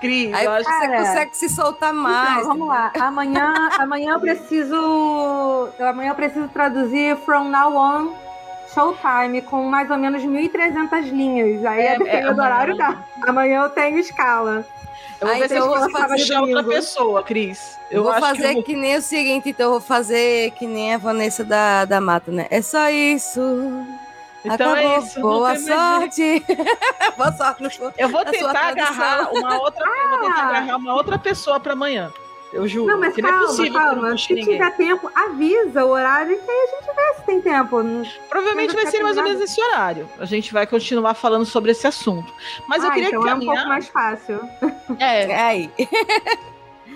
Cris, 0.00 0.32
Aí 0.32 0.46
acho 0.46 0.64
você 0.64 0.88
consegue 0.88 1.36
se 1.36 1.48
soltar 1.50 1.92
mais. 1.92 2.38
Então, 2.38 2.48
vamos 2.48 2.68
lá. 2.68 2.90
Amanhã, 2.98 3.68
amanhã 3.78 4.14
eu 4.14 4.20
preciso. 4.20 5.68
Amanhã 5.78 6.12
eu 6.12 6.14
preciso 6.14 6.48
traduzir 6.48 7.14
From 7.18 7.50
Now 7.50 7.76
On 7.76 8.14
Showtime 8.72 9.42
com 9.42 9.64
mais 9.64 9.90
ou 9.90 9.98
menos 9.98 10.22
1.300 10.22 11.10
linhas. 11.10 11.62
Aí 11.62 11.82
é, 11.82 11.96
é, 12.02 12.16
é 12.20 12.32
do 12.32 12.40
horário 12.40 12.74
da. 12.74 13.04
Amanhã 13.26 13.64
eu 13.64 13.68
tenho 13.68 13.98
escala. 13.98 14.64
Eu 15.20 15.28
vou 15.28 15.38
ver 15.38 15.48
se 15.48 15.56
eu 15.56 15.66
vou 15.66 15.90
fazer 15.90 16.38
outra 16.38 16.64
pessoa, 16.64 17.22
Cris. 17.22 17.78
Eu 17.90 18.02
vou 18.02 18.12
fazer 18.14 18.48
que, 18.48 18.54
vou... 18.54 18.62
que, 18.62 18.76
nem 18.76 18.96
o 18.96 19.02
seguinte, 19.02 19.48
então 19.48 19.66
eu 19.66 19.70
vou 19.72 19.80
fazer 19.80 20.50
que 20.52 20.66
nem 20.66 20.94
a 20.94 20.98
Vanessa 20.98 21.44
da, 21.44 21.84
da 21.84 22.00
Mata, 22.00 22.30
né? 22.30 22.46
É 22.50 22.60
só 22.60 22.90
isso. 22.90 23.40
Então 24.44 24.72
Acabou. 24.72 24.76
é 24.76 24.98
isso. 24.98 25.20
Boa 25.20 25.56
sorte. 25.56 26.44
Boa 27.16 27.32
sorte 27.32 27.80
Eu 27.98 28.08
vou 28.08 28.24
tentar 28.24 28.68
agarrar 28.68 29.32
uma 29.32 29.60
outra, 29.60 29.84
ah. 29.84 30.02
eu 30.02 30.08
vou 30.10 30.20
tentar 30.20 30.42
ah! 30.42 30.48
agarrar 30.48 30.76
uma 30.76 30.94
outra 30.94 31.18
pessoa 31.18 31.58
para 31.58 31.72
amanhã. 31.72 32.12
Eu 32.52 32.66
juro. 32.68 32.92
Não, 32.92 33.00
mas 33.00 33.14
calma, 33.14 33.30
não 33.30 33.42
é 33.42 33.46
possível 33.46 33.80
calma. 33.80 34.18
Se 34.18 34.34
ninguém. 34.34 34.56
tiver 34.56 34.76
tempo, 34.76 35.10
avisa 35.14 35.84
o 35.84 35.88
horário 35.88 36.38
que 36.38 36.50
aí 36.50 36.56
a 36.56 36.76
gente 36.76 36.96
vê 36.96 37.14
se 37.14 37.26
tem 37.26 37.40
tempo. 37.40 37.82
Provavelmente 38.28 38.74
vai 38.74 38.86
ser 38.86 39.02
mais 39.02 39.16
ou 39.16 39.24
menos 39.24 39.40
esse 39.40 39.60
horário. 39.60 40.08
A 40.18 40.24
gente 40.24 40.52
vai 40.52 40.66
continuar 40.66 41.14
falando 41.14 41.44
sobre 41.44 41.72
esse 41.72 41.86
assunto. 41.86 42.32
Mas 42.68 42.82
ah, 42.82 42.86
eu 42.86 42.92
queria 42.92 43.08
então 43.08 43.22
que 43.22 43.28
é 43.28 43.34
um 43.34 43.40
pouco 43.40 43.68
mais 43.68 43.88
fácil. 43.88 44.40
É, 44.98 45.24
é 45.30 45.42
aí. 45.42 45.70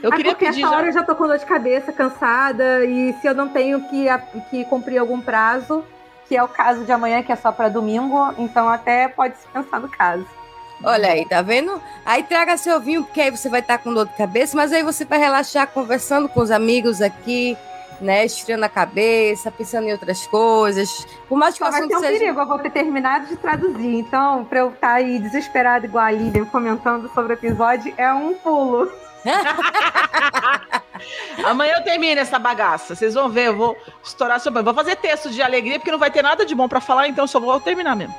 Eu 0.02 0.12
é 0.12 0.16
queria 0.16 0.32
porque 0.32 0.47
pedir 0.47 0.62
essa 0.62 0.70
hora 0.70 0.85
já... 0.85 0.89
eu 0.89 0.93
já 0.93 1.02
tô 1.02 1.14
com 1.14 1.27
dor 1.27 1.39
de 1.39 1.44
cabeça, 1.44 1.93
cansada, 1.93 2.85
e 2.85 3.12
se 3.14 3.27
eu 3.27 3.35
não 3.35 3.48
tenho 3.48 3.82
que, 3.89 4.06
que 4.51 4.64
cumprir 4.64 4.98
algum 4.98 5.20
prazo, 5.20 5.85
que 6.27 6.36
é 6.36 6.43
o 6.43 6.48
caso 6.48 6.85
de 6.85 6.93
amanhã, 6.93 7.22
que 7.22 7.32
é 7.32 7.36
só 7.36 7.52
para 7.52 7.68
domingo, 7.68 8.32
então 8.39 8.68
até 8.68 9.09
pode 9.09 9.36
se 9.36 9.47
pensar 9.48 9.81
no 9.81 9.89
caso. 9.89 10.39
Olha 10.82 11.12
aí, 11.12 11.27
tá 11.27 11.43
vendo? 11.43 11.81
Aí 12.05 12.23
traga 12.23 12.57
seu 12.57 12.81
vinho, 12.81 13.05
porque 13.05 13.20
aí 13.20 13.31
você 13.31 13.48
vai 13.48 13.61
estar 13.61 13.78
tá 13.78 13.85
com 13.85 13.93
dor 13.93 14.07
de 14.07 14.15
cabeça, 14.15 14.57
mas 14.57 14.73
aí 14.73 14.82
você 14.82 15.05
vai 15.05 15.19
relaxar 15.19 15.66
conversando 15.66 16.28
com 16.28 16.40
os 16.40 16.51
amigos 16.51 17.02
aqui, 17.02 17.57
né? 18.01 18.24
Estirando 18.24 18.65
a 18.65 18.69
cabeça, 18.69 19.51
pensando 19.51 19.89
em 19.89 19.93
outras 19.93 20.27
coisas. 20.27 21.07
Por 21.28 21.36
mais 21.36 21.57
que 21.57 21.62
o 21.62 21.66
assunto 21.66 21.81
vai 21.81 21.89
ser 21.89 21.97
um 21.97 22.01
seja... 22.01 22.19
perigo, 22.19 22.40
eu 22.40 22.47
vou 22.47 22.59
ter 22.59 22.70
terminado 22.70 23.27
de 23.27 23.36
traduzir. 23.36 23.94
Então, 23.94 24.44
para 24.47 24.61
eu 24.61 24.69
estar 24.69 24.89
tá 24.89 24.94
aí 24.94 25.19
desesperada 25.19 25.85
igual 25.85 26.05
a 26.05 26.11
Lilian 26.11 26.47
comentando 26.47 27.12
sobre 27.12 27.35
o 27.35 27.35
episódio, 27.35 27.93
é 27.98 28.11
um 28.12 28.35
pulo. 28.35 28.90
Amanhã 31.44 31.74
eu 31.77 31.85
termino 31.85 32.20
essa 32.20 32.39
bagaça. 32.39 32.94
Vocês 32.94 33.15
vão 33.15 33.28
ver, 33.28 33.48
eu 33.48 33.57
vou 33.57 33.77
estourar 34.02 34.40
sobre. 34.40 34.62
Vou 34.62 34.73
fazer 34.73 34.97
texto 34.97 35.31
de 35.31 35.43
alegria, 35.43 35.78
porque 35.78 35.90
não 35.90 35.98
vai 35.98 36.11
ter 36.11 36.23
nada 36.23 36.47
de 36.47 36.55
bom 36.55 36.69
para 36.69 36.81
falar, 36.81 37.09
então 37.09 37.24
eu 37.24 37.28
só 37.28 37.39
vou 37.39 37.61
terminar 37.61 37.94
mesmo. 37.94 38.15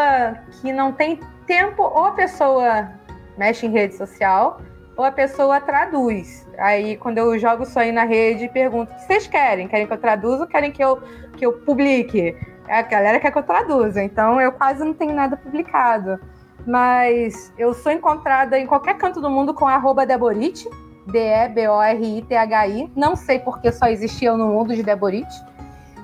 que 0.62 0.72
não 0.72 0.94
tem 0.94 1.20
tempo, 1.46 1.84
ou 1.84 2.06
a 2.06 2.12
pessoa 2.12 2.90
mexe 3.38 3.66
em 3.66 3.70
rede 3.70 3.96
social, 3.96 4.62
ou 4.96 5.04
a 5.04 5.12
pessoa 5.12 5.60
traduz. 5.60 6.48
Aí, 6.58 6.96
quando 6.96 7.18
eu 7.18 7.38
jogo 7.38 7.64
isso 7.64 7.78
aí 7.78 7.92
na 7.92 8.06
rede, 8.06 8.48
pergunto: 8.48 8.94
o 8.94 8.96
que 8.96 9.02
vocês 9.02 9.28
querem? 9.28 9.68
Querem 9.68 9.86
que 9.86 9.92
eu 9.92 9.98
traduza 9.98 10.44
ou 10.44 10.48
querem 10.48 10.72
que 10.72 10.82
eu, 10.82 11.02
que 11.36 11.46
eu 11.46 11.52
publique? 11.52 12.38
A 12.70 12.82
galera 12.82 13.20
quer 13.20 13.32
que 13.32 13.38
eu 13.38 13.44
traduza, 13.44 14.02
então 14.02 14.40
eu 14.40 14.54
quase 14.54 14.84
não 14.84 14.94
tenho 14.94 15.14
nada 15.14 15.36
publicado. 15.36 16.18
Mas 16.66 17.54
eu 17.58 17.74
sou 17.74 17.92
encontrada 17.92 18.58
em 18.58 18.66
qualquer 18.66 18.98
canto 18.98 19.20
do 19.20 19.30
mundo 19.30 19.54
com 19.54 19.68
Deborite, 20.08 20.68
D-E-B-O-R-I-T-H-I. 21.06 22.92
Não 22.96 23.16
sei 23.16 23.38
porque 23.38 23.72
só 23.72 23.86
existia 23.88 24.30
eu 24.30 24.38
no 24.38 24.48
mundo 24.48 24.74
de 24.74 24.82
Deborite. 24.82 25.36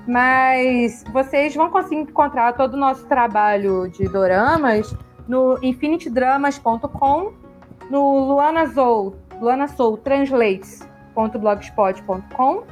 Mas 0.06 1.02
vocês 1.12 1.54
vão 1.54 1.68
conseguir 1.70 2.02
encontrar 2.02 2.52
todo 2.54 2.74
o 2.74 2.76
nosso 2.76 3.06
trabalho 3.06 3.88
de 3.88 4.06
doramas 4.08 4.94
no 5.28 5.56
infinitydramas.com, 5.62 7.32
no 7.88 8.18
Luana 8.26 8.66
Soul, 8.68 9.14
Luana 9.40 9.68
Soul 9.68 9.96
Translates.blogspot.com, 9.98 12.64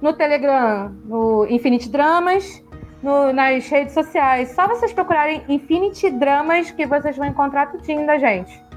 no 0.00 0.12
Telegram, 0.12 0.94
no 1.04 1.44
Infinity 1.48 1.88
Dramas, 1.88 2.62
no, 3.02 3.32
nas 3.32 3.66
redes 3.68 3.94
sociais. 3.94 4.50
Só 4.50 4.68
vocês 4.68 4.92
procurarem 4.92 5.42
Infinity 5.48 6.10
Dramas 6.10 6.70
que 6.70 6.86
vocês 6.86 7.16
vão 7.16 7.26
encontrar 7.26 7.72
tudinho 7.72 8.06
da 8.06 8.18
gente. 8.18 8.67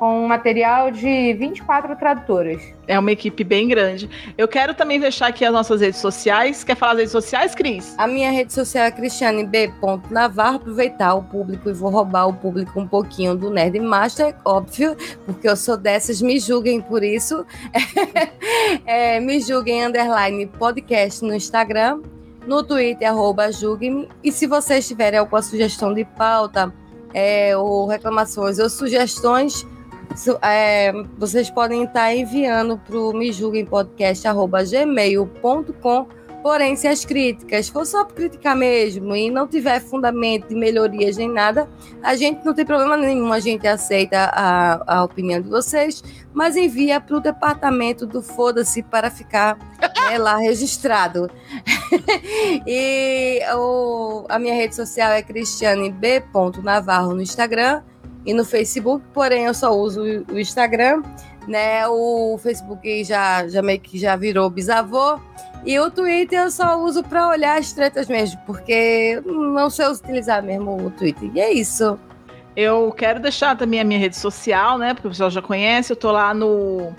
Com 0.00 0.24
um 0.24 0.26
material 0.26 0.90
de 0.90 1.34
24 1.34 1.94
tradutoras. 1.94 2.62
É 2.88 2.98
uma 2.98 3.12
equipe 3.12 3.44
bem 3.44 3.68
grande. 3.68 4.08
Eu 4.38 4.48
quero 4.48 4.72
também 4.72 4.98
deixar 4.98 5.26
aqui 5.26 5.44
as 5.44 5.52
nossas 5.52 5.82
redes 5.82 6.00
sociais. 6.00 6.64
Quer 6.64 6.74
falar 6.74 6.92
das 6.92 7.00
redes 7.00 7.12
sociais, 7.12 7.54
Cris? 7.54 7.94
A 7.98 8.06
minha 8.06 8.30
rede 8.30 8.50
social 8.50 8.84
é 8.84 8.90
Cristiane 8.90 9.44
B. 9.44 9.70
Navarro. 10.10 10.56
Aproveitar 10.56 11.14
o 11.14 11.22
público 11.22 11.68
e 11.68 11.74
vou 11.74 11.90
roubar 11.90 12.26
o 12.26 12.32
público 12.32 12.80
um 12.80 12.88
pouquinho 12.88 13.36
do 13.36 13.50
Nerd 13.50 13.78
Master, 13.78 14.34
óbvio, 14.42 14.96
porque 15.26 15.46
eu 15.46 15.54
sou 15.54 15.76
dessas, 15.76 16.22
me 16.22 16.40
julguem 16.40 16.80
por 16.80 17.04
isso. 17.04 17.44
é, 18.86 19.20
me 19.20 19.38
julguem 19.38 19.84
underline 19.84 20.46
podcast 20.46 21.22
no 21.22 21.34
Instagram, 21.34 22.00
no 22.46 22.62
Twitter, 22.62 23.06
arroba 23.06 23.52
julguem-me. 23.52 24.08
E 24.24 24.32
se 24.32 24.46
vocês 24.46 24.88
tiverem 24.88 25.18
alguma 25.18 25.42
sugestão 25.42 25.92
de 25.92 26.06
pauta, 26.06 26.72
é, 27.12 27.54
ou 27.54 27.86
reclamações 27.86 28.58
ou 28.58 28.70
sugestões, 28.70 29.66
é, 30.42 30.92
vocês 31.16 31.48
podem 31.50 31.84
estar 31.84 32.12
enviando 32.14 32.76
para 32.78 32.96
o 32.96 33.12
me 33.12 33.32
julguem 33.32 33.64
podcast@gmail.com. 33.64 36.06
Porém, 36.42 36.74
se 36.74 36.88
as 36.88 37.04
críticas 37.04 37.68
for 37.68 37.84
só 37.84 38.02
para 38.02 38.16
criticar 38.16 38.56
mesmo 38.56 39.14
e 39.14 39.30
não 39.30 39.46
tiver 39.46 39.78
fundamento 39.78 40.48
de 40.48 40.54
melhorias 40.54 41.18
nem 41.18 41.28
nada, 41.28 41.68
a 42.02 42.16
gente 42.16 42.42
não 42.46 42.54
tem 42.54 42.64
problema 42.64 42.96
nenhum, 42.96 43.30
a 43.30 43.40
gente 43.40 43.68
aceita 43.68 44.30
a, 44.32 45.00
a 45.00 45.04
opinião 45.04 45.42
de 45.42 45.50
vocês, 45.50 46.02
mas 46.32 46.56
envia 46.56 46.98
para 46.98 47.14
o 47.14 47.20
departamento 47.20 48.06
do 48.06 48.22
Foda-se 48.22 48.82
para 48.82 49.10
ficar 49.10 49.58
né, 50.08 50.16
lá 50.16 50.38
registrado. 50.38 51.30
e 52.66 53.40
o, 53.54 54.24
a 54.26 54.38
minha 54.38 54.54
rede 54.54 54.74
social 54.74 55.12
é 55.12 55.22
Cristiane 55.22 55.92
B. 55.92 56.22
Navarro 56.62 57.14
no 57.14 57.20
Instagram 57.20 57.82
e 58.24 58.34
no 58.34 58.44
Facebook, 58.44 59.04
porém 59.12 59.44
eu 59.44 59.54
só 59.54 59.70
uso 59.70 60.02
o 60.30 60.38
Instagram, 60.38 61.02
né? 61.48 61.86
O 61.88 62.38
Facebook 62.42 63.04
já, 63.04 63.48
já 63.48 63.62
meio 63.62 63.80
que 63.80 63.98
já 63.98 64.16
virou 64.16 64.50
bisavô. 64.50 65.18
E 65.64 65.78
o 65.78 65.90
Twitter 65.90 66.40
eu 66.40 66.50
só 66.50 66.78
uso 66.82 67.02
para 67.02 67.28
olhar 67.28 67.58
as 67.58 67.72
tretas 67.72 68.08
mesmo, 68.08 68.40
porque 68.46 69.22
não 69.24 69.68
sei 69.68 69.86
utilizar 69.88 70.42
mesmo 70.42 70.86
o 70.86 70.90
Twitter. 70.90 71.30
E 71.34 71.40
é 71.40 71.52
isso. 71.52 71.98
Eu 72.56 72.92
quero 72.92 73.20
deixar 73.20 73.56
também 73.56 73.80
a 73.80 73.84
minha 73.84 73.98
rede 73.98 74.16
social, 74.16 74.78
né? 74.78 74.94
Porque 74.94 75.08
o 75.08 75.10
pessoal 75.10 75.30
já 75.30 75.40
conhece. 75.40 75.92
Eu 75.92 75.96
tô 75.96 76.10
lá 76.10 76.34
no, 76.34 76.94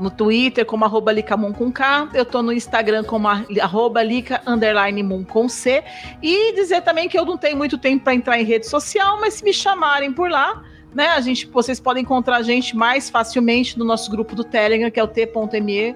no 0.00 0.10
Twitter 0.10 0.64
como 0.64 0.84
arroba 0.84 1.12
Licamon 1.12 1.52
com 1.52 1.70
K. 1.70 2.08
Eu 2.14 2.24
tô 2.24 2.42
no 2.42 2.52
Instagram 2.52 3.04
como 3.04 3.28
arroba 3.28 4.02
Lica 4.02 4.40
underline 4.46 5.02
Moon 5.02 5.24
com 5.24 5.48
C. 5.48 5.84
E 6.22 6.54
dizer 6.54 6.80
também 6.82 7.08
que 7.08 7.18
eu 7.18 7.24
não 7.24 7.36
tenho 7.36 7.56
muito 7.56 7.76
tempo 7.76 8.04
para 8.04 8.14
entrar 8.14 8.40
em 8.40 8.44
rede 8.44 8.66
social, 8.66 9.20
mas 9.20 9.34
se 9.34 9.44
me 9.44 9.52
chamarem 9.52 10.12
por 10.12 10.30
lá, 10.30 10.62
né? 10.94 11.08
A 11.08 11.20
gente, 11.20 11.46
vocês 11.46 11.78
podem 11.78 12.02
encontrar 12.02 12.38
a 12.38 12.42
gente 12.42 12.76
mais 12.76 13.10
facilmente 13.10 13.78
no 13.78 13.84
nosso 13.84 14.10
grupo 14.10 14.34
do 14.34 14.42
Telegram, 14.42 14.90
que 14.90 14.98
é 14.98 15.04
o 15.04 15.08
t.me 15.08 15.94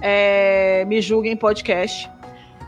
é, 0.00 0.84
Me 0.86 1.00
Julguem 1.00 1.36
Podcast. 1.36 2.10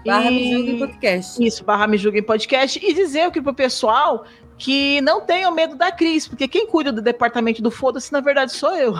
Barra 0.05 0.31
e... 0.31 0.35
Me 0.35 0.53
Julguem 0.53 0.79
Podcast. 0.79 1.45
Isso, 1.45 1.65
barra 1.65 1.87
Me 1.87 1.99
Julguem 1.99 2.23
Podcast. 2.23 2.81
E 2.85 2.95
dizer 2.95 3.27
o 3.27 3.33
que 3.33 3.41
pro 3.41 3.55
pessoal 3.55 4.25
que 4.59 5.01
não 5.03 5.21
tenham 5.21 5.53
medo 5.53 5.75
da 5.75 5.93
Cris, 5.93 6.27
porque 6.27 6.49
quem 6.49 6.67
cuida 6.67 6.91
do 6.91 7.03
departamento 7.03 7.61
do 7.61 7.71
Foda-se, 7.71 8.13
na 8.13 8.21
verdade, 8.21 8.53
sou 8.53 8.75
eu. 8.75 8.95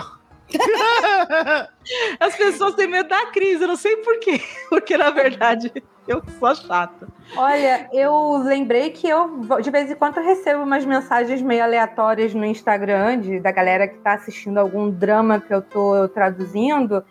As 2.19 2.35
pessoas 2.35 2.75
têm 2.75 2.87
medo 2.87 3.09
da 3.09 3.25
crise, 3.27 3.63
eu 3.63 3.67
não 3.67 3.75
sei 3.75 3.97
porquê. 3.97 4.41
Porque, 4.69 4.97
na 4.97 5.09
verdade, 5.09 5.71
eu 6.07 6.21
sou 6.39 6.55
chata. 6.55 7.07
Olha, 7.35 7.89
eu 7.91 8.37
lembrei 8.37 8.91
que 8.91 9.07
eu, 9.07 9.41
de 9.61 9.69
vez 9.69 9.91
em 9.91 9.95
quando, 9.95 10.19
recebo 10.21 10.63
umas 10.63 10.85
mensagens 10.85 11.41
meio 11.41 11.63
aleatórias 11.63 12.33
no 12.33 12.45
Instagram 12.45 13.19
de, 13.19 13.39
da 13.39 13.51
galera 13.51 13.87
que 13.87 13.97
está 13.97 14.13
assistindo 14.13 14.57
algum 14.57 14.89
drama 14.89 15.39
que 15.39 15.53
eu 15.53 15.59
estou 15.59 16.07
traduzindo. 16.07 17.03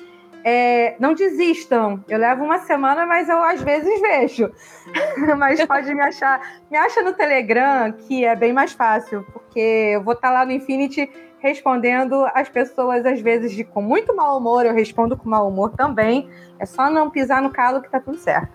É, 0.48 0.94
não 1.00 1.12
desistam. 1.12 2.04
Eu 2.08 2.18
levo 2.18 2.44
uma 2.44 2.58
semana, 2.60 3.04
mas 3.04 3.28
eu 3.28 3.42
às 3.42 3.60
vezes 3.60 4.00
vejo. 4.00 4.50
mas 5.36 5.62
pode 5.66 5.92
me 5.92 6.02
achar. 6.02 6.40
Me 6.70 6.78
acha 6.78 7.02
no 7.02 7.12
Telegram, 7.12 7.90
que 7.92 8.24
é 8.24 8.36
bem 8.36 8.52
mais 8.52 8.72
fácil, 8.72 9.26
porque 9.32 9.90
eu 9.94 10.02
vou 10.02 10.14
estar 10.14 10.28
tá 10.28 10.34
lá 10.34 10.46
no 10.46 10.52
Infinity 10.52 11.10
respondendo 11.38 12.24
as 12.34 12.48
pessoas, 12.48 13.04
às 13.04 13.20
vezes, 13.20 13.52
de, 13.52 13.64
com 13.64 13.82
muito 13.82 14.14
mau 14.14 14.38
humor. 14.38 14.66
Eu 14.66 14.74
respondo 14.74 15.16
com 15.16 15.28
mau 15.28 15.48
humor 15.48 15.72
também. 15.76 16.28
É 16.58 16.66
só 16.66 16.90
não 16.90 17.10
pisar 17.10 17.42
no 17.42 17.50
calo 17.50 17.82
que 17.82 17.90
tá 17.90 18.00
tudo 18.00 18.18
certo. 18.18 18.52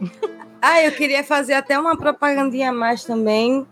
ah, 0.60 0.82
eu 0.82 0.92
queria 0.92 1.22
fazer 1.22 1.54
até 1.54 1.78
uma 1.78 1.96
propagandinha 1.96 2.72
mais 2.72 3.04
também 3.04 3.66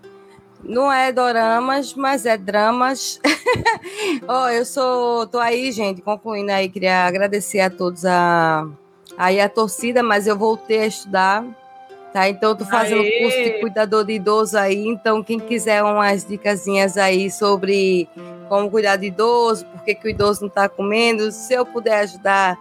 não 0.63 0.93
é 0.93 1.13
doramas, 1.13 1.95
mas 1.95 2.27
é 2.27 2.37
dramas. 2.37 3.21
oh, 4.27 4.49
eu 4.49 4.65
sou, 4.65 5.27
tô 5.27 5.39
aí, 5.39 5.71
gente, 5.73 6.03
concluindo 6.03 6.53
aí, 6.53 6.69
queria 6.69 7.07
agradecer 7.07 7.61
a 7.61 7.71
todos 7.71 8.05
a 8.05 8.67
aí 9.17 9.41
a 9.41 9.49
torcida, 9.49 10.03
mas 10.03 10.27
eu 10.27 10.37
voltei 10.37 10.81
a 10.81 10.87
estudar, 10.87 11.45
tá? 12.13 12.29
Então 12.29 12.51
eu 12.51 12.57
tô 12.57 12.65
fazendo 12.65 13.01
Aê! 13.01 13.23
curso 13.23 13.37
de 13.37 13.51
cuidador 13.61 14.05
de 14.05 14.13
idoso 14.15 14.59
aí, 14.59 14.87
então 14.87 15.23
quem 15.23 15.39
quiser 15.39 15.83
umas 15.83 16.25
dicasinhas 16.25 16.97
aí 16.97 17.31
sobre 17.31 18.09
como 18.49 18.71
cuidar 18.71 18.97
de 18.97 19.07
idoso, 19.07 19.65
por 19.67 19.83
que, 19.83 19.95
que 19.95 20.07
o 20.07 20.11
idoso 20.11 20.43
não 20.43 20.49
tá 20.49 20.69
comendo, 20.69 21.31
se 21.31 21.55
eu 21.55 21.67
puder 21.67 22.01
ajudar, 22.01 22.57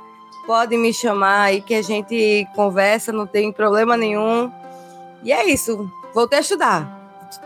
pode 0.45 0.78
me 0.78 0.94
chamar 0.94 1.44
aí 1.44 1.61
que 1.61 1.76
a 1.76 1.82
gente 1.82 2.48
conversa, 2.56 3.11
não 3.11 3.28
tem 3.28 3.52
problema 3.52 3.95
nenhum. 3.98 4.52
E 5.24 5.32
é 5.32 5.45
isso, 5.49 5.90
voltei 6.14 6.40
a 6.40 6.41
estudar. 6.41 6.98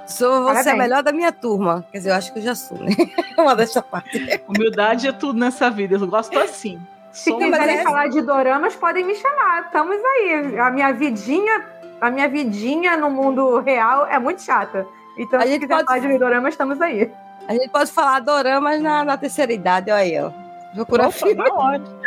Sou 0.05 0.43
você 0.43 0.69
a 0.69 0.75
melhor 0.75 1.01
da 1.01 1.11
minha 1.11 1.31
turma. 1.31 1.85
Quer 1.91 1.99
dizer, 1.99 2.09
eu 2.11 2.15
acho 2.15 2.33
que 2.33 2.39
eu 2.39 2.43
já 2.43 2.55
sou, 2.55 2.77
né? 2.77 2.91
Uma 3.37 3.55
dessa 3.55 3.81
parte. 3.81 4.19
Humildade 4.47 5.07
é 5.07 5.11
tudo 5.11 5.39
nessa 5.39 5.69
vida. 5.69 5.95
Eu 5.95 6.07
gosto 6.07 6.37
assim. 6.37 6.79
Se 7.11 7.33
quiserem 7.33 7.83
falar 7.83 8.07
de 8.07 8.21
doramas, 8.21 8.75
podem 8.75 9.03
me 9.03 9.15
chamar. 9.15 9.65
Estamos 9.65 9.97
aí. 9.97 10.59
A 10.59 10.69
minha 10.69 10.91
vidinha, 10.93 11.65
a 12.01 12.09
minha 12.09 12.27
vidinha 12.27 12.97
no 12.97 13.09
mundo 13.11 13.59
real 13.59 14.07
é 14.07 14.17
muito 14.17 14.41
chata. 14.41 14.87
Então, 15.15 15.39
a 15.39 15.43
se 15.43 15.49
gente 15.49 15.61
quiser 15.61 15.75
pode... 15.75 15.85
falar 15.85 15.99
de 15.99 16.17
doramas, 16.17 16.53
estamos 16.53 16.81
aí. 16.81 17.11
A 17.47 17.53
gente 17.53 17.69
pode 17.69 17.91
falar 17.91 18.19
doramas 18.19 18.81
na, 18.81 19.05
na 19.05 19.17
terceira 19.17 19.53
idade, 19.53 19.91
olha 19.91 20.01
aí, 20.01 20.19
ó. 20.19 20.31
Procura 20.73 21.03
Opa, 21.03 21.11
filme. 21.11 21.43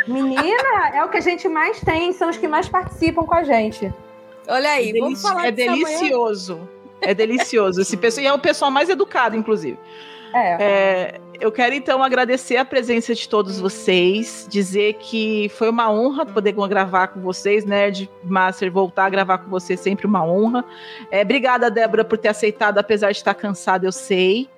Menina, 0.07 0.89
é 0.93 1.03
o 1.03 1.09
que 1.09 1.17
a 1.17 1.21
gente 1.21 1.47
mais 1.47 1.79
tem, 1.79 2.11
são 2.11 2.29
os 2.29 2.37
que 2.37 2.47
mais 2.47 2.67
participam 2.67 3.23
com 3.23 3.35
a 3.35 3.43
gente. 3.43 3.93
Olha 4.47 4.71
aí, 4.71 4.89
é 4.89 4.99
vamos 4.99 5.21
falar 5.21 5.47
É 5.47 5.51
delicioso. 5.51 6.55
Manhã. 6.55 6.67
É 7.01 7.13
delicioso. 7.13 7.81
Esse 7.81 7.95
pessoal, 7.95 8.23
e 8.23 8.27
é 8.27 8.33
o 8.33 8.39
pessoal 8.39 8.71
mais 8.71 8.89
educado, 8.89 9.35
inclusive. 9.35 9.77
É. 10.33 10.63
é. 10.63 11.21
Eu 11.39 11.51
quero 11.51 11.75
então 11.75 12.01
agradecer 12.01 12.57
a 12.57 12.65
presença 12.65 13.13
de 13.13 13.27
todos 13.27 13.59
vocês, 13.59 14.47
dizer 14.49 14.93
que 14.95 15.49
foi 15.49 15.69
uma 15.69 15.91
honra 15.91 16.25
poder 16.25 16.53
gravar 16.53 17.07
com 17.07 17.19
vocês, 17.19 17.65
Nerd 17.65 18.09
Master, 18.23 18.71
voltar 18.71 19.05
a 19.05 19.09
gravar 19.09 19.39
com 19.39 19.49
você 19.49 19.75
sempre 19.75 20.07
uma 20.07 20.25
honra. 20.25 20.63
É, 21.11 21.21
obrigada, 21.21 21.69
Débora, 21.69 22.05
por 22.05 22.17
ter 22.17 22.29
aceitado, 22.29 22.77
apesar 22.77 23.11
de 23.11 23.17
estar 23.17 23.33
cansada, 23.33 23.85
eu 23.85 23.91
sei. 23.91 24.49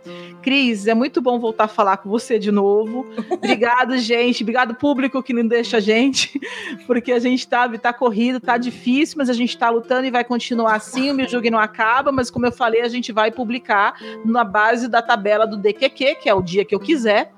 Cris, 0.41 0.87
é 0.87 0.93
muito 0.93 1.21
bom 1.21 1.39
voltar 1.39 1.65
a 1.65 1.67
falar 1.67 1.97
com 1.97 2.09
você 2.09 2.39
de 2.39 2.51
novo. 2.51 3.05
Obrigado, 3.29 3.97
gente. 3.99 4.43
Obrigado, 4.43 4.75
público 4.75 5.21
que 5.23 5.33
não 5.33 5.45
deixa 5.45 5.77
a 5.77 5.79
gente, 5.79 6.39
porque 6.85 7.11
a 7.11 7.19
gente 7.19 7.47
tá, 7.47 7.67
tá 7.77 7.91
corrido, 7.91 8.39
tá 8.39 8.57
difícil, 8.57 9.15
mas 9.17 9.29
a 9.29 9.33
gente 9.33 9.57
tá 9.57 9.69
lutando 9.69 10.05
e 10.05 10.11
vai 10.11 10.23
continuar 10.23 10.75
assim. 10.75 11.09
O 11.11 11.13
Me 11.13 11.27
Julgue 11.27 11.49
não 11.49 11.59
acaba, 11.59 12.11
mas 12.11 12.29
como 12.29 12.45
eu 12.45 12.51
falei, 12.51 12.81
a 12.81 12.87
gente 12.87 13.11
vai 13.11 13.31
publicar 13.31 13.95
na 14.23 14.43
base 14.43 14.87
da 14.87 15.01
tabela 15.01 15.45
do 15.45 15.57
DQQ, 15.57 16.15
que 16.15 16.29
é 16.29 16.33
o 16.33 16.41
dia 16.41 16.66
que 16.67 16.75
eu 16.75 16.79
quiser. 16.79 17.31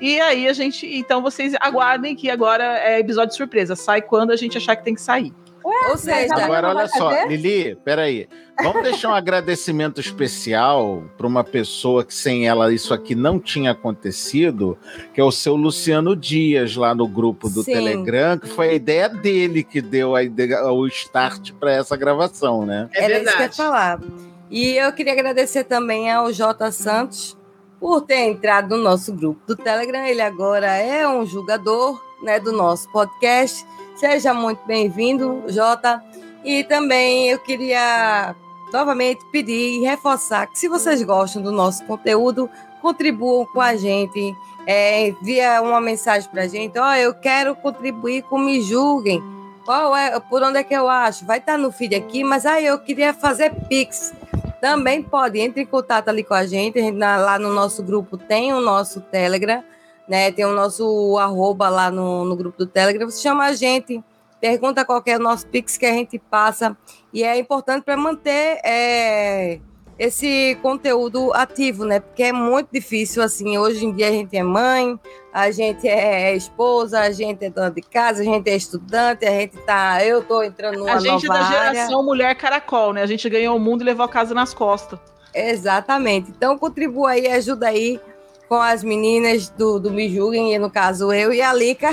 E 0.00 0.20
aí 0.20 0.46
a 0.46 0.52
gente. 0.52 0.86
Então 0.86 1.22
vocês 1.22 1.54
aguardem 1.60 2.14
que 2.14 2.30
agora 2.30 2.78
é 2.78 3.00
episódio 3.00 3.34
surpresa. 3.34 3.74
Sai 3.74 4.02
quando 4.02 4.30
a 4.30 4.36
gente 4.36 4.56
achar 4.58 4.76
que 4.76 4.84
tem 4.84 4.94
que 4.94 5.00
sair. 5.00 5.32
Ué, 5.66 5.90
Ou 5.90 5.98
seja, 5.98 6.32
agora 6.36 6.68
olha 6.68 6.86
só, 6.86 7.10
Lili, 7.24 7.74
peraí. 7.84 8.28
Vamos 8.62 8.84
deixar 8.84 9.08
um 9.08 9.14
agradecimento 9.14 10.00
especial 10.00 11.02
para 11.18 11.26
uma 11.26 11.42
pessoa 11.42 12.04
que 12.04 12.14
sem 12.14 12.46
ela 12.46 12.72
isso 12.72 12.94
aqui 12.94 13.16
não 13.16 13.40
tinha 13.40 13.72
acontecido, 13.72 14.78
que 15.12 15.20
é 15.20 15.24
o 15.24 15.32
seu 15.32 15.56
Luciano 15.56 16.14
Dias, 16.14 16.76
lá 16.76 16.94
no 16.94 17.08
grupo 17.08 17.50
do 17.50 17.64
Sim. 17.64 17.72
Telegram, 17.72 18.38
que 18.38 18.46
foi 18.46 18.68
a 18.68 18.72
ideia 18.74 19.08
dele 19.08 19.64
que 19.64 19.80
deu 19.82 20.14
a 20.14 20.22
ideia, 20.22 20.70
o 20.70 20.86
start 20.86 21.50
para 21.58 21.72
essa 21.72 21.96
gravação, 21.96 22.64
né? 22.64 22.88
É 22.94 23.04
Era 23.04 23.18
isso 23.18 23.32
que 23.32 23.42
eu 23.42 23.46
ia 23.46 23.52
falar. 23.52 24.00
E 24.48 24.76
eu 24.76 24.92
queria 24.92 25.14
agradecer 25.14 25.64
também 25.64 26.12
ao 26.12 26.32
J. 26.32 26.70
Santos 26.70 27.35
por 27.80 28.02
ter 28.02 28.28
entrado 28.28 28.76
no 28.76 28.82
nosso 28.82 29.12
grupo 29.12 29.40
do 29.46 29.56
Telegram. 29.56 30.04
Ele 30.04 30.22
agora 30.22 30.76
é 30.76 31.06
um 31.08 31.26
julgador 31.26 32.00
né, 32.22 32.40
do 32.40 32.52
nosso 32.52 32.88
podcast 32.90 33.66
Seja 33.96 34.34
muito 34.34 34.60
bem-vindo, 34.66 35.42
Jota. 35.48 36.04
E 36.44 36.62
também 36.64 37.30
eu 37.30 37.38
queria 37.38 38.36
novamente 38.70 39.24
pedir 39.32 39.78
e 39.78 39.80
reforçar 39.80 40.46
que 40.48 40.58
se 40.58 40.68
vocês 40.68 41.02
gostam 41.02 41.40
do 41.40 41.50
nosso 41.50 41.82
conteúdo, 41.86 42.48
contribuam 42.82 43.46
com 43.46 43.58
a 43.58 43.74
gente, 43.74 44.36
é, 44.66 45.08
envia 45.08 45.62
uma 45.62 45.80
mensagem 45.80 46.30
para 46.30 46.42
a 46.42 46.46
gente, 46.46 46.78
ó, 46.78 46.90
oh, 46.90 46.94
eu 46.94 47.14
quero 47.14 47.56
contribuir 47.56 48.22
com 48.24 48.38
Me 48.38 48.60
Julguem, 48.60 49.22
qual 49.66 49.96
é, 49.96 50.18
por 50.20 50.42
onde 50.44 50.58
é 50.58 50.62
que 50.62 50.72
eu 50.72 50.88
acho? 50.88 51.26
Vai 51.26 51.38
estar 51.38 51.52
tá 51.52 51.58
no 51.58 51.72
feed 51.72 51.96
aqui, 51.96 52.22
mas 52.22 52.46
aí 52.46 52.64
eu 52.64 52.78
queria 52.78 53.12
fazer 53.12 53.52
Pix. 53.68 54.14
também 54.60 55.02
pode, 55.02 55.38
entre 55.40 55.62
em 55.62 55.66
contato 55.66 56.08
ali 56.08 56.22
com 56.22 56.34
a 56.34 56.46
gente. 56.46 56.80
Lá 56.92 57.36
no 57.38 57.52
nosso 57.52 57.82
grupo 57.82 58.16
tem 58.16 58.54
o 58.54 58.60
nosso 58.60 59.00
Telegram, 59.00 59.62
né? 60.08 60.30
Tem 60.30 60.44
o 60.44 60.52
nosso 60.52 61.18
arroba 61.18 61.68
lá 61.68 61.90
no, 61.90 62.24
no 62.24 62.36
grupo 62.36 62.56
do 62.58 62.66
Telegram. 62.66 63.10
Você 63.10 63.20
chama 63.20 63.44
a 63.44 63.52
gente, 63.52 64.02
pergunta 64.40 64.84
qual 64.84 65.02
é 65.04 65.16
o 65.16 65.20
nosso 65.20 65.46
Pix 65.48 65.76
que 65.76 65.84
a 65.84 65.92
gente 65.92 66.16
passa. 66.18 66.76
E 67.12 67.24
é 67.24 67.36
importante 67.36 67.82
para 67.82 67.96
manter 67.96 68.60
é, 68.64 69.58
esse 69.98 70.56
conteúdo 70.62 71.32
ativo, 71.34 71.84
né? 71.84 72.00
Porque 72.00 72.24
é 72.24 72.32
muito 72.32 72.68
difícil, 72.72 73.22
assim. 73.22 73.56
Hoje 73.56 73.84
em 73.84 73.92
dia 73.92 74.08
a 74.08 74.10
gente 74.10 74.36
é 74.36 74.42
mãe, 74.42 74.98
a 75.32 75.50
gente 75.50 75.88
é 75.88 76.36
esposa, 76.36 77.00
a 77.00 77.10
gente 77.10 77.44
é 77.44 77.50
dona 77.50 77.70
de 77.70 77.80
casa, 77.82 78.20
a 78.22 78.24
gente 78.24 78.48
é 78.48 78.56
estudante, 78.56 79.24
a 79.24 79.30
gente 79.30 79.56
tá. 79.58 80.04
Eu 80.04 80.22
tô 80.22 80.42
entrando 80.42 80.78
numa 80.78 80.94
A 80.94 81.00
gente 81.00 81.26
nova 81.26 81.40
da 81.40 81.46
área. 81.46 81.74
geração 81.74 82.02
mulher 82.04 82.34
caracol, 82.36 82.92
né? 82.92 83.02
A 83.02 83.06
gente 83.06 83.28
ganhou 83.28 83.56
o 83.56 83.60
mundo 83.60 83.82
e 83.82 83.84
levou 83.84 84.04
a 84.04 84.08
casa 84.08 84.34
nas 84.34 84.52
costas. 84.52 84.98
Exatamente. 85.34 86.30
Então 86.30 86.58
contribua 86.58 87.10
aí, 87.10 87.26
ajuda 87.28 87.68
aí 87.68 88.00
com 88.48 88.56
as 88.56 88.84
meninas 88.84 89.48
do, 89.50 89.78
do 89.78 89.90
Me 89.90 90.08
Julguem, 90.08 90.54
e 90.54 90.58
no 90.58 90.70
caso 90.70 91.12
eu 91.12 91.32
e 91.32 91.42
a 91.42 91.52
Lica. 91.52 91.90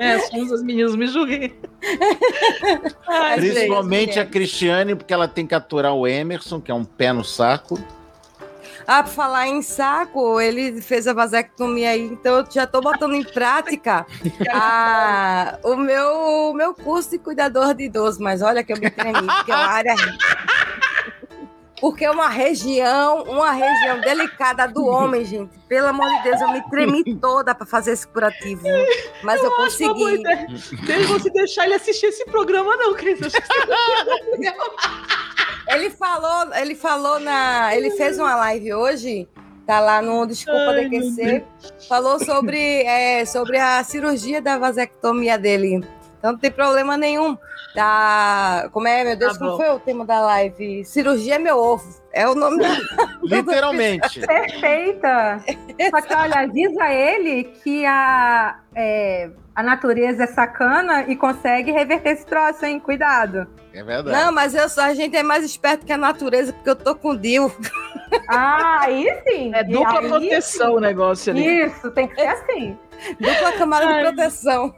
É, 0.00 0.18
somos 0.20 0.52
as 0.52 0.62
meninas, 0.62 0.96
me 0.96 1.06
julguem. 1.06 1.52
Ai, 3.08 3.36
Principalmente 3.36 4.18
a 4.18 4.22
gente. 4.22 4.32
Cristiane, 4.32 4.94
porque 4.94 5.12
ela 5.12 5.28
tem 5.28 5.46
que 5.46 5.54
aturar 5.54 5.92
o 5.94 6.06
Emerson, 6.06 6.60
que 6.60 6.70
é 6.70 6.74
um 6.74 6.84
pé 6.84 7.12
no 7.12 7.24
saco. 7.24 7.78
Ah, 8.86 9.00
pra 9.02 9.12
falar 9.12 9.46
em 9.46 9.62
saco, 9.62 10.40
ele 10.40 10.80
fez 10.82 11.06
a 11.06 11.12
vasectomia 11.12 11.90
aí, 11.90 12.00
então 12.02 12.38
eu 12.40 12.46
já 12.50 12.66
tô 12.66 12.80
botando 12.80 13.14
em 13.14 13.22
prática 13.22 14.04
a- 14.52 15.56
o 15.62 15.76
meu, 15.76 16.10
o 16.50 16.52
meu 16.54 16.74
curso 16.74 17.10
de 17.10 17.18
cuidador 17.18 17.74
de 17.74 17.84
idoso, 17.84 18.20
mas 18.20 18.42
olha 18.42 18.64
que 18.64 18.72
eu 18.72 18.78
me 18.80 18.90
tremi, 18.90 19.22
porque 19.24 19.52
é 19.52 19.54
uma 19.54 19.66
área. 19.66 19.94
Porque 21.82 22.04
é 22.04 22.10
uma 22.12 22.28
região, 22.28 23.24
uma 23.24 23.50
região 23.50 24.00
delicada 24.00 24.68
do 24.68 24.86
homem, 24.86 25.24
gente. 25.24 25.58
Pelo 25.66 25.88
amor 25.88 26.08
de 26.08 26.22
Deus, 26.22 26.40
eu 26.40 26.48
me 26.52 26.62
tremi 26.70 27.16
toda 27.16 27.52
pra 27.56 27.66
fazer 27.66 27.90
esse 27.90 28.06
curativo. 28.06 28.62
Mas 29.24 29.42
eu, 29.42 29.50
boa 29.50 29.64
consegui. 29.64 30.22
Deixa 30.86 31.08
você 31.08 31.28
deixar 31.30 31.64
ele 31.64 31.74
assistir 31.74 32.06
esse 32.06 32.24
programa, 32.26 32.76
não, 32.76 32.94
Cris. 32.94 33.18
Ele 35.66 35.90
falou, 35.90 36.54
ele 36.54 36.76
falou 36.76 37.18
na. 37.18 37.74
Ele 37.74 37.90
fez 37.90 38.16
uma 38.16 38.36
live 38.36 38.74
hoje, 38.74 39.28
tá 39.66 39.80
lá 39.80 40.00
no 40.00 40.24
Desculpa 40.24 40.70
Ai, 40.70 40.88
DQC, 40.88 41.44
falou 41.88 42.24
sobre, 42.24 42.82
é, 42.84 43.24
sobre 43.24 43.58
a 43.58 43.82
cirurgia 43.82 44.40
da 44.40 44.56
vasectomia 44.56 45.36
dele. 45.36 45.80
Então 46.22 46.30
não 46.32 46.38
tem 46.38 46.52
problema 46.52 46.96
nenhum. 46.96 47.36
Tá, 47.74 48.68
como 48.70 48.86
é, 48.86 49.02
meu 49.02 49.16
Deus, 49.16 49.32
Tá 49.32 49.38
como 49.40 49.50
bom. 49.52 49.56
foi 49.56 49.70
o 49.70 49.80
tema 49.80 50.04
da 50.04 50.20
live? 50.20 50.84
Cirurgia 50.84 51.34
é 51.34 51.38
meu 51.38 51.58
ovo. 51.58 52.00
É 52.12 52.28
o 52.28 52.34
nome 52.36 52.58
da. 52.62 52.68
Literalmente. 53.24 54.20
Perfeita! 54.24 55.42
Só 55.90 56.00
que, 56.00 56.14
olha, 56.14 56.40
avisa 56.42 56.88
ele 56.92 57.44
que 57.64 57.84
a, 57.86 58.56
é, 58.72 59.30
a 59.54 59.62
natureza 59.64 60.22
é 60.22 60.26
sacana 60.28 61.06
e 61.08 61.16
consegue 61.16 61.72
reverter 61.72 62.10
esse 62.10 62.24
troço, 62.26 62.64
hein? 62.64 62.78
Cuidado. 62.78 63.48
É 63.74 63.82
verdade. 63.82 64.16
Não, 64.16 64.30
mas 64.32 64.54
eu, 64.54 64.68
sou- 64.68 64.84
a 64.84 64.94
gente 64.94 65.16
é 65.16 65.22
mais 65.24 65.42
esperto 65.44 65.84
que 65.84 65.92
a 65.92 65.96
natureza, 65.96 66.52
porque 66.52 66.70
eu 66.70 66.76
tô 66.76 66.94
com 66.94 67.08
o 67.10 67.16
Dil. 67.18 67.50
Ah, 68.28 68.82
aí 68.82 69.08
sim. 69.26 69.50
É 69.54 69.64
dupla 69.64 69.98
Aí- 70.00 70.08
proteção 70.08 70.74
o 70.74 70.80
negócio 70.80 71.32
ali. 71.32 71.64
Isso, 71.64 71.90
tem 71.90 72.06
que 72.06 72.14
ser 72.14 72.26
assim. 72.28 72.78
Dupla 73.18 73.52
camada 73.52 73.86
de 73.86 73.92
Ai. 73.92 74.02
proteção. 74.02 74.74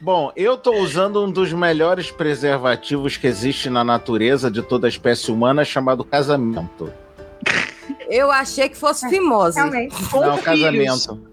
Bom, 0.00 0.32
eu 0.36 0.56
tô 0.56 0.72
usando 0.76 1.24
um 1.24 1.30
dos 1.30 1.52
melhores 1.52 2.10
preservativos 2.10 3.16
que 3.16 3.26
existe 3.26 3.68
na 3.70 3.84
natureza 3.84 4.50
de 4.50 4.62
toda 4.62 4.86
a 4.86 4.88
espécie 4.90 5.30
humana, 5.30 5.64
chamado 5.64 6.04
casamento. 6.04 6.92
Eu 8.08 8.30
achei 8.30 8.68
que 8.68 8.76
fosse 8.76 9.08
fimose. 9.08 9.56
Realmente. 9.58 9.94
Com 10.08 10.20
Não, 10.20 10.36
filhos. 10.38 10.44
casamento. 10.44 11.30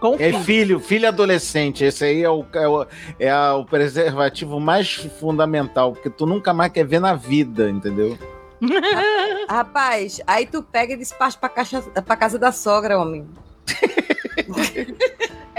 Com 0.00 0.14
É 0.14 0.18
filhos. 0.18 0.44
filho, 0.44 0.80
filho 0.80 1.08
adolescente. 1.08 1.84
Esse 1.84 2.04
aí 2.04 2.22
é 2.22 2.30
o, 2.30 2.44
é, 2.52 2.68
o, 2.68 2.86
é 3.20 3.30
a- 3.30 3.54
o 3.54 3.64
preservativo 3.64 4.58
mais 4.60 4.94
fundamental, 5.20 5.92
porque 5.92 6.10
tu 6.10 6.26
nunca 6.26 6.52
mais 6.52 6.72
quer 6.72 6.84
ver 6.84 7.00
na 7.00 7.14
vida, 7.14 7.70
entendeu? 7.70 8.18
Rapaz, 9.48 10.20
aí 10.26 10.46
tu 10.46 10.62
pega 10.62 10.92
e 10.92 10.96
despacha 10.96 11.36
pra, 11.38 11.48
caixa, 11.48 11.80
pra 11.82 12.16
casa 12.16 12.38
da 12.38 12.52
sogra, 12.52 12.98
homem. 12.98 13.26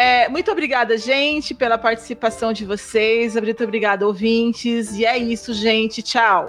É, 0.03 0.27
muito 0.27 0.51
obrigada, 0.51 0.97
gente, 0.97 1.53
pela 1.53 1.77
participação 1.77 2.51
de 2.51 2.65
vocês. 2.65 3.35
Muito 3.35 3.63
obrigada, 3.63 4.05
ouvintes. 4.05 4.97
E 4.97 5.05
é 5.05 5.17
isso, 5.17 5.53
gente. 5.53 6.03
Tchau. 6.03 6.47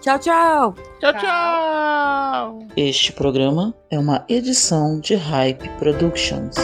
Tchau, 0.00 0.18
tchau. 0.20 0.74
Tchau, 1.00 1.12
tchau! 1.18 2.58
Este 2.76 3.12
programa 3.12 3.74
é 3.90 3.98
uma 3.98 4.24
edição 4.28 5.00
de 5.00 5.16
Hype 5.16 5.68
Productions. 5.80 6.54